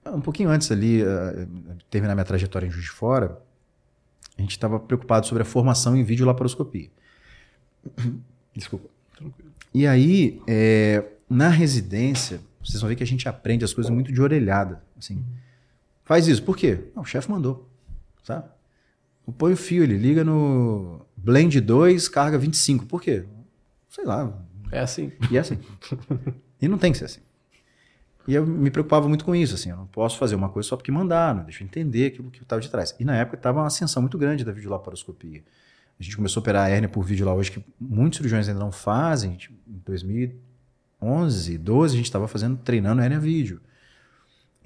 Um 0.06 0.20
pouquinho 0.20 0.48
antes 0.48 0.70
ali, 0.72 1.02
uh, 1.02 1.76
terminar 1.90 2.14
minha 2.14 2.24
trajetória 2.24 2.66
em 2.66 2.70
Juiz 2.70 2.84
de 2.84 2.90
Fora, 2.90 3.38
a 4.38 4.40
gente 4.40 4.52
estava 4.52 4.80
preocupado 4.80 5.26
sobre 5.26 5.42
a 5.42 5.46
formação 5.46 5.94
em 5.96 6.02
videolaparoscopia. 6.02 6.90
Desculpa. 8.54 8.88
Tranquilo. 9.16 9.52
E 9.74 9.86
aí, 9.86 10.40
é, 10.46 11.04
na 11.28 11.48
residência, 11.48 12.40
vocês 12.62 12.80
vão 12.80 12.88
ver 12.88 12.96
que 12.96 13.02
a 13.02 13.06
gente 13.06 13.28
aprende 13.28 13.64
as 13.64 13.72
coisas 13.72 13.90
muito 13.90 14.12
de 14.12 14.20
orelhada. 14.20 14.82
Assim, 14.98 15.24
faz 16.04 16.28
isso. 16.28 16.42
Por 16.42 16.56
quê? 16.56 16.80
Não, 16.94 17.02
o 17.02 17.06
chefe 17.06 17.30
mandou. 17.30 17.68
Sabe? 18.22 18.44
põe 19.38 19.52
o 19.52 19.56
fio, 19.56 19.82
ele 19.82 19.96
liga 19.96 20.24
no 20.24 21.06
blend 21.16 21.60
2, 21.60 22.08
carga 22.08 22.38
25. 22.38 22.86
Por 22.86 23.00
quê? 23.00 23.24
Sei 23.88 24.04
lá. 24.04 24.32
É 24.70 24.80
assim. 24.80 25.12
E 25.30 25.36
é 25.36 25.40
assim. 25.40 25.58
e 26.60 26.68
não 26.68 26.78
tem 26.78 26.92
que 26.92 26.98
ser 26.98 27.04
assim. 27.04 27.20
E 28.26 28.34
eu 28.34 28.46
me 28.46 28.70
preocupava 28.70 29.08
muito 29.08 29.24
com 29.24 29.34
isso, 29.34 29.54
assim, 29.54 29.70
eu 29.70 29.76
não 29.76 29.86
posso 29.86 30.16
fazer 30.16 30.36
uma 30.36 30.48
coisa 30.48 30.68
só 30.68 30.76
porque 30.76 30.92
mandaram, 30.92 31.42
deixa 31.42 31.64
eu 31.64 31.66
entender 31.66 32.06
aquilo 32.06 32.30
que 32.30 32.40
estava 32.42 32.60
de 32.60 32.70
trás. 32.70 32.94
E 33.00 33.04
na 33.04 33.16
época 33.16 33.36
estava 33.36 33.58
uma 33.58 33.66
ascensão 33.66 34.00
muito 34.00 34.16
grande 34.16 34.44
da 34.44 34.52
videolaparoscopia. 34.52 35.42
A 36.02 36.04
gente 36.04 36.16
começou 36.16 36.40
a 36.40 36.42
operar 36.42 36.66
a 36.66 36.68
hérnia 36.68 36.88
por 36.88 37.04
vídeo 37.04 37.24
lá 37.24 37.32
hoje, 37.32 37.52
que 37.52 37.64
muitos 37.80 38.16
cirurgiões 38.16 38.48
ainda 38.48 38.58
não 38.58 38.72
fazem. 38.72 39.30
Gente, 39.30 39.52
em 39.68 39.80
2011, 39.86 41.58
12, 41.58 41.94
a 41.94 41.96
gente 41.96 42.06
estava 42.06 42.26
fazendo, 42.26 42.56
treinando 42.56 43.00
hérnia 43.00 43.20
vídeo. 43.20 43.60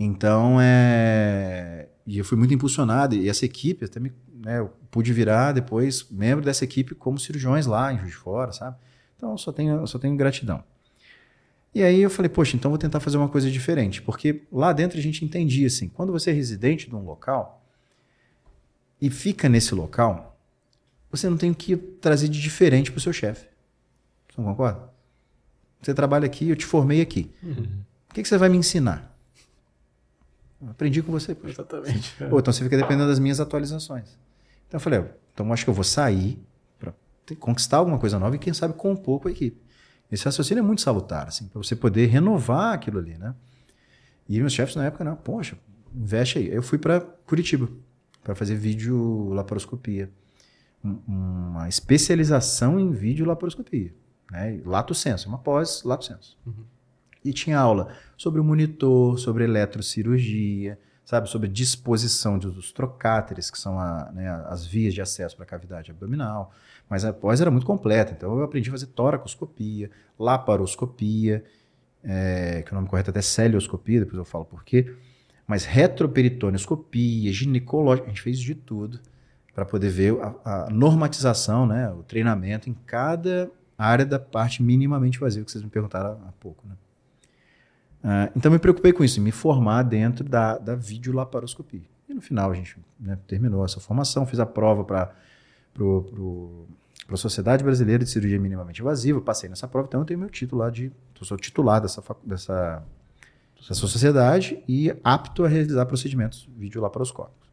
Então, 0.00 0.56
é... 0.58 1.88
E 2.06 2.16
eu 2.16 2.24
fui 2.24 2.38
muito 2.38 2.54
impulsionado, 2.54 3.14
e 3.14 3.28
essa 3.28 3.44
equipe, 3.44 3.84
até 3.84 4.00
me, 4.00 4.14
né, 4.34 4.60
eu 4.60 4.72
pude 4.90 5.12
virar 5.12 5.52
depois 5.52 6.06
membro 6.10 6.42
dessa 6.42 6.64
equipe 6.64 6.94
como 6.94 7.18
cirurgiões 7.18 7.66
lá 7.66 7.92
em 7.92 7.98
Juiz 7.98 8.12
de 8.12 8.16
Fora, 8.16 8.50
sabe? 8.52 8.78
Então, 9.14 9.36
só 9.36 9.52
tenho, 9.52 9.86
só 9.86 9.98
tenho 9.98 10.16
gratidão. 10.16 10.64
E 11.74 11.82
aí 11.82 12.00
eu 12.00 12.08
falei, 12.08 12.30
poxa, 12.30 12.56
então 12.56 12.70
vou 12.70 12.78
tentar 12.78 13.00
fazer 13.00 13.18
uma 13.18 13.28
coisa 13.28 13.50
diferente. 13.50 14.00
Porque 14.00 14.44
lá 14.50 14.72
dentro 14.72 14.98
a 14.98 15.02
gente 15.02 15.22
entendia 15.22 15.66
assim, 15.66 15.86
quando 15.86 16.12
você 16.12 16.30
é 16.30 16.32
residente 16.32 16.88
de 16.88 16.96
um 16.96 17.04
local 17.04 17.62
e 18.98 19.10
fica 19.10 19.50
nesse 19.50 19.74
local, 19.74 20.35
você 21.10 21.28
não 21.28 21.36
tem 21.36 21.50
o 21.50 21.54
que 21.54 21.76
trazer 21.76 22.28
de 22.28 22.40
diferente 22.40 22.90
para 22.90 22.98
o 22.98 23.00
seu 23.00 23.12
chefe. 23.12 23.46
Você 24.28 24.40
não 24.40 24.48
concorda? 24.48 24.90
Você 25.80 25.94
trabalha 25.94 26.26
aqui, 26.26 26.48
eu 26.48 26.56
te 26.56 26.66
formei 26.66 27.00
aqui. 27.00 27.30
Uhum. 27.42 27.66
O 28.10 28.14
que, 28.14 28.22
que, 28.22 28.28
você 28.28 28.38
vai 28.38 28.48
me 28.48 28.56
ensinar? 28.56 29.14
Aprendi 30.68 31.02
com 31.02 31.12
você. 31.12 31.34
Poxa. 31.34 31.52
Exatamente. 31.52 32.14
Pô, 32.30 32.38
então 32.38 32.52
você 32.52 32.64
fica 32.64 32.76
dependendo 32.76 33.08
das 33.08 33.18
minhas 33.18 33.40
atualizações. 33.40 34.18
Então 34.66 34.78
eu 34.78 34.80
falei, 34.80 35.04
então 35.32 35.52
acho 35.52 35.64
que 35.64 35.70
eu 35.70 35.74
vou 35.74 35.84
sair 35.84 36.42
para 36.78 36.92
conquistar 37.38 37.76
alguma 37.78 37.98
coisa 37.98 38.18
nova 38.18 38.34
e 38.34 38.38
quem 38.38 38.52
sabe 38.52 38.74
com 38.74 38.92
um 38.92 38.96
pouco 38.96 39.28
a 39.28 39.30
equipe. 39.30 39.60
Esse 40.10 40.24
raciocínio 40.24 40.60
é 40.60 40.64
muito 40.64 40.82
salutar, 40.82 41.26
assim, 41.26 41.46
para 41.48 41.60
você 41.62 41.74
poder 41.74 42.06
renovar 42.06 42.74
aquilo 42.74 42.98
ali, 42.98 43.18
né? 43.18 43.34
E 44.28 44.38
meus 44.38 44.52
chefes 44.52 44.76
na 44.76 44.86
época, 44.86 45.04
não, 45.04 45.16
poxa, 45.16 45.58
investe 45.94 46.38
aí. 46.38 46.48
Eu 46.48 46.62
fui 46.62 46.78
para 46.78 47.00
Curitiba 47.00 47.68
para 48.22 48.34
fazer 48.34 48.56
vídeo 48.56 49.30
laparoscopia. 49.32 50.10
Uma 50.82 51.68
especialização 51.68 52.78
em 52.78 52.92
vídeo 52.92 53.26
laparoscopia. 53.26 53.92
Né? 54.30 54.60
Lato 54.64 54.94
senso, 54.94 55.28
uma 55.28 55.38
pós 55.38 55.82
lato 55.84 56.04
senso. 56.04 56.38
Uhum. 56.46 56.64
E 57.24 57.32
tinha 57.32 57.58
aula 57.58 57.92
sobre 58.16 58.40
o 58.40 58.44
monitor, 58.44 59.18
sobre 59.18 59.44
eletrocirurgia, 59.44 60.78
sabe, 61.04 61.28
sobre 61.28 61.48
disposição 61.48 62.38
dos 62.38 62.72
trocáteres, 62.72 63.50
que 63.50 63.58
são 63.58 63.78
a, 63.78 64.10
né, 64.12 64.28
as 64.46 64.66
vias 64.66 64.94
de 64.94 65.00
acesso 65.00 65.36
para 65.36 65.44
a 65.44 65.48
cavidade 65.48 65.90
abdominal. 65.90 66.52
Mas 66.88 67.04
a 67.04 67.12
pós 67.12 67.40
era 67.40 67.50
muito 67.50 67.66
completa, 67.66 68.12
então 68.12 68.38
eu 68.38 68.44
aprendi 68.44 68.68
a 68.68 68.72
fazer 68.72 68.86
toracoscopia, 68.86 69.90
laparoscopia, 70.18 71.44
é, 72.04 72.62
que 72.62 72.70
o 72.70 72.74
nome 72.74 72.88
correto 72.88 73.10
é 73.10 73.12
até 73.12 73.22
celioscopia, 73.22 74.00
depois 74.00 74.18
eu 74.18 74.24
falo 74.24 74.44
por 74.44 74.64
quê. 74.64 74.94
Mas 75.46 75.64
retroperitoneoscopia, 75.64 77.32
ginecológica, 77.32 78.06
a 78.06 78.10
gente 78.10 78.22
fez 78.22 78.38
de 78.38 78.54
tudo 78.54 79.00
para 79.56 79.64
poder 79.64 79.88
ver 79.88 80.14
a, 80.20 80.66
a, 80.66 80.70
normatização, 80.70 81.66
né, 81.66 81.90
o 81.90 82.02
treinamento 82.02 82.68
em 82.68 82.76
cada 82.84 83.50
área 83.78 84.04
da 84.04 84.18
parte 84.18 84.62
minimamente 84.62 85.18
vazia, 85.18 85.42
que 85.42 85.50
vocês 85.50 85.64
me 85.64 85.70
perguntaram 85.70 86.20
há 86.28 86.32
pouco. 86.38 86.62
Né? 86.68 86.74
Uh, 88.04 88.32
então 88.36 88.52
me 88.52 88.58
preocupei 88.58 88.92
com 88.92 89.02
isso, 89.02 89.18
me 89.18 89.32
formar 89.32 89.82
dentro 89.82 90.28
da, 90.28 90.58
da 90.58 90.74
videolaparoscopia. 90.74 91.80
E 92.06 92.12
no 92.12 92.20
final 92.20 92.50
a 92.50 92.54
gente 92.54 92.76
né, 93.00 93.18
terminou 93.26 93.64
essa 93.64 93.80
formação, 93.80 94.26
fiz 94.26 94.38
a 94.38 94.44
prova 94.44 94.84
para 94.84 95.10
a 97.08 97.16
Sociedade 97.16 97.64
Brasileira 97.64 98.04
de 98.04 98.10
Cirurgia 98.10 98.38
Minimamente 98.38 98.82
Invasiva, 98.82 99.22
passei 99.22 99.48
nessa 99.48 99.66
prova, 99.66 99.88
então 99.88 100.00
eu 100.00 100.04
tenho 100.04 100.20
meu 100.20 100.28
título 100.28 100.60
lá 100.60 100.68
de. 100.68 100.92
Sou 101.22 101.38
titular 101.38 101.80
dessa, 101.80 102.02
dessa, 102.22 102.82
dessa 103.58 103.74
sociedade 103.74 104.62
e 104.68 104.94
apto 105.02 105.46
a 105.46 105.48
realizar 105.48 105.86
procedimentos 105.86 106.46
videolaparoscópicos. 106.58 107.45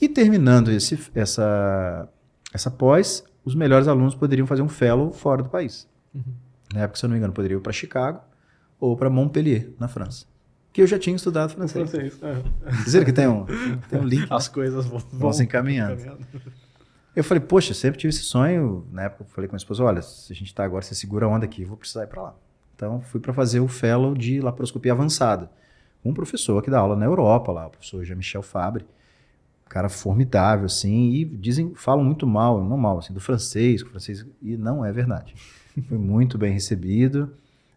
E 0.00 0.08
terminando 0.08 0.70
esse, 0.70 0.98
essa, 1.14 2.08
essa 2.52 2.70
pós, 2.70 3.24
os 3.44 3.54
melhores 3.54 3.86
alunos 3.86 4.14
poderiam 4.14 4.46
fazer 4.46 4.62
um 4.62 4.68
fellow 4.68 5.12
fora 5.12 5.42
do 5.42 5.48
país. 5.48 5.88
Uhum. 6.14 6.22
Na 6.72 6.80
época, 6.80 6.98
se 6.98 7.04
eu 7.04 7.08
não 7.08 7.14
me 7.14 7.18
engano, 7.18 7.32
poderiam 7.32 7.58
ir 7.58 7.62
para 7.62 7.72
Chicago 7.72 8.20
ou 8.78 8.96
para 8.96 9.10
Montpellier, 9.10 9.70
na 9.78 9.88
França. 9.88 10.26
Que 10.72 10.82
eu 10.82 10.86
já 10.86 10.98
tinha 10.98 11.16
estudado 11.16 11.52
francês. 11.52 11.90
francês 11.90 12.18
é. 12.22 12.82
Dizer 12.84 13.04
que 13.04 13.12
tem 13.12 13.26
um, 13.26 13.44
tem 13.90 14.00
um 14.00 14.04
link. 14.04 14.26
As 14.30 14.46
coisas 14.48 14.86
vão, 14.86 15.00
vão 15.12 15.32
se 15.32 15.42
encaminhando. 15.42 15.94
encaminhando. 16.00 16.26
Eu 17.14 17.24
falei, 17.24 17.40
poxa, 17.40 17.74
sempre 17.74 17.98
tive 17.98 18.10
esse 18.10 18.22
sonho. 18.22 18.86
Na 18.92 19.02
época, 19.02 19.24
eu 19.24 19.26
falei 19.26 19.48
com 19.48 19.52
a 19.52 19.56
minha 19.56 19.62
esposa: 19.62 19.82
olha, 19.82 20.00
se 20.00 20.32
a 20.32 20.36
gente 20.36 20.46
está 20.46 20.64
agora, 20.64 20.82
você 20.82 20.94
segura 20.94 21.26
a 21.26 21.28
onda 21.28 21.44
aqui, 21.44 21.62
eu 21.62 21.68
vou 21.68 21.76
precisar 21.76 22.04
ir 22.04 22.06
para 22.06 22.22
lá. 22.22 22.34
Então, 22.76 23.00
fui 23.00 23.20
para 23.20 23.32
fazer 23.32 23.60
o 23.60 23.68
fellow 23.68 24.14
de 24.14 24.40
laparoscopia 24.40 24.92
avançada. 24.92 25.50
Um 26.04 26.14
professor 26.14 26.62
que 26.62 26.70
dá 26.70 26.78
aula 26.78 26.96
na 26.96 27.04
Europa 27.04 27.52
lá, 27.52 27.66
o 27.66 27.70
professor 27.70 28.04
Jean-Michel 28.04 28.42
Fabre. 28.42 28.86
Cara 29.70 29.88
formidável, 29.88 30.66
assim, 30.66 31.12
e 31.12 31.24
dizem, 31.24 31.72
falam 31.76 32.04
muito 32.04 32.26
mal, 32.26 32.62
não 32.62 32.76
mal, 32.76 32.98
assim, 32.98 33.14
do 33.14 33.20
francês, 33.20 33.80
francês, 33.82 34.26
e 34.42 34.56
não 34.56 34.84
é 34.84 34.92
verdade. 34.92 35.32
Foi 35.88 35.96
muito 35.96 36.36
bem 36.36 36.52
recebido. 36.52 37.32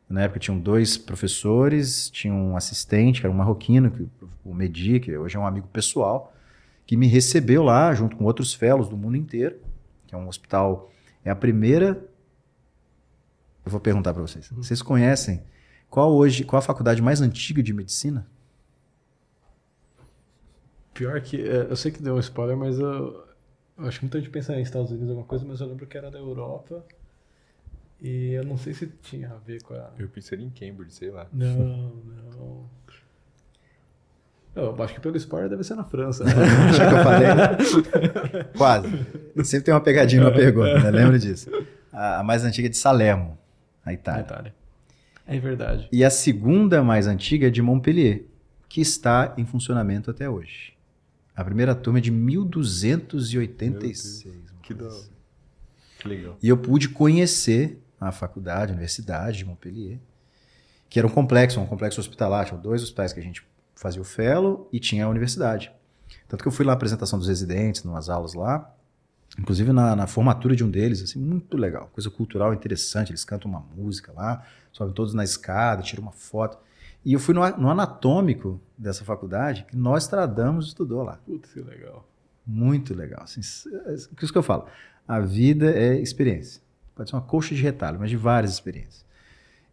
Na 0.09 0.23
época 0.23 0.39
tinham 0.39 0.59
dois 0.59 0.97
professores, 0.97 2.09
tinha 2.09 2.33
um 2.33 2.57
assistente, 2.57 3.21
que 3.21 3.27
era 3.27 3.33
um 3.33 3.37
marroquino, 3.37 3.91
que, 3.91 4.07
o 4.43 4.53
Medi, 4.53 4.99
que 4.99 5.15
hoje 5.15 5.37
é 5.37 5.39
um 5.39 5.45
amigo 5.45 5.67
pessoal, 5.67 6.33
que 6.85 6.97
me 6.97 7.07
recebeu 7.07 7.63
lá, 7.63 7.93
junto 7.93 8.17
com 8.17 8.25
outros 8.25 8.53
fellows 8.55 8.89
do 8.89 8.97
mundo 8.97 9.15
inteiro, 9.15 9.55
que 10.07 10.15
é 10.15 10.17
um 10.17 10.27
hospital. 10.27 10.91
É 11.23 11.29
a 11.29 11.35
primeira. 11.35 12.03
Eu 13.63 13.71
vou 13.71 13.79
perguntar 13.79 14.13
para 14.13 14.21
vocês. 14.21 14.49
Uhum. 14.51 14.61
Vocês 14.61 14.81
conhecem 14.81 15.43
qual 15.89 16.11
hoje, 16.11 16.43
qual 16.43 16.57
a 16.57 16.61
faculdade 16.61 17.03
mais 17.03 17.21
antiga 17.21 17.61
de 17.61 17.71
medicina? 17.71 18.27
Pior 20.93 21.19
que. 21.21 21.41
É, 21.41 21.67
eu 21.69 21.75
sei 21.75 21.91
que 21.91 22.01
deu 22.01 22.15
um 22.15 22.19
spoiler, 22.19 22.55
mas 22.55 22.77
eu, 22.77 23.25
eu 23.77 23.85
acho 23.85 24.01
muito 24.01 24.21
de 24.21 24.29
pensar 24.29 24.57
em 24.57 24.61
Estados 24.61 24.91
Unidos 24.91 25.09
alguma 25.09 25.27
coisa, 25.27 25.45
mas 25.45 25.59
eu 25.59 25.67
lembro 25.67 25.87
que 25.87 25.97
era 25.97 26.11
da 26.11 26.19
Europa. 26.19 26.83
E 28.01 28.33
eu 28.33 28.43
não 28.43 28.57
sei 28.57 28.73
se 28.73 28.87
tinha 29.01 29.29
a 29.29 29.35
ver 29.35 29.61
com 29.63 29.73
a. 29.73 29.91
Eu 29.97 30.09
pensei 30.09 30.37
em 30.39 30.49
Cambridge, 30.49 30.93
sei 30.93 31.09
lá. 31.09 31.27
Não, 31.31 31.93
não. 32.37 32.69
Eu 34.55 34.83
acho 34.83 34.93
que 34.93 34.99
pelo 34.99 35.17
spoiler 35.17 35.49
deve 35.49 35.63
ser 35.63 35.75
na 35.75 35.83
França. 35.83 36.23
Né? 36.27 36.31
acho 36.69 36.79
que 36.79 36.95
eu 36.95 37.03
falei? 37.03 38.43
Quase. 38.55 38.89
Sempre 39.43 39.65
tem 39.65 39.73
uma 39.73 39.81
pegadinha 39.81 40.23
na 40.23 40.31
pergunta, 40.31 40.79
né? 40.79 40.91
Lembra 40.91 41.17
disso? 41.17 41.49
A, 41.91 42.19
a, 42.19 42.23
mais 42.23 42.43
antiga 42.43 42.67
é 42.67 42.69
de 42.69 42.77
Salermo, 42.77 43.37
na 43.83 43.93
Itália. 43.93 44.21
Na 44.21 44.27
Itália. 44.27 44.55
É 45.25 45.39
verdade. 45.39 45.87
E 45.91 46.03
a 46.03 46.09
segunda 46.09 46.83
mais 46.83 47.07
antiga 47.07 47.47
é 47.47 47.49
de 47.49 47.61
Montpellier, 47.61 48.25
que 48.69 48.81
está 48.81 49.33
em 49.37 49.45
funcionamento 49.45 50.11
até 50.11 50.29
hoje. 50.29 50.72
A 51.35 51.43
primeira 51.43 51.73
turma 51.73 51.99
é 51.99 52.01
de 52.01 52.11
1286. 52.11 54.27
Que, 54.61 54.73
da... 54.73 54.89
que 55.99 56.07
legal. 56.07 56.37
E 56.41 56.47
eu 56.47 56.57
pude 56.57 56.89
conhecer 56.89 57.81
a 57.99 58.11
faculdade, 58.11 58.71
a 58.71 58.73
universidade 58.73 59.39
de 59.39 59.45
Montpellier, 59.45 59.99
que 60.89 60.99
era 60.99 61.07
um 61.07 61.11
complexo, 61.11 61.59
um 61.59 61.65
complexo 61.65 61.99
hospitalar, 61.99 62.45
tinha 62.45 62.59
dois 62.59 62.83
hospitais 62.83 63.13
que 63.13 63.19
a 63.19 63.23
gente 63.23 63.43
fazia 63.75 64.01
o 64.01 64.05
fellow 64.05 64.69
e 64.71 64.79
tinha 64.79 65.05
a 65.05 65.09
universidade. 65.09 65.71
Tanto 66.27 66.43
que 66.43 66.47
eu 66.47 66.51
fui 66.51 66.65
lá 66.65 66.71
na 66.71 66.75
apresentação 66.75 67.17
dos 67.17 67.27
residentes, 67.27 67.83
nas 67.83 68.09
aulas 68.09 68.33
lá, 68.33 68.71
inclusive 69.39 69.73
na, 69.73 69.95
na, 69.95 70.05
formatura 70.05 70.55
de 70.55 70.63
um 70.63 70.69
deles, 70.69 71.01
assim, 71.01 71.19
muito 71.19 71.57
legal, 71.57 71.89
coisa 71.91 72.09
cultural 72.09 72.53
interessante, 72.53 73.11
eles 73.11 73.25
cantam 73.25 73.49
uma 73.49 73.65
música 73.75 74.11
lá, 74.11 74.45
sobem 74.71 74.93
todos 74.93 75.13
na 75.13 75.23
escada, 75.23 75.81
tiram 75.81 76.03
uma 76.03 76.11
foto. 76.11 76.57
E 77.05 77.13
eu 77.13 77.19
fui 77.19 77.33
no, 77.33 77.41
no 77.57 77.69
anatômico 77.69 78.61
dessa 78.77 79.03
faculdade, 79.03 79.65
que 79.69 79.75
nós 79.75 80.07
tradamos 80.07 80.67
estudou 80.67 81.03
lá. 81.03 81.17
Putz, 81.25 81.51
que 81.51 81.61
legal. 81.61 82.07
Muito 82.45 82.93
legal. 82.93 83.23
Assim, 83.23 83.41
é 83.85 83.93
isso 83.93 84.09
que 84.09 84.37
eu 84.37 84.43
falo. 84.43 84.65
A 85.07 85.19
vida 85.19 85.71
é 85.71 85.99
experiência. 85.99 86.61
Pode 86.95 87.09
ser 87.09 87.15
uma 87.15 87.21
coxa 87.21 87.53
de 87.55 87.61
retalho, 87.61 87.99
mas 87.99 88.09
de 88.09 88.17
várias 88.17 88.53
experiências. 88.53 89.05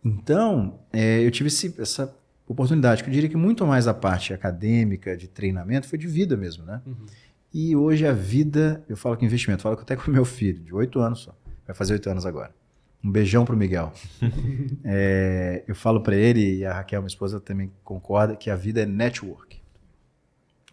Então, 0.05 0.81
é, 0.93 1.25
eu 1.25 1.31
tive 1.31 1.49
esse, 1.49 1.75
essa 1.81 2.15
oportunidade, 2.49 3.03
que 3.05 3.11
eu 3.11 3.13
diria 3.13 3.29
que 3.29 3.37
muito 3.37 3.67
mais 3.67 3.87
a 3.87 3.95
parte 3.95 4.33
acadêmica, 4.33 5.17
de 5.17 5.29
treinamento, 5.29 5.87
foi 5.87 5.99
de 5.99 6.09
vida 6.09 6.37
mesmo, 6.37 6.65
né? 6.65 6.81
Uhum. 6.87 7.07
E 7.53 7.77
hoje 7.77 8.07
a 8.07 8.13
vida, 8.13 8.83
eu 8.89 8.97
falo 8.97 9.17
que 9.17 9.25
investimento, 9.25 9.63
falo 9.63 9.79
até 9.79 9.97
com 9.97 10.11
meu 10.11 10.25
filho, 10.25 10.63
de 10.63 10.75
oito 10.75 11.01
anos 11.01 11.21
só, 11.21 11.35
vai 11.67 11.75
fazer 11.75 11.93
oito 11.93 12.09
anos 12.09 12.25
agora. 12.25 12.55
Um 13.03 13.11
beijão 13.11 13.45
pro 13.45 13.57
Miguel. 13.57 13.93
é, 14.85 15.65
eu 15.67 15.75
falo 15.75 16.03
para 16.03 16.15
ele, 16.15 16.59
e 16.59 16.65
a 16.65 16.75
Raquel, 16.75 17.01
minha 17.01 17.09
esposa, 17.09 17.41
também 17.41 17.73
concorda, 17.83 18.37
que 18.37 18.51
a 18.51 18.57
vida 18.57 18.83
é 18.83 18.87
network. 18.87 19.61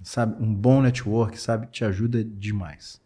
Sabe? 0.03 0.41
Um 0.43 0.53
bom 0.53 0.81
network, 0.81 1.39
sabe? 1.39 1.67
Te 1.67 1.85
ajuda 1.85 2.23
demais. 2.23 3.01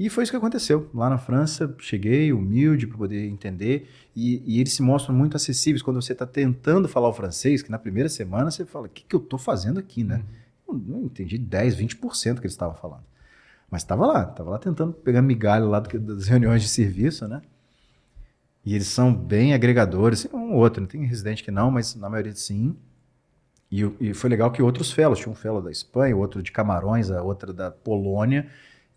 E 0.00 0.08
foi 0.08 0.22
isso 0.22 0.32
que 0.32 0.36
aconteceu. 0.36 0.88
Lá 0.94 1.10
na 1.10 1.18
França, 1.18 1.74
cheguei 1.78 2.32
humilde 2.32 2.86
para 2.86 2.96
poder 2.96 3.26
entender. 3.28 3.86
E, 4.16 4.42
e, 4.46 4.58
eles 4.58 4.72
se 4.72 4.80
mostram 4.80 5.14
muito 5.14 5.36
acessíveis 5.36 5.82
quando 5.82 6.00
você 6.00 6.12
está 6.12 6.24
tentando 6.24 6.88
falar 6.88 7.08
o 7.08 7.12
francês, 7.12 7.60
que 7.60 7.70
na 7.70 7.78
primeira 7.78 8.08
semana 8.08 8.50
você 8.50 8.64
fala: 8.64 8.86
o 8.86 8.88
que, 8.88 9.04
que 9.04 9.14
eu 9.14 9.20
estou 9.20 9.38
fazendo 9.38 9.78
aqui, 9.78 10.02
né? 10.02 10.24
Uhum. 10.66 10.74
Eu 10.74 10.96
não 10.96 11.04
entendi 11.04 11.36
10, 11.36 11.76
20% 11.76 12.36
que 12.36 12.40
eles 12.40 12.52
estavam 12.52 12.74
falando. 12.76 13.04
Mas 13.70 13.82
estava 13.82 14.06
lá, 14.06 14.22
estava 14.22 14.50
lá 14.50 14.58
tentando 14.58 14.94
pegar 14.94 15.20
migalha 15.20 15.66
lá 15.66 15.80
do, 15.80 16.00
das 16.00 16.28
reuniões 16.28 16.62
de 16.62 16.68
serviço, 16.68 17.28
né? 17.28 17.42
E 18.64 18.74
eles 18.74 18.88
são 18.88 19.14
bem 19.14 19.54
agregadores, 19.54 20.28
um 20.32 20.52
ou 20.52 20.58
outro, 20.58 20.80
não 20.80 20.88
tem 20.88 21.04
residente 21.04 21.42
que 21.42 21.50
não, 21.50 21.70
mas 21.70 21.94
na 21.94 22.08
maioria 22.08 22.34
sim. 22.34 22.76
E, 23.70 23.82
e, 24.00 24.14
foi 24.14 24.28
legal 24.28 24.50
que 24.50 24.62
outros 24.62 24.92
fellows, 24.92 25.18
tinha 25.18 25.30
um 25.30 25.34
fellow 25.34 25.62
da 25.62 25.70
Espanha, 25.70 26.16
outro 26.16 26.42
de 26.42 26.50
Camarões, 26.52 27.10
a 27.10 27.22
outra 27.22 27.52
da 27.52 27.70
Polônia, 27.70 28.48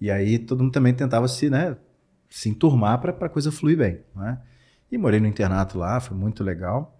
e 0.02 0.10
aí 0.12 0.40
todo 0.40 0.64
mundo 0.64 0.74
também 0.74 0.94
tentava 0.94 1.28
se, 1.28 1.50
né, 1.50 1.78
se 2.30 2.50
enturmar 2.50 3.00
para 3.00 3.12
a 3.12 3.30
coisa 3.30 3.52
fluir 3.52 3.78
bem. 3.78 4.02
Né? 4.16 4.40
E 4.92 4.98
morei 4.98 5.20
no 5.20 5.28
internato 5.28 5.78
lá, 5.78 6.00
foi 6.00 6.18
muito 6.18 6.44
legal. 6.44 7.00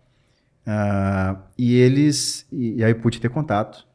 Uh, 0.66 1.38
e 1.58 1.76
eles, 1.76 2.48
e, 2.52 2.76
e, 2.76 2.84
aí 2.84 2.94
pude 2.94 3.20
ter 3.20 3.30
contato, 3.30 3.86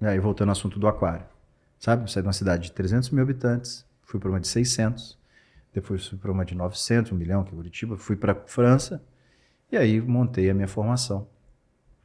e 0.00 0.06
aí 0.06 0.18
voltando 0.20 0.50
ao 0.50 0.52
assunto 0.52 0.78
do 0.78 0.86
aquário. 0.86 1.26
Sabe, 1.78 2.08
saí 2.12 2.22
de 2.22 2.28
uma 2.28 2.32
cidade 2.32 2.64
de 2.64 2.72
300 2.72 3.10
mil 3.10 3.22
habitantes, 3.24 3.84
fui 4.02 4.20
para 4.20 4.28
uma 4.28 4.38
de 4.38 4.46
600, 4.46 5.18
depois 5.72 6.06
fui 6.06 6.18
para 6.18 6.30
uma 6.30 6.44
de 6.44 6.54
900, 6.54 7.12
um 7.12 7.16
milhão, 7.16 7.42
que 7.42 7.52
é 7.52 7.54
Curitiba, 7.54 7.96
fui 7.96 8.16
para 8.16 8.34
França, 8.34 9.02
e 9.70 9.76
aí 9.76 10.00
montei 10.00 10.50
a 10.50 10.54
minha 10.54 10.68
formação 10.68 11.26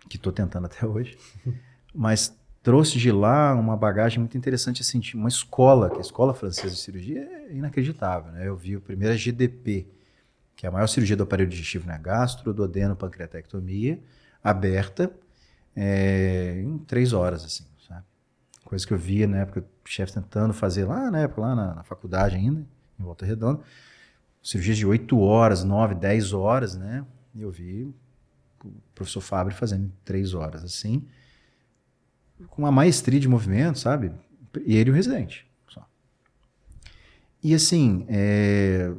que 0.09 0.15
estou 0.15 0.31
tentando 0.31 0.65
até 0.65 0.85
hoje, 0.85 1.17
mas 1.93 2.37
trouxe 2.63 2.97
de 2.97 3.11
lá 3.11 3.53
uma 3.53 3.75
bagagem 3.75 4.19
muito 4.19 4.37
interessante, 4.37 4.81
assim, 4.81 5.01
uma 5.13 5.29
escola, 5.29 5.89
que 5.89 5.97
a 5.97 6.01
Escola 6.01 6.33
Francesa 6.33 6.73
de 6.73 6.79
Cirurgia 6.79 7.21
é 7.21 7.53
inacreditável, 7.53 8.31
né? 8.31 8.47
Eu 8.47 8.55
vi 8.55 8.75
a 8.75 8.79
primeira 8.79 9.15
GDP, 9.15 9.87
que 10.55 10.65
é 10.65 10.69
a 10.69 10.71
maior 10.71 10.87
cirurgia 10.87 11.15
do 11.15 11.23
aparelho 11.23 11.49
digestivo, 11.49 11.87
né? 11.87 11.97
Gastro, 11.97 12.53
duodeno, 12.53 12.95
pancreatectomia, 12.95 13.99
aberta, 14.43 15.11
é, 15.75 16.61
em 16.61 16.77
três 16.79 17.13
horas, 17.13 17.45
assim, 17.45 17.63
sabe? 17.87 18.03
Coisa 18.65 18.85
que 18.85 18.93
eu 18.93 18.97
via 18.97 19.27
na 19.27 19.37
época, 19.37 19.61
o 19.61 19.89
chefe 19.89 20.13
tentando 20.13 20.53
fazer 20.53 20.85
lá 20.85 21.09
na 21.11 21.19
época, 21.19 21.41
lá 21.41 21.55
na, 21.55 21.75
na 21.75 21.83
faculdade 21.83 22.35
ainda, 22.35 22.65
em 22.99 23.03
Volta 23.03 23.25
Redonda, 23.25 23.61
cirurgias 24.41 24.77
de 24.77 24.85
oito 24.85 25.19
horas, 25.19 25.63
nove, 25.63 25.95
dez 25.95 26.33
horas, 26.33 26.75
né? 26.75 27.05
E 27.35 27.41
eu 27.41 27.51
vi 27.51 27.93
o 28.63 28.73
professor 28.95 29.21
Fábio 29.21 29.53
fazendo 29.53 29.85
em 29.85 29.93
três 30.03 30.33
horas, 30.33 30.63
assim, 30.63 31.05
com 32.49 32.61
uma 32.63 32.71
maestria 32.71 33.19
de 33.19 33.27
movimento, 33.27 33.79
sabe? 33.79 34.11
E 34.65 34.75
ele 34.75 34.91
o 34.91 34.93
residente. 34.93 35.47
Só. 35.67 35.85
E 37.43 37.53
assim, 37.53 38.05
é, 38.07 38.91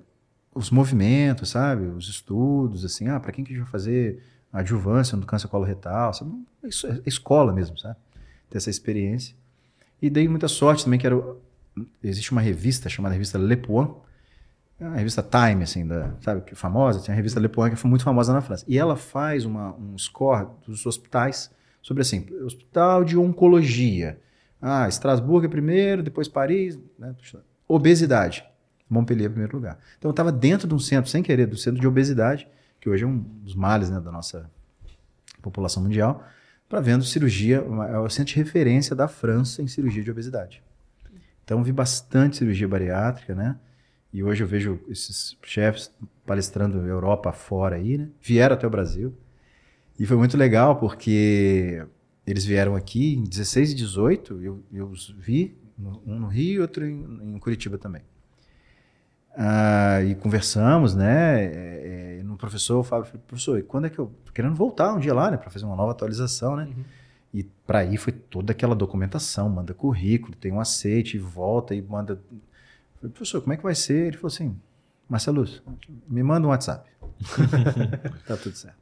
os 0.54 0.70
movimentos, 0.70 1.50
sabe? 1.50 1.86
Os 1.86 2.08
estudos, 2.08 2.84
assim, 2.84 3.08
ah, 3.08 3.18
para 3.18 3.32
quem 3.32 3.44
que 3.44 3.52
a 3.52 3.56
gente 3.56 3.64
vai 3.64 3.72
fazer 3.72 4.22
adjuvância 4.52 5.16
no 5.16 5.26
câncer 5.26 5.48
coloretal, 5.48 6.12
sabe? 6.12 6.32
Isso 6.64 6.86
é 6.86 7.00
escola 7.06 7.52
mesmo, 7.52 7.78
sabe? 7.78 7.96
Ter 8.50 8.58
essa 8.58 8.70
experiência. 8.70 9.36
E 10.00 10.08
dei 10.08 10.28
muita 10.28 10.48
sorte 10.48 10.84
também, 10.84 10.98
que 10.98 11.06
era. 11.06 11.16
Existe 12.02 12.32
uma 12.32 12.40
revista 12.40 12.88
chamada 12.88 13.14
revista 13.14 13.38
Le 13.38 13.56
Point, 13.56 13.94
é 14.80 14.84
a 14.84 14.94
revista 14.94 15.22
Time, 15.22 15.64
assim, 15.64 15.86
da, 15.86 16.14
sabe, 16.20 16.42
que 16.42 16.52
é 16.52 16.56
famosa, 16.56 17.00
tem 17.00 17.12
a 17.12 17.16
revista 17.16 17.40
Le 17.40 17.48
Point, 17.48 17.74
que 17.74 17.80
foi 17.80 17.90
muito 17.90 18.04
famosa 18.04 18.32
na 18.32 18.40
França. 18.40 18.64
E 18.68 18.78
ela 18.78 18.96
faz 18.96 19.44
uma, 19.44 19.74
um 19.74 19.98
score 19.98 20.46
dos 20.66 20.86
hospitais 20.86 21.50
sobre, 21.82 22.02
assim, 22.02 22.26
hospital 22.44 23.04
de 23.04 23.16
oncologia. 23.16 24.20
Ah, 24.62 24.88
Estrasburgo 24.88 25.46
é 25.46 25.48
primeiro, 25.48 26.02
depois 26.02 26.28
Paris, 26.28 26.78
né? 26.98 27.14
obesidade. 27.66 28.44
Montpellier 28.88 29.26
em 29.26 29.32
primeiro 29.32 29.56
lugar. 29.56 29.78
Então 29.98 30.08
eu 30.08 30.12
estava 30.12 30.32
dentro 30.32 30.66
de 30.66 30.74
um 30.74 30.78
centro, 30.78 31.10
sem 31.10 31.22
querer, 31.22 31.46
do 31.46 31.56
centro 31.56 31.80
de 31.80 31.86
obesidade, 31.86 32.48
que 32.80 32.88
hoje 32.88 33.04
é 33.04 33.06
um 33.06 33.18
dos 33.18 33.54
males 33.54 33.90
né, 33.90 34.00
da 34.00 34.10
nossa 34.10 34.50
população 35.42 35.82
mundial, 35.82 36.24
para 36.68 36.80
vendo 36.80 37.04
cirurgia, 37.04 37.64
é 37.90 37.98
o 37.98 38.08
centro 38.08 38.34
de 38.34 38.38
referência 38.38 38.94
da 38.94 39.08
França 39.08 39.62
em 39.62 39.66
cirurgia 39.66 40.02
de 40.02 40.10
obesidade. 40.10 40.62
Então 41.48 41.62
vi 41.62 41.72
bastante 41.72 42.36
cirurgia 42.36 42.68
bariátrica, 42.68 43.34
né? 43.34 43.56
E 44.12 44.22
hoje 44.22 44.44
eu 44.44 44.46
vejo 44.46 44.80
esses 44.86 45.34
chefes 45.42 45.90
palestrando 46.26 46.86
Europa 46.86 47.32
fora 47.32 47.76
aí, 47.76 47.96
né? 47.96 48.10
Vieram 48.20 48.54
até 48.54 48.66
o 48.66 48.70
Brasil. 48.70 49.16
E 49.98 50.04
foi 50.04 50.18
muito 50.18 50.36
legal 50.36 50.76
porque 50.76 51.82
eles 52.26 52.44
vieram 52.44 52.76
aqui 52.76 53.14
em 53.14 53.24
16 53.24 53.72
e 53.72 53.74
18, 53.76 54.42
eu, 54.42 54.62
eu 54.70 54.88
os 54.88 55.08
vi, 55.18 55.56
um 55.78 56.18
no 56.18 56.26
Rio 56.26 56.56
e 56.56 56.60
outro 56.60 56.84
em, 56.84 57.34
em 57.34 57.38
Curitiba 57.38 57.78
também. 57.78 58.02
Ah, 59.34 60.02
e 60.02 60.14
conversamos, 60.16 60.94
né? 60.94 61.44
É, 61.46 62.18
é, 62.18 62.22
no 62.24 62.36
professor, 62.36 62.80
o 62.80 62.84
Fábio 62.84 63.06
falou, 63.06 63.22
professor, 63.26 63.62
quando 63.62 63.86
é 63.86 63.90
que 63.90 63.98
eu 63.98 64.12
tô 64.22 64.32
querendo 64.32 64.54
voltar 64.54 64.92
um 64.92 64.98
dia 64.98 65.14
lá, 65.14 65.30
né, 65.30 65.38
para 65.38 65.48
fazer 65.48 65.64
uma 65.64 65.76
nova 65.76 65.92
atualização, 65.92 66.56
né? 66.56 66.64
Uhum. 66.64 66.84
E 67.38 67.44
para 67.66 67.84
ir 67.84 67.98
foi 67.98 68.12
toda 68.12 68.50
aquela 68.50 68.74
documentação, 68.74 69.48
manda 69.48 69.72
currículo, 69.72 70.34
tem 70.34 70.50
um 70.50 70.60
aceite, 70.60 71.18
volta 71.18 71.72
e 71.74 71.80
manda 71.80 72.20
Falei, 73.00 73.12
professor, 73.12 73.40
como 73.40 73.52
é 73.52 73.56
que 73.56 73.62
vai 73.62 73.74
ser? 73.74 74.08
Ele 74.08 74.16
falou 74.16 74.28
assim, 74.28 74.56
Marcelo, 75.08 75.46
me 76.08 76.22
manda 76.22 76.46
um 76.46 76.50
WhatsApp. 76.50 76.88
tá 78.26 78.36
tudo 78.36 78.56
certo. 78.56 78.76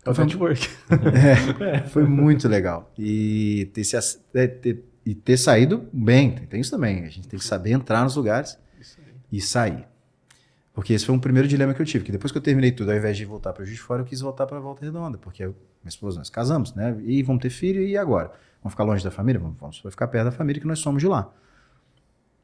Então, 0.00 0.14
foi, 0.14 0.24
network. 0.24 0.68
é, 1.60 1.86
foi 1.88 2.04
muito 2.04 2.48
legal. 2.48 2.90
E 2.98 3.70
ter, 3.74 3.84
se, 3.84 3.96
é, 4.34 4.46
ter, 4.46 4.84
e 5.04 5.14
ter 5.14 5.36
saído 5.36 5.86
bem, 5.92 6.34
tem 6.34 6.60
isso 6.60 6.70
também. 6.70 7.04
A 7.04 7.10
gente 7.10 7.28
tem 7.28 7.38
que 7.38 7.44
saber 7.44 7.72
entrar 7.72 8.02
nos 8.04 8.16
lugares 8.16 8.58
e 9.30 9.40
sair. 9.40 9.86
Porque 10.78 10.92
esse 10.92 11.04
foi 11.04 11.12
um 11.12 11.18
primeiro 11.18 11.48
dilema 11.48 11.74
que 11.74 11.82
eu 11.82 11.84
tive, 11.84 12.04
que 12.04 12.12
depois 12.12 12.30
que 12.30 12.38
eu 12.38 12.42
terminei 12.42 12.70
tudo, 12.70 12.92
ao 12.92 12.96
invés 12.96 13.16
de 13.16 13.24
voltar 13.24 13.52
para 13.52 13.64
o 13.64 13.66
Juiz 13.66 13.78
de 13.78 13.82
Fora, 13.82 14.02
eu 14.02 14.06
quis 14.06 14.20
voltar 14.20 14.46
para 14.46 14.58
a 14.58 14.60
Volta 14.60 14.84
Redonda, 14.84 15.18
porque 15.18 15.42
eu, 15.42 15.50
minha 15.82 15.88
esposa, 15.88 16.18
nós 16.18 16.30
casamos, 16.30 16.72
né? 16.72 16.96
E 17.04 17.20
vamos 17.20 17.42
ter 17.42 17.50
filho, 17.50 17.82
e 17.82 17.96
agora? 17.96 18.30
Vamos 18.62 18.74
ficar 18.74 18.84
longe 18.84 19.02
da 19.02 19.10
família? 19.10 19.40
Vamos, 19.40 19.56
vamos 19.58 19.78
ficar 19.90 20.06
perto 20.06 20.26
da 20.26 20.30
família, 20.30 20.60
que 20.60 20.68
nós 20.68 20.78
somos 20.78 21.02
de 21.02 21.08
lá. 21.08 21.32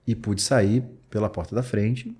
E 0.05 0.17
pude 0.17 0.43
sair 0.43 0.83
pela 1.09 1.31
porta 1.31 1.55
da 1.55 1.63
frente 1.63 2.13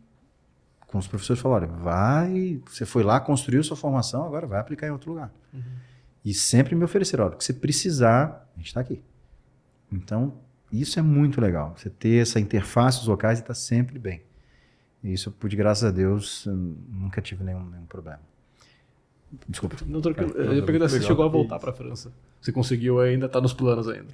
com 0.87 0.99
os 0.99 1.09
professores 1.09 1.43
falaram: 1.43 1.67
vai, 1.79 2.61
você 2.65 2.87
foi 2.87 3.03
lá, 3.03 3.19
construiu 3.19 3.65
sua 3.65 3.77
formação, 3.77 4.25
agora 4.25 4.47
vai 4.47 4.61
aplicar 4.61 4.87
em 4.87 4.91
outro 4.91 5.11
lugar. 5.11 5.35
Uhum. 5.53 5.61
E 6.25 6.33
sempre 6.33 6.77
me 6.77 6.85
ofereceram: 6.85 7.25
olha, 7.25 7.35
que 7.35 7.43
você 7.43 7.53
precisar, 7.53 8.49
a 8.55 8.59
gente 8.59 8.69
está 8.69 8.79
aqui. 8.79 9.03
Então, 9.91 10.35
isso 10.71 10.97
é 10.97 11.03
muito 11.03 11.41
legal. 11.41 11.75
Você 11.77 11.91
ter 11.91 12.23
essa 12.23 12.39
interface 12.39 13.01
dos 13.01 13.09
locais 13.09 13.41
e 13.41 13.43
estar 13.43 13.49
tá 13.49 13.59
sempre 13.59 13.99
bem. 13.99 14.23
E 15.05 15.13
isso 15.13 15.29
eu 15.29 15.33
pude, 15.33 15.55
graças 15.55 15.85
a 15.85 15.91
Deus, 15.91 16.47
nunca 16.47 17.21
tive 17.21 17.45
nenhum, 17.45 17.63
nenhum 17.69 17.85
problema. 17.85 18.21
Desculpa. 19.47 19.77
Não, 19.87 20.01
tranquilo. 20.01 20.33
eu 20.35 20.55
ia 20.55 20.63
perguntar 20.63 20.89
se 20.89 20.99
você 20.99 21.07
chegou 21.07 21.25
a 21.25 21.29
voltar 21.29 21.59
para 21.59 21.71
a 21.71 21.75
França. 21.75 22.11
Você 22.41 22.51
conseguiu 22.51 23.01
ainda, 23.01 23.27
está 23.27 23.39
nos 23.39 23.53
planos 23.53 23.87
ainda. 23.87 24.09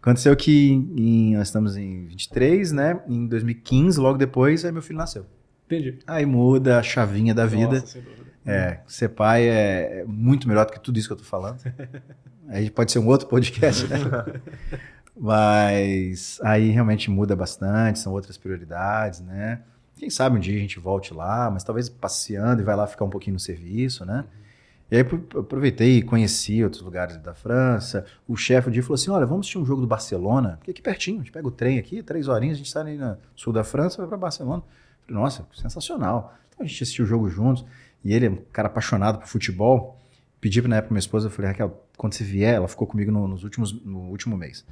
Aconteceu 0.00 0.36
que 0.36 0.70
em, 0.72 1.36
nós 1.36 1.48
estamos 1.48 1.76
em 1.76 2.06
23, 2.06 2.70
né? 2.70 3.00
Em 3.08 3.26
2015, 3.26 3.98
logo 3.98 4.16
depois, 4.16 4.64
aí 4.64 4.70
meu 4.70 4.82
filho 4.82 4.98
nasceu. 4.98 5.26
Entendi. 5.66 5.98
Aí 6.06 6.24
muda 6.24 6.78
a 6.78 6.82
chavinha 6.82 7.34
da 7.34 7.44
vida. 7.44 7.80
Nossa, 7.80 7.86
sem 7.86 8.02
dúvida. 8.02 8.26
É, 8.46 8.78
ser 8.86 9.08
pai 9.08 9.48
é 9.48 10.04
muito 10.06 10.46
melhor 10.46 10.66
do 10.66 10.72
que 10.72 10.78
tudo 10.78 10.96
isso 10.98 11.08
que 11.08 11.14
eu 11.14 11.18
tô 11.18 11.24
falando. 11.24 11.58
aí 12.46 12.70
pode 12.70 12.92
ser 12.92 13.00
um 13.00 13.08
outro 13.08 13.26
podcast, 13.26 13.88
né? 13.88 13.98
Mas 15.18 16.38
aí 16.44 16.70
realmente 16.70 17.10
muda 17.10 17.34
bastante, 17.34 17.98
são 17.98 18.12
outras 18.12 18.36
prioridades, 18.36 19.20
né? 19.20 19.62
Quem 19.96 20.10
sabe 20.10 20.36
um 20.36 20.40
dia 20.40 20.56
a 20.56 20.60
gente 20.60 20.78
volte 20.78 21.14
lá, 21.14 21.50
mas 21.50 21.64
talvez 21.64 21.88
passeando 21.88 22.60
e 22.60 22.64
vai 22.64 22.76
lá 22.76 22.86
ficar 22.86 23.04
um 23.04 23.10
pouquinho 23.10 23.34
no 23.34 23.40
serviço, 23.40 24.04
né? 24.04 24.18
Uhum. 24.18 24.46
E 24.90 24.96
aí 24.96 25.00
aproveitei 25.00 25.98
e 25.98 26.02
conheci 26.02 26.62
outros 26.62 26.82
lugares 26.82 27.16
da 27.16 27.34
França. 27.34 28.04
O 28.28 28.36
chefe 28.36 28.68
um 28.68 28.72
dia 28.72 28.82
falou 28.82 28.94
assim: 28.94 29.10
olha, 29.10 29.26
vamos 29.26 29.46
assistir 29.46 29.58
um 29.58 29.64
jogo 29.64 29.80
do 29.80 29.86
Barcelona, 29.86 30.60
que 30.62 30.70
é 30.70 30.72
aqui 30.72 30.82
pertinho, 30.82 31.16
a 31.16 31.22
gente 31.22 31.32
pega 31.32 31.48
o 31.48 31.50
trem 31.50 31.78
aqui, 31.78 32.02
três 32.02 32.28
horinhas, 32.28 32.54
a 32.54 32.58
gente 32.58 32.66
está 32.66 32.80
ali 32.80 32.96
no 32.96 33.16
sul 33.34 33.52
da 33.52 33.64
França, 33.64 33.96
vai 33.98 34.06
para 34.06 34.16
Barcelona. 34.16 34.62
falei, 35.06 35.20
nossa, 35.20 35.46
sensacional. 35.54 36.34
Então 36.48 36.64
a 36.64 36.68
gente 36.68 36.82
assistiu 36.82 37.04
o 37.04 37.08
jogo 37.08 37.28
juntos. 37.28 37.64
E 38.04 38.12
ele 38.12 38.26
é 38.26 38.30
um 38.30 38.38
cara 38.52 38.68
apaixonado 38.68 39.18
por 39.18 39.26
futebol. 39.26 40.00
Pedi 40.40 40.62
na 40.62 40.76
época 40.76 40.92
minha 40.92 41.00
esposa, 41.00 41.26
eu 41.26 41.30
falei, 41.30 41.50
Raquel, 41.50 41.82
quando 41.96 42.12
você 42.12 42.22
vier, 42.22 42.54
ela 42.54 42.68
ficou 42.68 42.86
comigo 42.86 43.10
no, 43.10 43.26
nos 43.26 43.42
últimos, 43.42 43.72
no 43.84 44.10
último 44.10 44.36
mês. 44.36 44.64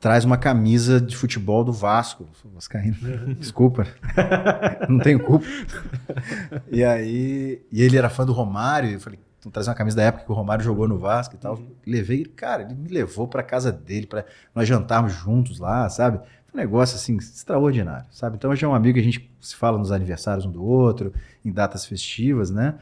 Traz 0.00 0.24
uma 0.24 0.38
camisa 0.38 0.98
de 0.98 1.14
futebol 1.14 1.62
do 1.62 1.74
Vasco. 1.74 2.26
Vascaíno. 2.54 2.96
Desculpa. 3.38 3.86
Não 4.88 4.98
tenho 4.98 5.20
culpa. 5.20 5.44
E 6.72 6.82
aí. 6.82 7.60
E 7.70 7.82
ele 7.82 7.98
era 7.98 8.08
fã 8.08 8.24
do 8.24 8.32
Romário. 8.32 8.90
Eu 8.90 8.98
falei, 8.98 9.18
trazer 9.52 9.68
uma 9.68 9.76
camisa 9.76 9.98
da 9.98 10.04
época 10.04 10.24
que 10.24 10.32
o 10.32 10.34
Romário 10.34 10.64
jogou 10.64 10.88
no 10.88 10.98
Vasco 10.98 11.34
e 11.34 11.38
tal. 11.38 11.56
Uhum. 11.56 11.70
Levei, 11.86 12.24
cara, 12.24 12.62
ele 12.62 12.74
me 12.74 12.88
levou 12.88 13.28
para 13.28 13.42
casa 13.42 13.70
dele 13.70 14.06
para 14.06 14.24
nós 14.54 14.66
jantarmos 14.66 15.12
juntos 15.12 15.58
lá, 15.58 15.86
sabe? 15.90 16.18
Um 16.54 16.56
negócio 16.56 16.96
assim 16.96 17.18
extraordinário, 17.18 18.06
sabe? 18.10 18.36
Então 18.36 18.50
hoje 18.50 18.64
é 18.64 18.68
um 18.68 18.74
amigo 18.74 18.94
que 18.94 19.00
a 19.00 19.04
gente 19.04 19.30
se 19.38 19.54
fala 19.54 19.76
nos 19.76 19.92
aniversários 19.92 20.46
um 20.46 20.50
do 20.50 20.64
outro, 20.64 21.12
em 21.44 21.52
datas 21.52 21.84
festivas, 21.84 22.50
né? 22.50 22.78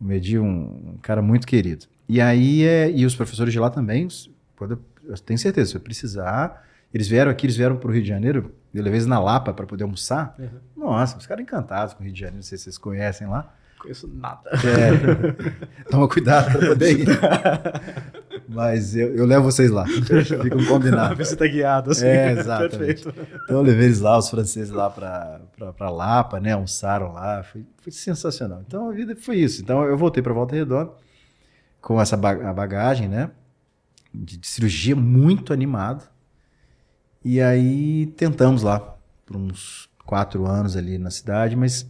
O 0.00 0.04
Medi 0.04 0.38
um, 0.38 0.94
um 0.94 0.98
cara 1.02 1.20
muito 1.20 1.46
querido. 1.46 1.84
E 2.08 2.22
aí 2.22 2.64
é, 2.64 2.90
e 2.90 3.04
os 3.04 3.14
professores 3.14 3.52
de 3.52 3.60
lá 3.60 3.68
também, 3.68 4.08
quando 4.56 4.72
eu 4.72 4.93
tenho 5.24 5.38
certeza, 5.38 5.70
se 5.70 5.76
eu 5.76 5.80
precisar, 5.80 6.64
eles 6.92 7.08
vieram 7.08 7.30
aqui, 7.30 7.46
eles 7.46 7.56
vieram 7.56 7.76
para 7.76 7.88
o 7.88 7.92
Rio 7.92 8.02
de 8.02 8.08
Janeiro, 8.08 8.54
eu 8.72 8.82
levei 8.82 8.98
eles 8.98 9.06
na 9.06 9.18
Lapa 9.18 9.52
para 9.52 9.66
poder 9.66 9.84
almoçar. 9.84 10.34
Uhum. 10.38 10.84
Nossa, 10.84 11.16
os 11.18 11.26
caras 11.26 11.42
encantados 11.42 11.94
com 11.94 12.00
o 12.00 12.04
Rio 12.04 12.12
de 12.12 12.20
Janeiro, 12.20 12.36
não 12.36 12.42
sei 12.42 12.58
se 12.58 12.64
vocês 12.64 12.78
conhecem 12.78 13.26
lá 13.26 13.54
conheço 13.84 14.08
nada. 14.08 14.50
É. 14.50 15.84
Toma 15.90 16.08
cuidado 16.08 16.58
para 16.58 16.68
poder 16.68 17.00
ir. 17.00 17.06
Mas 18.48 18.96
eu, 18.96 19.14
eu 19.14 19.26
levo 19.26 19.44
vocês 19.44 19.70
lá. 19.70 19.86
Fica 19.86 20.56
um 20.56 20.66
combinado. 20.66 21.16
Visita 21.16 21.46
guiada, 21.46 21.92
assim. 21.92 22.06
É, 22.06 22.32
exatamente. 22.32 23.04
Perfeito. 23.04 23.14
Então 23.44 23.56
eu 23.56 23.62
levei 23.62 23.86
eles 23.86 24.00
lá, 24.00 24.18
os 24.18 24.28
franceses 24.28 24.70
lá 24.70 24.90
para 24.90 25.90
Lapa, 25.90 26.40
né? 26.40 26.52
Almoçaram 26.52 27.12
lá. 27.12 27.42
Foi, 27.42 27.64
foi 27.80 27.92
sensacional. 27.92 28.62
Então 28.66 28.88
a 28.88 28.92
vida 28.92 29.14
foi 29.16 29.36
isso. 29.36 29.60
Então 29.60 29.84
eu 29.84 29.96
voltei 29.96 30.22
para 30.22 30.32
Volta 30.32 30.54
Redonda 30.54 30.90
com 31.80 32.00
essa 32.00 32.16
bagagem, 32.16 33.08
né? 33.08 33.30
De, 34.14 34.36
de 34.38 34.46
cirurgia 34.46 34.94
muito 34.94 35.52
animado. 35.52 36.08
E 37.24 37.40
aí 37.40 38.06
tentamos 38.16 38.62
lá 38.62 38.78
por 39.26 39.36
uns 39.36 39.88
quatro 40.04 40.46
anos 40.46 40.76
ali 40.76 40.98
na 40.98 41.10
cidade, 41.10 41.56
mas 41.56 41.88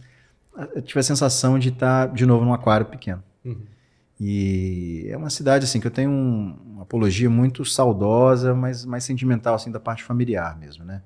eu 0.73 0.81
tive 0.81 0.99
a 0.99 1.03
sensação 1.03 1.59
de 1.59 1.69
estar 1.69 2.07
de 2.13 2.25
novo 2.25 2.45
num 2.45 2.53
aquário 2.53 2.85
pequeno. 2.85 3.21
Uhum. 3.43 3.57
E 4.19 5.07
é 5.09 5.17
uma 5.17 5.29
cidade 5.29 5.65
assim 5.65 5.79
que 5.81 5.87
eu 5.87 5.91
tenho 5.91 6.09
um- 6.09 6.57
uma 6.75 6.83
apologia 6.83 7.29
muito 7.29 7.65
saudosa, 7.65 8.55
mas 8.55 8.85
mais 8.85 9.03
sentimental 9.03 9.55
assim 9.55 9.69
da 9.71 9.79
parte 9.79 10.03
familiar 10.03 10.57
mesmo, 10.57 10.85
né? 10.85 11.01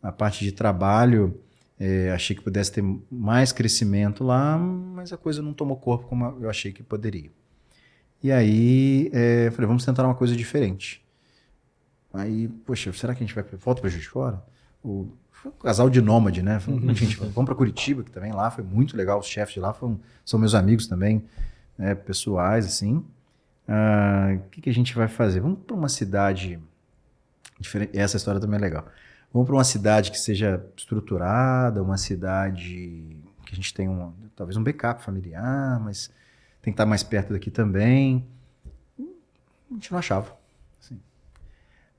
A 0.00 0.12
parte 0.12 0.44
de 0.44 0.52
trabalho, 0.52 1.40
eh, 1.80 2.12
achei 2.14 2.36
que 2.36 2.42
pudesse 2.42 2.70
ter 2.70 2.84
mais 3.10 3.50
crescimento 3.50 4.22
lá, 4.22 4.56
mas 4.56 5.12
a 5.12 5.16
coisa 5.16 5.42
não 5.42 5.52
tomou 5.52 5.76
corpo 5.76 6.06
como 6.06 6.24
eu 6.40 6.48
achei 6.48 6.70
que 6.72 6.84
poderia. 6.84 7.30
E 8.22 8.32
aí, 8.32 9.10
eh, 9.12 9.50
falei, 9.52 9.66
vamos 9.66 9.84
tentar 9.84 10.04
uma 10.04 10.14
coisa 10.14 10.34
diferente. 10.34 11.04
Aí, 12.12 12.48
poxa, 12.48 12.92
será 12.92 13.14
que 13.14 13.22
a 13.22 13.26
gente 13.26 13.34
vai 13.34 13.44
volta 13.58 13.80
para 13.80 13.90
Juiz 13.90 14.02
de 14.02 14.08
Fora? 14.08 14.42
O 14.82 15.08
foi 15.36 15.52
um 15.52 15.54
casal 15.62 15.90
de 15.90 16.00
nômade, 16.00 16.42
né? 16.42 16.58
Falei, 16.58 16.94
gente, 16.94 17.16
vamos 17.20 17.44
para 17.44 17.54
Curitiba, 17.54 18.02
que 18.02 18.10
também 18.10 18.32
lá 18.32 18.50
foi 18.50 18.64
muito 18.64 18.96
legal. 18.96 19.18
Os 19.18 19.26
chefes 19.26 19.54
de 19.54 19.60
lá 19.60 19.72
foram, 19.72 20.00
são 20.24 20.40
meus 20.40 20.54
amigos 20.54 20.86
também, 20.86 21.24
né, 21.76 21.94
pessoais, 21.94 22.66
assim. 22.66 23.04
Ah, 23.68 24.36
O 24.36 24.48
que, 24.50 24.62
que 24.62 24.70
a 24.70 24.74
gente 24.74 24.94
vai 24.94 25.08
fazer? 25.08 25.40
Vamos 25.40 25.58
para 25.66 25.76
uma 25.76 25.88
cidade 25.88 26.58
diferente. 27.60 27.96
Essa 27.96 28.16
história 28.16 28.40
também 28.40 28.58
é 28.58 28.60
legal. 28.60 28.86
Vamos 29.32 29.46
para 29.46 29.56
uma 29.56 29.64
cidade 29.64 30.10
que 30.10 30.18
seja 30.18 30.64
estruturada, 30.76 31.82
uma 31.82 31.98
cidade 31.98 33.16
que 33.44 33.52
a 33.52 33.56
gente 33.56 33.74
tenha 33.74 33.90
um, 33.90 34.12
talvez 34.34 34.56
um 34.56 34.62
backup 34.62 35.02
familiar, 35.02 35.78
mas 35.80 36.10
tem 36.66 36.72
que 36.72 36.74
estar 36.74 36.86
mais 36.86 37.04
perto 37.04 37.32
daqui 37.32 37.48
também. 37.48 38.26
A 38.98 39.74
gente 39.74 39.92
não 39.92 40.00
achava. 40.00 40.36
assim. 40.80 41.00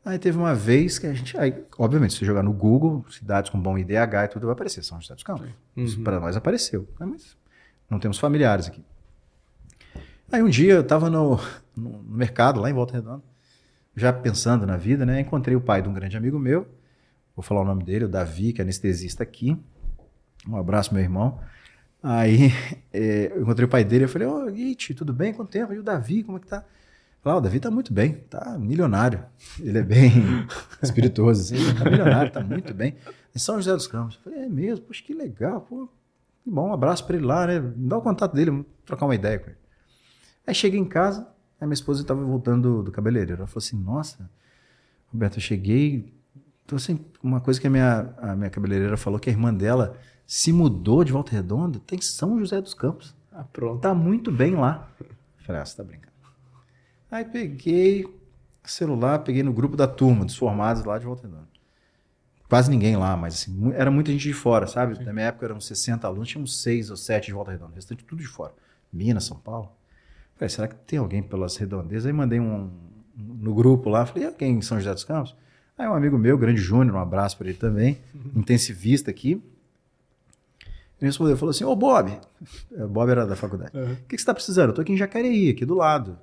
Aí 0.03 0.20
teve 0.20 0.38
uma 0.38 0.53
vez 0.53 0.99
que 0.99 1.07
a 1.07 1.13
gente. 1.13 1.38
Aí, 1.38 1.63
obviamente, 1.78 2.11
se 2.11 2.20
você 2.20 2.26
jogar 2.26 2.43
no 2.43 2.51
Google, 2.51 3.05
cidades 3.09 3.49
com 3.49 3.57
bom 3.57 3.78
IDH 3.78 4.26
e 4.26 4.28
tudo, 4.28 4.45
vai 4.45 4.51
aparecer. 4.51 4.84
São 4.84 4.99
José 4.99 5.13
dos 5.13 5.24
Campos. 5.24 5.47
Isso 5.74 6.01
para 6.01 6.20
nós 6.20 6.36
apareceu. 6.36 6.86
né? 6.99 7.05
Mas 7.05 7.38
não 7.89 7.97
temos 7.97 8.20
familiares 8.20 8.68
aqui. 8.68 8.84
Aí 10.30 10.43
um 10.43 10.49
dia 10.49 10.74
eu 10.74 10.82
estava 10.82 11.09
no, 11.09 11.39
no 11.74 12.03
no 12.03 12.18
mercado, 12.18 12.59
lá 12.59 12.70
em 12.70 12.74
Volta 12.74 12.95
Redonda, 12.95 13.24
já 13.95 14.11
pensando 14.11 14.65
na 14.65 14.76
vida, 14.76 15.05
né? 15.05 15.22
Encontrei 15.22 15.55
o 15.55 15.61
pai 15.61 15.82
de 15.82 15.88
um 15.88 15.93
grande 15.93 16.18
amigo 16.18 16.38
meu, 16.38 16.68
vou 17.34 17.41
falar 17.41 17.61
o 17.61 17.65
nome 17.65 17.86
dele, 17.86 18.03
o 18.03 18.09
Davi, 18.09 18.51
que 18.51 18.59
é 18.59 18.63
anestesista 18.63 19.24
aqui. 19.24 19.57
Um 20.45 20.57
abraço, 20.57 20.93
meu 20.93 21.01
irmão. 21.01 21.39
Aí 22.08 22.53
eh, 22.93 23.32
eu 23.36 23.41
encontrei 23.41 23.66
o 23.66 23.70
pai 23.70 23.84
dele, 23.84 24.05
eu 24.05 24.10
falei, 24.10 24.26
ô, 24.26 24.49
Iti, 24.49 24.93
tudo 24.93 25.12
bem? 25.12 25.34
Quanto 25.34 25.49
tempo? 25.49 25.74
E 25.74 25.80
o 25.80 25.84
Davi, 25.84 26.24
como 26.24 26.38
é 26.38 26.39
que 26.39 26.47
tá? 26.47 26.64
Falei, 27.22 27.36
ah, 27.36 27.39
o 27.39 27.41
Davi 27.41 27.60
tá 27.60 27.70
muito 27.70 27.91
bem, 27.91 28.14
tá 28.30 28.58
milionário. 28.58 29.26
Ele 29.60 29.80
é 29.80 29.84
bem 29.84 30.12
espirituoso, 30.82 31.41
assim, 31.41 31.74
tá 31.76 31.89
milionário, 31.89 32.32
tá 32.32 32.39
muito 32.39 32.74
bem. 32.74 32.95
Em 33.36 33.39
São 33.39 33.58
José 33.58 33.74
dos 33.74 33.88
Campos. 33.88 34.16
Eu 34.16 34.32
falei, 34.32 34.45
é 34.45 34.49
mesmo? 34.49 34.86
Poxa, 34.86 35.03
que 35.03 35.14
legal, 35.14 35.62
pô. 35.62 35.89
Que 36.43 36.49
bom, 36.49 36.70
um 36.70 36.74
abraço 36.74 37.05
pra 37.05 37.18
ele 37.18 37.26
lá, 37.26 37.45
né? 37.45 37.60
Me 37.60 37.89
dá 37.89 37.97
o 37.97 38.01
contato 38.01 38.34
dele, 38.34 38.66
trocar 38.86 39.05
uma 39.05 39.16
ideia 39.16 39.38
com 39.39 39.49
ele. 39.49 39.58
Aí 40.45 40.55
cheguei 40.55 40.80
em 40.80 40.86
casa, 40.86 41.28
aí 41.60 41.68
minha 41.68 41.74
esposa 41.74 42.01
estava 42.01 42.24
voltando 42.24 42.78
do, 42.78 42.84
do 42.84 42.91
cabeleireiro. 42.91 43.41
Ela 43.41 43.47
falou 43.47 43.58
assim: 43.66 43.78
Nossa, 43.78 44.30
Roberto, 45.12 45.38
eu 45.38 45.41
cheguei. 45.41 46.14
Tô 46.66 46.78
assim, 46.78 47.03
uma 47.22 47.41
coisa 47.41 47.60
que 47.60 47.68
a 47.68 47.70
minha, 47.70 48.14
a 48.18 48.36
minha 48.36 48.49
cabeleireira 48.49 48.95
falou 48.95 49.20
que 49.20 49.30
a 49.30 49.34
irmã 49.34 49.53
dela 49.53 49.97
se 50.28 50.52
mudou 50.52 51.06
de 51.06 51.14
Volta 51.14 51.32
Redonda, 51.32 51.80
tem 51.80 52.00
São 52.02 52.38
José 52.38 52.62
dos 52.62 52.74
Campos. 52.74 53.16
Ah, 53.32 53.46
pronto. 53.46 53.80
Tá 53.80 53.96
muito 53.96 54.32
bem 54.32 54.56
lá. 54.56 54.92
Falei, 55.40 55.62
ah, 55.62 55.66
você 55.66 55.78
tá 55.78 55.84
brincando. 55.84 56.12
Aí 57.10 57.24
peguei 57.24 58.06
celular, 58.66 59.20
peguei 59.20 59.42
no 59.42 59.54
grupo 59.54 59.78
da 59.78 59.88
turma, 59.88 60.26
dos 60.26 60.36
formados 60.36 60.84
lá 60.84 61.00
de 61.00 61.06
Volta 61.06 61.24
Redonda. 61.26 61.48
Quase 62.50 62.70
ninguém 62.70 62.98
lá, 62.98 63.16
mas 63.16 63.36
assim, 63.36 63.72
era 63.74 63.90
muita 63.90 64.12
gente 64.12 64.24
de 64.24 64.34
fora, 64.34 64.68
sabe? 64.68 65.02
Na 65.04 65.14
minha 65.14 65.28
época 65.28 65.46
eram 65.46 65.60
60 65.60 66.06
alunos, 66.06 66.28
tínhamos 66.28 66.62
seis 66.62 66.90
ou 66.90 66.98
sete 66.98 67.28
de 67.28 67.34
Volta 67.34 67.52
Redonda, 67.52 67.72
o 67.72 67.76
restante 67.76 68.04
tudo 68.04 68.22
de 68.22 68.28
fora. 68.28 68.54
Minas, 68.92 69.24
São 69.24 69.38
Paulo. 69.38 69.72
Falei, 70.36 70.50
será 70.50 70.68
que 70.68 70.76
tem 70.76 71.00
alguém 71.00 71.24
pelas 71.24 71.56
redondezas? 71.58 72.06
Aí 72.06 72.14
mandei 72.14 72.40
um 72.40 72.70
no 73.16 73.54
grupo 73.54 73.90
lá, 73.90 74.06
falei, 74.06 74.24
"E 74.24 74.28
alguém 74.28 74.58
em 74.58 74.62
São 74.62 74.78
José 74.78 74.94
dos 74.94 75.04
Campos? 75.04 75.36
Aí 75.78 75.88
um 75.88 75.94
amigo 75.94 76.18
meu, 76.18 76.38
grande 76.38 76.62
Júnior, 76.62 76.96
um 76.96 77.00
abraço 77.00 77.38
para 77.38 77.48
ele 77.50 77.58
também, 77.58 78.00
intensivista 78.36 79.10
aqui. 79.10 79.42
Ele 81.00 81.10
respondeu, 81.10 81.38
falou 81.38 81.52
assim, 81.52 81.64
ô 81.64 81.76
Bob, 81.76 82.20
É, 82.74 82.86
Bob 82.88 83.10
era 83.12 83.26
da 83.26 83.36
faculdade, 83.36 83.78
o 83.78 83.80
Uhum. 83.82 83.95
que, 83.95 84.02
que 84.04 84.10
você 84.18 84.22
está 84.24 84.34
precisando? 84.34 84.70
Eu 84.70 84.74
tô 84.76 84.82
aqui 84.82 84.91
em 84.93 84.98
Jacareí, 84.98 85.50
aqui 85.52 85.66
do 85.66 85.76
lado. 85.76 86.18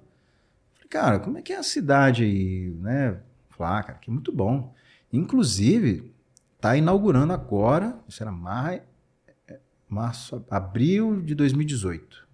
Falei, 0.74 0.88
cara, 0.88 1.18
como 1.20 1.38
é 1.38 1.42
que 1.42 1.52
é 1.52 1.58
a 1.58 1.62
cidade 1.62 2.24
aí, 2.24 2.74
né? 2.80 3.18
Falei, 3.50 3.78
ah, 3.78 3.82
cara, 3.82 3.98
que 3.98 4.10
muito 4.10 4.32
bom. 4.32 4.74
Inclusive, 5.12 6.12
tá 6.60 6.76
inaugurando 6.76 7.32
agora, 7.32 7.96
isso 8.08 8.20
era 8.22 8.32
maio, 8.32 8.82
é, 9.46 9.58
março, 9.88 10.44
abril 10.50 11.20
de 11.22 11.34
2018. 11.36 12.24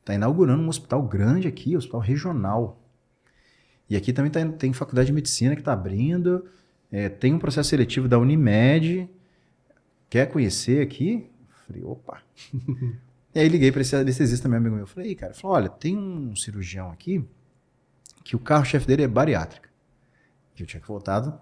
Está 0.00 0.14
inaugurando 0.14 0.60
um 0.62 0.68
hospital 0.68 1.02
grande 1.04 1.46
aqui, 1.46 1.74
um 1.76 1.78
hospital 1.78 2.00
regional. 2.00 2.82
E 3.88 3.96
aqui 3.96 4.12
também 4.12 4.30
tá- 4.30 4.44
tem 4.46 4.72
faculdade 4.72 5.06
de 5.06 5.12
medicina 5.12 5.54
que 5.54 5.60
está 5.60 5.72
abrindo. 5.72 6.46
é, 6.92 7.08
tem 7.08 7.32
um 7.32 7.38
processo 7.38 7.68
seletivo 7.68 8.08
da 8.08 8.18
Unimed. 8.18 9.08
Quer 10.08 10.26
conhecer 10.26 10.82
aqui? 10.82 11.30
Falei, 11.70 11.84
opa. 11.84 12.20
e 13.32 13.38
aí 13.38 13.48
liguei 13.48 13.70
para 13.70 13.82
esse 13.82 13.94
anestesista, 13.94 14.48
meu 14.48 14.58
amigo 14.58 14.74
meu. 14.74 14.86
Falei, 14.86 15.12
"Ih, 15.12 15.14
cara, 15.14 15.32
falou, 15.32 15.56
olha, 15.56 15.68
tem 15.68 15.96
um 15.96 16.34
cirurgião 16.34 16.90
aqui 16.90 17.24
que 18.24 18.34
o 18.34 18.40
carro-chefe 18.40 18.86
dele 18.86 19.04
é 19.04 19.08
bariátrica. 19.08 19.70
E 20.56 20.62
eu 20.62 20.66
tinha 20.66 20.82
voltado 20.82 21.38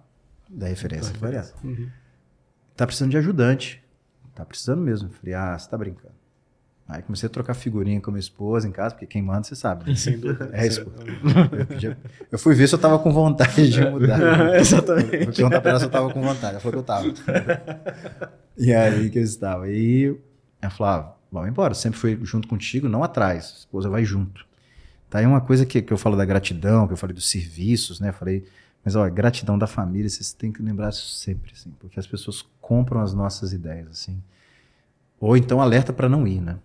da 0.49 0.67
referência 0.67 1.13
de 1.13 1.19
bariátrica. 1.19 1.67
Uhum. 1.67 1.91
Tá 2.77 2.87
precisando 2.87 3.11
de 3.11 3.17
ajudante. 3.17 3.83
Tá 4.35 4.45
precisando 4.45 4.83
mesmo. 4.83 5.11
Falei, 5.11 5.35
ah, 5.35 5.59
você 5.59 5.69
tá 5.69 5.79
brincando. 5.79 6.15
Aí 6.89 7.03
comecei 7.03 7.27
a 7.27 7.31
trocar 7.31 7.53
figurinha 7.53 8.01
com 8.01 8.11
a 8.11 8.13
minha 8.13 8.21
esposa 8.21 8.67
em 8.67 8.73
casa, 8.73 8.95
porque 8.95 9.07
quem 9.07 9.21
manda 9.21 9.43
você 9.43 9.55
sabe. 9.55 9.91
Né? 9.91 9.95
Sem 9.95 10.19
dúvida. 10.19 10.49
É 10.57 10.67
isso. 10.67 10.81
Eu, 10.81 11.95
eu 12.33 12.39
fui 12.39 12.55
ver 12.55 12.67
se 12.67 12.75
eu 12.75 12.79
tava 12.79 12.99
com 12.99 13.13
vontade 13.13 13.69
de 13.69 13.85
mudar. 13.85 14.57
Exatamente. 14.57 15.15
Eu 15.15 15.25
fui 15.25 15.35
perguntar 15.35 15.61
pra 15.61 15.71
ela 15.71 15.79
se 15.81 15.85
eu 15.85 15.91
tava 15.91 16.11
com 16.11 16.23
vontade. 16.23 16.53
Ela 16.53 16.61
falou 16.61 16.73
que 16.73 16.79
eu 16.79 16.83
tava. 16.83 17.13
E 18.61 18.75
aí 18.75 19.09
que 19.09 19.21
eu 19.21 19.23
estava. 19.23 19.69
E 19.69 20.19
ela 20.61 20.73
falou: 20.73 20.93
ah, 20.93 21.17
vamos 21.31 21.49
embora. 21.49 21.75
Sempre 21.75 22.01
fui 22.01 22.19
junto 22.23 22.49
contigo, 22.49 22.89
não 22.89 23.05
atrás. 23.05 23.53
A 23.55 23.59
esposa 23.61 23.89
vai 23.89 24.05
junto. 24.05 24.45
Tá 25.09 25.21
aí 25.21 25.27
uma 25.27 25.41
coisa 25.41 25.65
que, 25.65 25.81
que 25.81 25.93
eu 25.93 25.99
falo 25.99 26.17
da 26.17 26.25
gratidão, 26.25 26.87
que 26.87 26.93
eu 26.93 26.97
falei 26.97 27.15
dos 27.15 27.31
serviços, 27.31 28.01
né? 28.01 28.09
Eu 28.09 28.15
falei, 28.15 28.45
mas 28.85 28.97
ó, 28.97 29.09
gratidão 29.09 29.57
da 29.57 29.67
família, 29.69 30.09
vocês 30.09 30.33
têm 30.33 30.51
que 30.51 30.61
lembrar 30.61 30.89
isso 30.89 31.07
sempre, 31.09 31.53
assim, 31.55 31.71
porque 31.79 32.01
as 32.01 32.07
pessoas 32.07 32.45
compram 32.61 33.01
as 33.01 33.15
nossas 33.15 33.53
ideias, 33.53 33.89
assim. 33.89 34.21
Ou 35.21 35.37
então 35.37 35.61
alerta 35.61 35.93
para 35.93 36.09
não 36.09 36.27
ir, 36.27 36.41
né? 36.41 36.57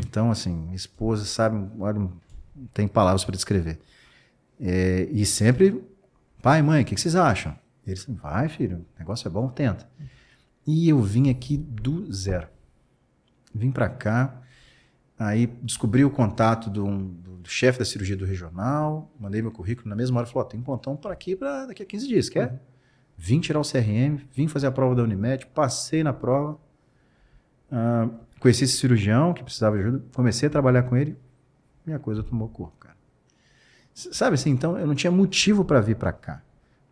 Então, 0.00 0.30
assim, 0.30 0.54
minha 0.54 0.76
esposa, 0.76 1.24
sabe, 1.24 1.68
olha, 1.78 1.98
não 1.98 2.12
tem 2.72 2.86
palavras 2.86 3.24
para 3.24 3.34
descrever. 3.34 3.78
É, 4.60 5.08
e 5.10 5.24
sempre, 5.26 5.82
pai, 6.40 6.62
mãe, 6.62 6.82
o 6.82 6.84
que, 6.84 6.94
que 6.94 7.00
vocês 7.00 7.16
acham? 7.16 7.56
Eles, 7.86 8.06
vai, 8.08 8.48
filho, 8.48 8.86
o 8.94 8.98
negócio 8.98 9.26
é 9.26 9.30
bom, 9.30 9.48
tenta. 9.48 9.88
E 10.66 10.88
eu 10.88 11.00
vim 11.02 11.30
aqui 11.30 11.56
do 11.56 12.12
zero. 12.12 12.48
Vim 13.54 13.70
para 13.70 13.88
cá, 13.88 14.40
aí 15.18 15.46
descobri 15.62 16.04
o 16.04 16.10
contato 16.10 16.70
do, 16.70 16.86
do, 16.86 17.36
do 17.38 17.48
chefe 17.48 17.78
da 17.78 17.84
cirurgia 17.84 18.16
do 18.16 18.24
regional, 18.24 19.10
mandei 19.18 19.42
meu 19.42 19.50
currículo 19.50 19.88
na 19.88 19.96
mesma 19.96 20.18
hora, 20.18 20.26
falou, 20.26 20.46
ó, 20.46 20.48
tem 20.48 20.60
um 20.60 20.62
plantão 20.62 20.96
para 20.96 21.12
aqui 21.12 21.36
para 21.36 21.66
daqui 21.66 21.82
a 21.82 21.86
15 21.86 22.08
dias, 22.08 22.28
quer? 22.28 22.60
Vim 23.16 23.40
tirar 23.40 23.60
o 23.60 23.62
CRM, 23.62 24.24
vim 24.32 24.48
fazer 24.48 24.68
a 24.68 24.72
prova 24.72 24.94
da 24.94 25.02
Unimed, 25.02 25.46
passei 25.46 26.02
na 26.02 26.12
prova, 26.12 26.58
ah, 27.70 28.08
conheci 28.42 28.64
esse 28.64 28.76
cirurgião 28.76 29.32
que 29.32 29.44
precisava 29.44 29.76
de 29.76 29.84
ajuda, 29.84 30.04
comecei 30.12 30.48
a 30.48 30.50
trabalhar 30.50 30.82
com 30.82 30.96
ele, 30.96 31.16
minha 31.86 32.00
coisa 32.00 32.24
tomou 32.24 32.48
corpo, 32.48 32.76
cara. 32.80 32.96
Sabe 33.94 34.34
assim, 34.34 34.50
então 34.50 34.76
eu 34.76 34.86
não 34.86 34.96
tinha 34.96 35.12
motivo 35.12 35.64
para 35.64 35.80
vir 35.80 35.94
para 35.94 36.12
cá. 36.12 36.42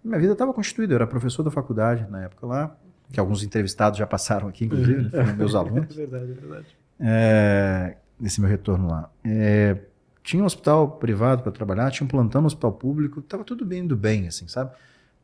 Minha 0.02 0.20
vida 0.20 0.32
estava 0.32 0.54
constituída, 0.54 0.92
eu 0.92 0.96
era 0.96 1.06
professor 1.08 1.42
da 1.42 1.50
faculdade 1.50 2.06
na 2.08 2.22
época 2.22 2.46
lá, 2.46 2.76
que 3.12 3.18
alguns 3.18 3.42
entrevistados 3.42 3.98
já 3.98 4.06
passaram 4.06 4.46
aqui, 4.46 4.66
inclusive, 4.66 5.02
né, 5.02 5.10
foram 5.10 5.36
meus 5.36 5.54
alunos 5.56 5.90
É 5.98 6.06
verdade, 6.06 6.30
é 6.30 6.34
verdade. 6.34 6.66
é, 7.00 7.96
nesse 8.18 8.40
meu 8.40 8.48
retorno 8.48 8.88
lá. 8.88 9.10
É, 9.24 9.76
tinha 10.22 10.40
um 10.40 10.46
hospital 10.46 10.92
privado 10.98 11.42
para 11.42 11.50
trabalhar, 11.50 11.90
tinha 11.90 12.04
um 12.04 12.08
plantão 12.08 12.40
no 12.40 12.46
hospital 12.46 12.72
público, 12.72 13.18
estava 13.18 13.42
tudo 13.42 13.64
bem 13.64 13.80
indo 13.80 13.96
bem, 13.96 14.28
assim, 14.28 14.46
sabe? 14.46 14.70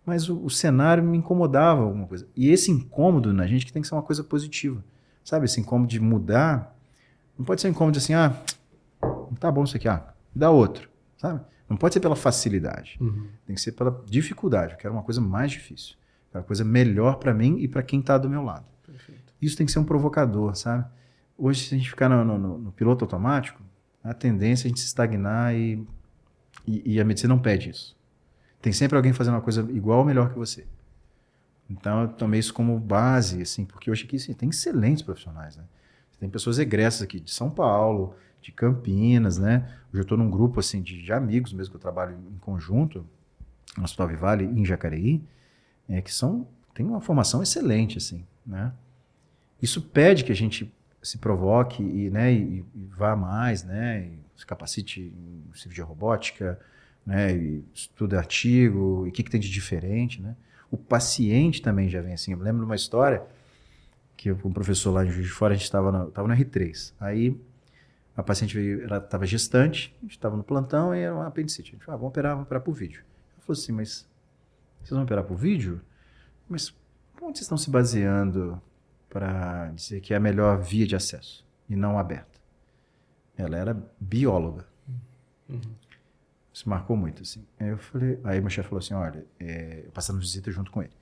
Mas 0.04 0.28
o, 0.28 0.44
o 0.44 0.50
cenário 0.50 1.04
me 1.04 1.16
incomodava 1.16 1.82
alguma 1.82 2.08
coisa. 2.08 2.26
E 2.34 2.50
esse 2.50 2.72
incômodo 2.72 3.32
na 3.32 3.46
gente 3.46 3.64
que 3.64 3.72
tem 3.72 3.80
que 3.80 3.86
ser 3.86 3.94
uma 3.94 4.02
coisa 4.02 4.24
positiva, 4.24 4.82
sabe? 5.26 5.44
Esse 5.44 5.60
incômodo 5.60 5.88
de 5.90 6.00
mudar, 6.00 6.74
não 7.38 7.44
pode 7.44 7.60
ser 7.60 7.68
um 7.68 7.72
incômodo 7.72 7.98
de 7.98 8.02
assim, 8.02 8.14
ah, 8.14 8.34
não 9.02 9.34
tá 9.38 9.50
bom 9.50 9.64
isso 9.64 9.76
aqui, 9.76 9.86
ah, 9.88 10.14
dá 10.34 10.50
outro, 10.50 10.88
sabe? 11.18 11.40
Não 11.68 11.76
pode 11.76 11.92
ser 11.94 12.00
pela 12.00 12.16
facilidade. 12.16 12.96
Uhum. 13.00 13.26
Tem 13.44 13.54
que 13.56 13.60
ser 13.60 13.72
pela 13.72 14.02
dificuldade. 14.06 14.72
Eu 14.74 14.78
quero 14.78 14.94
uma 14.94 15.02
coisa 15.02 15.20
mais 15.20 15.50
difícil. 15.50 15.94
Eu 15.96 16.32
quero 16.32 16.42
uma 16.42 16.46
coisa 16.46 16.64
melhor 16.64 17.16
para 17.16 17.34
mim 17.34 17.58
e 17.58 17.66
para 17.66 17.82
quem 17.82 17.98
está 18.00 18.16
do 18.16 18.30
meu 18.30 18.40
lado. 18.42 18.64
Perfeito. 18.86 19.34
Isso 19.42 19.56
tem 19.56 19.66
que 19.66 19.72
ser 19.72 19.80
um 19.80 19.84
provocador, 19.84 20.54
sabe? 20.54 20.84
Hoje, 21.36 21.64
se 21.68 21.74
a 21.74 21.78
gente 21.78 21.90
ficar 21.90 22.08
no, 22.08 22.24
no- 22.24 22.56
no 22.58 22.72
piloto 22.72 23.04
automático, 23.04 23.60
a 24.02 24.14
tendência 24.14 24.64
é 24.64 24.66
a 24.66 24.68
gente 24.68 24.80
se 24.80 24.86
estagnar 24.86 25.54
e, 25.56 25.84
e, 26.64 26.94
e 26.94 27.00
a 27.00 27.04
medicina 27.04 27.34
não 27.34 27.42
pede 27.42 27.70
isso. 27.70 27.96
Tem 28.62 28.72
sempre 28.72 28.96
alguém 28.96 29.12
fazendo 29.12 29.34
uma 29.34 29.40
coisa 29.42 29.60
igual 29.72 29.98
ou 29.98 30.04
melhor 30.04 30.30
que 30.30 30.38
você. 30.38 30.64
Então, 31.68 32.02
eu 32.02 32.08
tomei 32.08 32.40
isso 32.40 32.54
como 32.54 32.78
base, 32.78 33.42
assim, 33.42 33.64
porque 33.64 33.90
hoje 33.90 34.04
aqui 34.04 34.16
assim, 34.16 34.32
tem 34.32 34.48
excelentes 34.48 35.02
profissionais, 35.02 35.56
né? 35.56 35.64
Tem 36.18 36.30
pessoas 36.30 36.58
egressas 36.58 37.02
aqui 37.02 37.20
de 37.20 37.30
São 37.30 37.50
Paulo, 37.50 38.14
de 38.40 38.52
Campinas, 38.52 39.38
né? 39.38 39.68
Hoje 39.92 40.00
eu 40.00 40.02
estou 40.02 40.16
num 40.16 40.30
grupo, 40.30 40.60
assim, 40.60 40.80
de, 40.80 41.02
de 41.02 41.12
amigos 41.12 41.52
mesmo 41.52 41.72
que 41.72 41.76
eu 41.76 41.80
trabalho 41.80 42.16
em 42.32 42.38
conjunto, 42.38 43.04
no 43.76 43.84
Hospital 43.84 44.08
Vivale, 44.08 44.44
em 44.44 44.64
Jacareí, 44.64 45.22
é, 45.88 46.00
que 46.00 46.12
são, 46.12 46.46
tem 46.72 46.86
uma 46.86 47.00
formação 47.00 47.42
excelente, 47.42 47.98
assim, 47.98 48.24
né? 48.46 48.72
Isso 49.60 49.82
pede 49.82 50.24
que 50.24 50.32
a 50.32 50.36
gente 50.36 50.72
se 51.02 51.18
provoque 51.18 51.82
e, 51.82 52.10
né, 52.10 52.32
e, 52.32 52.64
e 52.74 52.84
vá 52.96 53.14
mais, 53.14 53.62
né, 53.62 54.06
e 54.06 54.18
se 54.36 54.44
capacite 54.44 55.00
em 55.00 55.54
cirurgia 55.54 55.84
robótica, 55.84 56.58
né, 57.04 57.34
e 57.34 57.64
estude 57.72 58.16
artigo, 58.16 59.04
e 59.06 59.08
o 59.08 59.12
que, 59.12 59.22
que 59.22 59.30
tem 59.30 59.40
de 59.40 59.50
diferente, 59.50 60.20
né. 60.20 60.36
O 60.70 60.76
paciente 60.76 61.62
também 61.62 61.88
já 61.88 62.00
vem 62.00 62.14
assim. 62.14 62.32
Eu 62.32 62.38
lembro 62.38 62.60
de 62.60 62.66
uma 62.66 62.76
história 62.76 63.22
que 64.16 64.30
eu, 64.30 64.36
com 64.36 64.48
um 64.48 64.52
professor 64.52 64.90
lá 64.90 65.04
em 65.04 65.10
Juiz 65.10 65.26
de 65.26 65.32
Fora, 65.32 65.52
a 65.54 65.56
gente 65.56 65.64
estava 65.64 65.92
no, 65.92 66.10
tava 66.10 66.26
no 66.26 66.34
R3. 66.34 66.92
Aí 66.98 67.38
a 68.16 68.22
paciente 68.22 68.54
veio, 68.54 68.82
ela 68.84 68.96
estava 68.96 69.26
gestante, 69.26 69.94
a 69.98 70.02
gente 70.02 70.12
estava 70.12 70.36
no 70.36 70.42
plantão 70.42 70.94
e 70.94 71.00
era 71.00 71.14
uma 71.14 71.26
apendicite. 71.26 71.70
A 71.70 71.72
gente 71.72 71.84
falou, 71.84 71.96
ah, 71.96 71.98
vamos 71.98 72.10
operar, 72.10 72.32
vamos 72.32 72.46
operar 72.46 72.62
por 72.62 72.72
vídeo. 72.72 73.04
Ela 73.34 73.42
falou 73.42 73.60
assim, 73.60 73.72
mas 73.72 74.08
vocês 74.78 74.90
vão 74.90 75.02
operar 75.02 75.24
por 75.24 75.36
vídeo? 75.36 75.80
Mas 76.48 76.74
onde 77.20 77.38
vocês 77.38 77.42
estão 77.42 77.58
se 77.58 77.70
baseando 77.70 78.60
para 79.10 79.70
dizer 79.70 80.00
que 80.00 80.14
é 80.14 80.16
a 80.16 80.20
melhor 80.20 80.58
via 80.60 80.86
de 80.86 80.96
acesso 80.96 81.46
e 81.68 81.76
não 81.76 81.98
aberta? 81.98 82.40
Ela 83.36 83.58
era 83.58 83.76
bióloga. 84.00 84.66
Isso 86.57 86.70
marcou 86.70 86.96
muito, 86.96 87.20
assim. 87.20 87.44
Aí 87.61 87.68
eu 87.68 87.76
falei, 87.76 88.18
aí 88.24 88.40
meu 88.40 88.48
chefe 88.48 88.70
falou 88.70 88.78
assim, 88.78 88.94
olha, 88.94 89.26
é, 89.38 89.82
eu 89.84 89.92
passando 89.92 90.18
visita 90.18 90.50
junto 90.50 90.70
com 90.70 90.82
ele. 90.82 90.92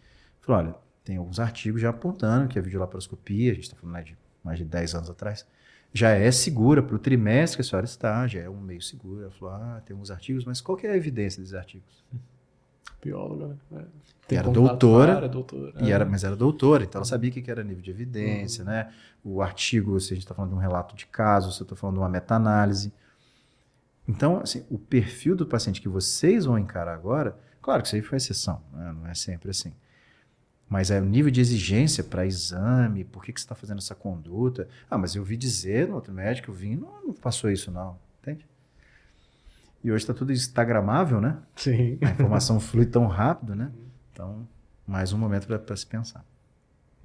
Falou, 0.41 0.61
olha, 0.61 0.75
tem 1.05 1.17
alguns 1.17 1.39
artigos 1.39 1.81
já 1.81 1.91
apontando 1.91 2.49
que 2.49 2.59
a 2.59 2.63
videolaparoscopia, 2.63 3.53
a 3.53 3.55
gente 3.55 3.63
está 3.63 3.77
falando 3.77 3.95
né, 3.95 4.03
de 4.03 4.19
mais 4.43 4.59
de 4.59 4.65
10 4.65 4.97
anos 4.97 5.11
atrás, 5.11 5.47
já 5.93 6.11
é 6.11 6.29
segura 6.33 6.83
para 6.83 6.97
o 6.97 6.99
trimestre 6.99 7.59
que 7.59 7.61
a 7.61 7.65
senhora 7.65 7.85
está, 7.85 8.27
já 8.27 8.41
é 8.41 8.51
um 8.51 8.61
meio 8.61 8.83
seguro. 8.83 9.23
Ela 9.23 9.31
falou, 9.31 9.55
ah, 9.55 9.81
tem 9.87 9.95
alguns 9.95 10.11
artigos, 10.11 10.45
mas 10.45 10.61
qual 10.61 10.77
que 10.77 10.89
é 10.89 10.91
a 10.91 10.97
evidência 10.97 11.41
desses 11.41 11.55
artigos? 11.55 12.05
Bióloga, 13.01 13.57
né? 13.71 13.85
É. 14.29 14.35
E 14.35 14.37
era 14.37 14.51
doutora, 14.51 15.15
área, 15.15 15.29
doutora. 15.29 15.73
E 15.85 15.89
é. 15.89 15.95
era, 15.95 16.05
mas 16.05 16.25
era 16.25 16.35
doutora, 16.35 16.83
então 16.83 16.99
ela 16.99 17.05
sabia 17.05 17.31
o 17.31 17.33
que 17.33 17.49
era 17.49 17.63
nível 17.63 17.81
de 17.81 17.93
evidência, 17.93 18.65
né? 18.65 18.93
O 19.23 19.41
artigo, 19.41 20.01
se 20.01 20.15
a 20.15 20.17
gente 20.17 20.25
está 20.25 20.35
falando 20.35 20.51
de 20.51 20.57
um 20.57 20.61
relato 20.61 20.97
de 20.97 21.07
caso, 21.07 21.53
se 21.53 21.61
eu 21.61 21.65
estou 21.65 21.79
falando 21.79 21.95
de 21.95 22.01
uma 22.01 22.09
meta-análise. 22.09 22.93
Então, 24.07 24.41
assim, 24.41 24.65
o 24.71 24.79
perfil 24.79 25.35
do 25.35 25.47
paciente 25.47 25.81
que 25.81 25.89
vocês 25.89 26.45
vão 26.45 26.59
encarar 26.59 26.95
agora, 26.95 27.39
claro 27.63 27.83
que 27.83 27.89
isso 27.89 27.97
aí 27.97 28.03
foi 28.03 28.17
exceção, 28.17 28.63
né? 28.73 28.93
não 28.93 29.07
é 29.07 29.15
sempre 29.15 29.51
assim. 29.51 29.73
Mas 30.69 30.91
é 30.91 31.01
o 31.01 31.05
nível 31.05 31.31
de 31.31 31.41
exigência 31.41 32.03
para 32.03 32.27
exame, 32.27 33.05
por 33.05 33.25
que, 33.25 33.33
que 33.33 33.41
você 33.41 33.45
está 33.45 33.55
fazendo 33.55 33.79
essa 33.79 33.95
conduta? 33.95 34.69
Ah, 34.91 34.99
mas 34.99 35.15
eu 35.15 35.23
ouvi 35.23 35.37
dizer 35.37 35.89
no 35.89 35.95
outro 35.95 36.13
médico, 36.13 36.51
eu 36.51 36.55
vim, 36.55 36.77
não, 36.77 37.07
não 37.07 37.15
passou 37.15 37.51
isso 37.51 37.71
não, 37.71 37.99
entende? 38.21 38.47
E 39.83 39.93
hoje 39.93 40.03
está 40.03 40.15
tudo 40.15 40.33
instagramável, 40.33 41.21
né? 41.21 41.39
Sim. 41.57 41.99
A 42.03 42.11
informação 42.11 42.59
flui 42.61 42.87
tão 42.87 43.07
rápido, 43.07 43.55
né? 43.55 43.71
Então, 44.13 44.49
mais 44.87 45.13
um 45.13 45.19
momento 45.19 45.47
para 45.47 45.77
se 45.77 45.87
pensar. 45.87 46.25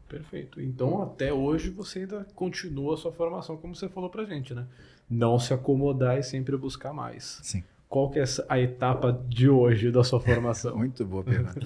Perfeito. 0.07 0.59
Então, 0.61 1.03
até 1.03 1.31
hoje, 1.31 1.69
você 1.69 1.99
ainda 1.99 2.25
continua 2.33 2.95
a 2.95 2.97
sua 2.97 3.11
formação, 3.11 3.57
como 3.57 3.75
você 3.75 3.87
falou 3.89 4.09
pra 4.09 4.23
gente, 4.23 4.53
né? 4.53 4.65
Não 5.09 5.39
se 5.39 5.53
acomodar 5.53 6.17
e 6.17 6.23
sempre 6.23 6.55
buscar 6.55 6.93
mais. 6.93 7.39
Sim. 7.43 7.63
Qual 7.87 8.09
que 8.11 8.19
é 8.19 8.23
a 8.47 8.59
etapa 8.59 9.11
de 9.27 9.49
hoje 9.49 9.91
da 9.91 10.03
sua 10.03 10.19
formação? 10.19 10.75
Muito 10.77 11.03
boa 11.05 11.23
pergunta. 11.23 11.65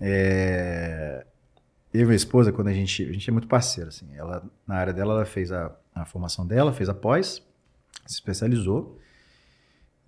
É, 0.00 1.26
Eu 1.92 2.00
e 2.00 2.04
minha 2.04 2.16
esposa, 2.16 2.50
quando 2.52 2.68
a 2.68 2.72
gente. 2.72 3.02
A 3.04 3.12
gente 3.12 3.28
é 3.28 3.32
muito 3.32 3.46
parceiro, 3.46 3.88
assim. 3.88 4.08
Ela, 4.14 4.42
na 4.66 4.76
área 4.76 4.92
dela, 4.92 5.14
ela 5.14 5.24
fez 5.26 5.52
a, 5.52 5.70
a 5.94 6.04
formação 6.06 6.46
dela, 6.46 6.72
fez 6.72 6.88
a 6.88 6.94
pós, 6.94 7.42
se 8.06 8.14
especializou. 8.14 8.98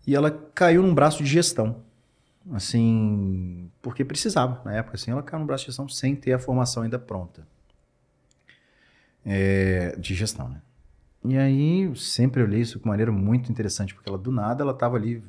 E 0.06 0.14
ela 0.14 0.30
caiu 0.30 0.82
num 0.82 0.94
braço 0.94 1.22
de 1.22 1.28
gestão. 1.28 1.82
Assim, 2.52 3.70
porque 3.82 4.04
precisava. 4.04 4.62
Na 4.64 4.74
época, 4.74 4.96
assim, 4.96 5.10
ela 5.10 5.22
caiu 5.22 5.40
num 5.40 5.46
braço 5.46 5.64
de 5.64 5.66
gestão 5.66 5.88
sem 5.88 6.16
ter 6.16 6.32
a 6.32 6.38
formação 6.38 6.82
ainda 6.82 6.98
pronta. 6.98 7.46
É, 9.24 9.96
de 9.98 10.14
gestão, 10.14 10.48
né? 10.48 10.62
E 11.28 11.36
aí, 11.36 11.82
eu 11.82 11.94
sempre 11.94 12.42
olhei 12.42 12.60
isso 12.60 12.78
de 12.78 12.84
uma 12.84 12.92
maneira 12.92 13.12
muito 13.12 13.50
interessante, 13.50 13.94
porque 13.94 14.08
ela, 14.08 14.18
do 14.18 14.30
nada, 14.30 14.62
ela 14.62 14.72
estava 14.72 14.96
ali, 14.96 15.22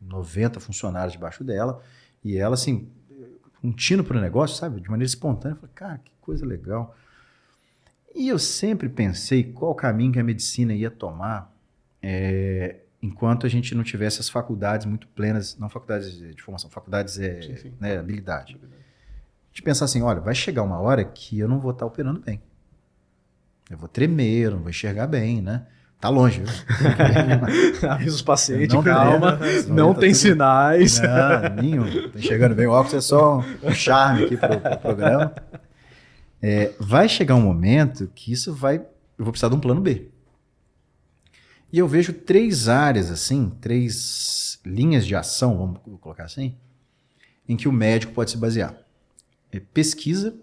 90 0.00 0.60
funcionários 0.60 1.12
debaixo 1.12 1.44
dela, 1.44 1.80
e 2.24 2.36
ela, 2.36 2.54
assim, 2.54 2.88
um 3.62 3.72
tino 3.72 4.02
para 4.02 4.18
o 4.18 4.20
negócio, 4.20 4.56
sabe? 4.56 4.80
De 4.80 4.90
maneira 4.90 5.06
espontânea. 5.06 5.54
Eu 5.54 5.60
falei, 5.60 5.74
cara, 5.74 5.98
que 5.98 6.10
coisa 6.20 6.44
legal. 6.44 6.96
E 8.14 8.28
eu 8.28 8.38
sempre 8.38 8.88
pensei 8.88 9.44
qual 9.44 9.74
caminho 9.74 10.12
que 10.12 10.18
a 10.18 10.24
medicina 10.24 10.74
ia 10.74 10.90
tomar 10.90 11.54
é, 12.02 12.80
enquanto 13.02 13.46
a 13.46 13.48
gente 13.48 13.74
não 13.74 13.82
tivesse 13.82 14.20
as 14.20 14.28
faculdades 14.28 14.86
muito 14.86 15.06
plenas, 15.08 15.56
não 15.56 15.68
faculdades 15.68 16.18
de 16.18 16.42
formação, 16.42 16.68
faculdades 16.68 17.18
é, 17.18 17.42
Sim, 17.42 17.56
sim. 17.56 17.72
né, 17.80 17.96
habilidade. 17.98 18.58
De 19.52 19.62
pensar 19.62 19.84
assim, 19.84 20.02
olha, 20.02 20.20
vai 20.20 20.34
chegar 20.34 20.62
uma 20.62 20.78
hora 20.80 21.04
que 21.04 21.38
eu 21.38 21.48
não 21.48 21.60
vou 21.60 21.72
estar 21.72 21.86
operando 21.86 22.20
bem. 22.20 22.40
Eu 23.72 23.78
vou 23.78 23.88
tremer, 23.88 24.44
eu 24.44 24.50
não 24.52 24.58
vou 24.60 24.68
enxergar 24.68 25.06
bem, 25.06 25.40
né? 25.40 25.66
Tá 25.98 26.08
longe? 26.10 26.42
Avisa 27.88 28.14
os 28.16 28.22
pacientes, 28.22 28.74
Não 28.74 28.82
calma, 28.82 29.38
não 29.68 29.94
tá 29.94 30.00
tem 30.00 30.10
tudo- 30.12 30.20
sinais. 30.20 31.00
Não, 31.00 31.62
nenhum. 31.62 32.10
Tá 32.10 32.18
enxergando 32.18 32.54
bem. 32.54 32.66
O 32.66 32.72
óculos 32.72 32.94
é 32.94 33.00
só 33.00 33.38
um 33.62 33.72
charme 33.72 34.24
aqui 34.24 34.36
pro, 34.36 34.60
pro 34.60 34.78
programa. 34.78 35.34
É, 36.42 36.72
vai 36.78 37.08
chegar 37.08 37.34
um 37.36 37.40
momento 37.40 38.10
que 38.14 38.30
isso 38.32 38.52
vai. 38.52 38.76
Eu 39.16 39.24
vou 39.24 39.32
precisar 39.32 39.48
de 39.48 39.54
um 39.54 39.60
plano 39.60 39.80
B. 39.80 40.08
E 41.72 41.78
eu 41.78 41.88
vejo 41.88 42.12
três 42.12 42.68
áreas, 42.68 43.10
assim, 43.10 43.50
três 43.60 44.60
linhas 44.66 45.06
de 45.06 45.14
ação, 45.16 45.56
vamos 45.56 45.78
colocar 46.00 46.24
assim, 46.24 46.54
em 47.48 47.56
que 47.56 47.66
o 47.68 47.72
médico 47.72 48.12
pode 48.12 48.30
se 48.32 48.36
basear. 48.36 48.74
É 49.50 49.58
pesquisa, 49.60 50.34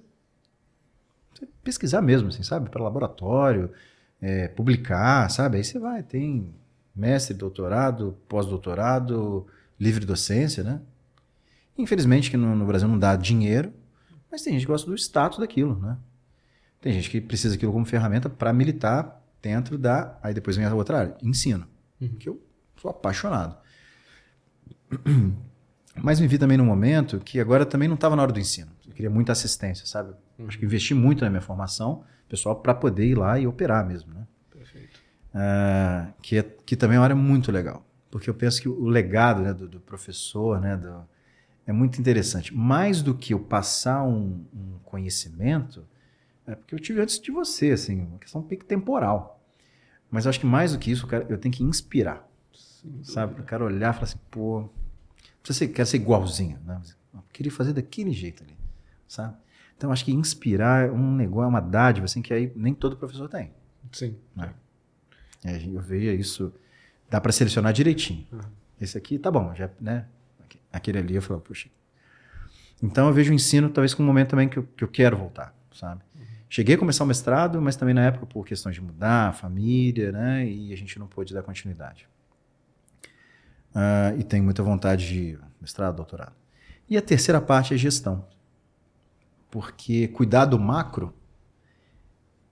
pesquisar 1.63 2.01
mesmo, 2.01 2.29
assim, 2.29 2.43
sabe? 2.43 2.69
Para 2.69 2.83
laboratório, 2.83 3.71
é, 4.21 4.47
publicar, 4.47 5.29
sabe? 5.29 5.57
Aí 5.57 5.63
você 5.63 5.79
vai, 5.79 6.03
tem 6.03 6.53
mestre, 6.95 7.33
doutorado, 7.33 8.17
pós-doutorado, 8.27 9.47
livre 9.79 10.05
docência, 10.05 10.63
né? 10.63 10.81
Infelizmente 11.77 12.29
que 12.29 12.37
no, 12.37 12.55
no 12.55 12.65
Brasil 12.65 12.87
não 12.87 12.99
dá 12.99 13.15
dinheiro, 13.15 13.71
mas 14.31 14.41
tem 14.41 14.53
gente 14.53 14.63
que 14.63 14.71
gosta 14.71 14.89
do 14.89 14.95
status 14.95 15.39
daquilo, 15.39 15.79
né? 15.79 15.97
Tem 16.81 16.93
gente 16.93 17.09
que 17.09 17.19
precisa 17.21 17.55
daquilo 17.55 17.71
como 17.73 17.85
ferramenta 17.85 18.29
para 18.29 18.53
militar 18.53 19.21
dentro 19.41 19.77
da. 19.77 20.17
Aí 20.21 20.33
depois 20.33 20.55
vem 20.55 20.65
a 20.65 20.73
outra 20.73 20.99
área, 20.99 21.17
ensino, 21.21 21.65
Uhum. 22.01 22.15
que 22.17 22.29
eu 22.29 22.41
sou 22.81 22.89
apaixonado. 22.89 23.57
Mas 26.01 26.19
me 26.19 26.27
vi 26.27 26.37
também 26.37 26.57
num 26.57 26.65
momento 26.65 27.19
que 27.19 27.39
agora 27.39 27.65
também 27.65 27.87
não 27.87 27.95
estava 27.95 28.15
na 28.15 28.21
hora 28.21 28.31
do 28.31 28.39
ensino. 28.39 28.71
Eu 28.87 28.93
queria 28.93 29.09
muita 29.09 29.31
assistência, 29.33 29.85
sabe? 29.85 30.13
Acho 30.47 30.57
que 30.57 30.65
investi 30.65 30.93
muito 30.93 31.23
na 31.23 31.29
minha 31.29 31.41
formação, 31.41 32.03
pessoal, 32.27 32.55
para 32.55 32.73
poder 32.73 33.05
ir 33.05 33.15
lá 33.17 33.39
e 33.39 33.47
operar 33.47 33.85
mesmo, 33.85 34.13
né? 34.13 34.25
Perfeito. 34.51 34.99
Ah, 35.33 36.11
que, 36.21 36.37
é- 36.37 36.43
que 36.65 36.75
também 36.75 36.95
é 36.97 36.99
uma 36.99 37.03
área 37.05 37.15
muito 37.15 37.51
legal. 37.51 37.85
Porque 38.09 38.29
eu 38.29 38.33
penso 38.33 38.61
que 38.61 38.67
o 38.67 38.87
legado 38.87 39.41
né, 39.41 39.53
do, 39.53 39.67
do 39.67 39.79
professor 39.79 40.59
né, 40.59 40.75
do- 40.75 41.03
é 41.67 41.71
muito 41.71 41.99
interessante. 41.99 42.53
Mais 42.55 43.01
do 43.01 43.15
que 43.15 43.33
eu 43.33 43.39
passar 43.39 44.03
um, 44.03 44.45
um 44.53 44.79
conhecimento, 44.85 45.85
é 46.47 46.55
porque 46.55 46.75
eu 46.75 46.79
tive 46.79 47.01
antes 47.01 47.19
de 47.19 47.31
você, 47.31 47.71
assim, 47.71 48.01
uma 48.01 48.19
questão 48.19 48.41
meio 48.41 48.59
que 48.59 48.65
temporal. 48.65 49.41
Mas 50.11 50.27
acho 50.27 50.39
que 50.39 50.45
mais 50.45 50.73
do 50.73 50.79
que 50.79 50.91
isso, 50.91 51.05
eu, 51.05 51.09
quero- 51.09 51.25
eu 51.29 51.37
tenho 51.37 51.53
que 51.53 51.63
inspirar, 51.63 52.27
Sim, 52.53 53.03
sabe? 53.03 53.39
Eu 53.41 53.45
quero 53.45 53.65
olhar 53.65 53.91
e 53.91 53.93
falar 53.93 54.05
assim, 54.05 54.19
pô, 54.31 54.69
precisa 55.43 55.59
ser, 55.67 55.73
quero 55.73 55.87
ser 55.87 55.97
igualzinho, 55.97 56.59
né? 56.65 56.81
Eu 57.13 57.23
queria 57.33 57.51
fazer 57.51 57.73
daquele 57.73 58.11
jeito 58.11 58.43
ali, 58.43 58.57
sabe? 59.07 59.35
Então, 59.79 59.93
acho 59.93 60.03
que 60.03 60.11
inspirar 60.11 60.89
é 60.89 60.91
um 60.91 61.15
negócio, 61.15 61.45
é 61.45 61.47
uma 61.47 61.61
dádiva, 61.61 62.03
assim, 62.03 62.21
que 62.21 62.33
aí 62.33 62.51
nem 62.53 62.73
todo 62.73 62.97
professor 62.97 63.29
tem. 63.29 63.53
Sim. 63.93 64.13
É. 64.37 64.49
É, 65.45 65.65
eu 65.65 65.79
veia 65.79 66.13
isso, 66.13 66.53
dá 67.09 67.21
para 67.21 67.31
selecionar 67.31 67.71
direitinho. 67.71 68.27
Uhum. 68.29 68.41
Esse 68.81 68.97
aqui 68.97 69.17
tá 69.17 69.31
bom, 69.31 69.55
já, 69.55 69.69
né? 69.79 70.05
Aquele 70.69 70.97
ali 70.97 71.15
eu 71.15 71.21
falo, 71.21 71.39
puxa. 71.39 71.69
Então 72.83 73.07
eu 73.07 73.13
vejo 73.13 73.31
o 73.31 73.33
ensino 73.33 73.69
talvez 73.69 73.93
como 73.93 74.05
um 74.05 74.11
momento 74.11 74.31
também 74.31 74.49
que 74.49 74.59
eu, 74.59 74.63
que 74.63 74.83
eu 74.83 74.87
quero 74.89 75.15
voltar, 75.15 75.55
sabe? 75.73 76.01
Cheguei 76.49 76.75
a 76.75 76.77
começar 76.77 77.05
o 77.05 77.07
mestrado, 77.07 77.61
mas 77.61 77.77
também 77.77 77.95
na 77.95 78.03
época 78.03 78.25
por 78.25 78.45
questões 78.45 78.75
de 78.75 78.81
mudar, 78.81 79.33
família, 79.33 80.11
né? 80.11 80.45
E 80.45 80.73
a 80.73 80.75
gente 80.75 80.99
não 80.99 81.07
pôde 81.07 81.33
dar 81.33 81.41
continuidade. 81.41 82.05
Uh, 83.73 84.19
e 84.19 84.25
tenho 84.25 84.43
muita 84.43 84.61
vontade 84.61 85.07
de 85.07 85.39
mestrado, 85.61 85.95
doutorado. 85.95 86.35
E 86.89 86.97
a 86.97 87.01
terceira 87.01 87.39
parte 87.39 87.73
é 87.73 87.77
gestão. 87.77 88.27
Porque 89.49 90.07
cuidar 90.07 90.45
do 90.45 90.59
macro 90.59 91.13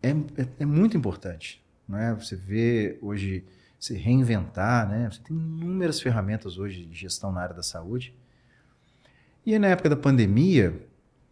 é, 0.01 0.09
é, 0.09 0.47
é 0.59 0.65
muito 0.65 0.97
importante. 0.97 1.63
Né? 1.87 2.15
Você 2.19 2.35
vê 2.35 2.97
hoje 3.01 3.45
se 3.79 3.95
reinventar, 3.95 4.87
né? 4.89 5.09
Você 5.09 5.21
tem 5.21 5.37
inúmeras 5.37 6.01
ferramentas 6.01 6.57
hoje 6.57 6.85
de 6.85 6.97
gestão 6.97 7.31
na 7.31 7.41
área 7.41 7.55
da 7.55 7.63
saúde. 7.63 8.13
E 9.45 9.53
aí, 9.53 9.59
na 9.59 9.67
época 9.67 9.89
da 9.89 9.95
pandemia, 9.95 10.75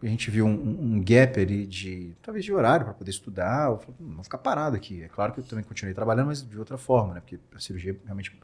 a 0.02 0.06
gente 0.08 0.30
viu 0.30 0.46
um, 0.46 0.96
um 0.96 1.04
gap 1.04 1.40
ali 1.40 1.66
de, 1.66 2.14
talvez 2.22 2.46
de 2.46 2.54
horário 2.54 2.86
para 2.86 2.94
poder 2.94 3.10
estudar, 3.10 3.72
eu 3.72 3.80
falei, 3.80 3.96
não 4.00 4.24
ficar 4.24 4.38
parado 4.38 4.76
aqui. 4.76 5.02
É 5.02 5.08
claro 5.08 5.34
que 5.34 5.40
eu 5.40 5.44
também 5.44 5.66
continuei 5.66 5.94
trabalhando, 5.94 6.28
mas 6.28 6.48
de 6.48 6.58
outra 6.58 6.78
forma, 6.78 7.16
né? 7.16 7.20
Porque 7.20 7.40
a 7.54 7.60
cirurgia 7.60 7.98
realmente 8.06 8.38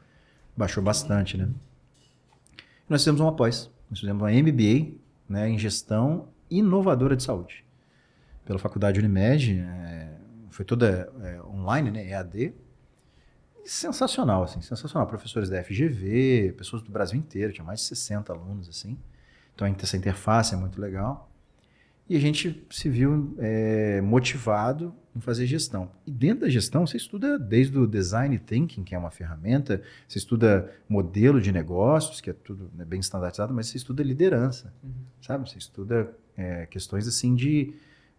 baixou 0.56 0.82
bastante, 0.82 1.36
né? 1.36 1.48
Nós 2.88 3.02
fizemos 3.02 3.20
uma 3.20 3.34
pós, 3.34 3.70
nós 3.88 4.00
fizemos 4.00 4.20
uma 4.20 4.30
MBA 4.30 4.92
né, 5.28 5.48
em 5.48 5.58
gestão 5.58 6.28
inovadora 6.58 7.16
de 7.16 7.22
saúde. 7.22 7.64
Pela 8.44 8.58
Faculdade 8.58 8.98
Unimed, 8.98 9.60
é, 9.60 10.18
foi 10.50 10.64
toda 10.64 11.12
é, 11.22 11.40
online, 11.42 11.90
né, 11.90 12.08
EAD, 12.08 12.54
sensacional, 13.64 14.42
assim, 14.42 14.60
sensacional. 14.60 15.06
Professores 15.06 15.48
da 15.48 15.62
FGV, 15.62 16.54
pessoas 16.56 16.82
do 16.82 16.90
Brasil 16.90 17.18
inteiro, 17.18 17.52
tinha 17.52 17.64
mais 17.64 17.80
de 17.80 17.86
60 17.86 18.32
alunos, 18.32 18.68
assim. 18.68 18.98
Então 19.54 19.66
essa 19.66 19.96
interface 19.96 20.54
é 20.54 20.56
muito 20.56 20.80
legal. 20.80 21.30
E 22.08 22.16
a 22.16 22.20
gente 22.20 22.66
se 22.70 22.88
viu 22.88 23.34
é, 23.38 24.00
motivado 24.00 24.94
em 25.14 25.20
fazer 25.20 25.46
gestão. 25.46 25.90
E 26.06 26.10
dentro 26.10 26.40
da 26.40 26.48
gestão, 26.48 26.86
você 26.86 26.96
estuda 26.96 27.38
desde 27.38 27.78
o 27.78 27.86
design 27.86 28.38
thinking, 28.38 28.82
que 28.82 28.94
é 28.94 28.98
uma 28.98 29.10
ferramenta, 29.10 29.82
você 30.08 30.18
estuda 30.18 30.70
modelo 30.88 31.40
de 31.40 31.52
negócios, 31.52 32.20
que 32.20 32.30
é 32.30 32.32
tudo 32.32 32.70
né, 32.74 32.84
bem 32.84 33.00
standardizado, 33.00 33.54
mas 33.54 33.68
você 33.68 33.76
estuda 33.76 34.02
liderança, 34.02 34.74
uhum. 34.82 34.90
sabe? 35.20 35.48
Você 35.48 35.58
estuda 35.58 36.14
é, 36.42 36.66
questões 36.66 37.06
assim 37.06 37.34
de 37.34 37.74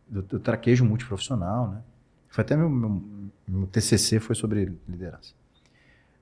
do, 0.07 0.21
do 0.21 0.39
traquejo 0.39 0.85
multiprofissional, 0.85 1.69
né? 1.69 1.81
Foi 2.29 2.43
até 2.43 2.55
meu, 2.55 2.69
meu, 2.69 3.03
meu 3.47 3.67
TCC 3.67 4.19
foi 4.19 4.35
sobre 4.35 4.71
liderança. 4.87 5.33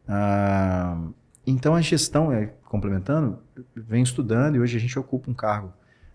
Ah, 0.07 1.07
então 1.47 1.73
a 1.73 1.81
gestão, 1.81 2.31
é, 2.31 2.47
complementando, 2.65 3.39
vem 3.75 4.03
estudando 4.03 4.55
e 4.55 4.59
hoje 4.59 4.75
a 4.75 4.79
gente 4.79 4.97
ocupa 4.99 5.31
um 5.31 5.33
cargo 5.33 5.71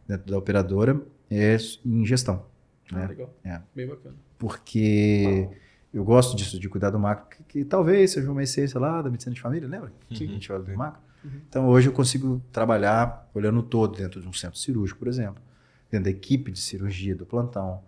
dentro 0.06 0.30
da 0.30 0.36
operadora 0.36 1.00
é, 1.30 1.56
em 1.84 2.04
gestão. 2.04 2.44
Ah, 2.92 2.96
né? 2.96 3.06
legal. 3.06 3.34
É. 3.42 3.60
Bem 3.74 3.86
bacana. 3.86 4.14
Porque 4.38 5.48
eu 5.94 6.04
gosto 6.04 6.36
disso, 6.36 6.60
de 6.60 6.68
cuidar 6.68 6.90
do 6.90 6.98
macro, 6.98 7.26
que, 7.30 7.42
que, 7.44 7.64
talvez 7.64 8.10
seja 8.10 8.30
uma 8.30 8.42
essência 8.42 8.78
lá 8.78 9.00
da 9.00 9.08
medicina 9.08 9.34
de 9.34 9.40
família, 9.40 9.66
lembra? 9.66 9.90
Sim. 10.14 10.24
A 10.24 10.28
gente 10.28 10.52
olha 10.52 10.62
do 10.62 10.76
macro. 10.76 11.00
Uhum. 11.24 11.40
Então 11.48 11.68
hoje 11.68 11.88
eu 11.88 11.92
consigo 11.92 12.42
trabalhar 12.52 13.28
olhando 13.34 13.62
todo 13.62 13.96
dentro 13.96 14.20
de 14.20 14.28
um 14.28 14.32
centro 14.32 14.58
cirúrgico, 14.58 14.98
por 14.98 15.08
exemplo, 15.08 15.42
dentro 15.90 16.04
da 16.04 16.10
equipe 16.10 16.50
de 16.50 16.60
cirurgia 16.60 17.14
do 17.14 17.26
plantão, 17.26 17.82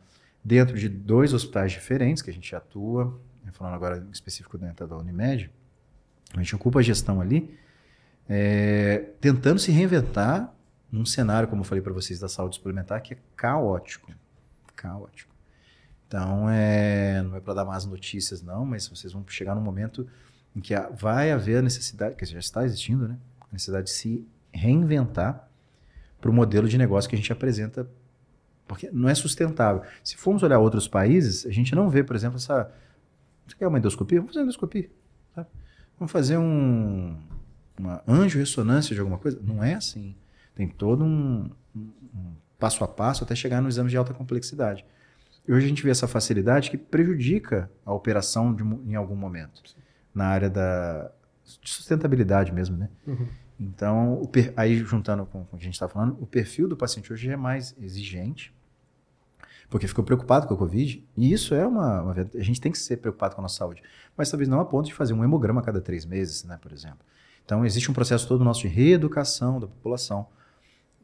dentro 0.45 0.79
de 0.79 0.89
dois 0.89 1.33
hospitais 1.33 1.73
diferentes 1.73 2.23
que 2.23 2.31
a 2.31 2.33
gente 2.33 2.55
atua, 2.55 3.21
falando 3.53 3.75
agora 3.75 3.99
em 3.99 4.11
específico 4.11 4.57
dentro 4.57 4.87
da 4.87 4.97
Unimed, 4.97 5.51
a 6.35 6.39
gente 6.39 6.55
ocupa 6.55 6.79
a 6.79 6.83
gestão 6.83 7.21
ali, 7.21 7.59
é, 8.29 9.11
tentando 9.21 9.59
se 9.59 9.73
reinventar 9.73 10.55
num 10.91 11.05
cenário, 11.05 11.49
como 11.49 11.63
eu 11.63 11.65
falei 11.65 11.83
para 11.83 11.93
vocês, 11.93 12.19
da 12.19 12.29
saúde 12.29 12.57
suplementar, 12.57 13.01
que 13.03 13.15
é 13.15 13.19
caótico. 13.37 14.13
Caótico. 14.77 15.35
Então, 16.07 16.49
é, 16.49 17.23
não 17.23 17.37
é 17.37 17.41
para 17.41 17.55
dar 17.55 17.65
más 17.65 17.85
notícias, 17.85 18.43
não, 18.43 18.65
mas 18.65 18.89
vocês 18.89 19.13
vão 19.13 19.25
chegar 19.29 19.55
num 19.55 19.61
momento 19.61 20.09
em 20.57 20.61
que 20.61 20.75
vai 20.99 21.31
haver 21.31 21.59
a 21.59 21.63
necessidade, 21.63 22.17
que 22.17 22.25
já 22.25 22.39
está 22.39 22.65
existindo, 22.65 23.07
né? 23.07 23.19
A 23.41 23.47
necessidade 23.53 23.87
de 23.87 23.93
se 23.93 24.27
reinventar 24.53 25.48
para 26.21 26.31
o 26.31 26.35
modelo 26.35 26.69
de 26.69 26.77
negócio 26.77 27.09
que 27.09 27.17
a 27.17 27.19
gente 27.19 27.33
apresenta 27.33 27.89
porque 28.69 28.91
não 28.93 29.09
é 29.09 29.15
sustentável. 29.15 29.83
Se 30.05 30.17
formos 30.17 30.43
olhar 30.43 30.59
outros 30.59 30.87
países, 30.87 31.47
a 31.47 31.51
gente 31.51 31.75
não 31.75 31.89
vê, 31.89 32.05
por 32.05 32.15
exemplo, 32.15 32.37
essa. 32.37 32.71
Você 33.47 33.57
quer 33.57 33.67
uma 33.67 33.79
endoscopia? 33.79 34.21
Vamos 34.21 34.33
fazer 34.33 34.41
uma 34.41 34.45
endoscopia. 34.45 34.91
Sabe? 35.35 35.49
Vamos 35.99 36.13
fazer 36.13 36.37
um, 36.37 37.17
uma 37.79 38.03
anjo-ressonância 38.07 38.95
de 38.95 39.01
alguma 39.01 39.19
coisa? 39.19 39.41
Não 39.43 39.65
é 39.65 39.75
assim. 39.75 40.15
Tem 40.55 40.69
todo 40.69 41.03
um, 41.03 41.51
um, 41.75 42.35
passo 42.59 42.85
a 42.85 42.89
passo 42.89 43.25
até 43.25 43.35
chegar 43.35 43.63
no 43.63 43.69
exame 43.71 43.89
de 43.89 43.97
alta 43.97 44.13
complexidade. 44.13 44.85
E 45.47 45.53
hoje 45.53 45.65
a 45.65 45.69
gente 45.69 45.83
vê 45.83 45.91
essa 45.91 46.07
facilidade 46.07 46.71
que 46.71 46.77
prejudica 46.77 47.71
a 47.87 47.95
operação 47.95 48.55
de, 48.55 48.63
em 48.63 48.95
algum 48.95 49.17
momento. 49.17 49.63
Sim. 49.67 49.77
Na 50.15 50.27
área 50.27 50.51
da 50.51 51.11
de 51.63 51.71
sustentabilidade 51.71 52.53
mesmo, 52.53 52.77
né? 52.77 52.91
Uhum. 53.07 53.27
Então, 53.59 54.29
aí 54.57 54.77
juntando 54.77 55.27
com, 55.27 55.45
com 55.45 55.57
o 55.57 55.59
que 55.59 55.65
a 55.65 55.67
gente 55.67 55.75
está 55.75 55.89
falando, 55.89 56.17
o 56.21 56.27
perfil 56.27 56.69
do 56.69 56.77
paciente 56.77 57.13
hoje 57.13 57.29
é 57.29 57.37
mais 57.37 57.75
exigente, 57.81 58.55
porque 59.69 59.89
ficou 59.89 60.05
preocupado 60.05 60.47
com 60.47 60.55
a 60.55 60.57
Covid, 60.57 61.05
e 61.17 61.33
isso 61.33 61.55
é 61.55 61.67
uma, 61.67 62.03
uma, 62.03 62.13
A 62.13 62.43
gente 62.43 62.61
tem 62.61 62.71
que 62.71 62.79
ser 62.79 62.99
preocupado 62.99 63.35
com 63.35 63.41
a 63.41 63.43
nossa 63.43 63.57
saúde, 63.57 63.83
mas 64.17 64.31
talvez 64.31 64.49
não 64.49 64.61
a 64.61 64.65
ponto 64.65 64.87
de 64.87 64.95
fazer 64.95 65.13
um 65.13 65.25
hemograma 65.25 65.61
a 65.61 65.65
cada 65.65 65.81
três 65.81 66.07
meses, 66.07 66.45
né, 66.45 66.59
por 66.61 66.73
exemplo. 66.73 67.01
Então, 67.45 67.65
existe 67.65 67.91
um 67.91 67.95
processo 67.95 68.29
todo 68.29 68.45
nosso 68.45 68.61
de 68.61 68.69
reeducação 68.69 69.59
da 69.59 69.67
população, 69.67 70.27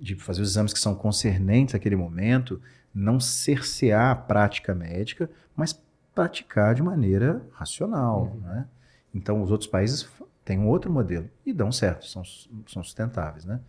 de 0.00 0.14
fazer 0.14 0.42
os 0.42 0.50
exames 0.50 0.72
que 0.72 0.78
são 0.78 0.94
concernentes 0.94 1.74
àquele 1.74 1.96
momento, 1.96 2.60
não 2.94 3.18
cercear 3.18 4.10
a 4.10 4.16
prática 4.16 4.74
médica, 4.74 5.30
mas 5.56 5.78
praticar 6.14 6.74
de 6.74 6.82
maneira 6.82 7.42
racional. 7.52 8.32
Uhum. 8.34 8.40
Né? 8.40 8.66
Então, 9.14 9.42
os 9.42 9.50
outros 9.50 9.68
países 9.68 10.08
têm 10.44 10.58
um 10.58 10.68
outro 10.68 10.92
modelo 10.92 11.28
e 11.44 11.52
dão 11.52 11.72
certo, 11.72 12.06
são, 12.06 12.22
são 12.24 12.82
sustentáveis. 12.82 13.44
Né? 13.44 13.60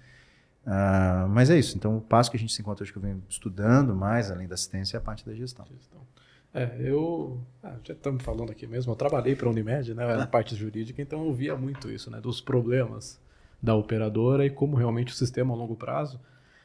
Uh, 0.66 1.30
mas 1.30 1.50
é 1.50 1.58
isso. 1.58 1.78
Então, 1.78 1.98
o 1.98 2.02
passo 2.02 2.32
que 2.32 2.38
a 2.38 2.40
gente 2.40 2.52
se 2.52 2.62
encontra 2.62 2.84
hoje 2.84 2.92
que 2.92 2.98
eu 2.98 3.02
venho 3.02 3.24
estudando 3.30 3.96
mais, 3.96 4.32
além 4.32 4.48
da 4.48 4.56
assistência, 4.56 4.98
é 4.98 5.00
a 5.00 5.02
parte 5.02 5.26
da 5.26 5.34
gestão. 5.34 5.66
gestão. 5.72 6.02
É, 6.56 6.74
eu. 6.80 7.42
Ah, 7.62 7.76
já 7.84 7.94
estamos 7.94 8.24
falando 8.24 8.50
aqui 8.50 8.66
mesmo, 8.66 8.90
eu 8.90 8.96
trabalhei 8.96 9.36
para 9.36 9.46
a 9.48 9.52
Unimed, 9.52 9.94
né, 9.94 10.06
na 10.16 10.24
ah. 10.24 10.28
parte 10.28 10.56
jurídica, 10.56 11.02
então 11.02 11.26
eu 11.26 11.34
via 11.34 11.54
muito 11.58 11.92
isso, 11.92 12.10
né, 12.10 12.22
dos 12.22 12.40
problemas 12.40 13.20
da 13.62 13.76
operadora 13.76 14.46
e 14.46 14.50
como 14.50 14.78
realmente 14.78 15.12
o 15.12 15.16
sistema 15.16 15.54
a 15.54 15.58
longo 15.58 15.76
prazo, 15.76 16.18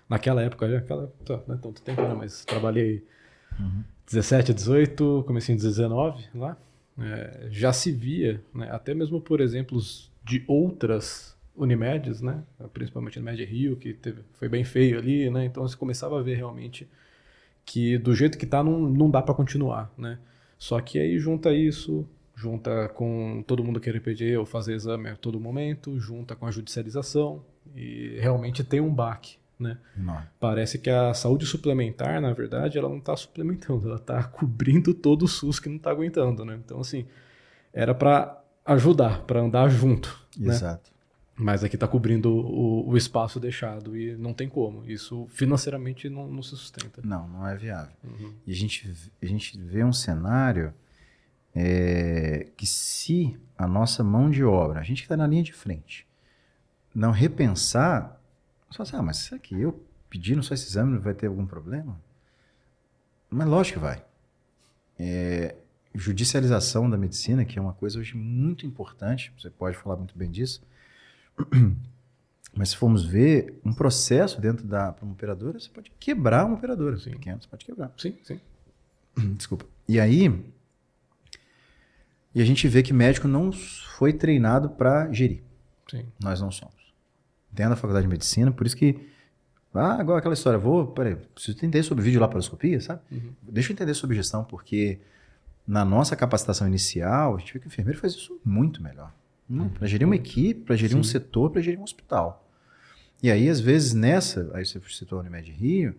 naquela 0.09 0.43
época, 0.43 0.79
aquela, 0.79 1.13
tá, 1.25 1.41
não 1.45 1.57
é 1.57 1.59
tanto 1.59 1.83
tempo, 1.83 2.01
né, 2.03 2.15
mas 2.15 2.45
trabalhei 2.45 3.05
uhum. 3.59 3.83
17, 4.07 4.55
18, 4.55 5.25
comecei 5.27 5.57
em 5.57 5.59
19 5.59 6.25
lá, 6.37 6.57
é, 7.01 7.49
já 7.51 7.73
se 7.73 7.93
via, 7.93 8.43
né, 8.55 8.69
até 8.71 8.95
mesmo 8.95 9.21
por 9.21 9.41
exemplos 9.41 10.11
de 10.25 10.45
outras 10.47 11.39
Unimedes, 11.57 12.23
né? 12.23 12.43
Principalmente 12.73 13.19
Unimed 13.19 13.45
Rio, 13.45 13.77
que 13.77 13.93
teve, 13.93 14.23
foi 14.33 14.49
bem 14.49 14.65
feio 14.65 14.99
ali, 14.99 15.29
né? 15.29 15.45
Então 15.45 15.67
você 15.67 15.77
começava 15.77 16.19
a 16.19 16.23
ver 16.23 16.37
realmente 16.37 16.89
que 17.67 17.99
do 17.99 18.15
jeito 18.15 18.39
que 18.39 18.47
tá 18.47 18.63
não, 18.65 18.81
não 18.81 19.11
dá 19.11 19.21
para 19.21 19.35
continuar, 19.35 19.93
né? 19.97 20.19
Só 20.57 20.81
que 20.81 20.99
aí 20.99 21.19
junta 21.19 21.53
isso, 21.53 22.07
junta 22.35 22.89
com 22.89 23.45
todo 23.47 23.65
mundo 23.65 23.81
querer 23.81 24.01
pedir 24.01 24.39
ou 24.39 24.47
fazer 24.47 24.75
exame 24.75 25.09
a 25.11 25.17
todo 25.17 25.41
momento, 25.41 25.99
junta 25.99 26.35
com 26.35 26.47
a 26.47 26.51
judicialização 26.51 27.45
e 27.75 28.17
realmente 28.19 28.65
tem 28.65 28.81
um 28.81 28.93
baque, 28.93 29.37
né? 29.61 29.79
Não. 29.97 30.23
Parece 30.39 30.79
que 30.79 30.89
a 30.91 31.13
saúde 31.15 31.47
suplementar, 31.47 32.21
na 32.21 32.33
verdade, 32.33 32.79
ela 32.79 32.89
não 32.89 32.99
está 32.99 33.17
suplementando, 33.17 33.87
ela 33.87 33.97
está 33.97 34.23
cobrindo 34.25 34.95
todo 34.95 35.25
o 35.25 35.29
SUS 35.29 35.61
que 35.61 35.69
não 35.69 35.77
está 35.77 35.91
aguentando, 35.91 36.45
né? 36.45 36.59
Então 36.65 36.81
assim, 36.81 37.07
era 37.73 37.95
para 37.95 38.43
ajudar, 38.65 39.23
para 39.23 39.41
andar 39.41 39.69
junto, 39.69 40.27
né? 40.37 40.55
Exato. 40.55 40.91
Né? 40.91 41.01
Mas 41.37 41.65
aqui 41.65 41.75
está 41.75 41.89
cobrindo 41.89 42.31
o, 42.31 42.87
o, 42.87 42.97
espaço 42.99 43.41
deixado 43.41 43.97
e 43.97 44.15
não 44.17 44.35
tem 44.35 44.47
como. 44.47 44.85
Isso 44.85 45.27
financeiramente 45.31 46.09
não, 46.11 46.29
não 46.29 46.43
se 46.43 46.51
sustenta. 46.51 47.01
Não, 47.03 47.27
não 47.27 47.49
é 47.49 47.57
viável. 47.57 47.97
Uhum. 48.05 48.35
E 48.47 48.53
a 48.53 48.55
gente, 48.55 48.93
a 49.23 49.27
gente 49.27 49.59
vê 49.59 49.83
um 49.83 49.93
cenário 49.93 50.75
é, 51.55 52.49
que 52.59 52.67
se 52.67 53.39
a 53.57 53.67
nossa 53.67 54.05
mão 54.05 54.29
de 54.31 54.45
obra, 54.45 54.81
a 54.81 54.83
gente 54.83 54.99
que 54.99 55.07
está 55.07 55.17
na 55.17 55.27
linha 55.27 55.43
de 55.43 55.55
frente, 55.55 56.07
não 56.95 57.11
repensar, 57.11 58.20
só 58.71 58.83
assim, 58.83 58.97
ah, 58.97 59.03
mas 59.03 59.18
isso 59.18 59.35
aqui 59.35 59.61
eu 59.61 59.85
pedindo 60.09 60.43
só 60.43 60.55
esse 60.55 60.66
exame 60.66 60.99
vai 60.99 61.14
ter 61.14 61.27
algum 61.27 61.47
problema? 61.47 62.01
Mas 63.29 63.47
lógico 63.47 63.79
que 63.79 63.85
vai. 63.85 64.05
É, 64.99 65.57
judicialização 65.95 66.89
da 66.89 66.97
medicina, 66.97 67.45
que 67.45 67.59
é 67.59 67.62
uma 67.62 67.73
coisa 67.73 67.99
hoje 67.99 68.16
muito 68.16 68.66
importante, 68.66 69.33
você 69.39 69.51
pode 69.51 69.77
falar 69.77 69.97
muito 69.97 70.16
bem 70.16 70.31
disso, 70.31 70.62
mas 72.55 72.71
se 72.71 72.77
formos 72.77 73.05
ver 73.05 73.61
um 73.64 73.73
processo 73.73 74.41
dentro 74.41 74.66
da 74.66 74.95
uma 75.01 75.12
operadora, 75.12 75.59
você 75.59 75.68
pode 75.68 75.91
quebrar 75.99 76.45
uma 76.45 76.57
operadora. 76.57 76.99
Sim. 76.99 77.12
Pequeno, 77.12 77.41
você 77.41 77.49
pode 77.49 77.64
quebrar. 77.64 77.93
Sim, 77.97 78.16
sim. 78.23 78.41
Desculpa. 79.37 79.64
E 79.89 79.99
aí, 79.99 80.45
e 82.35 82.41
a 82.41 82.45
gente 82.45 82.66
vê 82.68 82.83
que 82.83 82.93
médico 82.93 83.27
não 83.27 83.51
foi 83.53 84.12
treinado 84.12 84.71
para 84.71 85.12
gerir. 85.12 85.43
Sim. 85.91 86.07
Nós 86.21 86.41
não 86.41 86.51
somos. 86.51 86.89
Dentro 87.53 87.71
da 87.71 87.77
faculdade 87.77 88.07
de 88.07 88.11
medicina, 88.11 88.51
por 88.53 88.67
isso 88.67 88.77
que 88.77 89.09
ah, 89.75 89.95
agora 89.95 90.19
aquela 90.19 90.35
história, 90.35 90.59
vou, 90.59 90.89
peraí, 90.89 91.17
preciso 91.17 91.57
entender 91.57 91.83
sobre 91.83 92.03
videolaparoscopia, 92.03 92.81
sabe? 92.81 93.01
Uhum. 93.11 93.33
Deixa 93.43 93.71
eu 93.71 93.75
entender 93.75 93.95
sobre 93.95 94.17
gestão, 94.17 94.43
porque 94.43 95.01
na 95.67 95.85
nossa 95.85 96.17
capacitação 96.17 96.67
inicial, 96.67 97.37
a 97.37 97.39
gente 97.39 97.53
vê 97.53 97.61
que 97.61 97.67
o 97.67 97.69
enfermeiro 97.69 98.01
faz 98.01 98.15
isso 98.15 98.41
muito 98.45 98.83
melhor 98.83 99.13
Para 99.71 99.87
gerir 99.87 100.07
uma 100.07 100.17
equipe, 100.17 100.61
para 100.63 100.77
gerir 100.77 100.97
um 100.97 101.03
setor, 101.03 101.51
para 101.51 101.61
gerir 101.61 101.79
um 101.79 101.83
hospital. 101.83 102.49
E 103.23 103.31
aí, 103.31 103.49
às 103.49 103.61
vezes, 103.61 103.93
nessa, 103.93 104.51
aí 104.55 104.65
você 104.65 104.81
citou 104.89 105.19
a 105.19 105.23
Unimed 105.23 105.51
Rio, 105.51 105.95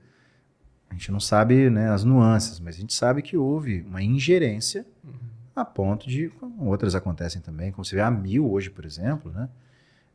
a 0.90 0.94
gente 0.94 1.12
não 1.12 1.20
sabe 1.20 1.70
né, 1.70 1.90
as 1.90 2.04
nuances, 2.04 2.60
mas 2.60 2.76
a 2.76 2.80
gente 2.80 2.94
sabe 2.94 3.22
que 3.22 3.38
houve 3.38 3.82
uma 3.82 4.02
ingerência 4.02 4.86
uhum. 5.04 5.14
a 5.56 5.64
ponto 5.64 6.08
de, 6.08 6.32
outras 6.60 6.96
acontecem 6.96 7.42
também, 7.42 7.72
como 7.72 7.86
você 7.86 7.96
vê 7.96 8.02
a 8.02 8.12
Mil 8.12 8.52
hoje, 8.52 8.70
por 8.70 8.86
exemplo, 8.86 9.32
né, 9.32 9.48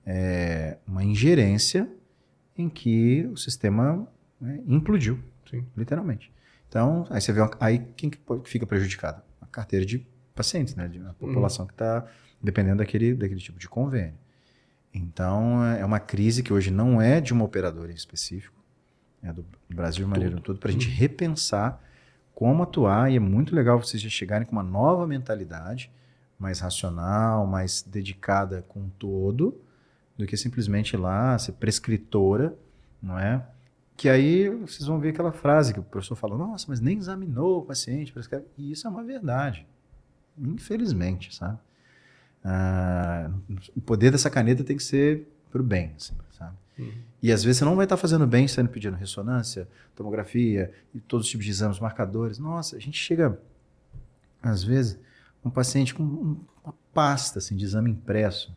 é 0.07 0.79
uma 0.87 1.03
ingerência 1.03 1.91
em 2.57 2.69
que 2.69 3.29
o 3.33 3.37
sistema 3.37 4.07
né, 4.41 4.61
implodiu, 4.67 5.19
Sim. 5.51 5.67
literalmente. 5.77 6.33
Então, 6.69 7.07
aí 7.11 7.21
você 7.21 7.33
vê, 7.33 7.41
uma, 7.41 7.51
aí 7.61 7.81
quem 7.97 8.09
que 8.09 8.19
fica 8.45 8.67
prejudicado? 8.67 9.21
A 9.41 9.47
carteira 9.47 9.85
de 9.85 10.07
pacientes, 10.35 10.75
né, 10.75 10.87
de, 10.87 11.01
a 11.01 11.13
população 11.15 11.65
uhum. 11.65 11.69
que 11.69 11.75
está 11.75 12.07
dependendo 12.43 12.79
daquele, 12.79 13.15
daquele 13.15 13.41
tipo 13.41 13.59
de 13.59 13.69
convênio. 13.69 14.15
Então, 14.95 15.65
é 15.65 15.85
uma 15.85 16.01
crise 16.01 16.43
que 16.43 16.53
hoje 16.53 16.71
não 16.71 17.03
é 17.03 17.21
de 17.21 17.33
uma 17.33 17.45
operadora 17.45 17.93
em 17.93 17.95
específico, 17.95 18.57
é 19.23 19.33
do 19.33 19.45
Brasil 19.69 20.07
maneiro 20.07 20.41
todo, 20.41 20.59
para 20.59 20.71
a 20.71 20.73
gente 20.73 20.89
repensar 20.89 21.83
como 22.35 22.63
atuar. 22.63 23.11
E 23.11 23.17
é 23.17 23.21
muito 23.21 23.55
legal 23.55 23.83
vocês 23.83 24.01
já 24.01 24.09
chegarem 24.09 24.47
com 24.47 24.53
uma 24.53 24.63
nova 24.63 25.07
mentalidade, 25.07 25.91
mais 26.39 26.61
racional, 26.61 27.47
mais 27.47 27.83
dedicada 27.83 28.65
com 28.69 28.89
todo, 28.91 29.61
do 30.17 30.27
que 30.27 30.37
simplesmente 30.37 30.95
ir 30.95 30.97
lá 30.97 31.39
ser 31.39 31.53
prescritora, 31.53 32.57
não 33.03 33.19
é? 33.19 33.47
Que 33.97 34.09
aí 34.09 34.49
vocês 34.51 34.87
vão 34.87 34.99
ver 34.99 35.11
aquela 35.11 35.33
frase 35.33 35.73
que 35.73 35.81
o 35.81 35.83
professor 35.83 36.17
fala: 36.17 36.37
nossa, 36.37 36.67
mas 36.69 36.81
nem 36.81 36.99
examinou 36.99 37.61
o 37.61 37.65
paciente. 37.65 38.13
E 38.57 38.73
isso 38.73 38.87
é 38.87 38.91
uma 38.91 39.03
verdade, 39.03 39.67
infelizmente, 40.39 41.35
sabe? 41.35 41.59
Ah, 42.45 43.31
o 43.75 43.81
poder 43.81 44.11
dessa 44.11 44.31
caneta 44.31 44.63
tem 44.63 44.77
que 44.77 44.83
ser 44.83 45.27
para 45.51 45.61
o 45.61 45.65
bem, 45.65 45.93
assim, 45.97 46.15
sabe? 46.31 46.57
Uhum. 46.79 46.93
E 47.23 47.33
às 47.33 47.43
vezes 47.43 47.59
você 47.59 47.65
não 47.65 47.75
vai 47.75 47.87
estar 47.87 47.97
fazendo 47.97 48.27
bem 48.27 48.47
sendo 48.47 48.69
pedindo 48.69 48.97
ressonância, 48.97 49.67
tomografia 49.95 50.73
e 50.95 51.01
todos 51.01 51.27
os 51.27 51.31
tipos 51.31 51.45
de 51.45 51.51
exames, 51.51 51.81
marcadores. 51.81 52.39
Nossa, 52.39 52.77
a 52.77 52.79
gente 52.79 52.99
chega, 52.99 53.41
às 54.43 54.63
vezes, 54.63 54.99
um 55.45 55.51
paciente 55.51 55.95
com 55.95 56.03
uma 56.63 56.75
pasta 56.93 57.39
assim, 57.39 57.57
de 57.57 57.65
exame 57.65 57.91
impresso, 57.91 58.55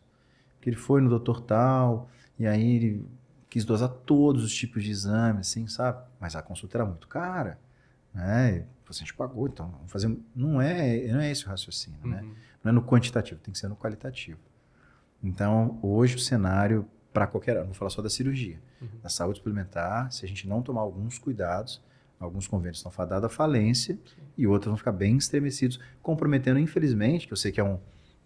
que 0.60 0.68
ele 0.68 0.76
foi 0.76 1.00
no 1.00 1.08
doutor 1.08 1.40
tal, 1.40 2.08
e 2.38 2.46
aí 2.46 2.76
ele 2.76 3.06
quis 3.48 3.64
dosar 3.64 3.88
todos 3.88 4.44
os 4.44 4.54
tipos 4.54 4.84
de 4.84 4.90
exames, 4.90 5.48
assim, 5.48 5.66
sabe? 5.66 6.04
Mas 6.20 6.36
a 6.36 6.42
consulta 6.42 6.78
era 6.78 6.84
muito 6.84 7.08
cara, 7.08 7.58
né? 8.14 8.66
O 8.84 8.86
paciente 8.86 9.12
pagou, 9.14 9.48
então 9.48 9.70
vamos 9.70 9.90
fazer. 9.90 10.16
Não 10.34 10.60
é, 10.60 11.06
não 11.08 11.20
é 11.20 11.30
esse 11.30 11.44
o 11.46 11.48
raciocínio, 11.48 11.98
né? 12.04 12.20
uhum. 12.20 12.28
né? 12.28 12.34
Não 12.62 12.70
é 12.70 12.72
no 12.72 12.82
quantitativo, 12.82 13.40
tem 13.40 13.52
que 13.52 13.58
ser 13.58 13.68
no 13.68 13.76
qualitativo. 13.76 14.38
Então, 15.22 15.78
hoje 15.82 16.16
o 16.16 16.18
cenário 16.18 16.86
para 17.12 17.26
qualquer, 17.26 17.56
não 17.56 17.66
vou 17.66 17.74
falar 17.74 17.90
só 17.90 18.00
da 18.00 18.10
cirurgia, 18.10 18.60
uhum. 18.80 18.88
da 19.02 19.08
saúde 19.08 19.38
suplementar, 19.38 20.12
se 20.12 20.24
a 20.24 20.28
gente 20.28 20.46
não 20.46 20.62
tomar 20.62 20.82
alguns 20.82 21.18
cuidados, 21.18 21.82
alguns 22.18 22.46
convênios 22.46 22.78
estão 22.78 22.92
fadados 22.92 23.24
à 23.24 23.28
falência 23.28 23.94
Sim. 23.94 24.22
e 24.36 24.46
outros 24.46 24.68
vão 24.68 24.76
ficar 24.76 24.92
bem 24.92 25.16
estremecidos, 25.16 25.80
comprometendo, 26.02 26.58
infelizmente, 26.58 27.26
que 27.26 27.32
eu 27.32 27.36
sei 27.36 27.50
que 27.50 27.60
é 27.60 27.64
um 27.64 27.78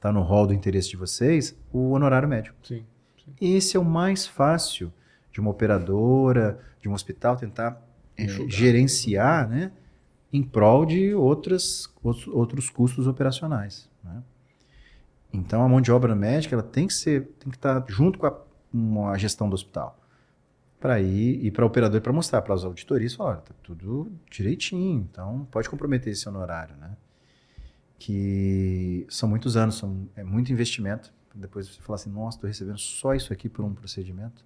está 0.05 0.13
no 0.13 0.21
rol 0.21 0.47
do 0.47 0.53
interesse 0.53 0.91
de 0.91 0.99
vocês, 0.99 1.59
o 1.73 1.93
honorário 1.93 2.29
médico. 2.29 2.55
Sim. 2.63 2.85
Sim. 3.25 3.33
Esse 3.41 3.75
é 3.79 3.81
o 3.81 3.85
mais 3.85 4.27
fácil 4.27 4.93
de 5.33 5.41
uma 5.41 5.51
operadora, 5.51 6.61
de 6.83 6.91
um 6.91 6.93
hospital 6.93 7.37
tentar 7.37 7.83
é, 8.15 8.27
gerenciar, 8.47 9.49
né, 9.49 9.73
em 10.31 10.43
prol 10.43 10.85
de 10.85 11.15
outras, 11.15 11.91
outros, 12.03 12.27
outros 12.29 12.69
custos 12.69 13.07
operacionais. 13.07 13.89
Né? 14.03 14.23
Então 15.33 15.65
a 15.65 15.69
mão 15.69 15.81
de 15.81 15.91
obra 15.91 16.15
médica 16.15 16.55
ela 16.55 16.63
tem 16.63 16.87
que 16.87 16.93
ser, 16.93 17.23
tem 17.41 17.51
que 17.51 17.57
estar 17.57 17.83
junto 17.89 18.19
com 18.19 18.27
a, 18.27 18.39
com 18.71 19.09
a 19.09 19.17
gestão 19.17 19.49
do 19.49 19.55
hospital 19.55 19.99
para 20.79 21.01
ir 21.01 21.43
e 21.43 21.51
para 21.51 21.65
o 21.65 21.67
operador 21.67 22.03
para 22.03 22.13
mostrar 22.13 22.43
para 22.43 22.55
os 22.55 22.63
auditoristas, 22.63 23.19
olha, 23.19 23.39
tá 23.39 23.55
tudo 23.63 24.13
direitinho, 24.31 25.09
então 25.11 25.49
pode 25.51 25.71
comprometer 25.71 26.13
esse 26.13 26.29
honorário, 26.29 26.77
né? 26.77 26.95
Que 27.99 29.07
são 29.09 29.29
muitos 29.29 29.57
anos, 29.57 29.77
são, 29.77 30.09
é 30.17 30.25
muito 30.25 30.53
investimento. 30.53 31.13
Depois 31.35 31.69
você 31.69 31.81
falar 31.81 31.97
assim, 31.97 32.11
nossa, 32.11 32.37
estou 32.37 32.49
recebendo 32.49 32.79
só 32.79 33.15
isso 33.15 33.33
aqui 33.33 33.49
por 33.49 33.65
um 33.65 33.75
procedimento. 33.75 34.45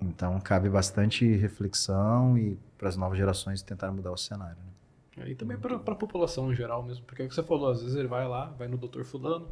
Então 0.00 0.38
cabe 0.40 0.68
bastante 0.68 1.26
reflexão 1.36 2.38
e 2.38 2.58
para 2.76 2.88
as 2.88 2.96
novas 2.96 3.18
gerações 3.18 3.62
tentar 3.62 3.90
mudar 3.90 4.12
o 4.12 4.16
cenário. 4.16 4.56
Né? 5.16 5.30
E 5.30 5.34
também 5.34 5.56
para 5.56 5.76
a 5.76 5.96
população 5.96 6.52
em 6.52 6.54
geral 6.54 6.82
mesmo, 6.82 7.04
porque 7.04 7.22
é 7.22 7.24
o 7.24 7.28
que 7.28 7.34
você 7.34 7.42
falou, 7.42 7.70
às 7.70 7.82
vezes 7.82 7.96
ele 7.96 8.06
vai 8.06 8.26
lá, 8.28 8.46
vai 8.58 8.68
no 8.68 8.76
doutor 8.76 9.04
fulano, 9.04 9.48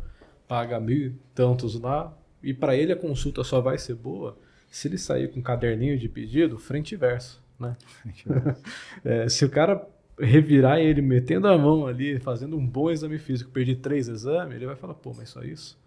paga 0.46 0.78
mil 0.78 1.18
tantos 1.34 1.78
lá, 1.80 2.16
e 2.42 2.54
para 2.54 2.76
ele 2.76 2.92
a 2.92 2.96
consulta 2.96 3.42
só 3.42 3.60
vai 3.60 3.76
ser 3.76 3.94
boa 3.94 4.38
se 4.70 4.86
ele 4.86 4.98
sair 4.98 5.32
com 5.32 5.40
um 5.40 5.42
caderninho 5.42 5.98
de 5.98 6.08
pedido 6.08 6.58
frente 6.58 6.92
e 6.92 6.96
verso. 6.96 7.42
Né? 7.58 7.76
é, 9.04 9.28
se 9.28 9.44
o 9.44 9.50
cara 9.50 9.88
revirar 10.18 10.78
ele 10.78 11.02
metendo 11.02 11.46
a 11.48 11.58
mão 11.58 11.86
ali, 11.86 12.18
fazendo 12.18 12.56
um 12.56 12.66
bom 12.66 12.90
exame 12.90 13.18
físico, 13.18 13.50
perder 13.50 13.76
três 13.76 14.08
exames, 14.08 14.56
ele 14.56 14.66
vai 14.66 14.76
falar, 14.76 14.94
pô, 14.94 15.12
mas 15.16 15.28
só 15.28 15.42
isso? 15.42 15.78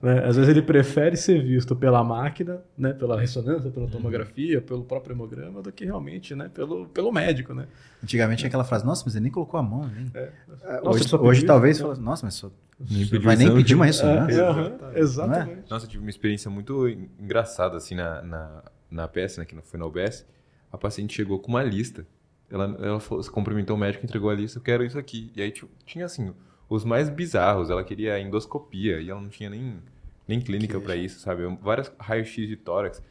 Né? 0.00 0.24
Às 0.24 0.36
vezes 0.36 0.48
ele 0.48 0.62
prefere 0.62 1.16
ser 1.16 1.42
visto 1.42 1.74
pela 1.74 2.02
máquina, 2.04 2.62
né? 2.76 2.92
pela 2.92 3.20
ressonância, 3.20 3.70
pela 3.70 3.86
uhum. 3.86 3.90
tomografia, 3.90 4.60
pelo 4.60 4.84
próprio 4.84 5.14
hemograma, 5.14 5.60
do 5.60 5.72
que 5.72 5.84
realmente 5.84 6.34
né? 6.34 6.48
pelo, 6.52 6.86
pelo 6.86 7.12
médico. 7.12 7.52
Né? 7.52 7.66
Antigamente 8.02 8.40
tinha 8.40 8.48
aquela 8.48 8.64
frase, 8.64 8.86
nossa, 8.86 9.02
mas 9.04 9.14
ele 9.16 9.24
nem 9.24 9.32
colocou 9.32 9.58
a 9.58 9.62
mão. 9.62 9.90
É. 10.14 10.30
é 10.62 10.80
hoje, 10.84 11.16
hoje 11.16 11.44
talvez, 11.44 11.80
fala, 11.80 11.96
nossa, 11.96 12.24
mas 12.24 12.34
só, 12.34 12.50
nem 12.78 13.04
vai 13.20 13.34
nem 13.34 13.52
pedir 13.52 13.74
uma 13.74 13.86
ressonância. 13.86 14.40
É, 14.40 14.50
uhum, 14.50 14.78
exatamente. 14.94 15.68
Nossa, 15.68 15.86
eu 15.86 15.90
tive 15.90 16.02
uma 16.02 16.10
experiência 16.10 16.48
muito 16.48 16.88
engraçada 16.88 17.76
assim 17.76 17.96
na, 17.96 18.22
na, 18.22 18.62
na 18.88 19.08
PS, 19.08 19.38
né, 19.38 19.44
que 19.44 19.56
foi 19.62 19.80
na 19.80 19.86
UBS. 19.86 20.24
A 20.70 20.78
paciente 20.78 21.14
chegou 21.14 21.40
com 21.40 21.48
uma 21.48 21.62
lista. 21.62 22.06
Ela, 22.50 22.76
ela 22.80 23.00
falou, 23.00 23.22
se 23.22 23.30
cumprimentou 23.30 23.76
o 23.76 23.78
médico, 23.78 24.04
entregou 24.04 24.30
a 24.30 24.34
lista, 24.34 24.58
eu 24.58 24.62
quero 24.62 24.84
isso 24.84 24.98
aqui. 24.98 25.30
E 25.36 25.42
aí 25.42 25.52
tinha 25.84 26.06
assim, 26.06 26.32
os 26.68 26.84
mais 26.84 27.08
bizarros. 27.08 27.70
Ela 27.70 27.84
queria 27.84 28.18
endoscopia 28.18 29.00
e 29.00 29.10
ela 29.10 29.20
não 29.20 29.28
tinha 29.28 29.50
nem, 29.50 29.78
nem 30.26 30.40
clínica 30.40 30.80
para 30.80 30.96
isso, 30.96 31.20
sabe? 31.20 31.42
Várias 31.60 31.92
raios-x 31.98 32.48
de 32.48 32.56
tórax. 32.56 33.02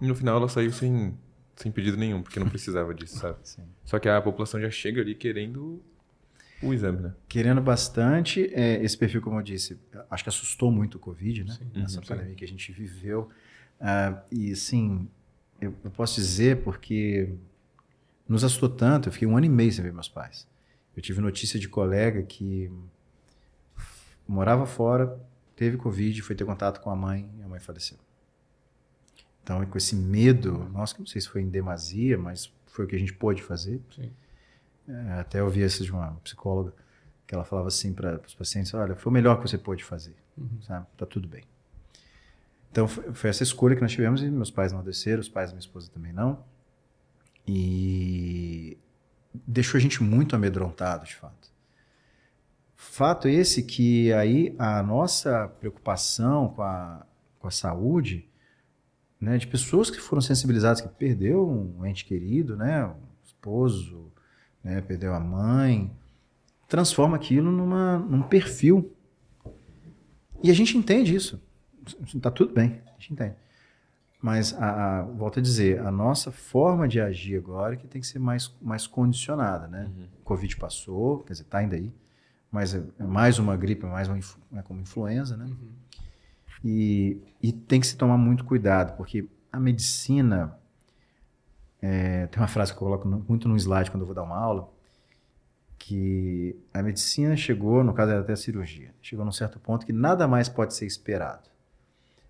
E 0.00 0.06
no 0.06 0.14
final 0.14 0.38
ela 0.38 0.48
saiu 0.48 0.72
sem, 0.72 1.16
sem 1.54 1.70
pedido 1.70 1.96
nenhum, 1.96 2.22
porque 2.22 2.40
não 2.40 2.48
precisava 2.48 2.92
disso, 2.94 3.18
sabe? 3.18 3.38
Sim. 3.42 3.62
Só 3.84 3.98
que 3.98 4.08
a 4.08 4.20
população 4.20 4.60
já 4.60 4.70
chega 4.70 5.00
ali 5.00 5.14
querendo 5.14 5.80
o 6.62 6.72
exame, 6.72 7.00
né? 7.00 7.14
Querendo 7.28 7.60
bastante. 7.60 8.50
É, 8.52 8.82
esse 8.82 8.96
perfil, 8.96 9.20
como 9.20 9.38
eu 9.38 9.42
disse, 9.42 9.78
acho 10.10 10.22
que 10.22 10.28
assustou 10.28 10.70
muito 10.70 10.96
o 10.96 10.98
Covid, 10.98 11.44
né? 11.44 11.54
Sim. 11.54 11.70
Nessa 11.74 12.00
uhum, 12.00 12.06
pandemia 12.06 12.30
sim. 12.30 12.36
que 12.36 12.44
a 12.44 12.48
gente 12.48 12.72
viveu. 12.72 13.28
Uh, 13.80 14.18
e, 14.30 14.52
assim, 14.52 15.08
eu, 15.60 15.74
eu 15.84 15.90
posso 15.90 16.14
dizer 16.14 16.62
porque 16.62 17.34
nos 18.28 18.44
assustou 18.44 18.68
tanto. 18.68 19.08
Eu 19.08 19.12
fiquei 19.12 19.28
um 19.28 19.36
ano 19.36 19.46
e 19.46 19.48
meio 19.48 19.72
sem 19.72 19.82
ver 19.82 19.92
meus 19.92 20.08
pais. 20.08 20.46
Eu 20.96 21.02
tive 21.02 21.20
notícia 21.20 21.58
de 21.58 21.68
colega 21.68 22.22
que 22.22 22.70
morava 24.26 24.66
fora, 24.66 25.20
teve 25.56 25.76
Covid, 25.76 26.22
foi 26.22 26.34
ter 26.34 26.44
contato 26.44 26.80
com 26.80 26.90
a 26.90 26.96
mãe 26.96 27.28
e 27.38 27.42
a 27.42 27.48
mãe 27.48 27.60
faleceu. 27.60 27.98
Então, 29.42 29.64
com 29.66 29.76
esse 29.76 29.94
medo, 29.94 30.70
nossa, 30.72 30.96
não 30.98 31.06
sei 31.06 31.20
se 31.20 31.28
foi 31.28 31.42
em 31.42 31.48
demasia, 31.48 32.16
mas 32.16 32.50
foi 32.66 32.86
o 32.86 32.88
que 32.88 32.96
a 32.96 32.98
gente 32.98 33.12
pôde 33.12 33.42
fazer. 33.42 33.80
É, 34.88 35.12
até 35.20 35.40
eu 35.40 35.44
ouvi 35.44 35.62
essa 35.62 35.84
de 35.84 35.92
uma 35.92 36.12
psicóloga, 36.24 36.72
que 37.26 37.34
ela 37.34 37.44
falava 37.44 37.68
assim 37.68 37.92
para 37.92 38.20
os 38.26 38.34
pacientes: 38.34 38.72
olha, 38.72 38.96
foi 38.96 39.10
o 39.10 39.12
melhor 39.12 39.36
que 39.36 39.48
você 39.48 39.58
pôde 39.58 39.84
fazer, 39.84 40.16
uhum. 40.36 40.62
sabe? 40.62 40.86
Tá 40.96 41.04
tudo 41.04 41.28
bem. 41.28 41.44
Então, 42.70 42.88
foi, 42.88 43.12
foi 43.12 43.30
essa 43.30 43.42
escolha 43.42 43.76
que 43.76 43.82
nós 43.82 43.92
tivemos 43.92 44.22
e 44.22 44.30
meus 44.30 44.50
pais 44.50 44.72
não 44.72 44.82
desceram, 44.82 45.20
os 45.20 45.28
pais 45.28 45.50
da 45.50 45.54
minha 45.54 45.60
esposa 45.60 45.90
também 45.92 46.12
não. 46.12 46.42
E 47.46 48.78
deixou 49.46 49.78
a 49.78 49.80
gente 49.80 50.02
muito 50.02 50.34
amedrontado, 50.34 51.04
de 51.04 51.14
fato. 51.14 51.52
Fato 52.76 53.28
esse 53.28 53.62
que 53.62 54.12
aí 54.12 54.54
a 54.58 54.82
nossa 54.82 55.48
preocupação 55.58 56.48
com 56.48 56.62
a, 56.62 57.06
com 57.38 57.48
a 57.48 57.50
saúde, 57.50 58.28
né, 59.20 59.38
de 59.38 59.46
pessoas 59.46 59.90
que 59.90 59.98
foram 59.98 60.20
sensibilizadas, 60.20 60.80
que 60.80 60.88
perdeu 60.88 61.48
um 61.48 61.84
ente 61.86 62.04
querido, 62.04 62.56
né, 62.56 62.86
um 62.86 62.96
esposo, 63.24 64.12
né, 64.62 64.80
perdeu 64.80 65.14
a 65.14 65.20
mãe, 65.20 65.90
transforma 66.68 67.16
aquilo 67.16 67.50
numa, 67.50 67.98
num 67.98 68.22
perfil. 68.22 68.94
E 70.42 70.50
a 70.50 70.54
gente 70.54 70.76
entende 70.76 71.14
isso. 71.14 71.42
Está 72.14 72.30
tudo 72.30 72.52
bem, 72.52 72.80
a 72.86 72.90
gente 72.92 73.12
entende. 73.12 73.34
Mas, 74.24 74.54
a, 74.54 75.00
a, 75.00 75.02
volto 75.02 75.38
a 75.38 75.42
dizer, 75.42 75.80
a 75.80 75.90
nossa 75.90 76.32
forma 76.32 76.88
de 76.88 76.98
agir 76.98 77.36
agora 77.36 77.74
é 77.74 77.76
que 77.76 77.86
tem 77.86 78.00
que 78.00 78.06
ser 78.06 78.18
mais, 78.18 78.56
mais 78.58 78.86
condicionada, 78.86 79.68
né? 79.68 79.84
Uhum. 79.94 80.08
O 80.22 80.24
Covid 80.24 80.56
passou, 80.56 81.18
quer 81.18 81.34
dizer, 81.34 81.44
está 81.44 81.58
ainda 81.58 81.76
aí, 81.76 81.92
mas 82.50 82.74
é, 82.74 82.82
é 82.98 83.04
mais 83.04 83.38
uma 83.38 83.54
gripe, 83.54 83.84
é 83.84 83.86
mais 83.86 84.08
uma 84.08 84.18
é 84.58 84.62
como 84.62 84.80
influenza, 84.80 85.36
né? 85.36 85.44
Uhum. 85.44 85.72
E, 86.64 87.20
e 87.42 87.52
tem 87.52 87.78
que 87.78 87.86
se 87.86 87.98
tomar 87.98 88.16
muito 88.16 88.46
cuidado, 88.46 88.96
porque 88.96 89.28
a 89.52 89.60
medicina, 89.60 90.58
é, 91.82 92.26
tem 92.28 92.40
uma 92.40 92.48
frase 92.48 92.72
que 92.72 92.78
eu 92.78 92.80
coloco 92.80 93.06
muito 93.06 93.46
no 93.46 93.58
slide 93.58 93.90
quando 93.90 94.04
eu 94.04 94.06
vou 94.06 94.14
dar 94.14 94.22
uma 94.22 94.38
aula, 94.38 94.72
que 95.78 96.56
a 96.72 96.82
medicina 96.82 97.36
chegou, 97.36 97.84
no 97.84 97.92
caso 97.92 98.12
era 98.12 98.22
até 98.22 98.32
a 98.32 98.36
cirurgia, 98.36 98.94
chegou 99.02 99.22
num 99.22 99.32
certo 99.32 99.60
ponto 99.60 99.84
que 99.84 99.92
nada 99.92 100.26
mais 100.26 100.48
pode 100.48 100.72
ser 100.72 100.86
esperado. 100.86 101.52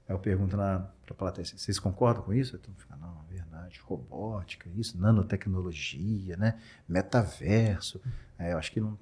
Aí 0.08 0.14
eu 0.14 0.18
pergunto 0.18 0.56
para 0.56 0.90
a 1.10 1.14
plateia, 1.14 1.44
vocês 1.44 1.78
concordam 1.78 2.22
com 2.22 2.34
isso? 2.34 2.56
Então 2.56 2.74
fica, 2.76 2.96
não, 2.96 3.24
é 3.28 3.32
verdade, 3.32 3.80
robótica, 3.84 4.68
isso, 4.76 5.00
nanotecnologia, 5.00 6.36
né? 6.36 6.60
metaverso. 6.88 8.00
Eu 8.38 8.58
acho 8.58 8.70
que 8.72 8.80
não. 8.80 8.98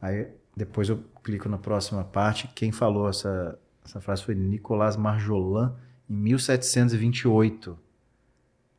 Aí 0.00 0.28
depois 0.56 0.88
eu 0.88 1.02
clico 1.22 1.48
na 1.48 1.58
próxima 1.58 2.04
parte. 2.04 2.48
Quem 2.48 2.72
falou 2.72 3.08
essa, 3.08 3.58
essa 3.84 4.00
frase 4.00 4.22
foi 4.22 4.34
Nicolas 4.34 4.96
Marjolin, 4.96 5.72
em 6.08 6.14
1728. 6.14 7.78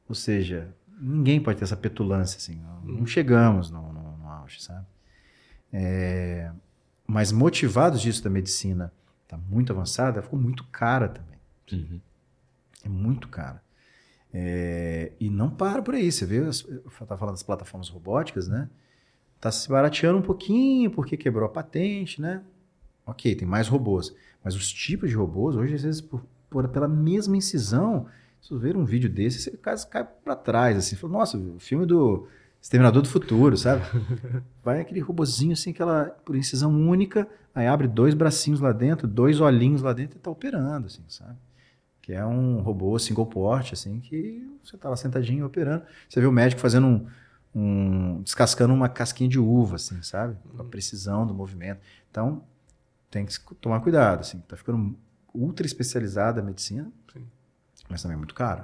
Ou 0.07 0.15
seja, 0.15 0.73
ninguém 0.99 1.41
pode 1.41 1.57
ter 1.57 1.63
essa 1.63 1.77
petulância 1.77 2.37
assim. 2.37 2.61
Não, 2.61 2.81
não 2.99 3.05
chegamos 3.07 3.71
no, 3.71 3.91
no, 3.91 4.17
no, 4.17 4.27
auge, 4.27 4.61
sabe? 4.61 4.85
É, 5.71 6.51
mas 7.07 7.31
motivados 7.31 8.01
disso 8.01 8.23
da 8.23 8.29
medicina 8.29 8.93
está 9.33 9.37
muito 9.49 9.73
avançada, 9.73 10.21
ficou 10.21 10.39
muito 10.39 10.63
cara 10.65 11.09
também. 11.09 11.39
Uhum. 11.71 11.99
É 12.83 12.89
muito 12.89 13.27
cara. 13.27 13.61
É, 14.33 15.11
e 15.19 15.29
não 15.29 15.49
para 15.49 15.81
por 15.81 15.95
aí. 15.95 16.11
Você 16.11 16.25
vê, 16.25 16.39
eu 16.39 16.49
estava 16.49 17.17
falando 17.17 17.35
das 17.35 17.43
plataformas 17.43 17.89
robóticas, 17.89 18.47
né? 18.47 18.69
Está 19.35 19.51
se 19.51 19.67
barateando 19.69 20.19
um 20.19 20.21
pouquinho 20.21 20.89
porque 20.91 21.17
quebrou 21.17 21.45
a 21.45 21.49
patente, 21.49 22.21
né? 22.21 22.43
Ok, 23.05 23.35
tem 23.35 23.47
mais 23.47 23.67
robôs. 23.67 24.15
Mas 24.43 24.55
os 24.55 24.71
tipos 24.71 25.09
de 25.09 25.15
robôs, 25.15 25.55
hoje, 25.55 25.75
às 25.75 25.83
vezes, 25.83 26.01
por, 26.01 26.25
por 26.49 26.67
pela 26.69 26.87
mesma 26.87 27.35
incisão, 27.35 28.07
se 28.41 28.49
você 28.49 28.59
ver 28.59 28.77
um 28.77 28.85
vídeo 28.85 29.09
desse, 29.09 29.39
você 29.39 29.51
quase 29.51 29.87
cai 29.87 30.03
para 30.03 30.35
trás, 30.35 30.77
assim. 30.77 30.95
Fala, 30.95 31.13
Nossa, 31.13 31.37
o 31.37 31.59
filme 31.59 31.85
do 31.85 32.27
Exterminador 32.63 33.01
do 33.01 33.09
Futuro, 33.09 33.57
sabe? 33.57 33.83
Vai 34.63 34.79
aquele 34.79 35.01
robozinho, 35.01 35.51
assim, 35.51 35.71
aquela 35.71 36.05
por 36.23 36.33
incisão 36.33 36.71
única, 36.71 37.27
aí 37.53 37.67
abre 37.67 37.89
dois 37.89 38.13
bracinhos 38.13 38.61
lá 38.61 38.71
dentro, 38.71 39.05
dois 39.05 39.41
olhinhos 39.41 39.81
lá 39.81 39.91
dentro 39.91 40.17
e 40.17 40.21
tá 40.21 40.31
operando, 40.31 40.87
assim, 40.87 41.03
sabe? 41.09 41.37
Que 42.01 42.13
é 42.13 42.25
um 42.25 42.61
robô 42.61 42.97
single 42.97 43.25
port, 43.25 43.73
assim, 43.73 43.99
que 43.99 44.49
você 44.63 44.77
tá 44.77 44.89
lá 44.89 44.95
sentadinho 44.95 45.45
operando. 45.45 45.83
Você 46.07 46.21
vê 46.21 46.25
o 46.25 46.31
médico 46.31 46.61
fazendo 46.61 46.87
um, 46.87 47.05
um 47.53 48.21
descascando 48.21 48.73
uma 48.73 48.87
casquinha 48.87 49.29
de 49.29 49.39
uva, 49.39 49.75
assim, 49.75 50.01
sabe? 50.01 50.37
Com 50.55 50.61
a 50.61 50.65
precisão 50.65 51.27
do 51.27 51.33
movimento. 51.33 51.81
Então, 52.09 52.45
tem 53.11 53.25
que 53.25 53.37
tomar 53.59 53.81
cuidado, 53.81 54.21
assim. 54.21 54.39
Tá 54.47 54.55
ficando 54.55 54.97
ultra 55.33 55.65
especializada 55.65 56.39
a 56.39 56.43
medicina. 56.43 56.89
Sim 57.11 57.27
mas 57.89 58.01
também 58.01 58.15
é 58.15 58.17
muito 58.17 58.33
caro. 58.33 58.63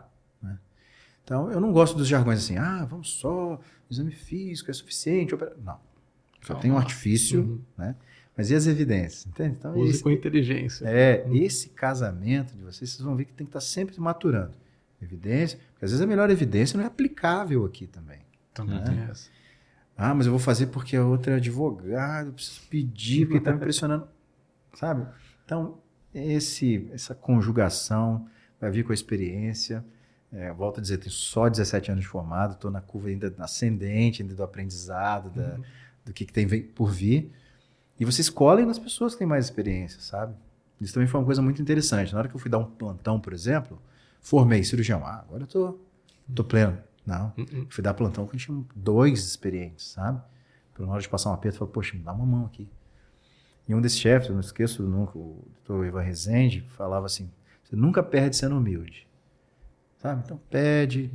Então, 1.29 1.51
eu 1.51 1.61
não 1.61 1.71
gosto 1.71 1.95
dos 1.95 2.07
jargões 2.07 2.39
assim, 2.39 2.57
ah, 2.57 2.83
vamos 2.89 3.11
só, 3.11 3.61
exame 3.87 4.11
físico 4.11 4.71
é 4.71 4.73
suficiente. 4.73 5.35
Opera... 5.35 5.55
Não. 5.63 5.79
Só 6.41 6.55
tem 6.55 6.71
um 6.71 6.77
artifício, 6.77 7.41
uhum. 7.41 7.61
né? 7.77 7.95
Mas 8.35 8.49
e 8.49 8.55
as 8.55 8.65
evidências? 8.65 9.27
Entende? 9.27 9.55
Então, 9.59 9.77
Use 9.77 9.91
esse, 9.91 10.03
com 10.03 10.09
inteligência. 10.09 10.87
É, 10.87 11.23
uhum. 11.27 11.35
esse 11.35 11.69
casamento 11.69 12.55
de 12.55 12.63
vocês, 12.63 12.89
vocês 12.89 13.01
vão 13.01 13.15
ver 13.15 13.25
que 13.25 13.33
tem 13.33 13.45
que 13.45 13.49
estar 13.49 13.61
sempre 13.61 13.99
maturando. 13.99 14.53
Evidência, 14.99 15.59
porque 15.73 15.85
às 15.85 15.91
vezes 15.91 16.03
a 16.03 16.07
melhor 16.07 16.31
evidência 16.31 16.75
não 16.75 16.83
é 16.83 16.87
aplicável 16.87 17.63
aqui 17.63 17.85
também. 17.85 18.21
Também 18.51 18.79
né? 18.79 18.85
tem 18.85 18.99
essa. 19.01 19.29
Ah, 19.95 20.15
mas 20.15 20.25
eu 20.25 20.31
vou 20.31 20.39
fazer 20.39 20.67
porque 20.67 20.95
a 20.95 21.05
outra 21.05 21.33
é 21.33 21.35
advogado, 21.35 22.33
preciso 22.33 22.61
pedir, 22.71 23.27
porque 23.27 23.37
está 23.37 23.51
me 23.51 23.57
impressionando. 23.57 24.07
Sabe? 24.73 25.05
Então, 25.45 25.77
esse, 26.11 26.89
essa 26.91 27.13
conjugação 27.13 28.27
vai 28.59 28.71
vir 28.71 28.83
com 28.83 28.91
a 28.91 28.95
experiência. 28.95 29.85
É, 30.31 30.51
volto 30.53 30.79
a 30.79 30.81
dizer, 30.81 30.97
tenho 30.97 31.11
só 31.11 31.49
17 31.49 31.91
anos 31.91 32.03
de 32.03 32.09
formado, 32.09 32.53
estou 32.53 32.69
na 32.69 32.81
curva 32.81 33.09
ainda 33.09 33.33
ascendente, 33.39 34.21
ainda 34.21 34.35
do 34.35 34.43
aprendizado, 34.43 35.29
da, 35.31 35.55
uhum. 35.55 35.63
do 36.05 36.13
que, 36.13 36.25
que 36.25 36.33
tem 36.33 36.47
por 36.47 36.91
vir. 36.91 37.31
E 37.99 38.05
vocês 38.05 38.27
escolhem 38.27 38.65
nas 38.65 38.77
pessoas 38.77 39.13
que 39.13 39.19
têm 39.19 39.27
mais 39.27 39.45
experiência, 39.45 39.99
sabe? 39.99 40.35
Isso 40.79 40.93
também 40.93 41.07
foi 41.07 41.19
uma 41.19 41.25
coisa 41.25 41.41
muito 41.41 41.61
interessante. 41.61 42.13
Na 42.13 42.19
hora 42.19 42.29
que 42.29 42.35
eu 42.35 42.39
fui 42.39 42.49
dar 42.49 42.59
um 42.59 42.65
plantão, 42.65 43.19
por 43.19 43.33
exemplo, 43.33 43.81
formei 44.21 44.63
cirurgião. 44.63 45.05
Ah, 45.05 45.25
agora 45.27 45.43
eu 45.43 45.47
tô, 45.47 45.79
tô 46.33 46.43
pleno. 46.43 46.77
Não. 47.05 47.33
Uhum. 47.37 47.65
Fui 47.69 47.83
dar 47.83 47.93
plantão 47.93 48.25
quando 48.25 48.39
tinha 48.39 48.63
dois 48.75 49.25
experientes, 49.25 49.87
sabe? 49.89 50.21
Na 50.77 50.93
hora 50.93 51.01
de 51.01 51.09
passar 51.09 51.31
um 51.31 51.33
aperto, 51.33 51.55
eu 51.55 51.59
falei, 51.59 51.73
poxa, 51.73 51.97
me 51.97 52.03
dá 52.03 52.13
uma 52.13 52.25
mão 52.25 52.45
aqui. 52.45 52.69
E 53.67 53.75
um 53.75 53.81
desses 53.81 53.99
chefes, 53.99 54.29
eu 54.29 54.33
não 54.33 54.39
esqueço 54.39 54.81
nunca, 54.83 55.17
o 55.17 55.45
doutor 55.65 55.85
Ivan 55.85 56.01
Rezende, 56.01 56.61
falava 56.77 57.05
assim: 57.05 57.29
você 57.63 57.75
nunca 57.75 58.01
perde 58.01 58.37
sendo 58.37 58.57
humilde. 58.57 59.05
Sabe? 59.99 60.21
Então 60.25 60.39
pede, 60.49 61.11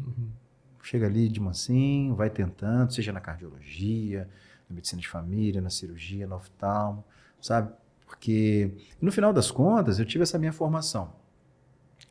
chega 0.83 1.07
ali 1.07 1.29
de 1.29 1.41
mansinho, 1.41 2.15
vai 2.15 2.31
tentando, 2.31 2.93
seja 2.93 3.13
na 3.13 3.21
cardiologia, 3.21 4.29
na 4.69 4.77
medicina 4.77 5.01
de 5.01 5.09
família, 5.09 5.61
na 5.61 5.71
cirurgia, 5.71 6.27
no 6.27 6.37
oftalmo, 6.37 7.05
sabe? 7.41 7.73
Porque 8.07 8.71
no 9.01 9.11
final 9.11 9.33
das 9.33 9.51
contas 9.51 9.99
eu 9.99 10.05
tive 10.05 10.23
essa 10.23 10.39
minha 10.39 10.53
formação. 10.53 11.13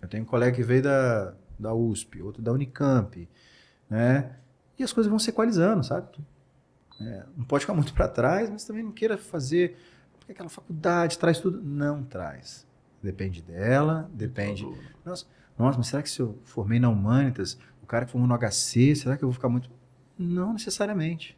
Eu 0.01 0.07
tenho 0.07 0.23
um 0.23 0.25
colega 0.25 0.55
que 0.55 0.63
veio 0.63 0.83
da, 0.83 1.33
da 1.57 1.73
USP, 1.73 2.21
outro 2.21 2.41
da 2.41 2.51
Unicamp, 2.51 3.29
né? 3.89 4.35
E 4.77 4.83
as 4.83 4.91
coisas 4.91 5.09
vão 5.09 5.19
se 5.19 5.29
equalizando, 5.29 5.83
sabe? 5.83 6.07
É, 6.99 7.25
não 7.37 7.45
pode 7.45 7.63
ficar 7.63 7.73
muito 7.73 7.93
para 7.93 8.07
trás, 8.07 8.49
mas 8.49 8.65
também 8.65 8.83
não 8.83 8.91
queira 8.91 9.17
fazer 9.17 9.77
porque 10.17 10.31
aquela 10.31 10.49
faculdade 10.49 11.19
traz 11.19 11.39
tudo. 11.39 11.61
Não 11.61 12.03
traz. 12.03 12.65
Depende 13.01 13.41
dela, 13.41 14.09
depende. 14.13 14.65
Nossa, 15.03 15.25
nossa, 15.57 15.77
mas 15.77 15.87
será 15.87 16.01
que 16.01 16.09
se 16.09 16.19
eu 16.19 16.37
formei 16.43 16.79
na 16.79 16.89
Humanitas, 16.89 17.57
o 17.81 17.85
cara 17.85 18.05
que 18.05 18.11
formou 18.11 18.27
no 18.27 18.35
HC, 18.37 18.95
será 18.95 19.17
que 19.17 19.23
eu 19.23 19.27
vou 19.27 19.33
ficar 19.33 19.49
muito. 19.49 19.69
Não 20.17 20.53
necessariamente. 20.53 21.37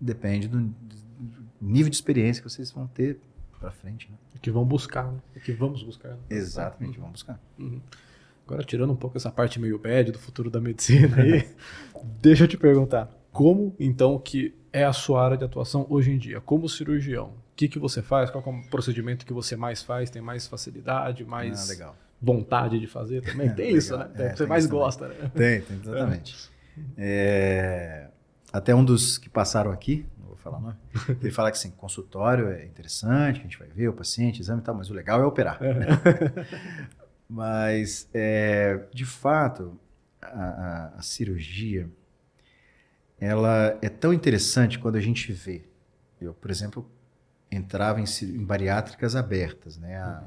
Depende 0.00 0.48
do, 0.48 0.60
do 0.60 1.46
nível 1.60 1.90
de 1.90 1.96
experiência 1.96 2.42
que 2.42 2.48
vocês 2.48 2.70
vão 2.70 2.86
ter 2.86 3.20
para 3.58 3.70
frente. 3.70 4.10
Né? 4.10 4.16
que 4.40 4.50
vão 4.50 4.64
buscar, 4.64 5.12
né? 5.12 5.20
que 5.44 5.52
vamos 5.52 5.82
buscar. 5.82 6.12
Né? 6.12 6.18
Exatamente, 6.30 6.96
uhum. 6.96 7.02
vamos 7.02 7.20
buscar. 7.20 7.38
Uhum. 7.58 7.80
Agora, 8.46 8.64
tirando 8.64 8.92
um 8.92 8.96
pouco 8.96 9.18
essa 9.18 9.30
parte 9.30 9.60
meio 9.60 9.78
bad 9.78 10.12
do 10.12 10.18
futuro 10.18 10.50
da 10.50 10.60
medicina 10.60 11.20
aí, 11.20 11.46
deixa 12.22 12.44
eu 12.44 12.48
te 12.48 12.56
perguntar, 12.56 13.10
como 13.30 13.76
então 13.78 14.18
que 14.18 14.54
é 14.72 14.84
a 14.84 14.92
sua 14.94 15.22
área 15.22 15.36
de 15.36 15.44
atuação 15.44 15.86
hoje 15.90 16.10
em 16.10 16.18
dia, 16.18 16.40
como 16.40 16.68
cirurgião? 16.68 17.34
que, 17.60 17.68
que 17.68 17.78
você 17.78 18.00
faz, 18.00 18.30
qual 18.30 18.42
é 18.46 18.48
o 18.48 18.70
procedimento 18.70 19.26
que 19.26 19.34
você 19.34 19.54
mais 19.54 19.82
faz, 19.82 20.08
tem 20.08 20.22
mais 20.22 20.46
facilidade, 20.46 21.26
mais 21.26 21.80
ah, 21.80 21.92
vontade 22.20 22.78
de 22.78 22.86
fazer 22.86 23.22
também. 23.22 23.48
É, 23.48 23.52
tem 23.52 23.66
legal. 23.66 23.78
isso, 23.78 23.96
né? 23.96 24.10
É, 24.16 24.36
você 24.36 24.46
mais 24.46 24.66
gosta, 24.66 25.08
né? 25.08 25.30
Tem, 25.34 25.60
tem, 25.62 25.76
exatamente. 25.76 26.50
É, 26.96 28.08
até 28.52 28.74
um 28.74 28.84
dos 28.84 29.16
que 29.16 29.28
passaram 29.28 29.70
aqui, 29.70 30.06
não 30.18 30.28
vou 30.28 30.36
falar 30.36 30.60
nome, 30.60 30.76
ele 31.20 31.30
fala 31.30 31.50
que 31.50 31.56
assim, 31.56 31.70
consultório 31.70 32.48
é 32.48 32.64
interessante, 32.64 33.40
a 33.40 33.42
gente 33.42 33.58
vai 33.58 33.68
ver 33.68 33.88
o 33.88 33.92
paciente, 33.92 34.40
exame 34.40 34.60
e 34.60 34.64
tal, 34.64 34.74
mas 34.74 34.90
o 34.90 34.94
legal 34.94 35.20
é 35.20 35.24
operar. 35.24 35.60
Né? 35.60 35.86
mas, 37.28 38.08
é, 38.12 38.84
de 38.92 39.04
fato, 39.04 39.78
a, 40.20 40.26
a, 40.26 40.86
a 40.98 41.02
cirurgia, 41.02 41.88
ela 43.18 43.78
é 43.80 43.88
tão 43.88 44.12
interessante 44.12 44.78
quando 44.78 44.96
a 44.96 45.00
gente 45.00 45.32
vê. 45.32 45.64
Eu, 46.20 46.34
por 46.34 46.50
exemplo, 46.50 46.90
entrava 47.50 48.00
em, 48.00 48.04
em 48.22 48.44
bariátricas 48.44 49.16
abertas, 49.16 49.76
né? 49.76 49.96
A, 49.96 50.22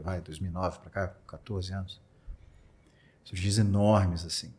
vai, 0.00 0.20
2009 0.20 0.78
para 0.80 0.90
cá, 0.90 1.14
14 1.26 1.72
anos. 1.72 2.00
Cirurgias 3.24 3.58
enormes, 3.58 4.24
assim. 4.24 4.52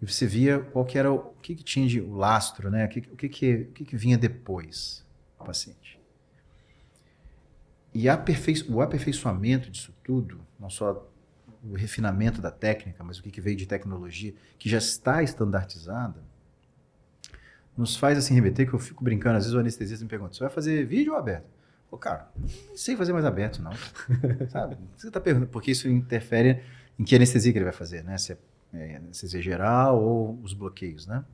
E 0.00 0.06
você 0.06 0.26
via 0.26 0.58
qual 0.58 0.84
que 0.84 0.98
era 0.98 1.12
o, 1.12 1.16
o 1.16 1.34
que, 1.40 1.54
que 1.54 1.62
tinha 1.62 1.86
de 1.86 2.00
o 2.00 2.14
lastro, 2.14 2.70
né? 2.70 2.86
O 2.86 2.88
que, 2.88 2.98
o 3.00 3.16
que, 3.16 3.28
que, 3.28 3.54
o 3.54 3.72
que, 3.72 3.84
que 3.84 3.96
vinha 3.96 4.18
depois 4.18 5.04
do 5.38 5.44
paciente. 5.44 6.00
E 7.92 8.08
aperfei, 8.08 8.54
o 8.68 8.80
aperfeiçoamento 8.80 9.70
disso 9.70 9.94
tudo, 10.02 10.40
não 10.58 10.68
só 10.68 11.08
o 11.62 11.74
refinamento 11.74 12.42
da 12.42 12.50
técnica, 12.50 13.02
mas 13.04 13.18
o 13.18 13.22
que, 13.22 13.30
que 13.30 13.40
veio 13.40 13.56
de 13.56 13.66
tecnologia, 13.66 14.34
que 14.58 14.68
já 14.68 14.78
está 14.78 15.22
estandartizada, 15.22 16.20
nos 17.76 17.96
faz 17.96 18.18
assim 18.18 18.34
remeter, 18.34 18.68
que 18.68 18.74
eu 18.74 18.78
fico 18.78 19.02
brincando, 19.02 19.38
às 19.38 19.44
vezes 19.44 19.56
o 19.56 19.60
anestesista 19.60 20.04
me 20.04 20.08
pergunta, 20.08 20.34
você 20.34 20.40
vai 20.40 20.50
fazer 20.50 20.84
vídeo 20.86 21.12
ou 21.12 21.18
aberto? 21.18 21.46
Pô, 21.90 21.98
cara, 21.98 22.30
não 22.36 22.76
sei 22.76 22.96
fazer 22.96 23.12
mais 23.12 23.24
aberto, 23.24 23.62
não. 23.62 23.72
Sabe? 24.50 24.76
Você 24.96 25.08
está 25.08 25.20
perguntando, 25.20 25.50
porque 25.50 25.70
isso 25.70 25.88
interfere 25.88 26.62
em 26.98 27.04
que 27.04 27.14
anestesia 27.14 27.52
que 27.52 27.58
ele 27.58 27.64
vai 27.64 27.72
fazer, 27.72 28.02
né? 28.02 28.18
Se 28.18 28.32
é, 28.32 28.38
é 28.72 28.96
anestesia 28.96 29.40
geral 29.40 30.02
ou 30.02 30.38
os 30.42 30.52
bloqueios, 30.52 31.06
né? 31.06 31.24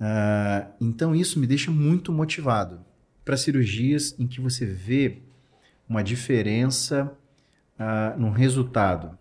Uh, 0.00 0.72
então 0.80 1.14
isso 1.14 1.40
me 1.40 1.46
deixa 1.46 1.70
muito 1.70 2.12
motivado 2.12 2.80
para 3.24 3.36
cirurgias 3.36 4.14
em 4.18 4.28
que 4.28 4.40
você 4.40 4.64
vê 4.64 5.22
uma 5.88 6.02
diferença 6.04 7.12
uh, 7.78 8.18
no 8.18 8.30
resultado. 8.30 9.18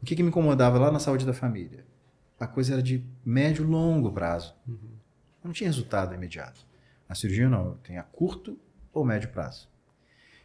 O 0.00 0.06
que, 0.06 0.16
que, 0.16 0.22
me 0.22 0.28
incomodava 0.28 0.78
lá 0.78 0.90
na 0.90 0.98
saúde 0.98 1.26
da 1.26 1.34
família? 1.34 1.84
A 2.38 2.46
coisa 2.46 2.74
era 2.74 2.82
de 2.82 3.04
médio 3.24 3.64
e 3.64 3.66
longo 3.66 4.12
prazo. 4.12 4.54
Uhum. 4.66 4.78
Não 5.42 5.52
tinha 5.52 5.68
resultado 5.68 6.14
imediato. 6.14 6.64
Na 7.08 7.14
cirurgia 7.14 7.48
não, 7.48 7.74
tem 7.78 7.98
a 7.98 8.02
curto 8.02 8.58
ou 8.92 9.04
médio 9.04 9.28
prazo. 9.30 9.68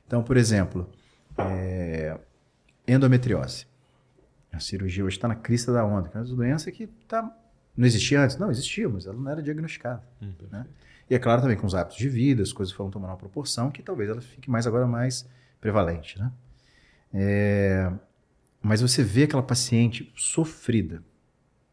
Então, 0.06 0.24
por 0.24 0.38
exemplo, 0.38 0.90
é, 1.38 2.18
endometriose. 2.88 3.66
A 4.52 4.60
cirurgia 4.60 5.04
hoje 5.04 5.18
está 5.18 5.28
na 5.28 5.36
crista 5.36 5.74
da 5.74 5.84
onda, 5.84 6.10
que 6.10 6.18
é 6.18 6.20
uma 6.20 6.36
doença 6.36 6.72
que 6.72 6.88
tá, 7.08 7.36
não 7.76 7.86
existia 7.86 8.22
antes. 8.22 8.38
Não, 8.38 8.52
existia, 8.52 8.88
mas 8.88 9.06
ela 9.06 9.18
não 9.18 9.32
era 9.32 9.42
diagnosticada. 9.42 10.04
Hum, 10.22 10.34
né? 10.52 10.68
E 11.10 11.16
é 11.16 11.20
claro 11.20 11.42
também 11.42 11.58
com 11.58 11.66
os 11.68 11.76
hábitos 11.76 11.98
de 11.98 12.08
vida, 12.08 12.44
as 12.44 12.54
coisas 12.54 12.74
foram 12.74 12.90
tomando 12.90 13.10
uma 13.10 13.18
proporção 13.18 13.70
que 13.70 13.82
talvez 13.82 14.10
ela 14.10 14.22
fique 14.22 14.50
mais 14.50 14.66
agora 14.68 14.88
mais 14.88 15.28
prevalente, 15.60 16.20
né? 16.20 16.32
É, 17.14 17.92
mas 18.62 18.82
você 18.82 19.04
vê 19.04 19.24
aquela 19.24 19.44
paciente 19.44 20.12
sofrida, 20.16 21.04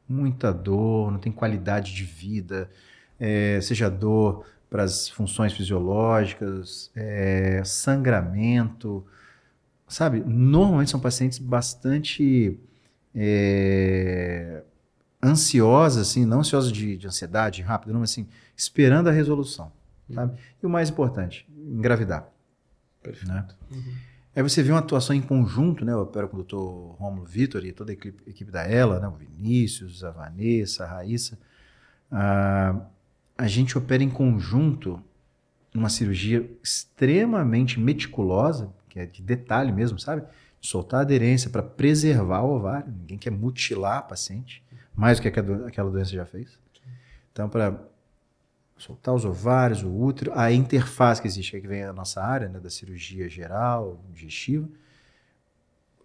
muita 0.09 0.53
dor, 0.53 1.11
não 1.13 1.19
tem 1.19 1.33
qualidade 1.33 1.95
de 1.95 2.05
vida, 2.05 2.71
é, 3.19 3.61
seja 3.61 3.89
dor 3.89 4.45
para 4.71 4.85
as 4.85 5.09
funções 5.09 5.53
fisiológicas, 5.53 6.93
é, 6.95 7.61
sangramento, 7.65 9.05
sabe? 9.89 10.21
Normalmente 10.21 10.93
são 10.93 11.01
pacientes 11.01 11.39
bastante 11.39 12.57
é, 13.13 14.63
ansiosas, 15.21 16.09
assim, 16.09 16.25
não 16.25 16.39
ansiosas 16.39 16.71
de, 16.71 16.97
de 16.97 17.07
ansiedade 17.09 17.61
rápida, 17.63 17.93
não, 17.93 18.01
mas 18.01 18.13
assim, 18.13 18.29
esperando 18.57 19.09
a 19.09 19.13
resolução, 19.13 19.73
sabe? 20.15 20.39
E 20.63 20.65
o 20.65 20.71
mais 20.71 20.89
importante, 20.89 21.49
engravidar. 21.53 22.29
Perfeito. 23.03 23.33
Né? 23.33 23.47
Aí 24.37 24.43
você 24.43 24.63
vê 24.63 24.71
uma 24.71 24.79
atuação 24.79 25.17
em 25.17 25.21
conjunto, 25.21 25.85
né? 25.85 25.93
Eu 25.93 26.01
opero 26.03 26.29
com 26.29 26.37
o 26.37 26.45
Dr. 26.45 26.97
Romulo 27.01 27.27
Vitor 27.27 27.65
e 27.65 27.73
toda 27.73 27.91
a 27.91 27.95
equipe, 27.95 28.23
equipe 28.31 28.51
da 28.51 28.63
Ela, 28.63 29.01
né? 29.01 29.09
O 29.09 29.13
Vinícius, 29.13 30.05
a 30.05 30.13
Vanessa, 30.13 30.85
a 30.85 30.87
Raíssa. 30.87 31.37
Ah, 32.13 32.77
a 33.41 33.47
gente 33.47 33.79
opera 33.79 34.05
em 34.05 34.11
conjunto 34.11 35.03
numa 35.73 35.89
cirurgia 35.89 36.47
extremamente 36.63 37.81
meticulosa, 37.81 38.71
que 38.87 39.01
é 39.01 39.07
de 39.07 39.23
detalhe 39.23 39.73
mesmo, 39.73 39.99
sabe? 39.99 40.25
Soltar 40.61 41.01
a 41.01 41.03
aderência 41.05 41.49
para 41.49 41.63
preservar 41.63 42.43
o 42.43 42.57
ovário. 42.57 42.93
Ninguém 42.93 43.17
quer 43.17 43.31
mutilar 43.31 43.97
a 43.97 44.03
paciente, 44.03 44.63
mais 44.95 45.19
do 45.19 45.23
que 45.23 45.29
aquela 45.29 45.91
doença 45.91 46.11
já 46.11 46.27
fez. 46.27 46.59
Então, 47.33 47.49
para 47.49 47.81
soltar 48.77 49.15
os 49.15 49.25
ovários, 49.25 49.83
o 49.83 49.91
útero, 49.91 50.33
a 50.35 50.53
interface 50.53 51.23
que 51.23 51.27
existe, 51.27 51.59
que 51.59 51.67
vem 51.67 51.85
a 51.85 51.95
nossa 51.95 52.23
área 52.23 52.47
né, 52.47 52.61
da 52.61 52.69
cirurgia 52.69 53.27
geral, 53.27 54.05
digestiva, 54.13 54.69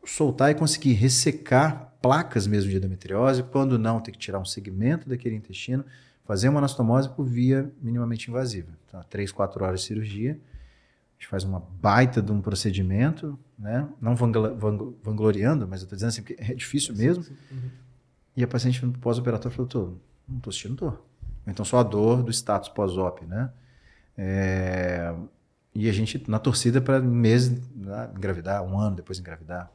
soltar 0.05 0.51
e 0.51 0.55
conseguir 0.55 0.93
ressecar 0.93 1.91
placas 2.01 2.47
mesmo 2.47 2.71
de 2.71 2.77
endometriose, 2.77 3.43
quando 3.43 3.77
não, 3.77 3.99
ter 3.99 4.11
que 4.11 4.17
tirar 4.17 4.39
um 4.39 4.45
segmento 4.45 5.09
daquele 5.09 5.35
intestino, 5.35 5.83
fazer 6.25 6.49
uma 6.49 6.59
anastomose 6.59 7.09
por 7.09 7.25
via 7.25 7.71
minimamente 7.81 8.29
invasiva. 8.29 8.69
Então, 8.87 9.01
três, 9.09 9.31
quatro 9.31 9.63
horas 9.63 9.81
de 9.81 9.85
cirurgia, 9.87 10.31
a 10.33 11.13
gente 11.17 11.27
faz 11.27 11.43
uma 11.43 11.59
baita 11.81 12.21
de 12.21 12.31
um 12.31 12.41
procedimento, 12.41 13.37
né? 13.57 13.87
não 14.01 14.15
vangloriando, 14.15 15.67
mas 15.67 15.81
eu 15.81 15.85
estou 15.85 15.95
dizendo 15.95 16.09
assim, 16.09 16.21
porque 16.23 16.35
é 16.39 16.53
difícil 16.53 16.95
mesmo, 16.95 17.23
Uhum. 17.51 17.69
e 18.35 18.43
a 18.43 18.47
paciente 18.47 18.85
no 18.85 18.91
pós-operatório 18.93 19.55
falou, 19.55 19.69
tô, 19.69 19.93
não 20.27 20.37
estou 20.37 20.51
sentindo 20.51 20.75
dor. 20.75 21.05
Então 21.47 21.63
só 21.63 21.77
a 21.77 21.83
dor 21.83 22.23
do 22.23 22.31
status 22.31 22.69
pós-op, 22.69 23.23
né? 23.25 23.51
É, 24.17 25.13
E 25.73 25.89
a 25.89 25.93
gente 25.93 26.23
na 26.29 26.39
torcida 26.39 26.79
para 26.81 26.99
meses 27.01 27.61
né, 27.75 28.09
engravidar, 28.15 28.63
um 28.63 28.79
ano 28.79 28.95
depois 28.95 29.19
engravidar. 29.19 29.69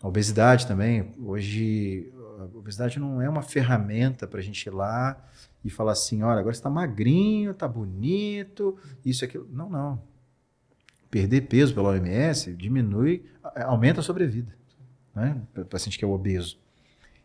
A 0.00 0.08
obesidade 0.08 0.66
também, 0.66 1.12
hoje 1.20 2.12
a 2.42 2.58
obesidade 2.58 2.98
não 2.98 3.20
é 3.20 3.28
uma 3.28 3.42
ferramenta 3.42 4.26
para 4.26 4.40
a 4.40 4.42
gente 4.42 4.64
ir 4.66 4.70
lá 4.70 5.22
e 5.64 5.70
falar 5.70 5.92
assim, 5.92 6.22
olha, 6.22 6.40
agora 6.40 6.54
está 6.54 6.68
magrinho, 6.70 7.52
está 7.52 7.68
bonito, 7.68 8.76
isso 9.04 9.24
aquilo. 9.24 9.48
Não, 9.50 9.68
não. 9.68 10.02
Perder 11.10 11.42
peso 11.42 11.74
pela 11.74 11.90
OMS 11.90 12.52
diminui, 12.54 13.24
a- 13.42 13.64
aumenta 13.64 14.00
a 14.00 14.02
sobrevida, 14.02 14.54
né? 15.14 15.40
Para 15.52 15.62
o 15.62 15.66
paciente 15.66 15.98
que 15.98 16.04
é 16.04 16.08
obeso. 16.08 16.58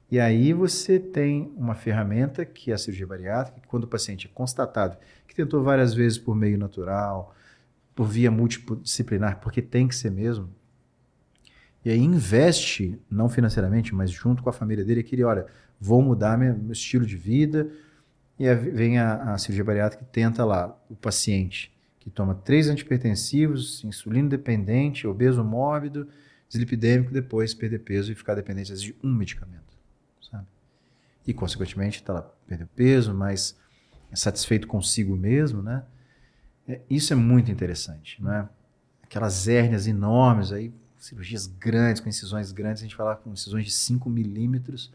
E 0.10 0.20
aí 0.20 0.54
você 0.54 1.00
tem 1.00 1.52
uma 1.56 1.76
ferramenta 1.76 2.46
que 2.46 2.72
é 2.72 2.74
a 2.74 2.78
cirurgia 2.78 3.08
bariátrica, 3.08 3.60
que 3.60 3.68
quando 3.68 3.84
o 3.84 3.88
paciente 3.88 4.28
é 4.28 4.30
constatado 4.34 4.98
que 5.28 5.36
tentou 5.36 5.62
várias 5.64 5.94
vezes 5.94 6.18
por 6.18 6.36
meio 6.36 6.58
natural, 6.58 7.36
por 7.94 8.06
via 8.06 8.32
multidisciplinar, 8.32 9.40
porque 9.40 9.62
tem 9.62 9.88
que 9.88 9.96
ser 9.96 10.10
mesmo, 10.12 10.50
e 11.88 11.90
aí 11.90 12.00
investe, 12.00 13.00
não 13.10 13.30
financeiramente, 13.30 13.96
mas 13.96 14.12
junto 14.12 14.44
com 14.44 14.50
a 14.50 14.54
família 14.54 14.84
dele, 14.84 15.00
aquele, 15.00 15.24
olha, 15.24 15.46
vou 15.80 16.02
mudar 16.02 16.38
minha- 16.38 16.54
meu 16.54 16.74
estilo 16.74 17.06
de 17.06 17.16
vida, 17.16 17.72
e 18.38 18.54
vem 18.54 19.00
a, 19.00 19.34
a 19.34 19.38
cirurgia 19.38 19.64
bariátrica 19.64 20.04
e 20.04 20.08
tenta 20.08 20.44
lá 20.44 20.78
o 20.90 20.98
paciente 20.98 21.72
que 22.02 22.10
toma 22.10 22.36
três 22.36 22.68
antipertensivos, 22.68 23.86
insulino 23.86 24.28
dependente, 24.28 25.08
obeso 25.08 25.42
mórbido, 25.46 26.10
dislipidêmico, 26.50 27.14
depois 27.14 27.54
perder 27.54 27.80
peso 27.80 28.12
e 28.12 28.16
ficar 28.16 28.36
dependente 28.36 28.74
de 28.76 28.94
um 29.02 29.14
medicamento 29.14 29.78
sabe? 30.30 30.46
E, 31.26 31.34
consequentemente, 31.34 32.02
está 32.02 32.12
lá, 32.12 32.30
perdeu 32.46 32.68
peso, 32.76 33.14
mas 33.14 33.58
é 34.12 34.16
satisfeito 34.18 34.68
consigo 34.68 35.16
mesmo, 35.16 35.62
né? 35.62 35.86
É, 36.68 36.82
isso 36.90 37.14
é 37.14 37.16
muito 37.16 37.50
interessante, 37.50 38.22
não 38.22 38.34
é? 38.34 38.50
Aquelas 39.04 39.48
hérnias 39.48 39.88
enormes 39.88 40.52
aí, 40.52 40.70
cirurgias 40.98 41.48
grandes, 41.48 42.02
com 42.02 42.10
incisões 42.10 42.52
grandes, 42.52 42.82
a 42.82 42.86
gente 42.86 42.96
fala 42.96 43.16
com 43.16 43.32
incisões 43.32 43.66
de 43.66 43.72
5 43.72 44.10
milímetros, 44.10 44.92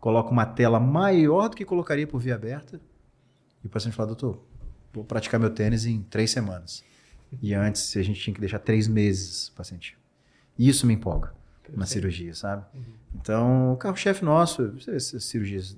coloca 0.00 0.30
uma 0.30 0.46
tela 0.46 0.78
maior 0.78 1.48
do 1.48 1.56
que 1.56 1.64
colocaria 1.64 2.06
por 2.06 2.18
via 2.20 2.34
aberta, 2.34 2.80
e 3.62 3.66
o 3.66 3.70
paciente 3.70 3.94
fala, 3.94 4.08
doutor, 4.08 4.42
vou 4.92 5.04
praticar 5.04 5.40
meu 5.40 5.50
tênis 5.50 5.86
em 5.86 6.02
três 6.02 6.30
semanas. 6.30 6.84
E 7.42 7.52
antes 7.54 7.96
a 7.96 8.02
gente 8.02 8.20
tinha 8.20 8.32
que 8.32 8.40
deixar 8.40 8.58
três 8.58 8.86
meses, 8.86 9.48
paciente. 9.50 9.98
Isso 10.58 10.86
me 10.86 10.94
empolga 10.94 11.34
na 11.74 11.84
cirurgia, 11.84 12.34
sabe? 12.34 12.64
Então, 13.14 13.72
o 13.72 13.76
carro-chefe 13.76 14.24
nosso, 14.24 14.74
essas 14.88 15.24
cirurgias 15.24 15.76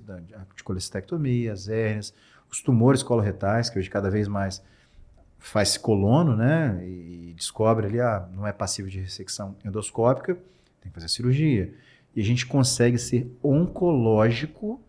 de 0.55 0.63
colecistectomia, 0.63 1.51
as 1.51 1.67
hérnias, 1.67 2.13
os 2.51 2.61
tumores 2.61 3.01
coloretais, 3.01 3.69
que 3.69 3.79
hoje 3.79 3.89
cada 3.89 4.09
vez 4.09 4.27
mais 4.27 4.61
faz 5.39 5.77
colono, 5.77 6.35
né? 6.35 6.85
E 6.85 7.33
descobre 7.35 7.87
ali, 7.87 7.99
ah, 7.99 8.27
não 8.33 8.45
é 8.45 8.51
passível 8.51 8.91
de 8.91 8.99
ressecção 8.99 9.55
endoscópica, 9.65 10.35
tem 10.81 10.91
que 10.91 10.93
fazer 10.93 11.07
cirurgia. 11.07 11.73
E 12.15 12.21
a 12.21 12.23
gente 12.23 12.45
consegue 12.45 12.97
ser 12.97 13.31
oncológico, 13.43 14.81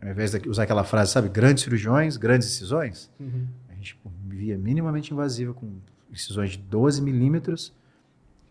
ao 0.00 0.08
invés 0.10 0.30
de 0.32 0.48
usar 0.48 0.64
aquela 0.64 0.84
frase, 0.84 1.12
sabe, 1.12 1.28
grandes 1.28 1.64
cirurgiões, 1.64 2.16
grandes 2.16 2.48
incisões, 2.48 3.10
Uhum. 3.18 3.46
a 3.70 3.74
gente 3.74 3.96
por 3.96 4.12
via 4.28 4.58
minimamente 4.58 5.12
invasiva 5.12 5.54
com 5.54 5.76
incisões 6.10 6.50
de 6.52 6.58
12 6.58 7.00
milímetros, 7.00 7.72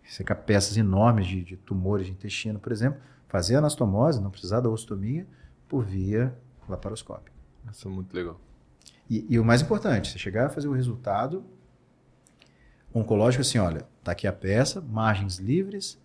secar 0.04 0.36
peças 0.36 0.76
enormes 0.78 1.28
de, 1.28 1.44
de 1.44 1.56
tumores 1.58 2.06
de 2.08 2.12
intestino, 2.12 2.60
por 2.60 2.72
exemplo, 2.72 3.00
fazer 3.28 3.56
anastomose, 3.56 4.22
não 4.22 4.30
precisar 4.32 4.60
da 4.60 4.70
ostomia, 4.70 5.26
por 5.70 5.86
via 5.86 6.34
laparoscópica. 6.68 7.32
Isso 7.72 7.88
é 7.88 7.92
muito 7.92 8.14
legal. 8.14 8.40
E, 9.12 9.26
e 9.30 9.38
o 9.38 9.44
mais 9.44 9.62
importante, 9.62 10.10
você 10.10 10.18
chegar 10.18 10.46
a 10.46 10.50
fazer 10.50 10.70
o 10.70 10.72
resultado 10.72 11.44
oncológico 12.94 13.42
assim, 13.42 13.58
olha, 13.58 13.86
tá 14.02 14.14
aqui 14.14 14.26
a 14.26 14.32
peça, 14.32 14.80
margens 14.80 15.38
livres, 15.38 16.00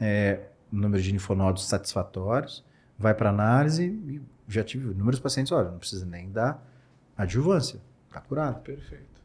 é, 0.00 0.48
número 0.72 1.02
de 1.02 1.12
linfonodos 1.12 1.68
satisfatórios, 1.68 2.64
vai 2.98 3.12
para 3.12 3.28
análise 3.28 3.84
e 3.84 4.22
já 4.48 4.64
tive 4.64 4.90
inúmeros 4.90 5.20
pacientes, 5.20 5.52
olha, 5.52 5.70
não 5.70 5.78
precisa 5.78 6.06
nem 6.06 6.30
dar 6.30 6.66
adjuvância, 7.18 7.82
tá 8.10 8.18
curado. 8.18 8.62
Perfeito. 8.62 9.18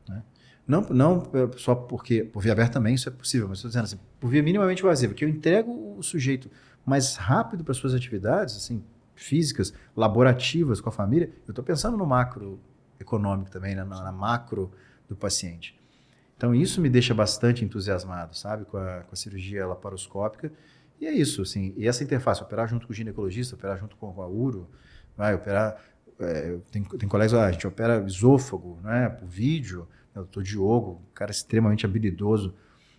Não, 0.68 0.82
não 0.82 1.24
é, 1.34 1.58
só 1.58 1.76
porque 1.76 2.26
por 2.26 2.44
via 2.44 2.52
aberta 2.52 2.74
também 2.74 2.96
isso 2.96 3.08
é 3.08 3.12
possível, 3.12 3.48
mas 3.48 3.60
estou 3.60 3.70
dizendo 3.70 3.86
assim, 3.86 4.00
por 4.20 4.30
via 4.30 4.44
minimamente 4.44 4.82
invasiva, 4.82 5.14
que 5.14 5.24
eu 5.24 5.30
entrego 5.30 5.96
o 5.98 6.04
sujeito 6.04 6.52
mais 6.86 7.16
rápido 7.16 7.64
para 7.64 7.74
suas 7.74 7.94
atividades, 7.94 8.58
assim, 8.58 8.84
físicas, 9.16 9.74
laborativas 9.96 10.82
com 10.82 10.90
a 10.90 10.92
família, 10.92 11.32
eu 11.48 11.52
estou 11.52 11.64
pensando 11.64 11.96
no 11.96 12.06
macro 12.06 12.60
econômico 13.04 13.52
também, 13.52 13.76
né, 13.76 13.84
na, 13.84 14.04
na 14.04 14.12
macro 14.12 14.72
do 15.08 15.16
paciente. 15.16 15.80
Então 16.36 16.54
isso 16.54 16.82
me 16.82 16.90
deixa 16.90 17.14
bastante 17.14 17.64
entusiasmado, 17.64 18.36
sabe, 18.36 18.66
com 18.66 18.78
a, 18.78 19.02
com 19.02 19.14
a 19.14 19.16
cirurgia 19.16 19.66
laparoscópica. 19.66 20.52
E 21.00 21.06
é 21.06 21.12
isso, 21.12 21.42
assim, 21.42 21.74
e 21.78 21.88
essa 21.88 22.04
interface, 22.04 22.42
operar 22.42 22.68
junto 22.68 22.88
com 22.88 22.94
o 22.94 22.96
ginecologista, 22.96 23.56
operar 23.56 23.78
junto 23.78 23.96
com 23.98 24.22
a 24.22 24.28
uro, 24.28 24.70
vai 25.18 25.34
operar, 25.34 25.82
é, 26.20 26.58
tem, 26.72 26.84
tem 26.84 27.10
colegas, 27.10 27.34
ah, 27.34 27.46
a 27.46 27.52
gente 27.52 27.68
opera 27.68 28.04
esôfago, 28.06 28.80
né, 28.82 29.10
por 29.10 29.28
vídeo, 29.28 29.88
né, 30.14 30.22
o 30.22 30.24
doutor 30.24 30.44
Diogo, 30.44 31.02
um 31.10 31.14
cara 31.14 31.32
extremamente 31.32 31.86
habilidoso 31.86 32.54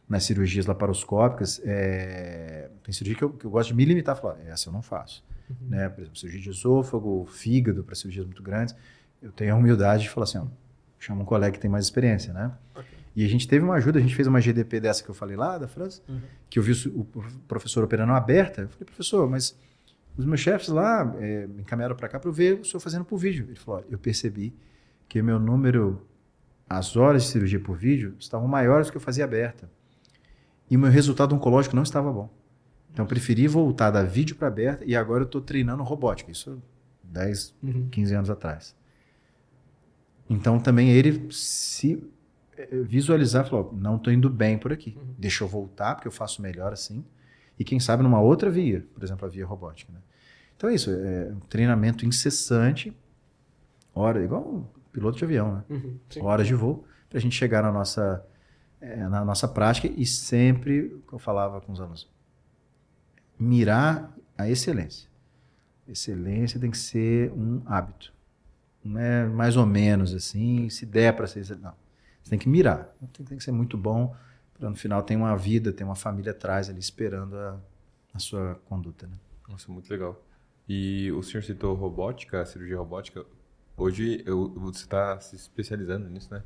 nas 0.09 0.25
cirurgias 0.25 0.67
laparoscópicas, 0.67 1.61
é, 1.65 2.71
tem 2.83 2.93
cirurgia 2.93 3.17
que 3.17 3.25
eu, 3.25 3.31
que 3.31 3.45
eu 3.47 3.51
gosto 3.51 3.69
de 3.69 3.75
me 3.75 3.85
limitar 3.85 4.15
a 4.15 4.21
falar, 4.21 4.39
essa 4.47 4.69
eu 4.69 4.73
não 4.73 4.83
faço. 4.83 5.25
Né? 5.61 5.89
Por 5.89 6.01
exemplo, 6.01 6.19
cirurgia 6.19 6.43
de 6.43 6.51
esôfago, 6.51 7.27
fígado, 7.27 7.83
para 7.85 7.95
cirurgias 7.95 8.27
muito 8.27 8.43
grandes, 8.43 8.75
eu 9.25 9.33
tenho 9.33 9.55
a 9.55 9.57
humildade 9.57 10.05
de 10.05 10.11
falar 10.11 10.25
assim, 10.25 10.39
ó, 10.39 10.47
chama 10.99 11.23
um 11.23 11.25
colega 11.25 11.53
que 11.53 11.59
tem 11.61 11.71
mais 11.71 11.85
experiência, 11.85 12.33
né? 12.33 12.53
E 13.17 13.25
a 13.25 13.29
gente 13.29 13.47
teve 13.47 13.65
uma 13.65 13.75
ajuda, 13.75 13.99
a 13.99 14.03
gente 14.03 14.15
fez 14.15 14.27
uma 14.29 14.41
GDP 14.41 14.81
dessa 14.81 15.03
que 15.03 15.09
eu 15.09 15.15
falei 15.15 15.37
lá, 15.37 15.57
da 15.59 15.69
França, 15.69 16.03
Uhum. 16.09 16.21
que 16.51 16.59
eu 16.59 16.63
vi 16.63 16.73
o, 16.89 17.05
professor 17.49 17.83
operando 17.85 18.13
aberta, 18.13 18.63
eu 18.63 18.69
falei, 18.69 18.85
professor, 18.87 19.29
mas 19.31 19.57
os 20.17 20.25
meus 20.25 20.41
chefes 20.41 20.69
lá 20.69 21.15
é, 21.21 21.47
me 21.47 21.63
encaminharam 21.63 21.95
para 21.97 22.09
cá 22.09 22.19
para 22.19 22.29
eu 22.29 22.33
ver 22.33 22.61
o 22.61 22.65
senhor 22.65 22.81
fazendo 22.81 23.05
por 23.05 23.17
vídeo. 23.19 23.47
Ele 23.49 23.59
falou, 23.59 23.85
eu 23.91 23.99
percebi 23.99 24.55
que 25.09 25.21
o 25.21 25.25
meu 25.25 25.39
número, 25.39 26.05
as 26.69 26.97
horas 26.97 27.23
de 27.25 27.29
cirurgia 27.31 27.61
por 27.61 27.77
vídeo 27.77 28.15
estavam 28.19 28.47
maiores 28.49 28.87
do 28.89 28.91
que 28.91 28.97
eu 28.97 29.01
fazia 29.03 29.25
aberta. 29.25 29.71
E 30.71 30.77
o 30.77 30.81
meu 30.81 30.91
resultado 30.91 31.35
oncológico 31.35 31.77
não 31.77 31.83
estava 31.83 32.13
bom. 32.13 32.29
Então 32.93 33.05
eu 33.05 33.09
preferi 33.09 33.47
voltar 33.47 33.91
da 33.91 34.03
vídeo 34.03 34.35
para 34.37 34.49
aberta 34.49 34.85
e 34.85 34.97
agora 34.97 35.23
eu 35.23 35.27
estou 35.27 35.41
treinando 35.41 35.83
robótica. 35.83 36.31
Isso 36.33 36.61
10, 37.03 37.55
Uhum. 37.63 37.89
15 37.91 38.15
anos 38.15 38.31
atrás. 38.31 38.75
Então 40.35 40.59
também 40.59 40.91
ele 40.91 41.31
se 41.33 42.03
eh, 42.57 42.69
visualizar, 42.83 43.49
falou, 43.49 43.73
não 43.77 43.97
estou 43.97 44.13
indo 44.13 44.29
bem 44.31 44.59
por 44.59 44.73
aqui, 44.73 44.97
Uhum. 44.97 45.15
deixa 45.19 45.45
eu 45.45 45.49
voltar 45.49 45.95
porque 45.95 46.09
eu 46.09 46.13
faço 46.13 46.41
melhor 46.43 46.73
assim. 46.73 47.05
E 47.59 47.65
quem 47.65 47.79
sabe 47.79 48.03
numa 48.03 48.21
outra 48.21 48.51
via, 48.51 48.85
por 48.95 49.03
exemplo, 49.05 49.25
a 49.27 49.29
via 49.29 49.47
robótica. 49.47 49.93
Né? 49.93 49.99
Então 50.57 50.69
é 50.71 50.75
isso, 50.75 50.91
é 50.91 51.33
um 51.33 51.41
treinamento 51.41 52.05
incessante, 52.07 52.93
hora, 53.95 54.23
igual 54.25 54.43
um 54.43 54.65
piloto 54.93 55.19
de 55.19 55.25
avião, 55.25 55.55
né? 55.57 55.65
Uhum, 55.71 55.99
horas 56.21 56.47
de 56.47 56.55
voo, 56.55 56.85
para 57.09 57.19
a 57.19 57.21
gente 57.21 57.35
chegar 57.37 57.63
na 57.63 57.71
nossa, 57.73 58.25
eh, 58.81 59.09
na 59.09 59.25
nossa 59.25 59.47
prática 59.47 59.87
e 59.89 60.05
sempre, 60.07 60.97
eu 61.13 61.19
falava 61.19 61.61
com 61.61 61.73
os 61.73 61.81
alunos, 61.81 62.09
mirar 63.39 64.13
a 64.37 64.49
excelência. 64.49 65.09
Excelência 65.87 66.59
tem 66.59 66.71
que 66.71 66.79
ser 66.79 67.31
um 67.33 67.63
hábito. 67.67 68.13
Não 68.85 69.01
é 69.01 69.27
mais 69.27 69.57
ou 69.57 69.65
menos 69.65 70.13
assim, 70.13 70.69
se 70.69 70.85
der 70.85 71.17
para 71.17 71.27
ser. 71.27 71.57
Não. 71.59 71.73
Você 72.23 72.31
tem 72.31 72.39
que 72.39 72.49
mirar. 72.49 72.95
Tem, 73.13 73.25
tem 73.25 73.39
que 73.39 73.45
ser 73.45 73.53
muito 73.53 73.79
bom 73.79 74.15
para 74.59 74.69
no 74.69 74.77
final 74.77 75.03
ter 75.03 75.17
uma 75.17 75.37
vida, 75.37 75.73
ter 75.73 75.85
uma 75.85 75.95
família 75.95 76.33
atrás 76.33 76.69
ali 76.69 76.79
esperando 76.79 77.37
a, 77.37 77.59
a 78.13 78.19
sua 78.19 78.61
conduta. 78.67 79.07
Né? 79.07 79.15
Nossa, 79.49 79.71
muito 79.73 79.91
legal. 79.91 80.23
E 80.69 81.11
o 81.13 81.23
senhor 81.23 81.43
citou 81.43 81.75
robótica, 81.75 82.45
cirurgia 82.47 82.79
robótica. 82.79 83.25
Hoje 83.77 84.23
eu, 84.25 84.51
você 84.55 84.85
está 84.85 85.19
se 85.21 85.35
especializando 85.37 86.09
nisso, 86.09 86.33
né? 86.33 86.43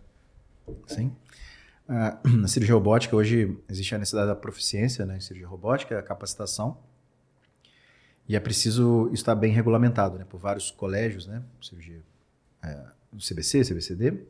Sim. 0.87 1.15
Ah, 1.89 2.19
na 2.25 2.47
cirurgia 2.49 2.75
robótica, 2.75 3.15
hoje 3.15 3.57
existe 3.69 3.95
a 3.95 3.99
necessidade 3.99 4.29
da 4.29 4.37
proficiência 4.37 5.07
né, 5.07 5.17
em 5.17 5.21
cirurgia 5.21 5.49
robótica, 5.49 5.99
a 5.99 6.03
capacitação. 6.03 6.79
E 8.29 8.37
é 8.37 8.41
preciso 8.41 9.09
estar 9.13 9.35
bem 9.35 9.53
regulamentado 9.53 10.19
né, 10.19 10.25
por 10.29 10.39
vários 10.39 10.71
colégios, 10.71 11.27
né? 11.27 11.43
Cirurgia 11.63 12.03
é, 12.63 12.85
CBC, 13.19 13.65
CBCD. 13.65 14.23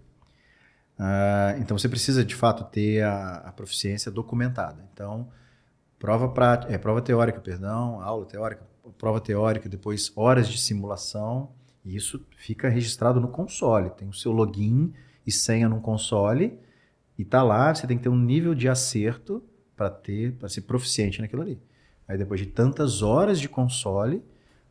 Ah, 0.99 1.55
então 1.59 1.79
você 1.79 1.89
precisa 1.89 2.25
de 2.25 2.35
fato 2.35 2.65
ter 2.65 3.03
a, 3.03 3.37
a 3.37 3.53
proficiência 3.53 4.11
documentada. 4.11 4.89
Então, 4.93 5.29
prova, 5.99 6.29
prática, 6.29 6.73
é, 6.73 6.79
prova 6.79 7.01
teórica, 7.01 7.41
perdão, 7.41 8.01
aula 8.01 8.27
teórica, 8.27 8.67
prova 8.99 9.21
teórica, 9.21 9.69
depois 9.69 10.13
horas 10.17 10.49
de 10.49 10.59
simulação. 10.59 11.53
E 11.85 11.95
isso 11.95 12.27
fica 12.37 12.69
registrado 12.69 13.21
no 13.21 13.29
console. 13.29 13.91
Tem 13.91 14.09
o 14.09 14.13
seu 14.13 14.33
login 14.33 14.93
e 15.27 15.33
senha 15.33 15.69
no 15.69 15.81
console 15.81 16.59
e 17.19 17.25
tá 17.25 17.43
lá, 17.43 17.75
você 17.75 17.87
tem 17.87 17.97
que 17.97 18.05
ter 18.05 18.09
um 18.09 18.19
nível 18.19 18.55
de 18.55 18.69
acerto 18.69 19.43
para 19.75 19.91
ter, 19.91 20.35
para 20.35 20.49
ser 20.49 20.63
proficiente 20.63 21.21
naquilo 21.21 21.43
ali. 21.43 21.61
Aí 22.07 22.17
depois 22.17 22.41
de 22.41 22.47
tantas 22.47 23.03
horas 23.03 23.41
de 23.41 23.49
console, 23.49 24.23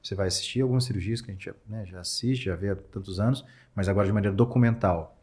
você 0.08 0.16
vai 0.16 0.28
assistir 0.28 0.62
algumas 0.62 0.86
cirurgias 0.86 1.20
que 1.22 1.30
a 1.30 1.34
gente 1.34 1.46
já, 1.46 1.54
né, 1.68 1.86
já 1.86 2.00
assiste, 2.00 2.46
já 2.46 2.56
vê 2.56 2.70
há 2.70 2.76
tantos 2.76 3.20
anos, 3.20 3.44
mas 3.76 3.90
agora 3.90 4.08
de 4.08 4.14
maneira 4.14 4.34
documental. 4.36 5.18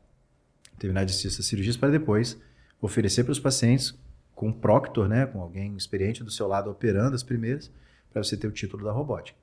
Terminar 0.78 1.04
de 1.04 1.10
assistir 1.12 1.28
essas 1.28 1.46
cirurgias 1.46 1.76
para 1.76 1.88
depois 1.90 2.38
oferecer 2.82 3.24
para 3.24 3.32
os 3.32 3.40
pacientes 3.40 3.94
com 4.34 4.48
um 4.48 4.52
proctor, 4.52 5.08
né, 5.08 5.24
com 5.24 5.40
alguém 5.40 5.74
experiente 5.74 6.22
do 6.22 6.30
seu 6.30 6.46
lado 6.46 6.70
operando 6.70 7.14
as 7.14 7.22
primeiras, 7.22 7.70
para 8.12 8.22
você 8.22 8.36
ter 8.36 8.46
o 8.46 8.52
título 8.52 8.84
da 8.84 8.92
robótica. 8.92 9.38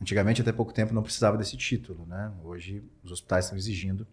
Antigamente, 0.00 0.40
até 0.40 0.50
pouco 0.50 0.72
tempo, 0.72 0.94
não 0.94 1.02
precisava 1.02 1.36
desse 1.36 1.56
título. 1.56 2.06
Né? 2.06 2.32
Hoje, 2.42 2.82
os 3.04 3.12
hospitais 3.12 3.44
estão 3.44 3.58
exigindo 3.58 4.06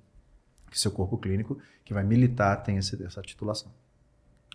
que 0.70 0.80
seu 0.80 0.92
corpo 0.92 1.18
clínico, 1.18 1.60
que 1.86 1.94
vai 1.94 2.04
militar, 2.04 2.58
tenha 2.58 2.80
essa, 2.80 3.22
titulação. 3.22 3.72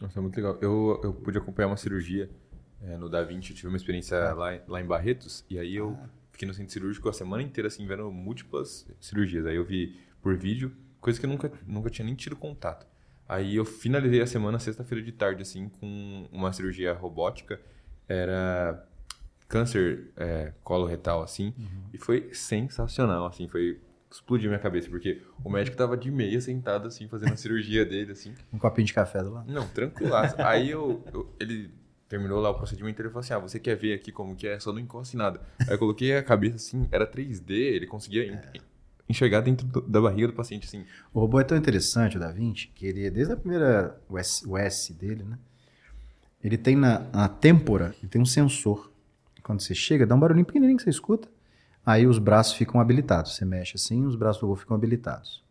Nossa, 0.00 0.20
muito 0.20 0.36
legal. 0.36 0.58
Eu, 0.60 1.00
eu 1.02 1.14
pude 1.14 1.38
acompanhar 1.38 1.68
uma 1.68 1.76
cirurgia 1.76 2.28
é, 2.82 2.96
no 2.96 3.08
Da 3.08 3.22
Vinci, 3.22 3.50
eu 3.50 3.56
tive 3.56 3.68
uma 3.68 3.76
experiência 3.76 4.32
lá, 4.34 4.54
em- 4.54 4.60
lá 4.68 4.80
em 4.80 4.86
Barretos, 4.86 5.44
e 5.48 5.58
aí 5.58 5.74
eu 5.74 5.98
fiquei 6.38 6.46
no 6.46 6.54
centro 6.54 6.72
cirúrgico 6.72 7.08
a 7.08 7.12
semana 7.12 7.42
inteira, 7.42 7.66
assim, 7.66 7.84
vendo 7.84 8.08
múltiplas 8.12 8.86
cirurgias. 9.00 9.44
Aí 9.44 9.56
eu 9.56 9.64
vi 9.64 9.98
por 10.22 10.36
vídeo, 10.36 10.72
coisa 11.00 11.18
que 11.18 11.26
eu 11.26 11.30
nunca, 11.30 11.50
nunca 11.66 11.90
tinha 11.90 12.06
nem 12.06 12.14
tido 12.14 12.36
contato. 12.36 12.86
Aí 13.28 13.56
eu 13.56 13.64
finalizei 13.64 14.22
a 14.22 14.26
semana, 14.26 14.58
sexta-feira 14.60 15.04
de 15.04 15.10
tarde, 15.10 15.42
assim, 15.42 15.68
com 15.68 16.28
uma 16.30 16.52
cirurgia 16.52 16.92
robótica. 16.92 17.60
Era 18.08 18.86
câncer 19.48 20.12
é, 20.16 20.52
coloretal, 20.62 21.22
assim, 21.22 21.52
e 21.92 21.98
foi 21.98 22.30
sensacional, 22.32 23.26
assim, 23.26 23.48
foi... 23.48 23.80
Explodiu 24.10 24.48
minha 24.48 24.58
cabeça, 24.58 24.88
porque 24.88 25.20
o 25.44 25.50
médico 25.50 25.76
tava 25.76 25.94
de 25.94 26.10
meia 26.10 26.40
sentado, 26.40 26.88
assim, 26.88 27.06
fazendo 27.08 27.34
a 27.34 27.36
cirurgia 27.36 27.84
dele, 27.84 28.12
assim. 28.12 28.32
Um 28.50 28.58
copinho 28.58 28.86
de 28.86 28.94
café 28.94 29.22
do 29.22 29.30
lado. 29.34 29.52
Não, 29.52 29.68
tranquilaço. 29.68 30.34
Aí 30.40 30.70
eu, 30.70 31.04
eu- 31.12 31.30
ele 31.38 31.70
terminou 32.08 32.40
lá 32.40 32.50
o 32.50 32.54
procedimento 32.54 33.00
e 33.00 33.02
ele 33.02 33.08
falou 33.10 33.20
assim: 33.20 33.34
Ah, 33.34 33.38
você 33.38 33.58
quer 33.60 33.76
ver 33.76 33.94
aqui 33.94 34.10
como 34.10 34.34
que 34.34 34.46
é? 34.46 34.58
Só 34.58 34.72
não 34.72 34.80
encoste 34.80 35.14
em 35.16 35.18
nada. 35.18 35.40
Aí 35.60 35.72
eu 35.74 35.78
coloquei 35.78 36.16
a 36.16 36.22
cabeça 36.22 36.56
assim, 36.56 36.86
era 36.90 37.06
3D, 37.06 37.50
ele 37.54 37.86
conseguia 37.86 38.24
en- 38.26 38.40
enxergar 39.08 39.40
dentro 39.40 39.66
do- 39.66 39.80
da 39.82 40.00
barriga 40.00 40.28
do 40.28 40.32
paciente, 40.34 40.66
assim. 40.66 40.84
O 41.12 41.20
robô 41.20 41.38
é 41.40 41.44
tão 41.44 41.56
interessante, 41.56 42.16
o 42.16 42.20
Da 42.20 42.30
Vinci, 42.30 42.68
que 42.74 42.86
ele, 42.86 43.10
desde 43.10 43.32
a 43.32 43.36
primeira, 43.36 44.00
o 44.08 44.18
S, 44.18 44.46
o 44.46 44.56
S 44.56 44.92
dele, 44.92 45.24
né? 45.24 45.38
Ele 46.42 46.56
tem 46.56 46.76
na, 46.76 47.00
na 47.12 47.28
têmpora, 47.28 47.94
ele 47.98 48.08
tem 48.08 48.20
um 48.22 48.26
sensor. 48.26 48.90
Quando 49.42 49.60
você 49.60 49.74
chega, 49.74 50.06
dá 50.06 50.14
um 50.14 50.20
barulhinho 50.20 50.46
pequenininho 50.46 50.76
que 50.76 50.84
você 50.84 50.90
escuta, 50.90 51.28
aí 51.84 52.06
os 52.06 52.18
braços 52.18 52.52
ficam 52.54 52.80
habilitados. 52.80 53.34
Você 53.34 53.44
mexe 53.44 53.72
assim, 53.76 54.04
os 54.06 54.14
braços 54.14 54.40
do 54.40 54.46
robô 54.46 54.56
ficam 54.60 54.76
habilitados. 54.76 55.42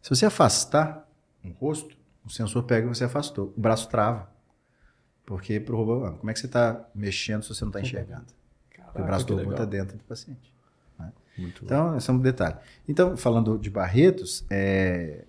Se 0.00 0.08
você 0.10 0.26
afastar 0.26 1.08
o 1.44 1.48
rosto, 1.50 1.96
o 2.24 2.30
sensor 2.30 2.62
pega 2.62 2.86
e 2.86 2.88
você 2.94 3.04
afastou. 3.04 3.52
O 3.56 3.60
braço 3.60 3.88
trava. 3.88 4.32
Porque 5.26 5.58
pro 5.58 5.76
robô, 5.76 6.12
como 6.18 6.30
é 6.30 6.34
que 6.34 6.40
você 6.40 6.46
está 6.46 6.84
mexendo 6.94 7.42
se 7.42 7.48
você 7.54 7.64
não 7.64 7.70
está 7.70 7.80
enxergando? 7.80 8.26
Porque 8.68 9.00
o 9.00 9.04
braço 9.04 9.26
do 9.26 9.36
robô 9.36 9.50
está 9.52 9.64
dentro 9.64 9.96
do 9.96 10.04
paciente. 10.04 10.52
Muito 11.36 11.64
Então, 11.64 11.96
esse 11.96 12.08
é 12.08 12.12
um 12.12 12.18
detalhe. 12.18 12.56
Então, 12.88 13.16
falando 13.16 13.58
de 13.58 13.68
Barretos, 13.68 14.44
é, 14.48 15.24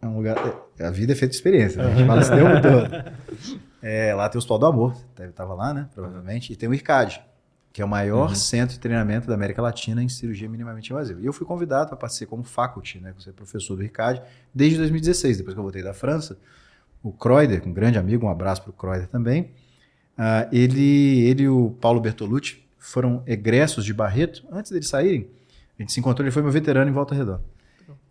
é 0.00 0.06
um 0.06 0.16
lugar. 0.16 0.36
é- 0.78 0.86
A 0.86 0.90
vida 0.90 1.12
é 1.12 1.14
feita 1.14 1.30
de 1.30 1.36
experiência, 1.36 1.82
né? 1.82 1.92
a 1.92 1.94
gente 1.94 2.06
fala 2.06 2.20
isso 2.22 2.32
o 2.32 2.36
tempo 2.36 2.48
todo. 2.62 3.62
É, 3.82 4.14
lá 4.14 4.28
tem 4.30 4.36
o 4.36 4.38
Hospital 4.38 4.58
do 4.58 4.66
Amor, 4.66 4.94
você 5.14 5.24
estava 5.24 5.52
lá, 5.54 5.74
né? 5.74 5.88
Provavelmente. 5.94 6.52
E 6.52 6.56
tem 6.56 6.68
o 6.68 6.74
IRCAD, 6.74 7.22
que 7.72 7.82
é 7.82 7.84
o 7.84 7.88
maior 7.88 8.34
centro 8.34 8.74
de 8.74 8.80
treinamento 8.80 9.26
da 9.26 9.34
América 9.34 9.60
Latina 9.60 10.02
em 10.02 10.08
cirurgia 10.08 10.48
minimamente 10.48 10.90
invasiva. 10.90 11.20
E 11.20 11.26
eu 11.26 11.32
fui 11.34 11.46
convidado 11.46 11.88
para 11.88 11.96
participar 11.98 12.30
como 12.30 12.42
faculty, 12.44 12.98
né? 12.98 13.12
Ser 13.18 13.32
professor 13.32 13.76
do 13.76 13.82
IRCAD, 13.82 14.22
desde 14.54 14.78
2016, 14.78 15.36
depois 15.36 15.52
que 15.54 15.58
eu 15.58 15.64
voltei 15.64 15.82
da 15.82 15.92
França. 15.92 16.38
O 17.02 17.12
Kreuder, 17.12 17.66
um 17.66 17.72
grande 17.72 17.98
amigo, 17.98 18.26
um 18.26 18.30
abraço 18.30 18.62
para 18.62 18.70
o 18.70 18.72
Kreuder 18.72 19.08
também. 19.08 19.50
Ah, 20.16 20.48
ele, 20.52 21.20
ele 21.26 21.44
e 21.44 21.48
o 21.48 21.70
Paulo 21.80 22.00
Bertolucci 22.00 22.62
foram 22.78 23.22
egressos 23.26 23.84
de 23.84 23.92
Barreto. 23.92 24.44
Antes 24.50 24.70
deles 24.70 24.88
saírem, 24.88 25.28
a 25.78 25.82
gente 25.82 25.92
se 25.92 26.00
encontrou, 26.00 26.24
ele 26.24 26.32
foi 26.32 26.42
meu 26.42 26.52
veterano 26.52 26.90
em 26.90 26.92
Volta 26.92 27.14
Redonda. 27.14 27.42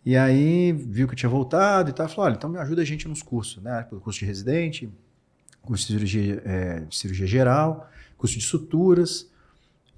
E 0.04 0.16
aí 0.16 0.72
viu 0.72 1.06
que 1.06 1.14
eu 1.14 1.16
tinha 1.16 1.30
voltado 1.30 1.90
e 1.90 1.92
tal, 1.92 2.08
falou, 2.08 2.26
olha, 2.26 2.34
então 2.34 2.50
me 2.50 2.58
ajuda 2.58 2.82
a 2.82 2.84
gente 2.84 3.06
nos 3.06 3.22
cursos, 3.22 3.62
né? 3.62 3.86
Curso 4.02 4.18
de 4.18 4.24
residente, 4.26 4.92
curso 5.62 5.86
de 5.86 5.92
cirurgia, 5.92 6.42
é, 6.44 6.82
cirurgia 6.90 7.26
geral, 7.26 7.88
curso 8.18 8.36
de 8.36 8.44
suturas. 8.44 9.30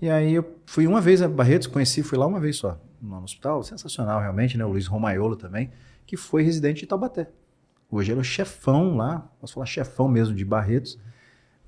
E 0.02 0.10
aí 0.10 0.34
eu 0.34 0.58
fui 0.66 0.86
uma 0.86 1.00
vez 1.00 1.22
a 1.22 1.28
Barretos, 1.28 1.66
conheci, 1.66 2.02
fui 2.02 2.18
lá 2.18 2.26
uma 2.26 2.38
vez 2.38 2.56
só, 2.56 2.78
no 3.00 3.22
hospital, 3.22 3.62
sensacional 3.62 4.20
realmente, 4.20 4.58
né? 4.58 4.64
O 4.64 4.68
Luiz 4.68 4.86
Romaiolo 4.86 5.36
também, 5.36 5.70
que 6.06 6.16
foi 6.16 6.42
residente 6.42 6.80
de 6.80 6.86
Taubaté. 6.86 7.28
Hoje 7.96 8.10
ele 8.10 8.18
é 8.18 8.22
o 8.22 8.24
chefão 8.24 8.96
lá, 8.96 9.20
posso 9.40 9.54
falar 9.54 9.66
chefão 9.66 10.08
mesmo 10.08 10.34
de 10.34 10.44
Barretos, 10.44 10.98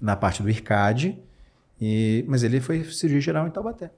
na 0.01 0.17
parte 0.17 0.43
do 0.43 0.51
IRCAD, 0.51 1.19
e, 1.81 2.25
mas 2.27 2.43
ele 2.43 2.61
foi 2.61 2.83
cirurgia 2.85 3.21
geral 3.21 3.47
em 3.47 3.51
Taubaté. 3.51 3.93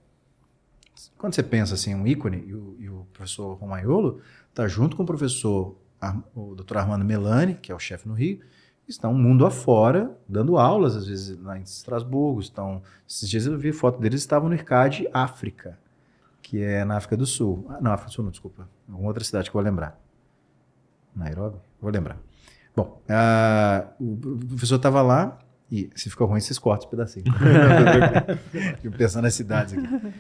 Quando 1.16 1.34
você 1.34 1.42
pensa 1.42 1.74
assim, 1.74 1.94
um 1.94 2.06
ícone, 2.06 2.44
e 2.46 2.55
o, 2.55 2.76
e 2.78 2.88
o 2.90 3.06
professor 3.12 3.55
Romaiolo 3.55 4.20
está 4.50 4.68
junto 4.68 4.96
com 4.96 5.05
o 5.05 5.06
professor, 5.06 5.76
o 6.34 6.55
Dr. 6.55 6.78
Armando 6.78 7.05
Melani, 7.05 7.55
que 7.55 7.72
é 7.72 7.74
o 7.74 7.78
chefe 7.78 8.06
no 8.06 8.14
Rio, 8.14 8.40
estão 8.86 9.14
mundo 9.14 9.46
afora, 9.46 10.14
dando 10.28 10.59
aulas, 10.59 10.96
às 10.96 11.06
vezes 11.06 11.40
lá 11.40 11.59
em 11.59 11.62
Estrasburgo, 11.62 12.40
estão... 12.40 12.82
Esses 13.09 13.28
dias 13.28 13.46
eu 13.46 13.59
vi 13.59 13.72
foto 13.72 14.00
deles, 14.00 14.20
estavam 14.20 14.48
no 14.48 14.55
IRCAD 14.55 15.09
África, 15.12 15.78
que 16.42 16.62
é 16.62 16.84
na 16.84 16.96
África 16.96 17.16
do 17.16 17.26
Sul. 17.26 17.66
Ah, 17.68 17.78
não, 17.80 17.92
África 17.92 18.10
do 18.10 18.14
Sul 18.14 18.24
não, 18.24 18.30
desculpa. 18.30 18.68
Alguma 18.88 19.09
outra 19.09 19.24
cidade 19.24 19.50
que 19.50 19.56
eu 19.56 19.60
vou 19.60 19.62
lembrar. 19.62 19.98
Nairobi? 21.14 21.68
Vou 21.80 21.90
lembrar. 21.90 22.18
Bom, 22.76 23.02
ah, 23.09 23.86
o 24.00 24.16
professor 24.48 24.76
estava 24.76 25.02
lá, 25.02 25.38
e 25.70 25.90
se 25.94 26.09
ficou 26.10 26.26
ruim, 26.26 26.40
vocês 26.40 26.59
cortam 26.59 26.86
esse 26.86 26.90
pedacinho. 26.90 27.24
Fico 28.80 28.96
pensando 28.96 29.24
nas 29.24 29.34
cidades 29.34 29.74
aqui. 29.74 30.12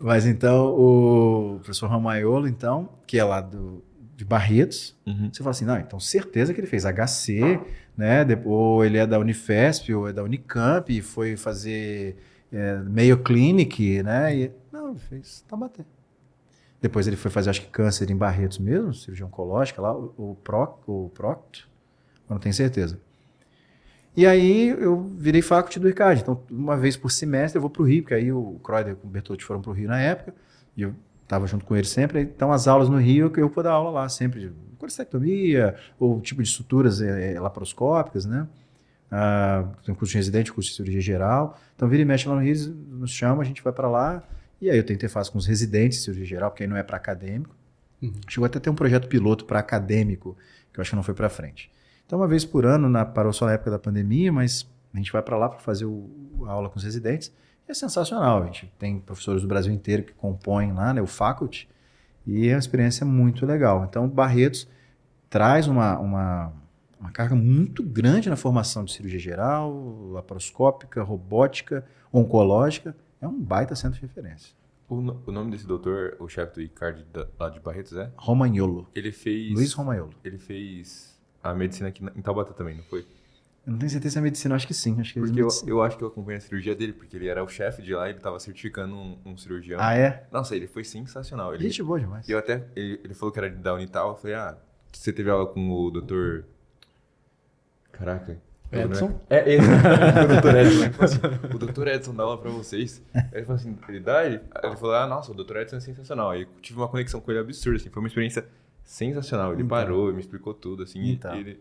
Mas 0.00 0.26
então, 0.26 0.66
o 0.68 1.56
professor 1.60 1.88
Ramaiolo, 1.88 2.48
então, 2.48 2.88
que 3.06 3.18
é 3.18 3.24
lá 3.24 3.40
do, 3.40 3.82
de 4.16 4.24
Barretos, 4.24 4.96
Uhum. 5.06 5.30
você 5.32 5.38
fala 5.42 5.50
assim, 5.50 5.64
não, 5.64 5.78
então 5.78 5.98
certeza 6.00 6.52
que 6.54 6.60
ele 6.60 6.66
fez 6.66 6.84
HC, 6.84 7.60
né? 7.96 8.24
Ou 8.44 8.84
ele 8.84 8.98
é 8.98 9.06
da 9.06 9.18
Unifesp, 9.18 9.92
ou 9.94 10.08
é 10.08 10.12
da 10.12 10.22
Unicamp, 10.22 10.92
e 10.96 11.00
foi 11.02 11.36
fazer 11.36 12.16
é, 12.52 12.76
Mayo 12.78 13.18
Clinic, 13.22 14.02
né? 14.02 14.36
E, 14.36 14.50
não, 14.72 14.90
ele 14.90 14.98
fez 14.98 15.44
Taubaté. 15.48 15.84
Depois 16.82 17.06
ele 17.06 17.16
foi 17.16 17.30
fazer, 17.30 17.48
acho 17.48 17.62
que 17.62 17.68
câncer 17.68 18.10
em 18.10 18.16
Barretos 18.16 18.58
mesmo, 18.58 18.92
cirurgia 18.92 19.24
oncológica 19.24 19.80
lá, 19.80 19.96
o, 19.96 20.12
o, 20.18 20.34
Proc, 20.42 20.80
o 20.88 21.08
Procto, 21.14 21.68
eu 22.28 22.34
não 22.34 22.40
tenho 22.40 22.52
certeza. 22.52 23.00
E 24.16 24.26
aí 24.26 24.68
eu 24.68 25.10
virei 25.16 25.40
faculty 25.40 25.78
do 25.78 25.88
ICAD. 25.88 26.20
Então, 26.20 26.42
uma 26.50 26.76
vez 26.76 26.96
por 26.96 27.10
semestre 27.10 27.56
eu 27.56 27.60
vou 27.60 27.70
para 27.70 27.82
o 27.82 27.84
Rio, 27.84 28.02
porque 28.02 28.14
aí 28.14 28.32
o 28.32 28.58
Croider 28.62 28.96
e 29.02 29.06
o 29.06 29.08
Bertotti 29.08 29.44
foram 29.44 29.62
para 29.62 29.70
o 29.70 29.72
Rio 29.72 29.88
na 29.88 30.00
época, 30.00 30.34
e 30.76 30.82
eu 30.82 30.92
estava 31.22 31.46
junto 31.46 31.64
com 31.64 31.76
ele 31.76 31.86
sempre. 31.86 32.20
Então, 32.22 32.52
as 32.52 32.66
aulas 32.66 32.88
no 32.88 32.98
Rio, 32.98 33.32
eu 33.36 33.48
vou 33.48 33.62
dar 33.62 33.72
aula 33.72 33.90
lá 33.90 34.08
sempre 34.08 34.40
de 34.40 34.52
coristectomia, 34.76 35.76
ou 36.00 36.20
tipo 36.20 36.42
de 36.42 36.48
suturas 36.48 37.00
é, 37.00 37.34
é, 37.34 37.40
laparoscópicas, 37.40 38.26
né? 38.26 38.48
Ah, 39.08 39.68
tem 39.84 39.94
curso 39.94 40.12
de 40.12 40.18
residente, 40.18 40.52
curso 40.52 40.70
de 40.70 40.76
cirurgia 40.76 41.00
geral. 41.00 41.56
Então, 41.76 41.88
vira 41.88 42.02
e 42.02 42.04
mexe 42.04 42.28
lá 42.28 42.34
no 42.34 42.40
Rio, 42.40 42.74
nos 42.90 43.12
chama, 43.12 43.42
a 43.42 43.44
gente 43.44 43.62
vai 43.62 43.72
para 43.72 43.88
lá. 43.88 44.22
E 44.62 44.70
aí 44.70 44.76
eu 44.76 44.84
tenho 44.84 44.94
interface 44.94 45.28
com 45.28 45.38
os 45.38 45.44
residentes 45.44 45.98
de 45.98 46.04
cirurgia 46.04 46.24
geral, 46.24 46.48
porque 46.52 46.62
aí 46.62 46.68
não 46.68 46.76
é 46.76 46.84
para 46.84 46.96
acadêmico. 46.96 47.52
Uhum. 48.00 48.12
Chegou 48.28 48.46
até 48.46 48.58
a 48.58 48.60
ter 48.60 48.70
um 48.70 48.76
projeto 48.76 49.08
piloto 49.08 49.44
para 49.44 49.58
acadêmico, 49.58 50.36
que 50.72 50.78
eu 50.78 50.82
acho 50.82 50.90
que 50.90 50.96
não 50.96 51.02
foi 51.02 51.14
para 51.14 51.28
frente. 51.28 51.68
Então, 52.06 52.20
uma 52.20 52.28
vez 52.28 52.44
por 52.44 52.64
ano, 52.64 52.88
na, 52.88 53.04
parou 53.04 53.32
só 53.32 53.46
na 53.46 53.54
época 53.54 53.72
da 53.72 53.78
pandemia, 53.78 54.32
mas 54.32 54.64
a 54.94 54.96
gente 54.96 55.10
vai 55.10 55.20
para 55.20 55.36
lá 55.36 55.48
para 55.48 55.58
fazer 55.58 55.84
o, 55.84 56.08
a 56.46 56.52
aula 56.52 56.70
com 56.70 56.78
os 56.78 56.84
residentes. 56.84 57.32
E 57.66 57.72
é 57.72 57.74
sensacional. 57.74 58.40
A 58.40 58.46
gente 58.46 58.72
tem 58.78 59.00
professores 59.00 59.42
do 59.42 59.48
Brasil 59.48 59.72
inteiro 59.72 60.04
que 60.04 60.12
compõem 60.12 60.72
lá, 60.72 60.94
né, 60.94 61.02
o 61.02 61.08
faculty, 61.08 61.68
e 62.24 62.46
é 62.46 62.52
uma 62.52 62.60
experiência 62.60 63.04
muito 63.04 63.44
legal. 63.44 63.84
Então, 63.88 64.08
Barretos 64.08 64.68
traz 65.28 65.66
uma, 65.66 65.98
uma, 65.98 66.52
uma 67.00 67.10
carga 67.10 67.34
muito 67.34 67.82
grande 67.82 68.30
na 68.30 68.36
formação 68.36 68.84
de 68.84 68.92
cirurgia 68.92 69.18
geral, 69.18 70.08
laparoscópica, 70.12 71.02
robótica, 71.02 71.84
oncológica. 72.12 72.94
É 73.22 73.28
um 73.28 73.40
baita 73.40 73.76
centro 73.76 74.00
de 74.00 74.04
referência. 74.04 74.52
O, 74.88 74.96
o 74.96 75.32
nome 75.32 75.52
desse 75.52 75.64
doutor, 75.64 76.16
o 76.18 76.28
chefe 76.28 76.56
do 76.56 76.60
ICARD 76.60 77.06
lá 77.38 77.48
de 77.48 77.60
Barretos 77.60 77.92
é? 77.92 78.10
Romagnolo. 78.16 78.90
Ele 78.92 79.12
fez. 79.12 79.54
Luiz 79.54 79.72
Romagnolo. 79.72 80.12
Ele 80.24 80.38
fez 80.38 81.16
a 81.40 81.54
medicina 81.54 81.88
aqui 81.88 82.04
em 82.04 82.20
Taubaté 82.20 82.52
também, 82.52 82.76
não 82.76 82.84
foi? 82.84 83.06
Eu 83.64 83.72
não 83.72 83.78
tenho 83.78 83.90
certeza 83.90 84.14
se 84.14 84.18
é 84.18 84.20
medicina, 84.20 84.56
acho 84.56 84.66
que 84.66 84.74
sim. 84.74 85.00
Acho 85.00 85.14
que 85.14 85.20
porque 85.20 85.40
eu, 85.40 85.48
eu, 85.68 85.82
acho 85.82 85.96
que 85.96 86.02
eu 86.02 86.08
acompanhei 86.08 86.38
a 86.38 86.40
cirurgia 86.40 86.74
dele, 86.74 86.92
porque 86.92 87.16
ele 87.16 87.28
era 87.28 87.44
o 87.44 87.48
chefe 87.48 87.80
de 87.80 87.94
lá 87.94 88.08
e 88.08 88.10
ele 88.10 88.18
estava 88.18 88.40
certificando 88.40 88.92
um, 88.92 89.16
um, 89.24 89.36
cirurgião. 89.36 89.78
Ah, 89.80 89.94
é? 89.94 90.26
Nossa, 90.32 90.56
ele 90.56 90.66
foi 90.66 90.82
sensacional. 90.82 91.54
Ele, 91.54 91.62
Gente 91.62 91.80
boa 91.80 92.00
demais. 92.00 92.28
Eu 92.28 92.38
até, 92.38 92.66
ele, 92.74 93.00
ele, 93.04 93.14
falou 93.14 93.32
que 93.32 93.38
era 93.38 93.48
da 93.48 93.74
Unital, 93.74 94.10
eu 94.10 94.16
falei, 94.16 94.34
ah, 94.34 94.58
você 94.92 95.12
teve 95.12 95.30
aula 95.30 95.46
com 95.46 95.70
o 95.70 95.90
doutor... 95.92 96.44
Caraca. 97.92 98.36
Edson? 98.72 99.20
É, 99.28 99.54
esse. 99.54 99.66
o 100.24 100.28
doutor 100.28 100.56
Edson. 100.56 101.04
Assim, 101.04 101.18
o 101.54 101.58
doutor 101.58 101.88
Edson 101.88 102.14
dá 102.14 102.22
aula 102.22 102.38
pra 102.38 102.50
vocês. 102.50 103.02
Aí 103.14 103.22
ele 103.32 103.44
falou 103.44 103.60
assim, 103.60 103.78
ele 103.88 104.00
dá? 104.00 104.24
Ele, 104.24 104.40
ele 104.62 104.76
falou, 104.76 104.94
ah, 104.94 105.06
nossa, 105.06 105.30
o 105.30 105.34
doutor 105.34 105.58
Edson 105.58 105.76
é 105.76 105.80
sensacional. 105.80 106.30
Aí 106.30 106.42
eu 106.42 106.48
tive 106.60 106.78
uma 106.78 106.88
conexão 106.88 107.20
com 107.20 107.30
ele 107.30 107.40
absurda, 107.40 107.76
assim, 107.76 107.90
foi 107.90 108.02
uma 108.02 108.08
experiência 108.08 108.46
sensacional. 108.84 109.52
Ele 109.52 109.62
então. 109.62 109.68
parou, 109.68 110.12
me 110.12 110.20
explicou 110.20 110.54
tudo, 110.54 110.82
assim, 110.82 111.10
então. 111.10 111.34
ele 111.36 111.60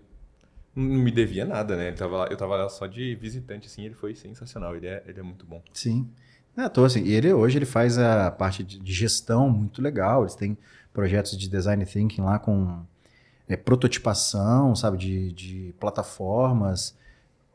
não 0.76 0.84
me 0.84 1.12
devia 1.12 1.46
nada, 1.46 1.76
né? 1.76 1.90
Ele 1.90 1.98
tava 1.98 2.18
lá, 2.18 2.28
eu 2.30 2.38
tava 2.38 2.56
lá 2.56 2.70
só 2.70 2.88
de 2.88 3.16
visitante, 3.16 3.68
assim, 3.68 3.84
ele 3.84 3.96
foi 3.96 4.16
sensacional, 4.16 4.76
ele 4.76 4.88
é, 4.88 5.04
ele 5.06 5.20
é 5.20 5.24
muito 5.24 5.46
bom. 5.46 5.62
Sim. 5.74 6.10
É, 6.56 6.68
tô 6.68 6.84
assim, 6.84 7.08
ele 7.08 7.32
hoje 7.34 7.58
ele 7.58 7.66
faz 7.66 7.98
a 7.98 8.30
parte 8.30 8.64
de, 8.64 8.80
de 8.80 8.94
gestão 8.94 9.50
muito 9.50 9.82
legal, 9.82 10.24
eles 10.24 10.36
têm 10.36 10.58
projetos 10.94 11.38
de 11.38 11.48
design 11.48 11.86
thinking 11.86 12.22
lá 12.22 12.40
com 12.40 12.86
é, 13.54 13.58
prototipação, 13.58 14.76
sabe, 14.76 14.98
de, 14.98 15.32
de 15.34 15.76
plataformas, 15.80 16.98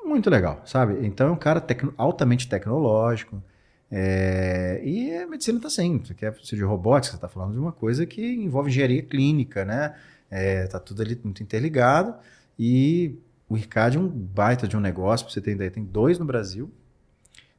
muito 0.05 0.31
legal, 0.31 0.62
sabe? 0.64 1.06
Então 1.06 1.28
é 1.28 1.31
um 1.31 1.36
cara 1.36 1.60
tecno, 1.60 1.93
altamente 1.97 2.48
tecnológico, 2.48 3.43
é, 3.90 4.81
e 4.85 5.16
a 5.16 5.27
medicina 5.27 5.59
está 5.59 5.68
assim, 5.68 5.98
você 5.98 6.14
quer 6.14 6.32
de 6.32 6.64
robótica, 6.64 7.12
você 7.12 7.16
está 7.16 7.28
falando 7.28 7.52
de 7.52 7.59
uma 7.59 7.73
coisa 7.73 8.05
que 8.05 8.35
envolve 8.35 8.70
engenharia 8.70 9.02
clínica, 9.02 9.64
né? 9.64 9.94
É, 10.31 10.66
tá 10.66 10.81
tudo 10.81 11.02
ali 11.02 11.18
muito 11.23 11.43
interligado. 11.43 12.14
E 12.59 13.16
o 13.48 13.56
IRCAD 13.56 13.97
é 13.97 14.01
um 14.01 14.09
baita 14.09 14.66
de 14.66 14.77
um 14.77 14.81
negócio, 14.81 15.28
você 15.31 15.39
ideia. 15.51 15.70
Tem 15.70 15.85
dois 15.85 16.18
no 16.18 16.24
Brasil, 16.24 16.70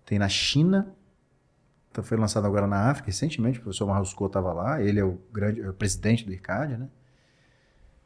tem 0.06 0.20
na 0.20 0.28
China, 0.28 0.94
então 1.92 2.04
foi 2.04 2.18
lançado 2.18 2.46
agora 2.46 2.68
na 2.68 2.90
África, 2.90 3.08
recentemente, 3.08 3.60
o 3.60 3.62
professor 3.64 3.88
Marusco 3.88 4.26
estava 4.26 4.54
lá, 4.54 4.82
ele 4.82 5.00
é 5.00 5.04
o 5.04 5.20
grande 5.32 5.62
é 5.62 5.70
o 5.70 5.74
presidente 5.74 6.26
do 6.26 6.32
IRCAD, 6.32 6.78
né? 6.78 6.90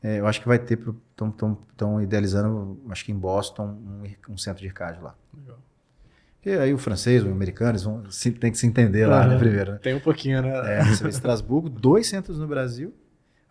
É, 0.04 0.20
eu 0.20 0.28
acho 0.28 0.42
que 0.42 0.48
vai 0.48 0.58
ter, 0.58 0.80
estão 0.80 2.02
idealizando, 2.02 2.82
acho 2.90 3.06
que 3.06 3.12
em 3.12 3.18
Boston, 3.18 3.68
um, 3.68 4.34
um 4.34 4.38
centro 4.38 4.62
de 4.62 4.68
IRCAD 4.68 5.00
lá. 5.02 5.16
Legal. 5.38 5.60
E 6.44 6.50
aí 6.52 6.74
o 6.74 6.78
francês, 6.78 7.24
o 7.24 7.30
americano, 7.30 7.72
eles 7.72 7.84
vão, 7.84 8.10
se, 8.10 8.32
tem 8.32 8.52
que 8.52 8.58
se 8.58 8.66
entender 8.66 9.06
lá, 9.06 9.28
né, 9.28 9.38
primeiro. 9.38 9.74
Né? 9.74 9.80
Tem 9.82 9.94
um 9.94 10.00
pouquinho, 10.00 10.42
né? 10.42 10.80
É, 10.80 10.84
você 10.84 11.04
vê 11.04 11.10
Estrasburgo, 11.10 11.70
dois 11.70 12.08
centros 12.08 12.40
no 12.40 12.48
Brasil, 12.48 12.92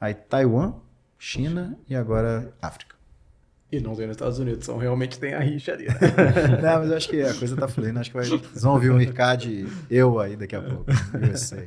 aí 0.00 0.12
Taiwan, 0.12 0.74
China 1.16 1.78
e 1.88 1.94
agora 1.94 2.52
África. 2.60 2.96
E 3.70 3.78
não 3.78 3.94
tem 3.94 4.08
nos 4.08 4.16
Estados 4.16 4.40
Unidos, 4.40 4.64
são 4.64 4.76
realmente 4.76 5.20
tem 5.20 5.34
a 5.34 5.38
rixa 5.38 5.72
ali. 5.72 5.86
Né? 5.86 5.94
não, 6.60 6.80
mas 6.80 6.90
eu 6.90 6.96
acho 6.96 7.08
que 7.08 7.22
a 7.22 7.32
coisa 7.32 7.56
tá 7.56 7.68
fluindo, 7.68 8.00
acho 8.00 8.10
que 8.10 8.16
vai, 8.16 8.26
vocês 8.26 8.62
vão 8.62 8.72
ouvir 8.72 8.90
um 8.90 9.00
IRCAD 9.00 9.68
eu 9.88 10.18
aí 10.18 10.34
daqui 10.34 10.56
a 10.56 10.60
pouco, 10.60 10.86
USA. 11.32 11.66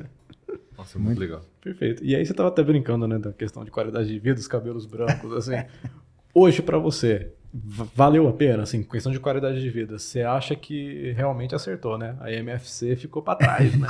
Nossa, 0.83 0.99
muito, 0.99 1.07
muito 1.07 1.19
legal. 1.19 1.41
Perfeito. 1.61 2.03
E 2.03 2.15
aí 2.15 2.25
você 2.25 2.33
tava 2.33 2.49
até 2.49 2.61
brincando, 2.61 3.07
né, 3.07 3.17
da 3.17 3.31
questão 3.31 3.63
de 3.63 3.71
qualidade 3.71 4.07
de 4.07 4.19
vida, 4.19 4.35
dos 4.35 4.47
cabelos 4.47 4.85
brancos, 4.85 5.31
assim. 5.33 5.63
Hoje 6.35 6.61
para 6.61 6.77
você, 6.77 7.31
valeu 7.53 8.27
a 8.27 8.33
pena, 8.33 8.63
assim, 8.63 8.83
questão 8.83 9.11
de 9.11 9.19
qualidade 9.19 9.61
de 9.61 9.69
vida. 9.69 9.97
Você 9.97 10.23
acha 10.23 10.55
que 10.55 11.13
realmente 11.15 11.55
acertou, 11.55 11.97
né? 11.97 12.17
A 12.19 12.31
MFC 12.31 12.95
ficou 12.95 13.21
para 13.21 13.35
trás, 13.35 13.79
né? 13.79 13.87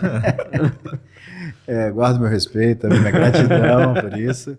é, 1.65 1.89
guardo 1.89 2.19
meu 2.19 2.29
respeito, 2.29 2.87
minha 2.87 3.11
gratidão 3.11 3.93
por 3.93 4.19
isso. 4.19 4.57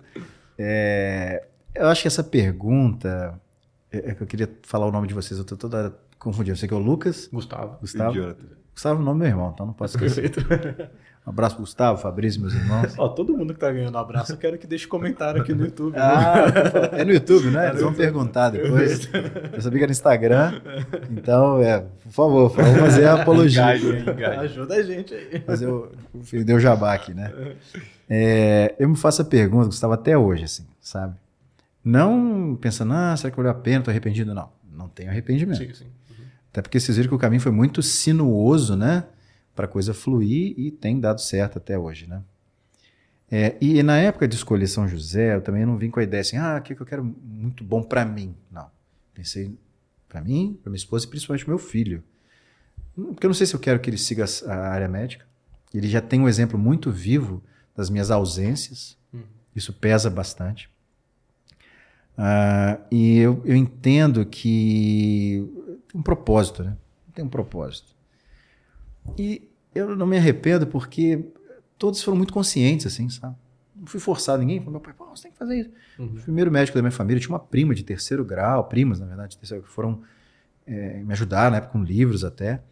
É, 0.59 1.45
eu 1.75 1.87
acho 1.89 2.03
que 2.03 2.09
essa 2.09 2.25
pergunta 2.25 3.39
é, 3.93 4.11
é 4.11 4.15
que 4.15 4.23
eu 4.23 4.27
queria 4.27 4.51
falar 4.63 4.87
o 4.87 4.93
nome 4.93 5.07
de 5.07 5.15
vocês, 5.15 5.39
eu 5.39 5.45
tô 5.45 5.57
toda 5.57 5.95
confundindo. 6.19 6.57
Você 6.57 6.67
que 6.67 6.73
é 6.73 6.77
o 6.77 6.81
Lucas? 6.81 7.29
Gustavo. 7.31 7.79
Gustavo. 7.81 8.35
Gustavo 8.73 8.99
é 8.99 9.03
o 9.03 9.05
nome 9.05 9.19
do 9.19 9.23
meu 9.23 9.29
irmão, 9.29 9.51
então 9.53 9.67
não 9.67 9.75
posso 9.75 9.97
esquecer. 9.97 10.31
Perfeito. 10.31 10.91
Um 11.27 11.31
abraço 11.31 11.57
pro 11.57 11.65
Gustavo, 11.65 11.99
Fabrício, 11.99 12.39
meus 12.39 12.53
irmãos. 12.53 12.95
Ó, 12.99 13.09
todo 13.09 13.35
mundo 13.35 13.55
que 13.55 13.61
tá 13.61 13.73
ganhando 13.73 13.95
um 13.95 13.99
abraço, 13.99 14.33
eu 14.33 14.37
quero 14.37 14.59
que 14.59 14.67
deixe 14.67 14.87
comentário 14.87 15.41
aqui 15.41 15.55
no 15.55 15.65
YouTube. 15.65 15.97
Ah, 15.97 16.45
é 16.93 17.03
no 17.03 17.13
YouTube, 17.13 17.51
né? 17.51 17.71
Eles 17.71 17.81
vão 17.81 17.95
perguntar 17.95 18.51
depois. 18.51 19.09
Eu 19.55 19.63
sabia 19.63 19.79
que 19.79 19.85
era 19.85 19.87
no 19.87 19.93
Instagram. 19.93 20.61
Então, 21.11 21.63
é, 21.63 21.81
por 21.81 22.13
favor, 22.13 22.49
vamos 22.51 22.79
fazer 22.79 23.07
a 23.07 23.23
apologia. 23.23 23.69
Ajuda 24.41 24.75
a 24.75 24.83
gente 24.83 25.15
aí. 25.15 25.41
Fazer 25.41 25.67
o, 25.67 25.91
deu 26.45 26.61
jabá 26.61 26.93
aqui, 26.93 27.15
né? 27.15 27.33
É, 28.09 28.75
eu 28.79 28.87
me 28.87 28.97
faço 28.97 29.23
a 29.23 29.25
pergunta, 29.25 29.67
Gustavo, 29.67 29.95
até 29.95 30.19
hoje, 30.19 30.45
assim, 30.45 30.67
sabe? 30.79 31.15
Não 31.83 32.59
pensando, 32.61 32.93
ah, 32.93 33.17
será 33.17 33.31
que 33.31 33.37
valeu 33.37 33.51
a 33.51 33.55
pena, 33.55 33.79
estou 33.79 33.93
arrependido? 33.93 34.35
Não, 34.35 34.51
não 34.71 34.89
tenho 34.89 35.09
arrependimento. 35.09 35.57
Sim, 35.57 35.73
sim. 35.73 35.85
Uhum. 35.85 36.25
Até 36.51 36.61
porque 36.61 36.79
vocês 36.79 36.99
viram 36.99 37.09
que 37.09 37.15
o 37.15 37.19
caminho 37.19 37.41
foi 37.41 37.53
muito 37.53 37.83
sinuoso, 37.83 38.77
né? 38.77 39.05
Para 39.55 39.67
a 39.67 39.69
coisa 39.69 39.95
fluir 39.95 40.55
e 40.59 40.71
tem 40.71 40.99
dado 40.99 41.21
certo 41.21 41.59
até 41.59 41.79
hoje, 41.79 42.07
né? 42.07 42.23
É, 43.31 43.57
e 43.61 43.83
na 43.83 43.97
época 43.99 44.29
de 44.29 44.35
escolher 44.35 44.67
São 44.67 44.87
José, 44.87 45.35
eu 45.35 45.41
também 45.41 45.65
não 45.65 45.77
vim 45.77 45.91
com 45.91 45.99
a 45.99 46.03
ideia 46.03 46.21
assim, 46.21 46.37
ah, 46.37 46.59
o 46.59 46.63
que 46.63 46.73
eu 46.73 46.87
quero 46.87 47.05
muito 47.05 47.65
bom 47.65 47.83
para 47.83 48.05
mim. 48.05 48.35
Não. 48.51 48.71
Pensei 49.13 49.57
para 50.09 50.21
mim, 50.21 50.59
para 50.63 50.71
minha 50.71 50.77
esposa 50.77 51.07
e 51.07 51.09
principalmente 51.09 51.49
meu 51.49 51.59
filho. 51.59 52.03
Porque 52.95 53.27
eu 53.27 53.29
não 53.29 53.35
sei 53.35 53.47
se 53.47 53.55
eu 53.55 53.61
quero 53.61 53.81
que 53.81 53.91
ele 53.91 53.99
siga 53.99 54.25
a 54.47 54.69
área 54.69 54.89
médica. 54.89 55.27
Ele 55.73 55.89
já 55.89 56.01
tem 56.01 56.21
um 56.21 56.29
exemplo 56.29 56.59
muito 56.59 56.91
vivo 56.91 57.43
das 57.75 57.91
minhas 57.91 58.11
ausências. 58.11 58.97
Uhum. 59.13 59.23
Isso 59.55 59.73
pesa 59.73 60.09
bastante. 60.09 60.71
Uh, 62.17 62.81
e 62.93 63.19
eu, 63.19 63.43
eu 63.45 63.57
entendo 63.57 64.25
que 64.25 65.45
tem 65.89 66.01
um 66.01 66.03
propósito, 66.03 66.63
né? 66.63 66.77
Tem 67.13 67.25
um 67.25 67.29
propósito. 67.29 67.94
E 69.19 69.49
eu 69.75 69.97
não 69.97 70.07
me 70.07 70.17
arrependo 70.17 70.67
porque 70.67 71.25
todos 71.79 72.03
foram 72.03 72.17
muito 72.17 72.33
conscientes, 72.33 72.87
assim, 72.87 73.09
sabe? 73.09 73.37
Não 73.75 73.87
fui 73.87 74.01
forçado, 74.01 74.41
ninguém 74.41 74.59
falou, 74.59 74.73
meu 74.73 74.81
pai, 74.81 74.95
Pô, 74.97 75.05
você 75.07 75.25
tem 75.25 75.33
que 75.33 75.39
fazer 75.39 75.61
isso. 75.61 75.71
Uhum. 75.99 76.07
O 76.07 76.23
primeiro 76.23 76.51
médico 76.51 76.77
da 76.77 76.83
minha 76.83 76.93
família 76.93 77.21
tinha 77.21 77.33
uma 77.33 77.41
prima 77.41 77.75
de 77.75 77.83
terceiro 77.83 78.25
grau, 78.25 78.65
primas, 78.65 79.01
na 79.01 79.07
verdade, 79.07 79.37
terceiro, 79.37 79.65
que 79.65 79.71
foram 79.71 80.03
é, 80.67 81.03
me 81.03 81.13
ajudar, 81.13 81.51
na 81.51 81.59
época, 81.59 81.73
com 81.73 81.83
livros 81.83 82.25
até. 82.25 82.63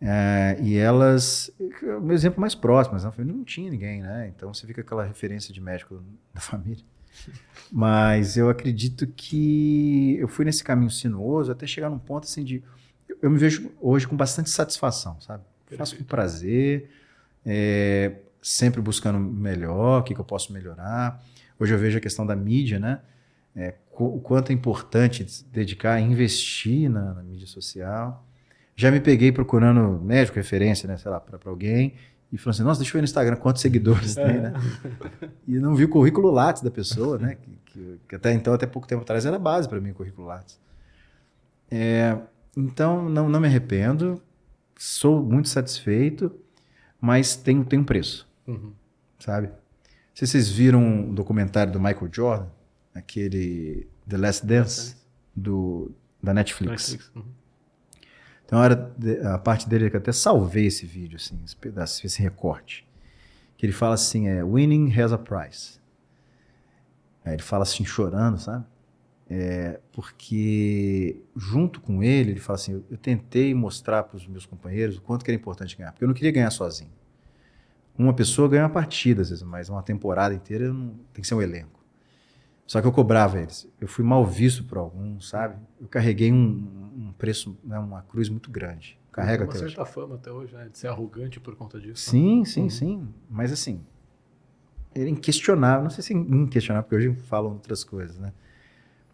É, 0.00 0.58
e 0.60 0.76
elas, 0.76 1.50
o 1.58 2.00
meu 2.00 2.14
exemplo 2.14 2.40
mais 2.40 2.54
próximo, 2.54 2.94
mas 2.94 3.26
não 3.26 3.42
tinha 3.42 3.70
ninguém, 3.70 4.02
né? 4.02 4.30
Então 4.34 4.52
você 4.52 4.66
fica 4.66 4.82
aquela 4.82 5.04
referência 5.04 5.52
de 5.52 5.60
médico 5.60 6.02
da 6.32 6.40
família. 6.40 6.84
Mas 7.70 8.36
eu 8.36 8.48
acredito 8.48 9.06
que 9.06 10.16
eu 10.18 10.26
fui 10.26 10.44
nesse 10.44 10.64
caminho 10.64 10.90
sinuoso 10.90 11.52
até 11.52 11.64
chegar 11.64 11.88
num 11.88 11.98
ponto 11.98 12.24
assim 12.24 12.42
de. 12.42 12.62
Eu 13.22 13.30
me 13.30 13.38
vejo 13.38 13.70
hoje 13.80 14.06
com 14.06 14.16
bastante 14.16 14.50
satisfação, 14.50 15.20
sabe? 15.20 15.44
Perfeito. 15.76 15.78
Faço 15.78 15.96
com 15.96 16.04
prazer, 16.04 16.90
é, 17.44 18.12
sempre 18.42 18.80
buscando 18.80 19.18
melhor, 19.18 20.00
o 20.00 20.02
que, 20.02 20.14
que, 20.14 20.20
eu 20.20 20.24
posso 20.24 20.52
melhorar. 20.52 21.22
Hoje 21.58 21.72
eu 21.72 21.78
vejo 21.78 21.98
a 21.98 22.00
questão 22.00 22.26
da 22.26 22.34
mídia, 22.34 22.78
né? 22.78 23.00
É, 23.56 23.74
o 23.92 24.20
quanto 24.20 24.50
é 24.50 24.52
importante 24.52 25.24
dedicar, 25.52 26.00
investir 26.00 26.90
na, 26.90 27.14
na 27.14 27.22
mídia 27.22 27.46
social. 27.46 28.26
Já 28.74 28.90
me 28.90 29.00
peguei 29.00 29.30
procurando 29.30 30.00
médico, 30.02 30.36
referência, 30.36 30.88
né, 30.88 30.96
sei 30.96 31.10
lá, 31.10 31.20
para 31.20 31.38
alguém, 31.48 31.94
e 32.32 32.36
falou 32.36 32.50
assim: 32.50 32.64
Nossa, 32.64 32.80
deixa 32.80 32.90
eu 32.90 32.94
ver 32.94 33.02
no 33.02 33.04
Instagram 33.04 33.36
quantos 33.36 33.62
seguidores 33.62 34.16
é. 34.16 34.26
tem, 34.26 34.40
né? 34.40 34.52
E 35.46 35.58
não 35.58 35.76
vi 35.76 35.84
o 35.84 35.88
currículo 35.88 36.30
Lattes 36.32 36.62
da 36.62 36.70
pessoa, 36.70 37.16
né? 37.16 37.36
Que, 37.36 37.58
que, 37.66 38.00
que, 38.08 38.16
até 38.16 38.32
então, 38.32 38.52
até 38.52 38.66
pouco 38.66 38.88
tempo 38.88 39.02
atrás, 39.02 39.24
era 39.24 39.38
base 39.38 39.68
para 39.68 39.80
mim 39.80 39.90
o 39.90 39.94
currículo 39.94 40.26
Lattes. 40.26 40.58
É, 41.70 42.18
então, 42.56 43.08
não, 43.08 43.28
não 43.28 43.40
me 43.40 43.46
arrependo, 43.46 44.20
sou 44.86 45.22
muito 45.22 45.48
satisfeito, 45.48 46.30
mas 47.00 47.36
tem, 47.36 47.62
tem 47.64 47.78
um 47.78 47.84
preço. 47.84 48.28
Uhum. 48.46 48.72
sabe? 49.18 49.46
Não 49.48 49.54
sei 50.14 50.26
se 50.26 50.32
vocês 50.32 50.48
viram 50.50 50.82
um 50.84 51.14
documentário 51.14 51.72
do 51.72 51.80
Michael 51.80 52.10
Jordan, 52.12 52.46
aquele 52.94 53.88
The 54.06 54.16
Last 54.18 54.44
Dance, 54.46 54.96
do, 55.34 55.90
da 56.22 56.34
Netflix. 56.34 56.92
Netflix. 56.92 57.10
Uhum. 57.16 57.24
Hora, 58.52 58.94
de- 58.96 59.18
a 59.20 59.38
parte 59.38 59.68
dele 59.68 59.88
que 59.90 59.96
eu 59.96 60.00
até 60.00 60.12
salvei 60.12 60.66
esse 60.66 60.86
vídeo, 60.86 61.16
assim, 61.16 61.40
esse 61.44 61.56
pedaço, 61.56 62.06
esse 62.06 62.22
recorte. 62.22 62.86
Que 63.56 63.66
ele 63.66 63.72
fala 63.72 63.94
assim, 63.94 64.28
é, 64.28 64.44
winning 64.44 64.92
has 64.92 65.12
a 65.12 65.18
price. 65.18 65.80
Aí 67.24 67.32
ele 67.32 67.42
fala 67.42 67.62
assim, 67.62 67.84
chorando, 67.84 68.38
sabe? 68.38 68.64
É, 69.28 69.80
porque 69.90 71.22
junto 71.34 71.80
com 71.80 72.02
ele, 72.02 72.32
ele 72.32 72.40
fala 72.40 72.56
assim, 72.56 72.72
eu, 72.72 72.84
eu 72.90 72.98
tentei 72.98 73.54
mostrar 73.54 74.02
para 74.02 74.16
os 74.16 74.26
meus 74.26 74.44
companheiros 74.44 74.98
o 74.98 75.02
quanto 75.02 75.24
que 75.24 75.30
era 75.30 75.36
importante 75.40 75.76
ganhar, 75.76 75.92
porque 75.92 76.04
eu 76.04 76.08
não 76.08 76.14
queria 76.14 76.30
ganhar 76.30 76.50
sozinho. 76.50 76.90
Uma 77.96 78.12
pessoa 78.12 78.48
ganha 78.48 78.64
uma 78.64 78.70
partida, 78.70 79.22
às 79.22 79.30
vezes, 79.30 79.42
mas 79.44 79.68
uma 79.68 79.82
temporada 79.82 80.34
inteira 80.34 80.72
não, 80.72 80.88
tem 81.12 81.22
que 81.22 81.26
ser 81.26 81.34
um 81.34 81.40
elenco. 81.42 81.82
Só 82.66 82.80
que 82.80 82.86
eu 82.86 82.92
cobrava 82.92 83.38
eles. 83.40 83.68
Eu 83.80 83.86
fui 83.86 84.04
mal 84.04 84.24
visto 84.26 84.64
por 84.64 84.78
alguns, 84.78 85.28
sabe? 85.28 85.56
Eu 85.80 85.86
carreguei 85.86 86.32
um, 86.32 86.36
um 86.96 87.12
preço, 87.16 87.56
né, 87.62 87.78
uma 87.78 88.02
cruz 88.02 88.28
muito 88.28 88.50
grande. 88.50 88.98
Carrega 89.12 89.38
Tem 89.38 89.46
uma 89.46 89.52
até 89.52 89.64
hoje. 89.64 89.74
certa 89.74 89.84
fama 89.90 90.14
até 90.16 90.32
hoje, 90.32 90.54
né? 90.54 90.68
De 90.70 90.78
ser 90.78 90.88
arrogante 90.88 91.38
por 91.38 91.54
conta 91.54 91.78
disso. 91.78 91.92
né? 92.14 92.20
Sim, 92.20 92.44
sim, 92.44 92.62
Uhum. 92.62 92.70
sim. 92.70 93.08
Mas 93.30 93.52
assim, 93.52 93.80
ele 94.94 95.06
é 95.06 95.10
inquestionável. 95.10 95.84
Não 95.84 95.90
sei 95.90 96.02
se 96.02 96.12
é 96.14 96.16
inquestionável, 96.16 96.88
porque 96.88 96.96
hoje 97.08 97.14
falam 97.26 97.52
outras 97.52 97.84
coisas, 97.84 98.18
né? 98.18 98.32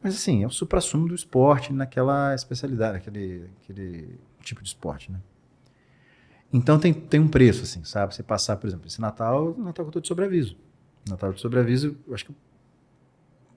Mas 0.03 0.15
assim, 0.15 0.43
é 0.43 0.47
o 0.47 0.51
supra-sumo 0.51 1.09
do 1.09 1.15
esporte 1.15 1.73
naquela 1.73 2.35
especialidade, 2.35 2.95
naquele 2.95 3.51
aquele 3.63 4.19
tipo 4.43 4.63
de 4.63 4.69
esporte, 4.69 5.13
né? 5.13 5.21
Então 6.53 6.79
tem, 6.79 6.93
tem 6.93 7.21
um 7.21 7.29
preço, 7.29 7.63
assim, 7.63 7.85
sabe? 7.85 8.15
Você 8.15 8.23
passar, 8.23 8.57
por 8.57 8.67
exemplo, 8.67 8.87
esse 8.87 9.01
Natal, 9.01 9.55
Natal 9.57 9.85
que 9.85 9.89
eu 9.89 9.93
tô 9.93 10.01
de 10.01 10.09
sobreaviso. 10.09 10.57
Natal 11.09 11.33
de 11.33 11.41
sobreaviso, 11.41 11.97
eu 12.09 12.15
acho 12.15 12.25
que 12.27 12.35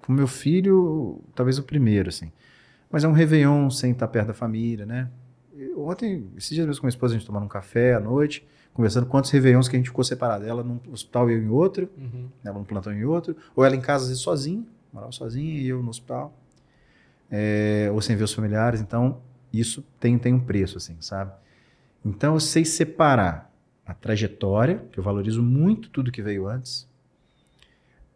com 0.05 0.11
meu 0.11 0.27
filho, 0.27 1.21
talvez 1.33 1.57
o 1.57 1.63
primeiro, 1.63 2.09
assim. 2.09 2.31
Mas 2.91 3.03
é 3.03 3.07
um 3.07 3.13
Réveillon 3.13 3.69
sem 3.69 3.91
estar 3.93 4.07
perto 4.09 4.27
da 4.27 4.33
família, 4.33 4.85
né? 4.85 5.09
Ontem, 5.77 6.29
esses 6.37 6.49
dias 6.51 6.67
mesmo 6.67 6.81
com 6.81 6.85
a 6.85 6.87
minha 6.87 6.95
esposa, 6.95 7.15
a 7.15 7.17
gente 7.17 7.25
tomando 7.25 7.45
um 7.45 7.49
café 7.49 7.95
à 7.95 7.99
noite, 7.99 8.45
conversando 8.73 9.05
quantos 9.07 9.31
Réveillons 9.31 9.67
que 9.67 9.75
a 9.75 9.79
gente 9.79 9.87
ficou 9.89 10.03
separado. 10.03 10.45
Ela 10.45 10.63
num 10.63 10.79
hospital 10.91 11.29
e 11.29 11.33
eu 11.33 11.39
em 11.41 11.47
outro, 11.49 11.89
Uhum. 11.97 12.27
ela 12.43 12.59
no 12.59 12.65
plantão 12.65 12.91
em 12.93 13.03
outro, 13.05 13.35
ou 13.55 13.63
ela 13.65 13.75
em 13.75 13.81
casa 13.81 14.03
às 14.03 14.09
vezes 14.09 14.21
sozinha, 14.23 14.63
morava 14.93 15.11
sozinha 15.11 15.59
e 15.59 15.67
eu 15.67 15.81
no 15.81 15.89
hospital, 15.89 16.33
É, 17.31 17.89
ou 17.91 18.01
sem 18.01 18.15
ver 18.15 18.25
os 18.25 18.33
familiares. 18.33 18.79
Então, 18.79 19.21
isso 19.51 19.81
tem, 19.99 20.17
tem 20.19 20.33
um 20.33 20.39
preço, 20.39 20.77
assim, 20.77 20.95
sabe? 21.01 21.31
Então, 22.05 22.35
eu 22.35 22.39
sei 22.39 22.63
separar 22.65 23.51
a 23.85 23.93
trajetória, 23.93 24.85
que 24.91 24.99
eu 24.99 25.03
valorizo 25.03 25.41
muito 25.41 25.89
tudo 25.89 26.11
que 26.11 26.21
veio 26.21 26.47
antes, 26.47 26.87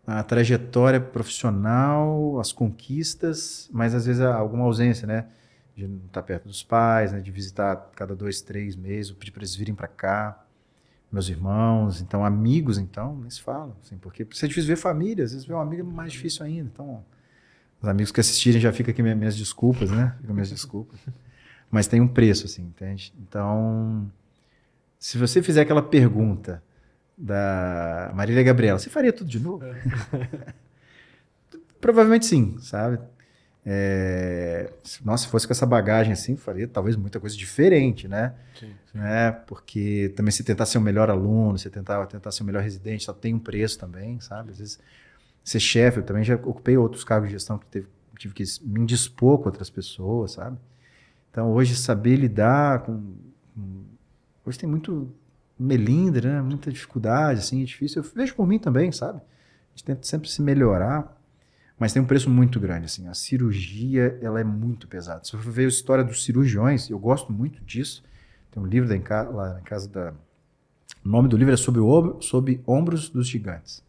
a 0.06 0.24
trajetória 0.24 1.02
profissional, 1.02 2.40
as 2.40 2.54
conquistas, 2.54 3.70
mas 3.74 3.94
às 3.94 4.06
vezes 4.06 4.22
alguma 4.22 4.64
ausência, 4.64 5.06
né? 5.06 5.28
De 5.76 5.88
não 5.88 6.06
estar 6.06 6.24
perto 6.24 6.48
dos 6.48 6.64
pais, 6.64 7.12
né? 7.12 7.20
de 7.20 7.30
visitar 7.32 7.92
cada 7.96 8.16
dois, 8.16 8.42
três 8.42 8.76
meses, 8.76 9.12
eu 9.12 9.18
pedi 9.18 9.32
para 9.32 9.42
eles 9.42 9.56
virem 9.56 9.76
para 9.76 9.88
cá, 9.88 10.47
meus 11.12 11.30
irmãos, 11.30 12.02
então 12.02 12.24
amigos, 12.26 12.78
então, 12.78 13.18
nem 13.20 13.30
se 13.30 13.42
fala, 13.42 13.76
assim, 13.84 13.98
porque 13.98 14.28
se 14.32 14.46
é 14.46 14.48
difícil 14.48 14.68
ver 14.68 14.76
família, 14.76 15.24
às 15.26 15.32
vezes 15.32 15.46
ver 15.48 15.54
um 15.54 15.60
amigo 15.62 15.82
é 15.90 15.94
mais 15.94 16.12
difícil 16.12 16.46
ainda, 16.46 16.70
então 16.74 17.04
os 17.82 17.88
amigos 17.88 18.12
que 18.12 18.20
assistirem 18.20 18.60
já 18.62 18.72
fica 18.74 18.92
aqui 18.92 19.02
minha- 19.04 19.16
minhas 19.16 19.36
desculpas, 19.38 19.92
né? 19.92 20.16
Ficam 20.22 20.34
minhas 20.36 20.50
desculpas. 20.50 21.00
Mas 21.72 21.88
tem 21.88 22.02
um 22.02 22.08
preço, 22.08 22.46
assim, 22.46 22.64
entende? 22.64 23.14
Então, 23.22 24.10
se 25.00 25.18
você 25.18 25.42
fizer 25.44 25.62
aquela 25.62 25.82
pergunta 25.84 26.64
da 27.18 28.12
Marília 28.16 28.44
Gabriela, 28.44 28.80
você 28.80 28.90
faria 28.90 29.14
tudo 29.14 29.30
de 29.30 29.40
novo? 29.40 29.64
Provavelmente 31.80 32.26
sim, 32.26 32.58
sabe? 32.60 33.00
É, 33.70 34.72
se- 34.84 35.06
nossa, 35.06 35.26
se 35.26 35.30
fosse 35.30 35.46
com 35.46 35.52
essa 35.54 35.66
bagagem 35.66 36.14
assim, 36.14 36.38
faria 36.38 36.68
talvez 36.70 36.96
muita 36.96 37.20
coisa 37.20 37.36
diferente, 37.36 38.08
né? 38.08 38.34
Sim, 38.54 38.78
né? 38.94 39.32
Porque 39.32 40.14
também 40.16 40.32
se 40.32 40.44
tentar 40.44 40.66
ser 40.66 40.78
o 40.78 40.82
melhor 40.82 41.10
aluno, 41.10 41.58
se 41.58 41.70
tentar, 41.70 42.06
tentar 42.08 42.32
ser 42.32 42.44
o 42.44 42.46
melhor 42.46 42.64
residente, 42.64 43.04
só 43.06 43.14
tem 43.14 43.34
um 43.36 43.40
preço 43.40 43.78
também, 43.80 44.20
sabe? 44.22 44.52
Às 44.52 44.60
vezes 44.60 44.80
ser 45.44 45.60
chefe, 45.60 46.00
eu 46.00 46.04
também 46.04 46.24
já 46.24 46.36
ocupei 46.36 46.78
outros 46.78 47.04
cargos 47.04 47.30
de 47.30 47.34
gestão 47.36 47.58
que 47.58 47.66
teve, 47.68 47.88
tive 48.18 48.34
que 48.34 48.44
me 48.64 48.82
indispor 48.82 49.40
com 49.40 49.46
outras 49.46 49.70
pessoas, 49.70 50.34
sabe? 50.34 50.58
Então 51.32 51.52
hoje 51.52 51.76
saber 51.76 52.16
lidar 52.18 52.82
com, 52.84 53.16
com- 53.56 53.86
hoje 54.46 54.60
tem 54.60 54.70
muito 54.70 55.12
melindre, 55.60 56.28
né? 56.28 56.42
Muita 56.42 56.72
dificuldade, 56.72 57.40
assim, 57.40 57.62
é 57.62 57.66
difícil. 57.66 58.02
Eu 58.04 58.10
vejo 58.16 58.36
por 58.36 58.48
mim 58.48 58.60
também, 58.60 58.92
sabe? 58.92 59.20
A 59.20 59.70
gente 59.78 59.84
tenta 59.86 60.04
sempre 60.08 60.30
se 60.30 60.42
melhorar, 60.42 61.17
mas 61.80 61.94
tem 61.94 62.02
um 62.02 62.06
preço 62.06 62.30
muito 62.30 62.60
grande, 62.60 62.86
assim. 62.86 63.08
A 63.08 63.14
cirurgia, 63.14 64.18
ela 64.22 64.40
é 64.40 64.44
muito 64.44 64.88
pesada. 64.88 65.24
Se 65.24 65.32
você 65.36 65.50
ver 65.50 65.66
a 65.66 65.68
história 65.68 66.04
dos 66.04 66.24
cirurgiões, 66.24 66.90
eu 66.90 66.98
gosto 66.98 67.32
muito 67.32 67.64
disso. 67.64 68.04
Tem 68.52 68.62
um 68.62 68.66
livro 68.66 68.90
lá 69.32 69.54
na 69.54 69.62
casa 69.62 69.88
da... 69.88 70.14
O 71.06 71.10
nome 71.10 71.28
do 71.30 71.38
livro 71.38 71.54
é 71.54 71.58
Sob, 71.58 71.80
o 71.80 71.88
Ombro- 71.88 72.22
Sob 72.22 72.60
Ombros 72.66 73.10
dos 73.10 73.28
Gigantes, 73.28 73.84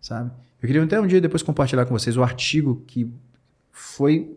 sabe? 0.00 0.30
Eu 0.60 0.66
queria 0.66 0.82
até 0.82 1.00
um 1.00 1.06
dia 1.06 1.20
depois 1.20 1.42
compartilhar 1.42 1.84
com 1.84 1.96
vocês 1.96 2.16
o 2.16 2.22
artigo 2.22 2.82
que 2.86 3.12
foi 3.70 4.34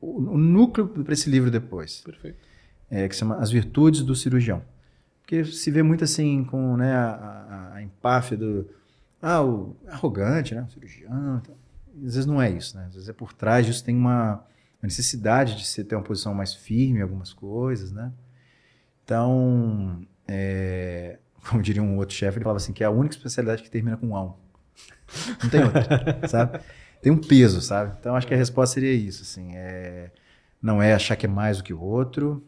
o, 0.00 0.16
o 0.32 0.38
núcleo 0.38 0.88
para 0.88 1.12
esse 1.12 1.28
livro 1.28 1.50
depois 1.50 2.00
Perfeito. 2.00 2.38
é, 2.90 3.06
que 3.06 3.14
se 3.14 3.20
chama 3.20 3.36
As 3.36 3.50
Virtudes 3.50 4.02
do 4.02 4.14
Cirurgião. 4.16 4.62
Porque 5.20 5.44
se 5.44 5.70
vê 5.70 5.82
muito 5.82 6.02
assim 6.02 6.42
com 6.44 6.76
né, 6.76 6.92
a, 6.92 7.10
a, 7.10 7.74
a 7.74 7.82
empáfia 7.82 8.36
do 8.36 8.66
ah, 9.22 9.42
o 9.44 9.76
arrogante, 9.86 10.54
né, 10.54 10.66
o 10.66 10.72
cirurgião. 10.72 11.40
Então, 11.42 11.54
às 11.96 12.14
vezes 12.14 12.26
não 12.26 12.40
é 12.40 12.50
isso, 12.50 12.76
né? 12.76 12.86
Às 12.88 12.94
vezes 12.94 13.08
é 13.08 13.12
por 13.12 13.32
trás 13.32 13.66
disso 13.66 13.84
tem 13.84 13.96
uma, 13.96 14.34
uma 14.34 14.84
necessidade 14.84 15.56
de 15.56 15.66
você 15.66 15.84
ter 15.84 15.94
uma 15.96 16.04
posição 16.04 16.34
mais 16.34 16.54
firme 16.54 16.98
em 17.00 17.02
algumas 17.02 17.32
coisas, 17.32 17.92
né? 17.92 18.12
Então, 19.04 20.00
é, 20.26 21.18
como 21.48 21.62
diria 21.62 21.82
um 21.82 21.96
outro 21.96 22.14
chefe, 22.14 22.38
ele 22.38 22.44
falava 22.44 22.58
assim 22.58 22.72
que 22.72 22.82
é 22.84 22.86
a 22.86 22.90
única 22.90 23.14
especialidade 23.14 23.62
que 23.62 23.70
termina 23.70 23.96
com 23.96 24.16
ão. 24.16 24.36
Não 25.42 25.50
tem 25.50 25.62
outra, 25.64 26.20
sabe? 26.28 26.60
Tem 27.02 27.10
um 27.12 27.18
peso, 27.18 27.60
sabe? 27.60 27.96
Então 27.98 28.14
acho 28.14 28.26
que 28.26 28.34
a 28.34 28.36
resposta 28.36 28.74
seria 28.74 28.92
isso, 28.92 29.22
assim, 29.22 29.56
é, 29.56 30.10
não 30.62 30.82
é 30.82 30.94
achar 30.94 31.16
que 31.16 31.26
é 31.26 31.28
mais 31.28 31.58
do 31.58 31.64
que 31.64 31.72
o 31.72 31.80
outro, 31.80 32.44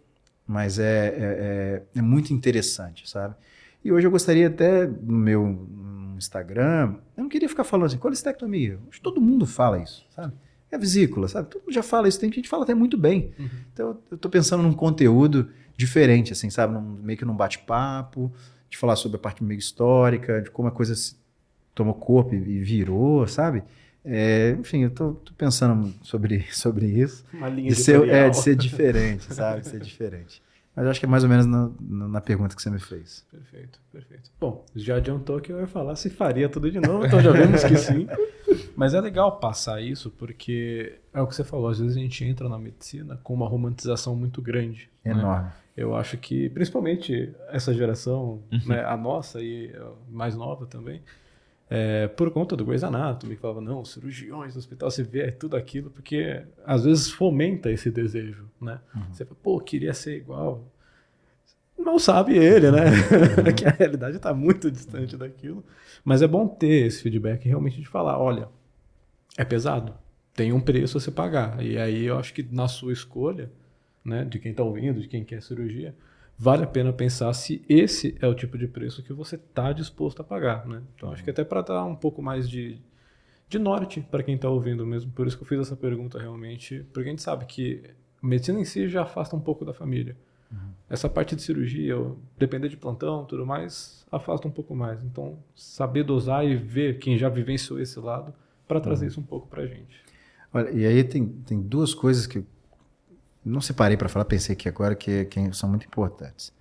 mas 0.47 0.79
é, 0.79 1.09
é, 1.09 1.83
é- 1.95 1.99
é 1.99 2.03
muito 2.03 2.33
interessante, 2.35 3.09
sabe? 3.09 3.35
E 3.85 3.91
hoje 3.91 4.07
eu 4.07 4.11
gostaria 4.11 4.47
até 4.49 4.87
no 4.87 5.15
meu 5.15 5.67
Instagram, 6.23 6.97
eu 7.17 7.23
não 7.23 7.29
queria 7.29 7.49
ficar 7.49 7.65
falando 7.65 7.87
assim, 7.87 7.99
colecistectomia. 7.99 8.79
Acho 8.89 8.99
que 8.99 9.03
todo 9.03 9.21
mundo 9.21 9.47
fala 9.47 9.79
isso, 9.79 10.07
sabe? 10.11 10.33
É 10.71 10.79
vesícula, 10.79 11.29
sabe? 11.29 11.51
Todo 11.51 11.63
mundo 11.63 11.73
já 11.75 11.83
fala 11.83 12.09
isso, 12.09 12.19
tem 12.19 12.31
gente 12.31 12.45
que 12.45 12.49
fala 12.49 12.65
até 12.65 12.75
muito 12.75 12.97
bem. 12.97 13.33
Uhum. 13.39 13.49
Então 13.73 13.99
eu 14.11 14.17
tô 14.17 14.31
pensando 14.31 14.63
num 14.63 14.73
conteúdo 14.73 15.51
diferente, 15.77 16.33
assim, 16.33 16.49
sabe? 16.49 16.73
Num, 16.73 16.81
meio 16.81 17.19
que 17.19 17.25
num 17.25 17.37
bate-papo, 17.37 18.33
de 18.71 18.79
falar 18.79 18.97
sobre 18.97 19.17
a 19.17 19.21
parte 19.21 19.45
meio 19.45 19.59
histórica, 19.59 20.41
de 20.41 20.51
como 20.51 20.69
a 20.69 20.71
coisa 20.71 20.95
se 20.95 21.17
tomou 21.75 21.95
corpo 21.95 22.35
e, 22.35 22.61
virou, 22.61 23.27
sabe? 23.27 23.63
É, 24.05 24.57
enfim, 24.59 24.85
eu 24.85 24.91
tô, 24.91 25.13
tô 25.13 25.33
pensando 25.35 25.93
sobre, 26.03 26.47
sobre 26.51 26.87
isso. 26.87 27.25
Uma 27.33 27.49
linha 27.49 27.69
De 27.69 27.77
ser, 27.77 28.09
é, 28.09 28.29
de 28.31 28.37
ser 28.37 28.57
diferente, 28.57 29.33
sabe? 29.33 29.61
De 29.61 29.69
ser 29.69 29.81
diferente. 29.81 30.43
Mas 30.75 30.87
acho 30.87 31.01
que 31.01 31.07
é 31.07 31.09
mais 31.09 31.23
ou 31.23 31.29
menos 31.29 31.45
na, 31.47 31.71
na 31.81 32.09
na 32.09 32.21
pergunta 32.21 32.57
que 32.57 32.63
você 32.63 32.71
me 32.71 32.79
fez. 32.81 33.27
Perfeito, 33.31 33.79
perfeito. 33.93 34.31
Bom, 34.41 34.65
já 34.75 34.97
adiantou 34.97 35.39
que 35.41 35.53
eu 35.53 35.61
ia 35.61 35.67
falar 35.67 35.97
se 35.97 36.09
faria 36.09 36.49
tudo 36.49 36.71
de 36.71 36.81
novo, 36.81 37.05
então 37.05 37.21
já 37.21 37.31
vimos 37.33 37.63
que 37.63 37.77
sim. 37.77 38.07
Mas 38.75 38.95
é 38.95 39.01
legal 39.01 39.39
passar 39.39 39.83
isso 39.83 40.11
porque 40.11 40.99
é 41.13 41.21
o 41.21 41.27
que 41.27 41.35
você 41.35 41.45
falou, 41.45 41.69
às 41.69 41.79
vezes 41.79 41.97
a 41.97 42.01
gente 42.01 42.25
entra 42.25 42.49
na 42.49 42.59
medicina 42.59 43.19
com 43.23 43.35
uma 43.35 43.47
romantização 43.49 44.17
muito 44.17 44.41
grande. 44.41 44.89
né? 45.05 45.11
Enorme. 45.13 45.51
Eu 45.77 45.95
acho 45.97 46.19
que, 46.19 46.51
principalmente 46.51 47.33
essa 47.49 47.73
geração, 47.73 48.43
né, 48.67 48.85
a 48.85 48.95
nossa 48.97 49.41
e 49.41 49.75
a 49.75 49.91
mais 50.11 50.35
nova 50.35 50.67
também, 50.67 51.03
é, 51.75 52.07
por 52.07 52.31
conta 52.31 52.55
do 52.55 52.67
Grey's 52.67 52.85
Anatomy, 52.85 53.35
que 53.35 53.41
falava, 53.41 53.63
não, 53.63 53.83
cirurgiões, 53.83 54.55
hospital, 54.55 54.91
você 54.91 55.03
vê 55.03 55.23
é 55.23 55.31
tudo 55.31 55.57
aquilo, 55.57 55.89
porque 55.89 56.45
às 56.67 56.85
vezes 56.85 57.11
fomenta 57.11 57.71
esse 57.71 57.91
desejo, 57.91 58.47
né? 58.61 58.79
Você 59.11 59.25
fala, 59.25 59.41
pô, 59.43 59.59
queria 59.59 59.95
ser 59.95 60.19
igual. 60.19 60.71
Não 61.79 61.99
sabe 61.99 62.37
ele, 62.37 62.71
né? 62.71 62.91
que 63.57 63.65
a 63.65 63.71
realidade 63.71 64.17
está 64.17 64.35
muito 64.35 64.71
distante 64.71 65.17
daquilo. 65.17 65.65
Mas 66.05 66.21
é 66.21 66.27
bom 66.27 66.47
ter 66.47 66.89
esse 66.89 67.03
feedback 67.03 67.47
realmente 67.47 67.81
de 67.81 67.89
falar, 67.89 68.19
olha, 68.19 68.51
é 69.39 69.45
pesado, 69.45 69.95
tem 70.35 70.53
um 70.53 70.61
preço 70.61 70.99
a 70.99 71.01
se 71.01 71.11
pagar. 71.11 71.65
E 71.65 71.79
aí 71.79 72.05
eu 72.05 72.19
acho 72.19 72.35
que 72.35 72.47
na 72.53 72.69
sua 72.69 72.93
escolha, 72.93 73.51
né, 74.05 74.27
de 74.27 74.39
quem 74.39 74.51
está 74.51 74.63
ouvindo, 74.63 75.01
de 75.01 75.09
quem 75.09 75.25
quer 75.25 75.41
cirurgia, 75.41 75.95
vale 76.39 76.65
a 76.65 76.67
pena 76.67 76.93
pensar 76.93 77.33
se 77.33 77.65
esse 77.69 78.17
é 78.21 78.27
o 78.27 78.35
tipo 78.35 78.59
de 78.59 78.67
preço 78.67 79.03
que 79.03 79.13
você 79.13 79.37
está 79.37 79.73
disposto 79.73 80.21
a 80.21 80.25
pagar, 80.25 80.67
né? 80.67 80.83
Então 80.95 81.13
acho 81.13 81.23
que 81.23 81.31
até 81.31 81.45
para 81.45 81.63
dar 81.63 81.85
um 81.85 81.97
pouco 81.97 82.23
mais 82.23 82.49
de, 82.49 82.81
de 83.49 83.59
norte 83.59 84.01
para 84.11 84.23
quem 84.23 84.35
está 84.35 84.49
ouvindo 84.49 84.85
mesmo, 84.87 85.13
por 85.13 85.27
isso 85.27 85.37
que 85.37 85.43
eu 85.43 85.49
fiz 85.49 85.61
essa 85.61 85.77
pergunta 85.77 86.19
realmente, 86.19 86.85
porque 86.93 87.09
a 87.09 87.13
gente 87.13 87.23
sabe 87.23 87.47
que 87.47 87.83
a 88.23 88.27
medicina 88.27 88.61
em 88.61 88.65
si 88.65 88.89
já 88.89 89.03
afasta 89.03 89.37
um 89.37 89.41
pouco 89.41 89.65
da 89.65 89.73
família. 89.73 90.17
Essa 90.89 91.09
parte 91.09 91.35
de 91.35 91.41
cirurgia, 91.41 91.95
depender 92.39 92.69
de 92.69 92.77
plantão, 92.77 93.25
tudo 93.25 93.47
mais, 93.47 94.07
afasta 94.13 94.47
um 94.47 94.51
pouco 94.51 94.75
mais. 94.75 95.03
Então, 95.03 95.39
saber 95.55 96.05
dosar 96.05 96.47
e 96.47 96.55
ver 96.55 96.99
quem 96.99 97.17
já 97.17 97.31
vivenciou 97.31 97.81
esse 97.81 97.99
lado 97.99 98.35
para 98.69 98.79
trazer 98.79 99.07
isso 99.07 99.19
um 99.19 99.23
pouco 99.23 99.49
para 99.49 99.63
a 99.63 99.67
gente. 99.67 100.05
Olha, 100.53 100.71
e 100.71 100.85
aí 100.85 101.03
tem, 101.03 101.27
tem 101.27 101.63
duas 101.63 101.95
coisas 101.95 102.27
que 102.27 102.45
não 103.45 103.61
separei 103.61 103.97
para 103.97 104.09
falar, 104.09 104.25
pensei 104.25 104.55
aqui 104.55 104.69
agora 104.69 104.95
que, 104.95 105.25
que 105.27 105.53
são 105.53 105.69
muito 105.69 105.87
importantes. 105.87 106.53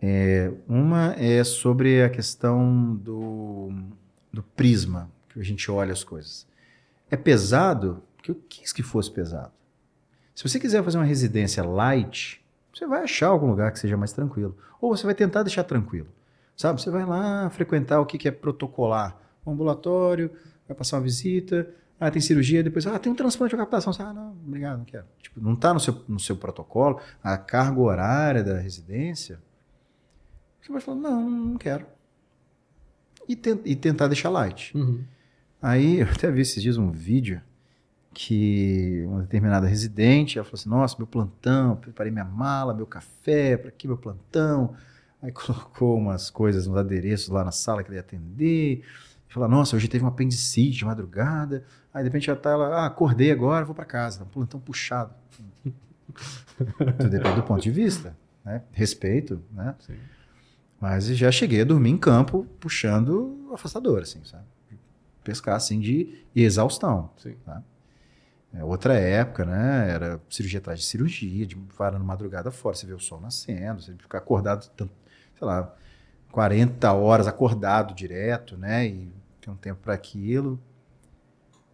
É, 0.00 0.52
uma 0.68 1.14
é 1.16 1.44
sobre 1.44 2.02
a 2.02 2.10
questão 2.10 2.96
do, 2.96 3.70
do 4.32 4.42
prisma 4.42 5.10
que 5.28 5.40
a 5.40 5.44
gente 5.44 5.70
olha 5.70 5.92
as 5.92 6.02
coisas. 6.02 6.46
É 7.10 7.16
pesado, 7.16 8.02
porque 8.16 8.30
eu 8.30 8.42
quis 8.48 8.72
que 8.72 8.82
fosse 8.82 9.10
pesado. 9.10 9.52
Se 10.34 10.42
você 10.48 10.58
quiser 10.58 10.82
fazer 10.82 10.98
uma 10.98 11.04
residência 11.04 11.62
light, 11.62 12.42
você 12.72 12.86
vai 12.86 13.02
achar 13.02 13.28
algum 13.28 13.48
lugar 13.48 13.70
que 13.70 13.78
seja 13.78 13.96
mais 13.96 14.12
tranquilo. 14.12 14.56
Ou 14.80 14.96
você 14.96 15.04
vai 15.04 15.14
tentar 15.14 15.42
deixar 15.42 15.62
tranquilo. 15.64 16.08
Sabe? 16.56 16.80
Você 16.80 16.90
vai 16.90 17.04
lá 17.04 17.48
frequentar 17.50 18.00
o 18.00 18.06
que, 18.06 18.18
que 18.18 18.28
é 18.28 18.30
protocolar. 18.30 19.16
Um 19.46 19.52
ambulatório, 19.52 20.30
vai 20.66 20.76
passar 20.76 20.96
uma 20.96 21.02
visita, 21.02 21.68
ah, 22.04 22.10
tem 22.10 22.20
cirurgia, 22.20 22.64
depois, 22.64 22.84
ah, 22.84 22.98
tem 22.98 23.12
um 23.12 23.14
transplante 23.14 23.54
de 23.54 23.56
captação. 23.56 23.92
Ah, 24.00 24.12
não, 24.12 24.32
obrigado, 24.32 24.78
não 24.78 24.84
quero. 24.84 25.04
Tipo, 25.22 25.40
não 25.40 25.52
está 25.52 25.72
no 25.72 25.78
seu, 25.78 26.02
no 26.08 26.18
seu 26.18 26.36
protocolo, 26.36 27.00
a 27.22 27.38
carga 27.38 27.80
horária 27.80 28.42
da 28.42 28.58
residência. 28.58 29.38
Você 30.60 30.72
vai 30.72 30.80
falar, 30.80 30.98
não, 30.98 31.30
não 31.30 31.56
quero. 31.56 31.86
E, 33.28 33.36
tent, 33.36 33.60
e 33.64 33.76
tentar 33.76 34.08
deixar 34.08 34.30
light. 34.30 34.76
Uhum. 34.76 35.04
Aí, 35.62 36.00
eu 36.00 36.08
até 36.08 36.28
vi 36.28 36.40
esses 36.40 36.60
dias 36.60 36.76
um 36.76 36.90
vídeo 36.90 37.40
que 38.12 39.04
uma 39.06 39.20
determinada 39.20 39.68
residente, 39.68 40.38
ela 40.38 40.44
falou 40.44 40.58
assim, 40.58 40.68
nossa, 40.68 40.96
meu 40.98 41.06
plantão, 41.06 41.76
preparei 41.76 42.10
minha 42.10 42.24
mala, 42.24 42.74
meu 42.74 42.84
café, 42.84 43.56
para 43.56 43.68
aqui 43.68 43.86
meu 43.86 43.96
plantão. 43.96 44.74
Aí 45.22 45.30
colocou 45.32 45.96
umas 45.96 46.30
coisas, 46.30 46.66
uns 46.66 46.76
adereços 46.76 47.28
lá 47.28 47.44
na 47.44 47.52
sala 47.52 47.84
que 47.84 47.90
ele 47.90 47.96
ia 47.96 48.00
atender. 48.00 48.84
Falou, 49.32 49.48
nossa, 49.48 49.76
hoje 49.76 49.88
teve 49.88 50.04
um 50.04 50.08
apendicite 50.08 50.76
de 50.78 50.84
madrugada. 50.84 51.64
Aí 51.92 52.02
de 52.02 52.08
repente 52.08 52.26
já 52.26 52.36
tá 52.36 52.50
ela, 52.50 52.68
ah, 52.80 52.86
acordei 52.86 53.30
agora, 53.30 53.64
vou 53.64 53.74
para 53.74 53.86
casa. 53.86 54.24
Um 54.24 54.26
plantão 54.26 54.60
puxado. 54.60 55.14
Tudo 55.64 57.08
depende 57.08 57.36
do 57.36 57.42
ponto 57.42 57.62
de 57.62 57.70
vista, 57.70 58.14
né? 58.44 58.62
Respeito, 58.72 59.42
né? 59.50 59.74
Sim. 59.80 59.96
Mas 60.78 61.06
já 61.06 61.32
cheguei 61.32 61.62
a 61.62 61.64
dormir 61.64 61.90
em 61.90 61.96
campo 61.96 62.46
puxando 62.60 63.48
afastador, 63.54 64.02
assim, 64.02 64.22
sabe? 64.24 64.44
Pescar 65.24 65.56
assim 65.56 65.80
de 65.80 66.26
exaustão. 66.36 67.10
Sim. 67.16 67.34
Tá? 67.46 67.62
É 68.52 68.62
outra 68.62 68.92
época, 68.92 69.46
né? 69.46 69.90
Era 69.90 70.20
cirurgia 70.28 70.58
atrás 70.58 70.80
de 70.80 70.84
cirurgia, 70.84 71.46
de 71.46 71.56
varando 71.74 72.04
madrugada 72.04 72.50
fora. 72.50 72.76
Você 72.76 72.84
vê 72.84 72.92
o 72.92 72.98
sol 72.98 73.18
nascendo, 73.18 73.80
você 73.80 73.94
ficar 73.94 74.18
acordado, 74.18 74.68
tanto, 74.76 74.92
sei 75.38 75.46
lá, 75.46 75.74
40 76.30 76.92
horas 76.92 77.26
acordado 77.26 77.94
direto, 77.94 78.58
né? 78.58 78.86
E 78.86 79.21
tem 79.42 79.52
um 79.52 79.56
tempo 79.56 79.80
para 79.82 79.92
aquilo. 79.92 80.58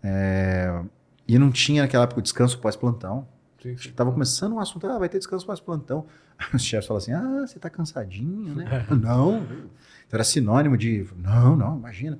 É, 0.03 0.82
E 1.27 1.39
não 1.39 1.53
tinha 1.53 1.82
naquela 1.82 2.05
época 2.05 2.20
o 2.20 2.23
descanso 2.23 2.59
pós-plantão. 2.59 3.28
Sim, 3.62 3.77
sim. 3.77 3.93
Tava 3.93 4.11
começando 4.11 4.55
um 4.55 4.61
assunto, 4.61 4.86
ah, 4.86 4.99
vai 4.99 5.09
ter 5.09 5.19
descanso 5.19 5.45
pós-plantão. 5.45 6.07
Os 6.55 6.62
chefes 6.62 6.86
falam 6.86 6.99
assim, 6.99 7.12
ah, 7.12 7.47
você 7.47 7.59
tá 7.59 7.69
cansadinho, 7.69 8.55
né? 8.55 8.86
não. 8.90 9.43
Então 9.43 9.69
era 10.12 10.24
sinônimo 10.24 10.77
de, 10.77 11.07
não, 11.16 11.55
não, 11.55 11.77
imagina. 11.77 12.19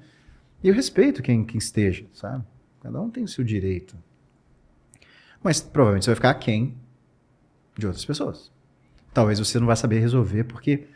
E 0.63 0.69
eu 0.69 0.75
respeito 0.75 1.23
quem, 1.23 1.45
quem 1.45 1.59
esteja, 1.59 2.05
sabe? 2.13 2.45
Cada 2.83 3.01
um 3.01 3.11
tem 3.11 3.25
o 3.25 3.29
seu 3.29 3.43
direito. 3.43 3.97
Mas 5.43 5.61
provavelmente 5.61 6.05
você 6.05 6.11
vai 6.11 6.17
ficar 6.17 6.31
aquém 6.31 6.77
de 7.77 7.87
outras 7.87 8.05
pessoas. 8.05 8.51
Talvez 9.15 9.39
você 9.39 9.59
não 9.59 9.67
vai 9.67 9.77
saber 9.77 10.01
resolver, 10.01 10.45
porque 10.45 10.89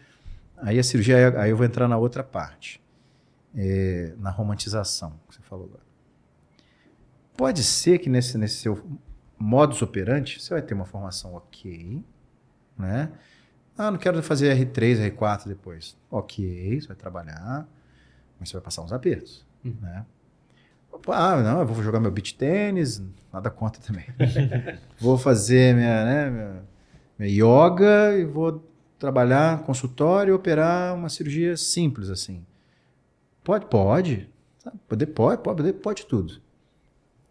aí 0.56 0.78
a 0.78 0.82
cirurgia, 0.82 1.40
aí 1.40 1.50
eu 1.50 1.56
vou 1.56 1.64
entrar 1.64 1.88
na 1.88 1.96
outra 1.96 2.22
parte, 2.22 2.80
é, 3.56 4.14
na 4.18 4.30
romantização 4.30 5.18
que 5.28 5.34
você 5.36 5.42
falou 5.42 5.66
agora. 5.66 5.82
Pode 7.36 7.62
ser 7.64 7.98
que 7.98 8.08
nesse, 8.08 8.36
nesse 8.38 8.56
seu 8.56 8.82
modus 9.38 9.82
operandi, 9.82 10.40
você 10.40 10.54
vai 10.54 10.62
ter 10.62 10.74
uma 10.74 10.84
formação 10.84 11.34
ok, 11.34 12.02
né? 12.78 13.10
Ah, 13.76 13.90
não 13.90 13.98
quero 13.98 14.22
fazer 14.22 14.54
R3, 14.56 15.10
R4 15.16 15.48
depois. 15.48 15.96
Ok, 16.10 16.80
você 16.80 16.86
vai 16.88 16.96
trabalhar, 16.96 17.66
mas 18.38 18.48
você 18.50 18.54
vai 18.54 18.62
passar 18.62 18.82
uns 18.82 18.92
apertos, 18.92 19.44
Uhum. 19.64 19.74
né? 19.80 20.04
Ah, 21.08 21.40
não, 21.42 21.60
eu 21.60 21.66
vou 21.66 21.82
jogar 21.82 21.98
meu 22.00 22.10
beach 22.10 22.34
tênis, 22.36 23.02
nada 23.32 23.50
contra 23.50 23.80
também. 23.82 24.04
vou 25.00 25.16
fazer 25.16 25.74
minha, 25.74 26.04
né, 26.04 26.30
minha, 26.30 26.62
minha 27.18 27.30
yoga 27.44 28.16
e 28.18 28.24
vou 28.24 28.62
trabalhar 28.98 29.62
consultório 29.62 30.32
e 30.32 30.34
operar 30.34 30.94
uma 30.94 31.08
cirurgia 31.08 31.56
simples 31.56 32.08
assim. 32.10 32.44
Pode, 33.44 33.66
pode. 33.66 34.28
Sabe? 34.58 34.76
Poder, 34.88 35.06
pode, 35.06 35.42
pode, 35.42 35.56
poder, 35.56 35.72
pode 35.74 36.06
tudo. 36.06 36.40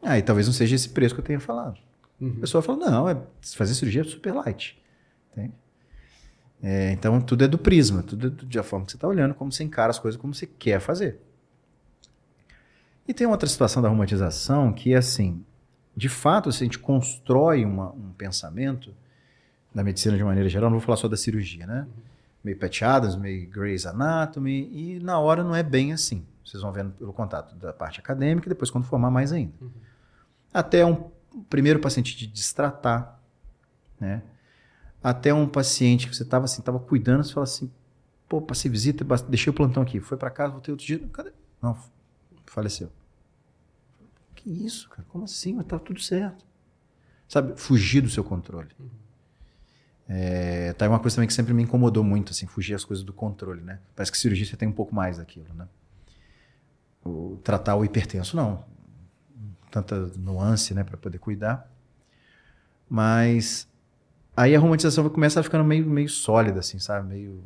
Aí 0.02 0.22
talvez 0.22 0.48
não 0.48 0.54
seja 0.54 0.76
esse 0.76 0.90
preço 0.90 1.14
que 1.16 1.22
eu 1.22 1.26
tenha 1.26 1.40
falado. 1.40 1.78
A 2.20 2.24
Uhum. 2.24 2.36
pessoa 2.40 2.62
fala, 2.62 2.90
não, 2.90 3.10
é, 3.10 3.18
fazer 3.56 3.74
cirurgia 3.74 4.02
é 4.02 4.04
super 4.04 4.34
light. 4.34 4.78
Entende? 5.32 5.54
É, 6.62 6.92
então 6.92 7.20
tudo 7.22 7.44
é 7.44 7.48
do 7.48 7.58
prisma, 7.58 8.04
tudo 8.04 8.28
é 8.28 8.30
do- 8.30 8.46
da 8.46 8.62
forma 8.64 8.86
que 8.86 8.92
você 8.92 8.98
está 8.98 9.08
olhando, 9.08 9.34
como 9.34 9.52
você 9.52 9.64
encara 9.64 9.90
as 9.90 9.98
coisas, 9.98 10.20
como 10.20 10.34
você 10.34 10.46
quer 10.46 10.80
fazer. 10.80 11.20
E 13.08 13.14
tem 13.14 13.26
outra 13.28 13.50
situação 13.50 13.82
da 13.82 13.90
romantização 13.90 14.72
que 14.72 14.94
é 14.94 14.98
assim, 14.98 15.44
de 15.96 16.08
fato, 16.10 16.52
se 16.52 16.64
a 16.64 16.66
gente 16.66 16.78
constrói 16.80 17.66
uma- 17.66 17.92
um 17.92 18.12
pensamento 18.14 18.94
da 19.74 19.84
medicina 19.84 20.16
de 20.18 20.24
maneira 20.24 20.48
geral, 20.50 20.70
não 20.70 20.78
vou 20.78 20.86
falar 20.86 20.98
só 20.98 21.08
da 21.08 21.18
cirurgia, 21.18 21.66
né? 21.66 21.88
Meio 22.44 22.58
Pat 22.58 22.82
Adams, 22.82 23.16
meio 23.16 23.50
Grey's 23.50 23.86
Anatomy, 23.86 24.70
e 24.72 25.00
na 25.00 25.20
hora 25.20 25.44
não 25.44 25.56
é 25.56 25.62
bem 25.62 25.94
assim. 25.94 26.26
Vocês 26.44 26.62
vão 26.64 26.72
vendo 26.72 26.92
pelo 26.92 27.14
contato 27.14 27.56
da 27.56 27.72
parte 27.72 28.00
acadêmica 28.00 28.48
e 28.48 28.50
depois 28.50 28.70
quando 28.70 28.86
formar 28.86 29.12
mais 29.12 29.32
ainda. 29.32 29.54
Até 30.54 30.86
um 30.86 31.12
primeiro 31.50 31.80
paciente 31.80 32.18
de 32.18 32.28
destratar, 32.28 33.20
né? 34.00 34.24
Até 35.04 35.34
um 35.34 35.48
paciente 35.48 36.08
que 36.08 36.16
você 36.16 36.24
estava 36.24 36.46
assim, 36.46 36.62
tava 36.62 36.80
cuidando, 36.80 37.24
você 37.24 37.34
fala 37.34 37.44
assim, 37.44 37.72
pô, 38.28 38.42
passei 38.42 38.70
visita, 38.70 39.06
deixei 39.28 39.50
o 39.52 39.54
plantão 39.54 39.82
aqui, 39.82 40.00
foi 40.00 40.18
para 40.18 40.30
casa, 40.30 40.52
voltei 40.52 40.72
outro 40.72 40.86
dia, 40.86 41.00
cadê? 41.14 41.32
Não, 41.62 41.78
faleceu. 42.46 42.92
Que 44.36 44.50
isso, 44.50 44.90
cara? 44.90 45.06
Como 45.10 45.24
assim? 45.24 45.54
Mas 45.54 45.68
tá 45.68 45.78
tudo 45.80 46.00
certo. 46.02 46.46
Sabe, 47.28 47.54
fugir 47.56 48.02
do 48.02 48.10
seu 48.10 48.24
controle. 48.24 48.70
É, 50.14 50.74
tá 50.74 50.90
uma 50.90 51.00
coisa 51.00 51.16
também 51.16 51.28
que 51.28 51.34
sempre 51.34 51.54
me 51.54 51.64
incomodou 51.64 52.04
muito, 52.04 52.32
assim, 52.34 52.46
fugir 52.46 52.76
as 52.76 52.84
coisas 52.84 53.02
do 53.02 53.14
controle, 53.14 53.62
né? 53.62 53.80
Parece 53.96 54.12
que 54.12 54.18
cirurgia 54.18 54.46
você 54.46 54.58
tem 54.58 54.68
um 54.68 54.74
pouco 54.74 54.94
mais 54.94 55.20
daquilo, 55.20 55.54
né? 55.54 55.66
O, 57.02 57.40
tratar 57.42 57.78
o 57.78 57.86
hipertenso, 57.86 58.36
não. 58.36 58.66
Tanta 59.72 59.96
nuance, 60.18 60.74
né, 60.74 60.84
para 60.84 60.98
poder 60.98 61.18
cuidar. 61.18 61.72
Mas 62.90 63.70
aí 64.36 64.54
a 64.54 64.60
romantização 64.60 65.08
começa 65.10 65.42
ficando 65.42 65.64
meio, 65.64 65.86
meio 65.86 66.10
sólida, 66.10 66.60
assim, 66.60 66.78
sabe? 66.78 67.08
Meio 67.08 67.42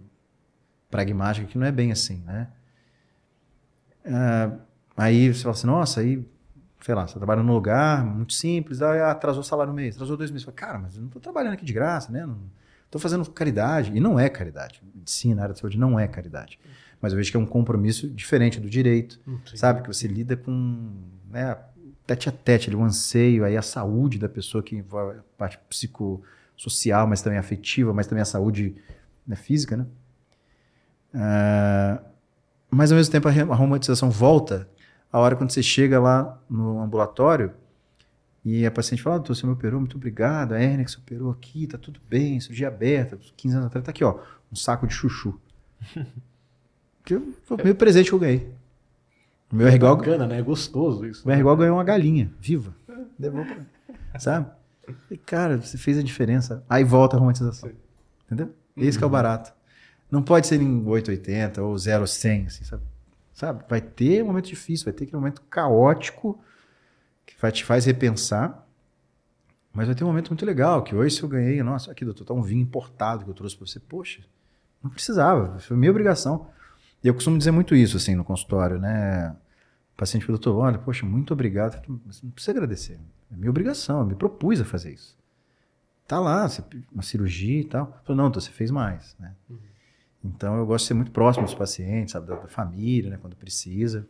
pragmática, 0.89 1.45
que 1.45 1.59
não 1.59 1.67
é 1.67 1.71
bem 1.71 1.91
assim, 1.91 2.23
né? 2.25 2.47
Ah, 4.03 4.57
aí 4.97 5.31
você 5.31 5.43
fala 5.43 5.53
assim, 5.53 5.67
nossa, 5.67 6.01
aí, 6.01 6.27
sei 6.86 6.94
lá, 6.94 7.07
você 7.07 7.18
trabalha 7.18 7.41
num 7.41 7.52
lugar 7.52 8.06
muito 8.06 8.34
simples, 8.34 8.80
aí 8.80 9.02
atrasou 9.02 9.41
o 9.41 9.44
salário 9.44 9.72
no 9.72 9.76
mês, 9.76 9.95
atrasou 9.95 10.16
dois 10.16 10.30
meses. 10.30 10.45
Fala, 10.45 10.56
cara, 10.56 10.78
mas 10.78 10.94
eu 10.94 11.02
não 11.02 11.07
estou 11.07 11.20
trabalhando 11.20 11.53
aqui 11.53 11.66
de 11.66 11.74
graça, 11.74 12.12
né? 12.12 12.24
Não 12.28 12.38
estou 12.86 13.02
fazendo 13.02 13.28
caridade. 13.32 13.91
E 13.91 13.99
não 13.99 14.20
é 14.20 14.30
caridade. 14.30 14.84
Medicina, 14.94 15.41
área 15.41 15.53
de 15.53 15.60
saúde 15.60 15.80
não 15.80 15.99
é 15.99 16.07
caridade. 16.07 16.60
Mas 17.02 17.12
eu 17.12 17.18
vejo 17.18 17.32
que 17.32 17.38
é 17.38 17.40
um 17.40 17.45
compromisso 17.45 18.07
diferente 18.07 18.60
do 18.60 18.70
direito, 18.70 19.20
Sim. 19.26 19.57
sabe? 19.57 19.82
Que 19.82 19.88
você 19.88 20.07
lida 20.07 20.38
com, 20.38 20.91
né, 21.28 21.57
tete 22.06 22.30
a 22.30 22.32
tete, 22.32 22.76
o 22.76 22.84
anseio, 22.84 23.44
aí 23.44 23.57
a 23.57 23.64
saúde 23.64 24.20
da 24.20 24.30
pessoa 24.30 24.62
que 24.62 24.76
envolve 24.76 25.18
a 25.18 25.24
parte 25.36 25.57
psicossocial, 25.68 27.07
mas 27.07 27.20
também 27.20 27.40
afetiva, 27.40 27.95
mas 27.95 28.06
também 28.06 28.22
a 28.22 28.26
saúde 28.26 28.76
né, 29.26 29.36
física, 29.36 29.76
né? 29.76 29.88
Ah, 31.16 31.99
mas 32.70 32.91
ao 32.91 32.95
mesmo 32.95 33.12
tempo 33.12 33.28
a 33.28 33.56
romantização 33.56 34.12
volta 34.12 34.70
a 35.15 35.19
hora 35.19 35.37
quando 35.37 35.49
você 35.49 35.63
chega 35.63 35.97
lá 35.97 36.37
no 36.49 36.81
ambulatório 36.81 37.53
e 38.43 38.65
a 38.65 38.69
paciente 38.69 39.01
fala, 39.01 39.15
ah, 39.15 39.19
doutor, 39.19 39.33
você 39.33 39.45
me 39.47 39.53
operou, 39.53 39.79
muito 39.79 39.95
obrigado, 39.95 40.51
a 40.51 40.59
hérnia 40.59 40.83
que 40.83 40.91
você 40.91 40.97
operou 40.97 41.31
aqui, 41.31 41.65
tá 41.67 41.77
tudo 41.77 42.01
bem, 42.09 42.37
cirurgia 42.41 42.67
aberta, 42.67 43.17
15 43.37 43.55
anos 43.55 43.67
atrás, 43.67 43.85
tá 43.85 43.91
aqui, 43.91 44.03
ó, 44.03 44.19
um 44.51 44.57
saco 44.57 44.85
de 44.85 44.93
chuchu. 44.93 45.39
que 47.05 47.17
foi 47.45 47.57
o 47.57 47.63
meu 47.63 47.75
presente 47.75 48.09
que 48.09 48.13
eu 48.13 48.19
ganhei. 48.19 48.53
O 49.49 49.55
meu 49.55 49.69
é 49.69 49.75
igual, 49.75 49.95
Bacana, 49.95 50.27
né? 50.27 50.39
É 50.39 50.41
gostoso 50.41 51.05
isso. 51.05 51.23
o 51.23 51.29
meu 51.29 51.39
igual 51.39 51.55
ganhou 51.55 51.77
uma 51.77 51.83
galinha, 51.85 52.29
viva. 52.41 52.75
Sabe? 54.19 54.51
E, 55.09 55.15
cara, 55.15 55.61
você 55.61 55.77
fez 55.77 55.97
a 55.97 56.03
diferença. 56.03 56.61
Aí 56.69 56.83
volta 56.83 57.15
a 57.15 57.19
romantização. 57.21 57.69
Sim. 57.69 57.75
Entendeu? 58.25 58.53
Esse 58.75 58.97
que 58.97 59.03
é 59.03 59.07
o 59.07 59.09
barato. 59.09 59.53
Não 60.11 60.21
pode 60.21 60.45
ser 60.45 60.61
em 60.61 60.85
880 60.85 61.63
ou 61.63 61.77
0100, 61.77 62.47
assim, 62.47 62.65
sabe? 62.65 62.83
Sabe? 63.36 63.64
Vai 63.70 63.82
ter 63.82 64.24
um 64.24 64.28
momento 64.28 64.48
difícil, 64.48 64.86
vai 64.86 64.94
ter 64.94 65.03
aquele 65.03 65.18
momento 65.18 65.41
caótico 65.44 66.44
que 67.26 67.36
vai 67.40 67.52
te 67.52 67.64
faz 67.64 67.86
repensar, 67.86 68.66
Mas 69.76 69.88
vai 69.88 69.95
ter 69.95 70.06
um 70.06 70.07
momento 70.07 70.30
muito 70.30 70.45
legal, 70.45 70.82
que 70.84 70.95
hoje 70.95 71.18
se 71.18 71.22
eu 71.22 71.28
ganhei, 71.28 71.62
nossa, 71.62 71.91
aqui 71.91 72.06
doutor, 72.06 72.24
tá 72.24 72.34
um 72.34 72.41
vinho 72.41 72.62
importado 72.62 73.26
que 73.26 73.30
eu 73.30 73.34
trouxe 73.34 73.57
para 73.57 73.68
você. 73.68 73.78
Poxa, 73.78 74.22
não 74.82 74.90
precisava, 74.90 75.60
foi 75.60 75.76
minha 75.76 75.91
obrigação. 75.91 76.48
E 77.03 77.07
eu 77.10 77.14
costumo 77.14 77.38
dizer 77.38 77.52
muito 77.52 77.76
isso, 77.76 77.98
assim, 77.98 78.16
no 78.16 78.24
consultório, 78.24 78.80
né? 78.80 79.36
O 79.94 79.98
paciente 79.98 80.26
fala, 80.26 80.38
doutor, 80.38 80.57
olha, 80.57 80.78
poxa, 80.80 81.06
muito 81.06 81.34
obrigado. 81.34 81.82
Mas 82.06 82.22
não 82.22 82.32
precisa 82.32 82.53
agradecer, 82.53 82.99
é 83.32 83.36
minha 83.36 83.49
obrigação, 83.49 83.99
eu 83.99 84.06
me 84.06 84.16
propus 84.16 84.62
a 84.62 84.66
fazer 84.66 84.94
isso. 84.94 85.18
Tá 86.07 86.20
lá, 86.22 86.48
uma 86.94 87.03
cirurgia 87.03 87.60
e 87.62 87.66
tal. 87.66 87.99
Falei, 88.06 88.18
não, 88.18 88.28
então 88.30 88.40
você 88.40 88.52
fez 88.52 88.72
mais, 88.72 89.14
né? 89.20 89.36
Uhum. 89.49 89.57
Então 90.26 90.57
eu 90.57 90.65
gosto 90.65 90.85
de 90.85 90.88
ser 90.88 90.93
muito 90.95 91.11
próximo 91.11 91.45
dos 91.45 91.53
pacientes, 91.53 92.14
sabe, 92.14 92.27
da, 92.27 92.35
da 92.35 92.47
família, 92.47 93.11
né, 93.11 93.18
quando 93.22 93.35
precisa. 93.35 94.07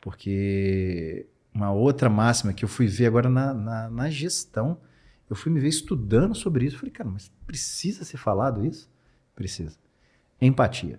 Porque 0.00 1.26
uma 1.54 1.70
outra 1.70 2.10
máxima 2.10 2.52
que 2.52 2.64
eu 2.64 2.68
fui 2.68 2.86
ver 2.86 3.06
agora 3.06 3.28
na, 3.28 3.54
na, 3.54 3.90
na 3.90 4.10
gestão, 4.10 4.78
eu 5.30 5.36
fui 5.36 5.52
me 5.52 5.60
ver 5.60 5.68
estudando 5.68 6.34
sobre 6.34 6.64
isso. 6.64 6.78
Falei, 6.78 6.90
cara, 6.90 7.08
mas 7.08 7.30
precisa 7.46 8.04
ser 8.04 8.16
falado 8.16 8.64
isso? 8.64 8.90
Precisa. 9.36 9.76
Empatia. 10.40 10.98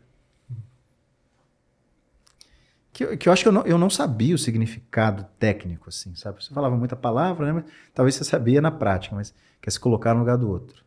Que, 2.93 3.17
que 3.17 3.29
eu 3.29 3.33
acho 3.33 3.43
que 3.43 3.47
eu 3.47 3.53
não, 3.53 3.65
eu 3.65 3.77
não 3.77 3.89
sabia 3.89 4.35
o 4.35 4.37
significado 4.37 5.25
técnico, 5.37 5.89
assim, 5.89 6.15
sabe? 6.15 6.43
Você 6.43 6.53
falava 6.53 6.75
muita 6.75 6.95
palavra, 6.95 7.45
né? 7.45 7.53
Mas, 7.53 7.65
talvez 7.93 8.15
você 8.15 8.23
sabia 8.23 8.61
na 8.61 8.71
prática, 8.71 9.15
mas 9.15 9.33
quer 9.61 9.71
se 9.71 9.79
colocar 9.79 10.13
no 10.13 10.21
lugar 10.21 10.37
do 10.37 10.49
outro, 10.49 10.83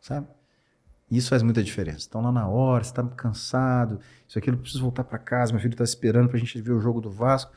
sabe? 0.00 0.28
Isso 1.10 1.28
faz 1.28 1.42
muita 1.42 1.62
diferença. 1.62 2.06
Então, 2.08 2.20
lá 2.20 2.32
na 2.32 2.48
hora, 2.48 2.82
você 2.82 2.90
está 2.90 3.02
cansado, 3.04 4.00
isso 4.26 4.38
aqui, 4.38 4.50
eu 4.50 4.56
preciso 4.56 4.82
voltar 4.82 5.04
para 5.04 5.18
casa, 5.18 5.52
meu 5.52 5.60
filho 5.60 5.72
está 5.72 5.84
esperando 5.84 6.28
para 6.28 6.36
a 6.36 6.40
gente 6.40 6.60
ver 6.60 6.72
o 6.72 6.80
jogo 6.80 7.00
do 7.00 7.10
Vasco. 7.10 7.52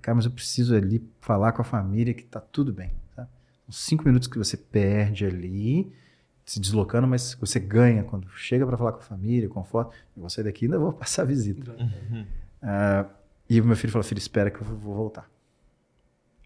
Cara, 0.00 0.16
mas 0.16 0.24
eu 0.24 0.30
preciso 0.30 0.74
ali 0.74 1.06
falar 1.20 1.52
com 1.52 1.60
a 1.60 1.64
família 1.64 2.14
que 2.14 2.22
está 2.22 2.40
tudo 2.40 2.72
bem. 2.72 2.92
Tá? 3.14 3.28
Uns 3.68 3.84
cinco 3.84 4.04
minutos 4.04 4.26
que 4.26 4.38
você 4.38 4.56
perde 4.56 5.26
ali, 5.26 5.92
se 6.44 6.58
deslocando, 6.58 7.06
mas 7.06 7.34
você 7.34 7.60
ganha 7.60 8.02
quando 8.02 8.28
chega 8.30 8.66
para 8.66 8.76
falar 8.76 8.92
com 8.92 8.98
a 8.98 9.02
família, 9.02 9.48
conforto. 9.48 9.94
Eu 10.16 10.22
vou 10.22 10.30
sair 10.30 10.44
daqui 10.44 10.64
ainda 10.64 10.78
vou 10.78 10.92
passar 10.92 11.22
a 11.22 11.24
visita. 11.26 11.72
Uhum. 11.72 12.22
Uh, 12.62 13.10
e 13.48 13.60
o 13.60 13.64
meu 13.64 13.76
filho 13.76 13.92
falou: 13.92 14.04
Filho, 14.04 14.18
espera 14.18 14.50
que 14.50 14.60
eu 14.60 14.64
vou 14.64 14.94
voltar. 14.94 15.30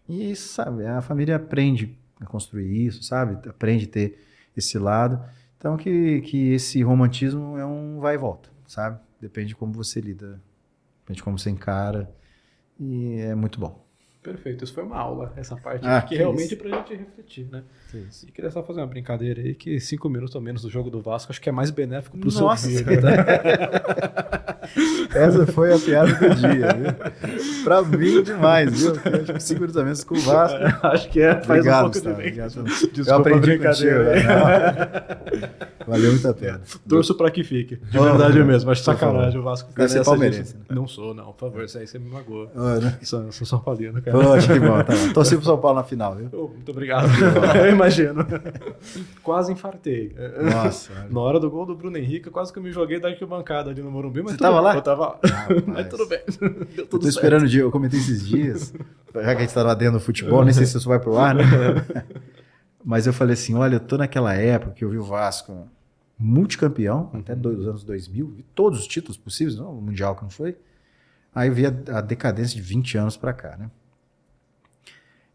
E, 0.07 0.35
sabe, 0.35 0.85
a 0.85 1.01
família 1.01 1.35
aprende 1.35 1.97
a 2.19 2.25
construir 2.25 2.85
isso, 2.85 3.03
sabe? 3.03 3.47
Aprende 3.47 3.85
a 3.85 3.89
ter 3.89 4.19
esse 4.55 4.77
lado. 4.77 5.23
Então, 5.59 5.75
que, 5.75 6.21
que 6.21 6.53
esse 6.53 6.81
romantismo 6.81 7.57
é 7.57 7.65
um 7.65 7.99
vai 7.99 8.15
e 8.15 8.17
volta, 8.17 8.49
sabe? 8.65 8.97
Depende 9.19 9.49
de 9.49 9.55
como 9.57 9.73
você 9.73 9.99
lida, 9.99 10.41
depende 11.01 11.17
de 11.17 11.23
como 11.23 11.37
você 11.37 11.49
encara. 11.49 12.09
E 12.79 13.15
é 13.19 13.35
muito 13.35 13.59
bom. 13.59 13.85
Perfeito, 14.21 14.65
isso 14.65 14.73
foi 14.73 14.83
uma 14.83 14.97
aula, 14.97 15.31
essa 15.37 15.55
parte 15.55 15.87
ah, 15.87 16.01
que, 16.01 16.09
que 16.09 16.17
realmente 16.17 16.53
é 16.53 16.57
pra 16.57 16.69
gente 16.69 16.93
refletir, 16.93 17.47
né? 17.49 17.63
E 18.27 18.31
queria 18.31 18.51
só 18.51 18.61
fazer 18.61 18.81
uma 18.81 18.87
brincadeira 18.87 19.41
aí, 19.41 19.55
que 19.55 19.79
cinco 19.79 20.09
minutos 20.09 20.35
ou 20.35 20.41
menos 20.41 20.61
do 20.61 20.69
jogo 20.69 20.89
do 20.89 21.01
Vasco 21.01 21.31
acho 21.31 21.39
que 21.39 21.47
é 21.47 21.53
mais 21.53 21.71
benéfico 21.71 22.17
pro 22.17 22.29
Nossa. 22.29 22.67
seu 22.67 22.85
filho, 22.85 23.01
né? 23.01 23.15
Essa 25.15 25.47
foi 25.47 25.73
a 25.73 25.79
piada 25.79 26.13
do 26.13 26.35
dia, 26.35 26.67
viu? 26.73 27.63
Pra 27.63 27.81
mim, 27.81 28.21
demais, 28.21 28.81
viu? 28.81 28.91
Acho 28.91 29.33
que 29.33 29.39
cinco 29.39 29.61
minutos 29.61 29.77
a 29.77 29.83
menos 29.83 30.03
com 30.03 30.15
o 30.15 30.19
Vasco. 30.19 30.57
acho 30.87 31.09
que 31.09 31.21
é, 31.21 31.41
faz 31.41 31.59
Obrigado, 31.59 31.87
um 31.87 31.91
pouco 31.91 32.07
de 32.07 32.13
bem. 32.13 32.33
Desculpa 32.33 33.09
Eu 33.09 33.15
aprendi 33.15 33.37
a 33.37 33.55
brincadeira. 33.55 34.03
Né? 34.03 35.49
Valeu 35.87 36.11
muito 36.11 36.27
a 36.27 36.33
pena. 36.33 36.61
Torço 36.87 37.15
pra 37.15 37.31
que 37.31 37.43
fique, 37.43 37.77
de 37.77 37.99
verdade 37.99 38.43
mesmo. 38.43 38.69
Acho 38.69 38.83
sacanagem 38.83 39.39
o 39.39 39.43
Vasco. 39.43 39.71
Você 39.75 39.99
é 39.99 40.03
palmeirense, 40.03 40.55
né? 40.55 40.61
Não 40.69 40.87
sou, 40.87 41.13
não, 41.13 41.33
por 41.33 41.49
favor, 41.49 41.63
isso 41.63 41.77
aí 41.77 41.87
você 41.87 41.97
me 41.97 42.09
magoa. 42.09 42.51
Oh, 42.55 42.79
né? 42.79 42.97
Sou, 43.01 43.31
sou 43.31 43.47
São 43.47 43.59
Paulino, 43.59 44.01
cara. 44.01 44.08
Poxa, 44.11 44.53
que 44.53 44.59
bom, 44.59 44.83
tá 44.83 44.93
bom. 44.93 45.13
Torci 45.13 45.35
pro 45.35 45.45
São 45.45 45.57
Paulo 45.57 45.77
na 45.77 45.83
final, 45.83 46.15
viu? 46.15 46.29
Oh, 46.33 46.47
muito 46.47 46.71
obrigado. 46.71 47.07
eu 47.57 47.71
imagino. 47.71 48.25
quase 49.23 49.51
infartei. 49.51 50.15
Nossa. 50.41 50.91
Na 51.09 51.19
hora 51.19 51.39
do 51.39 51.49
gol 51.49 51.65
do 51.65 51.75
Bruno 51.75 51.97
Henrique, 51.97 52.29
quase 52.29 52.51
que 52.51 52.59
eu 52.59 52.63
me 52.63 52.71
joguei 52.71 52.99
da 52.99 53.09
arquibancada 53.09 53.69
ali 53.69 53.81
no 53.81 53.91
Morumbi. 53.91 54.21
Mas 54.21 54.33
Você 54.33 54.37
tava 54.37 54.59
lá? 54.59 54.75
Eu 54.75 54.81
tava 54.81 55.07
lá. 55.07 55.19
mas 55.67 55.87
tudo 55.87 56.07
bem. 56.07 56.19
Deu 56.75 56.85
tudo 56.85 56.97
eu 56.97 56.99
tô 56.99 57.07
esperando 57.07 57.43
o 57.43 57.47
dia, 57.47 57.61
eu 57.61 57.71
comentei 57.71 57.99
esses 57.99 58.27
dias, 58.27 58.73
já 59.13 59.21
que 59.21 59.29
a 59.29 59.39
gente 59.39 59.53
tava 59.53 59.75
dentro 59.75 59.99
do 59.99 59.99
futebol, 59.99 60.43
nem 60.43 60.53
sei 60.53 60.65
se 60.65 60.77
isso 60.77 60.87
vai 60.87 60.99
pro 60.99 61.17
ar, 61.17 61.35
né? 61.35 61.43
Mas 62.83 63.05
eu 63.05 63.13
falei 63.13 63.33
assim: 63.33 63.55
olha, 63.55 63.75
eu 63.75 63.79
tô 63.79 63.97
naquela 63.97 64.33
época 64.33 64.71
que 64.71 64.83
eu 64.83 64.89
vi 64.89 64.97
o 64.97 65.03
Vasco 65.03 65.67
multicampeão, 66.17 67.09
até 67.13 67.33
dois, 67.33 67.65
anos 67.65 67.83
2000, 67.83 68.27
vi 68.27 68.43
todos 68.53 68.79
os 68.79 68.87
títulos 68.87 69.17
possíveis, 69.17 69.57
não, 69.57 69.77
o 69.77 69.81
Mundial 69.81 70.15
que 70.15 70.23
não 70.23 70.29
foi. 70.29 70.57
Aí 71.33 71.47
eu 71.47 71.53
vi 71.53 71.65
a, 71.65 71.73
a 71.97 72.01
decadência 72.01 72.55
de 72.55 72.61
20 72.61 72.97
anos 72.97 73.15
para 73.15 73.31
cá, 73.31 73.55
né? 73.55 73.71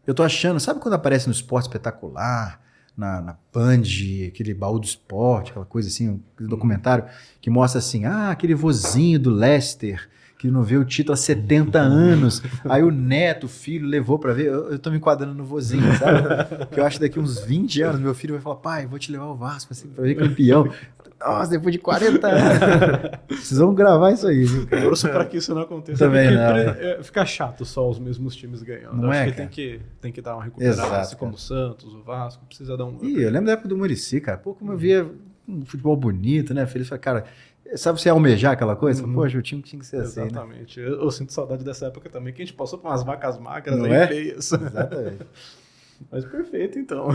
Eu 0.05 0.13
tô 0.13 0.23
achando, 0.23 0.59
sabe 0.59 0.79
quando 0.79 0.93
aparece 0.93 1.27
no 1.27 1.33
esporte 1.33 1.65
espetacular, 1.65 2.61
na, 2.95 3.21
na 3.21 3.37
Band, 3.53 3.83
aquele 4.27 4.53
baú 4.53 4.79
do 4.79 4.85
esporte, 4.85 5.51
aquela 5.51 5.65
coisa 5.65 5.89
assim, 5.89 6.21
aquele 6.33 6.49
documentário 6.49 7.05
que 7.41 7.49
mostra 7.49 7.79
assim, 7.79 8.05
ah, 8.05 8.31
aquele 8.31 8.55
vozinho 8.55 9.19
do 9.19 9.29
Leicester 9.29 10.07
que 10.45 10.51
não 10.51 10.63
vê 10.63 10.77
o 10.77 10.85
título 10.85 11.13
há 11.13 11.17
70 11.17 11.79
anos. 11.79 12.41
Aí 12.65 12.83
o 12.83 12.91
neto, 12.91 13.45
o 13.45 13.49
filho, 13.49 13.87
levou 13.87 14.19
para 14.19 14.33
ver. 14.33 14.47
Eu, 14.47 14.71
eu 14.71 14.79
tô 14.79 14.91
me 14.91 14.97
enquadrando 14.97 15.33
no 15.33 15.43
vozinho, 15.43 15.83
sabe? 15.97 16.65
Que 16.71 16.79
eu 16.79 16.85
acho 16.85 16.97
que 16.97 17.07
daqui 17.07 17.19
uns 17.19 17.39
20 17.39 17.81
anos 17.81 17.99
meu 17.99 18.13
filho 18.13 18.33
vai 18.33 18.41
falar: 18.41 18.57
pai, 18.57 18.85
vou 18.85 18.99
te 18.99 19.11
levar 19.11 19.25
ao 19.25 19.35
Vasco 19.35 19.73
assim, 19.73 19.87
pra 19.89 20.03
ver 20.03 20.15
campeão. 20.15 20.71
Nossa, 21.19 21.51
depois 21.51 21.71
de 21.71 21.79
40 21.79 22.27
anos. 22.27 23.19
Vocês 23.29 23.57
vão 23.57 23.73
gravar 23.73 24.11
isso 24.11 24.27
aí, 24.27 24.43
viu? 24.43 24.67
Cara? 24.67 24.81
Torço 24.83 25.09
pra 25.09 25.25
que 25.25 25.37
isso 25.37 25.55
não 25.55 25.61
aconteça. 25.61 26.05
Também 26.05 26.29
não. 26.31 26.41
É, 26.41 27.01
fica 27.01 27.25
chato 27.25 27.65
só 27.65 27.89
os 27.89 27.97
mesmos 27.97 28.35
times 28.35 28.61
ganhando. 28.61 28.97
Não 28.97 29.09
Acho 29.09 29.21
é, 29.21 29.25
que 29.31 29.37
tem, 29.37 29.47
que 29.47 29.79
tem 30.01 30.11
que 30.11 30.21
dar 30.21 30.35
uma 30.35 30.43
recuperada, 30.43 30.75
Exato, 30.75 30.95
assim, 30.95 31.15
como 31.15 31.33
o 31.33 31.37
Santos, 31.37 31.93
o 31.93 32.03
Vasco, 32.03 32.45
precisa 32.45 32.77
dar 32.77 32.85
um. 32.85 32.99
Ih, 33.01 33.23
eu 33.23 33.31
lembro 33.31 33.47
da 33.47 33.53
época 33.53 33.69
do 33.69 33.77
Murici, 33.77 34.19
cara. 34.19 34.37
Pô, 34.37 34.53
como 34.53 34.73
eu 34.73 34.77
via 34.77 35.09
um 35.47 35.65
futebol 35.65 35.95
bonito, 35.95 36.53
né? 36.53 36.65
Feliz, 36.65 36.89
cara, 37.01 37.25
Sabe 37.75 37.99
você 37.99 38.09
almejar 38.09 38.53
aquela 38.53 38.75
coisa? 38.75 39.03
Uhum. 39.03 39.13
Poxa, 39.13 39.37
o 39.37 39.41
time 39.41 39.61
tinha 39.61 39.79
que 39.79 39.85
ser 39.85 39.97
Exatamente. 39.97 40.35
assim. 40.35 40.35
Exatamente. 40.35 40.79
Né? 40.79 40.87
Eu, 40.87 41.01
eu, 41.01 41.11
sinto 41.11 41.33
saudade 41.33 41.63
dessa 41.63 41.87
época 41.87 42.09
também, 42.09 42.33
que 42.33 42.41
a 42.41 42.45
gente 42.45 42.55
passou 42.55 42.77
por 42.77 42.89
umas 42.89 43.03
vacas 43.03 43.37
magras 43.39 43.77
Não 43.77 43.85
aí 43.85 43.93
é? 43.93 44.07
feias. 44.07 44.51
Exatamente. 44.51 45.25
Mas 46.11 46.25
perfeito, 46.25 46.77
então. 46.77 47.07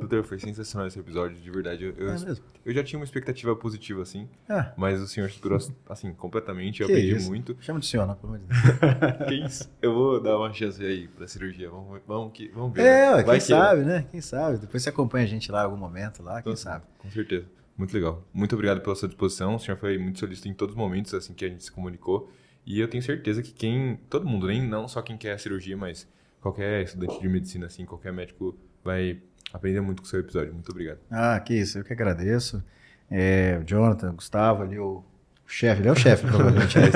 Doutor, 0.00 0.24
foi 0.24 0.38
sensacional 0.38 0.86
esse 0.86 0.98
episódio, 0.98 1.36
de 1.36 1.50
verdade. 1.50 1.84
Eu, 1.84 1.94
eu, 1.96 2.10
é 2.10 2.36
eu 2.64 2.72
já 2.72 2.82
tinha 2.82 2.98
uma 2.98 3.04
expectativa 3.04 3.54
positiva, 3.54 4.02
assim. 4.02 4.28
É. 4.48 4.72
Mas 4.76 5.00
o 5.00 5.06
senhor 5.06 5.30
superou, 5.30 5.58
assim, 5.88 6.12
completamente. 6.14 6.80
Eu 6.80 6.86
que 6.86 6.94
aprendi 6.94 7.16
isso? 7.16 7.28
muito. 7.28 7.56
Chama 7.60 7.80
de 7.80 7.86
senhor, 7.86 8.06
não, 8.06 8.14
pelo 8.14 8.34
amor 8.34 8.46
de 8.46 8.46
Deus. 8.46 9.28
que 9.28 9.34
isso? 9.46 9.70
Eu 9.80 9.94
vou 9.94 10.20
dar 10.20 10.38
uma 10.38 10.52
chance 10.52 10.84
aí 10.84 11.08
pra 11.08 11.26
cirurgia. 11.26 11.70
Vamos, 11.70 12.00
vamos, 12.06 12.32
que, 12.32 12.48
vamos 12.48 12.72
ver. 12.72 12.82
É, 12.82 13.16
né? 13.16 13.22
quem 13.24 13.34
que 13.34 13.40
sabe, 13.40 13.82
né? 13.82 14.06
Quem 14.10 14.20
sabe. 14.20 14.58
Depois 14.58 14.82
você 14.82 14.88
acompanha 14.88 15.24
a 15.24 15.28
gente 15.28 15.52
lá 15.52 15.60
em 15.60 15.64
algum 15.64 15.76
momento, 15.76 16.22
lá, 16.22 16.42
quem 16.42 16.52
então, 16.52 16.56
sabe. 16.56 16.84
Com 16.98 17.10
certeza. 17.10 17.57
Muito 17.78 17.94
legal. 17.94 18.26
Muito 18.34 18.56
obrigado 18.56 18.80
pela 18.80 18.96
sua 18.96 19.08
disposição. 19.08 19.54
O 19.54 19.60
senhor 19.60 19.76
foi 19.76 19.96
muito 19.96 20.18
solícito 20.18 20.48
em 20.48 20.52
todos 20.52 20.74
os 20.74 20.78
momentos 20.78 21.14
assim 21.14 21.32
que 21.32 21.44
a 21.44 21.48
gente 21.48 21.62
se 21.62 21.70
comunicou. 21.70 22.28
E 22.66 22.80
eu 22.80 22.88
tenho 22.88 23.02
certeza 23.02 23.40
que 23.40 23.52
quem, 23.52 24.00
todo 24.10 24.26
mundo, 24.26 24.48
nem 24.48 24.60
não 24.60 24.88
só 24.88 25.00
quem 25.00 25.16
quer 25.16 25.32
a 25.32 25.38
cirurgia, 25.38 25.76
mas 25.76 26.06
qualquer 26.40 26.82
estudante 26.82 27.20
de 27.20 27.28
medicina 27.28 27.66
assim, 27.66 27.86
qualquer 27.86 28.12
médico 28.12 28.58
vai 28.84 29.20
aprender 29.52 29.80
muito 29.80 30.02
com 30.02 30.06
o 30.06 30.10
seu 30.10 30.18
episódio. 30.18 30.52
Muito 30.52 30.70
obrigado. 30.70 30.98
Ah, 31.08 31.38
que 31.38 31.54
isso. 31.54 31.78
Eu 31.78 31.84
que 31.84 31.92
agradeço. 31.92 32.62
É, 33.08 33.58
o 33.62 33.64
Jonathan, 33.64 34.10
o 34.10 34.14
Gustavo 34.14 34.64
ali, 34.64 34.78
o 34.78 35.04
chefe. 35.46 35.80
Ele 35.80 35.88
é 35.88 35.92
o 35.92 35.96
chefe, 35.96 36.26
provavelmente. 36.26 36.76
Né? 36.78 36.88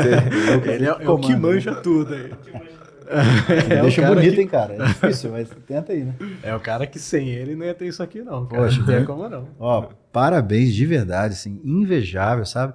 ele 0.74 0.84
é, 0.84 0.88
é 0.88 1.08
o 1.08 1.18
que 1.18 1.34
manja 1.36 1.76
tudo 1.76 2.12
aí. 2.12 2.32
É 3.70 3.82
Deixa 3.82 4.06
bonito, 4.06 4.34
que... 4.34 4.40
hein, 4.40 4.46
cara? 4.46 4.74
É 4.74 4.86
difícil, 4.86 5.30
mas 5.30 5.48
tenta 5.66 5.92
aí, 5.92 6.04
né? 6.04 6.14
É 6.42 6.54
o 6.54 6.60
cara 6.60 6.86
que 6.86 6.98
sem 6.98 7.28
ele 7.28 7.54
não 7.54 7.66
ia 7.66 7.74
ter 7.74 7.86
isso 7.86 8.02
aqui, 8.02 8.22
não. 8.22 8.46
Cara. 8.46 8.62
Poxa, 8.62 8.78
não 8.78 8.86
tem 8.86 9.04
como 9.04 9.28
não. 9.28 9.48
Ó, 9.58 9.88
parabéns 10.12 10.74
de 10.74 10.86
verdade, 10.86 11.34
assim, 11.34 11.60
invejável, 11.64 12.44
sabe? 12.44 12.74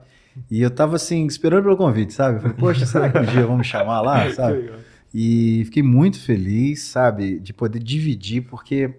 E 0.50 0.62
eu 0.62 0.70
tava 0.70 0.96
assim, 0.96 1.26
esperando 1.26 1.64
pelo 1.64 1.78
convite, 1.78 2.14
sabe? 2.14 2.38
Eu 2.38 2.42
falei, 2.42 2.58
poxa, 2.58 2.86
será 2.86 3.10
que 3.10 3.18
um 3.18 3.24
dia 3.24 3.46
vamos 3.46 3.66
chamar 3.66 4.02
lá, 4.02 4.30
sabe? 4.34 4.72
E 5.14 5.64
fiquei 5.66 5.82
muito 5.82 6.20
feliz, 6.20 6.84
sabe, 6.84 7.40
de 7.40 7.54
poder 7.54 7.80
dividir, 7.80 8.42
porque 8.42 8.94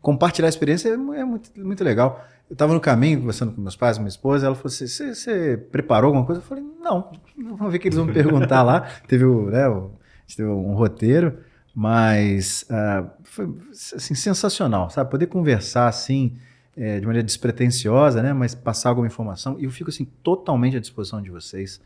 compartilhar 0.00 0.46
a 0.46 0.50
experiência 0.50 0.88
é 0.90 1.24
muito, 1.24 1.50
muito 1.56 1.82
legal. 1.82 2.24
Eu 2.48 2.54
estava 2.54 2.74
no 2.74 2.80
caminho, 2.80 3.20
conversando 3.20 3.52
com 3.52 3.60
meus 3.60 3.74
pais, 3.74 3.98
minha 3.98 4.08
esposa, 4.08 4.46
ela 4.46 4.54
falou 4.54 4.68
assim: 4.68 4.86
você 4.86 5.56
preparou 5.56 6.08
alguma 6.08 6.26
coisa? 6.26 6.40
Eu 6.40 6.44
falei: 6.44 6.62
não, 6.80 7.10
vamos 7.36 7.72
ver 7.72 7.78
o 7.78 7.80
que 7.80 7.88
eles 7.88 7.96
vão 7.96 8.06
me 8.06 8.12
perguntar 8.12 8.62
lá. 8.62 8.82
Teve 9.08 9.24
o, 9.24 9.50
né, 9.50 9.66
o 9.66 9.90
gente 10.26 10.36
teve 10.36 10.48
um 10.48 10.74
roteiro, 10.74 11.38
mas 11.74 12.64
uh, 12.70 13.10
foi 13.24 13.52
assim, 13.70 14.14
sensacional, 14.14 14.90
sabe? 14.90 15.10
Poder 15.10 15.26
conversar 15.26 15.88
assim, 15.88 16.36
é, 16.76 17.00
de 17.00 17.06
maneira 17.06 17.24
despretensiosa, 17.24 18.22
né? 18.22 18.32
Mas 18.32 18.54
passar 18.54 18.90
alguma 18.90 19.06
informação. 19.06 19.58
E 19.58 19.64
eu 19.64 19.70
fico 19.70 19.90
assim, 19.90 20.06
totalmente 20.22 20.76
à 20.76 20.80
disposição 20.80 21.20
de 21.20 21.30
vocês. 21.30 21.80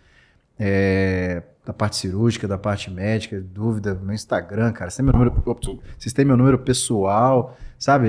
É, 0.61 1.43
da 1.65 1.73
parte 1.73 1.97
cirúrgica, 1.97 2.49
da 2.49 2.59
parte 2.59 2.91
médica, 2.91 3.41
dúvida, 3.41 3.95
no 3.95 4.13
Instagram, 4.13 4.73
cara. 4.73 4.91
Vocês 4.91 4.97
têm 4.97 5.05
meu 5.05 5.13
número, 5.13 5.31
vocês 5.99 6.13
têm 6.13 6.25
meu 6.25 6.37
número 6.37 6.59
pessoal, 6.59 7.57
sabe? 7.79 8.09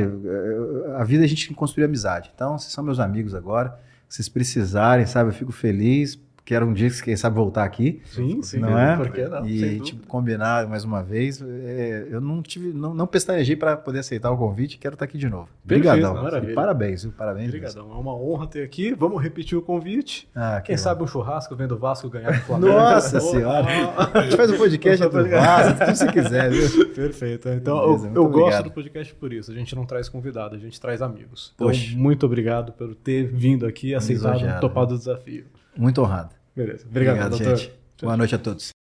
A 0.97 1.03
vida 1.03 1.23
a 1.26 1.27
gente 1.27 1.53
construir 1.53 1.84
amizade. 1.84 2.31
Então, 2.34 2.57
vocês 2.57 2.72
são 2.72 2.84
meus 2.84 2.99
amigos 2.99 3.35
agora. 3.35 3.77
Se 4.07 4.15
vocês 4.15 4.30
precisarem, 4.30 5.06
sabe? 5.06 5.30
Eu 5.30 5.34
fico 5.34 5.51
feliz 5.51 6.18
quero 6.50 6.66
um 6.66 6.74
dia, 6.74 6.90
quem 7.04 7.16
sabe, 7.16 7.36
voltar 7.36 7.64
aqui. 7.64 8.02
Sim, 8.06 8.42
sim. 8.42 8.58
não 8.58 8.76
é? 8.76 8.98
Não? 8.98 9.48
E 9.48 9.80
tipo, 9.82 10.08
combinar 10.08 10.68
mais 10.68 10.84
uma 10.84 11.04
vez. 11.04 11.40
É, 11.40 12.08
eu 12.10 12.20
não 12.20 12.42
tive, 12.42 12.74
não, 12.74 12.92
não 12.92 13.06
pestanejei 13.06 13.56
para 13.56 13.78
poder 13.78 14.00
aceitar 14.00 14.32
o 14.32 14.38
convite. 14.38 14.80
Quero 14.80 14.96
estar 14.96 15.06
aqui 15.06 15.16
de 15.16 15.30
novo. 15.30 15.48
Obrigadão. 15.64 16.16
parabéns, 16.56 17.04
viu? 17.04 17.12
Parabéns. 17.12 17.50
Obrigadão, 17.50 17.92
é 17.92 17.96
uma 17.96 18.16
honra 18.16 18.48
ter 18.48 18.64
aqui. 18.64 18.96
Vamos 18.96 19.22
repetir 19.22 19.56
o 19.60 19.62
convite. 19.62 20.28
Ah, 20.34 20.60
Quem 20.66 20.74
que 20.76 20.82
sabe 20.82 21.04
um 21.04 21.08
churrasco 21.08 21.56
vendo 21.56 21.76
o 21.76 21.78
Vasco 21.78 22.10
ganhar 22.10 22.32
do 22.32 22.42
Flamengo. 22.42 22.74
Nossa 22.74 23.20
senhora. 23.20 23.68
ah. 23.96 24.10
A 24.18 24.22
gente 24.24 24.36
faz 24.36 24.50
um 24.50 24.58
podcast 24.58 25.08
do 25.08 25.30
Vasco, 25.30 25.74
tudo 25.78 25.86
que 25.86 25.98
você 25.98 26.12
quiser, 26.12 26.50
viu? 26.50 26.90
Perfeito. 26.96 27.50
Então, 27.50 27.80
Beleza, 27.80 28.08
eu, 28.08 28.14
eu 28.16 28.28
gosto 28.28 28.64
do 28.64 28.72
podcast 28.72 29.14
por 29.14 29.32
isso. 29.32 29.52
A 29.52 29.56
gente 29.56 29.76
não 29.76 29.86
traz 29.86 30.10
convidado, 30.10 30.56
a 30.56 30.58
gente 30.58 30.82
traz 30.82 31.00
amigos. 31.00 31.52
Então, 31.54 31.68
Poxa. 31.68 31.96
muito 31.96 32.26
obrigado 32.26 32.72
por 32.72 32.96
ter 32.96 33.28
vindo 33.28 33.68
aqui, 33.68 33.94
aceitado, 33.94 34.60
topado 34.60 34.96
o 34.96 34.98
desafio. 34.98 35.46
Muito 35.78 36.02
honrado. 36.02 36.39
Beleza. 36.60 36.86
Obrigado, 36.90 37.30
doutor. 37.30 37.57
gente. 37.57 37.72
Boa 38.02 38.18
noite 38.18 38.36
a 38.36 38.38
todos. 38.38 38.78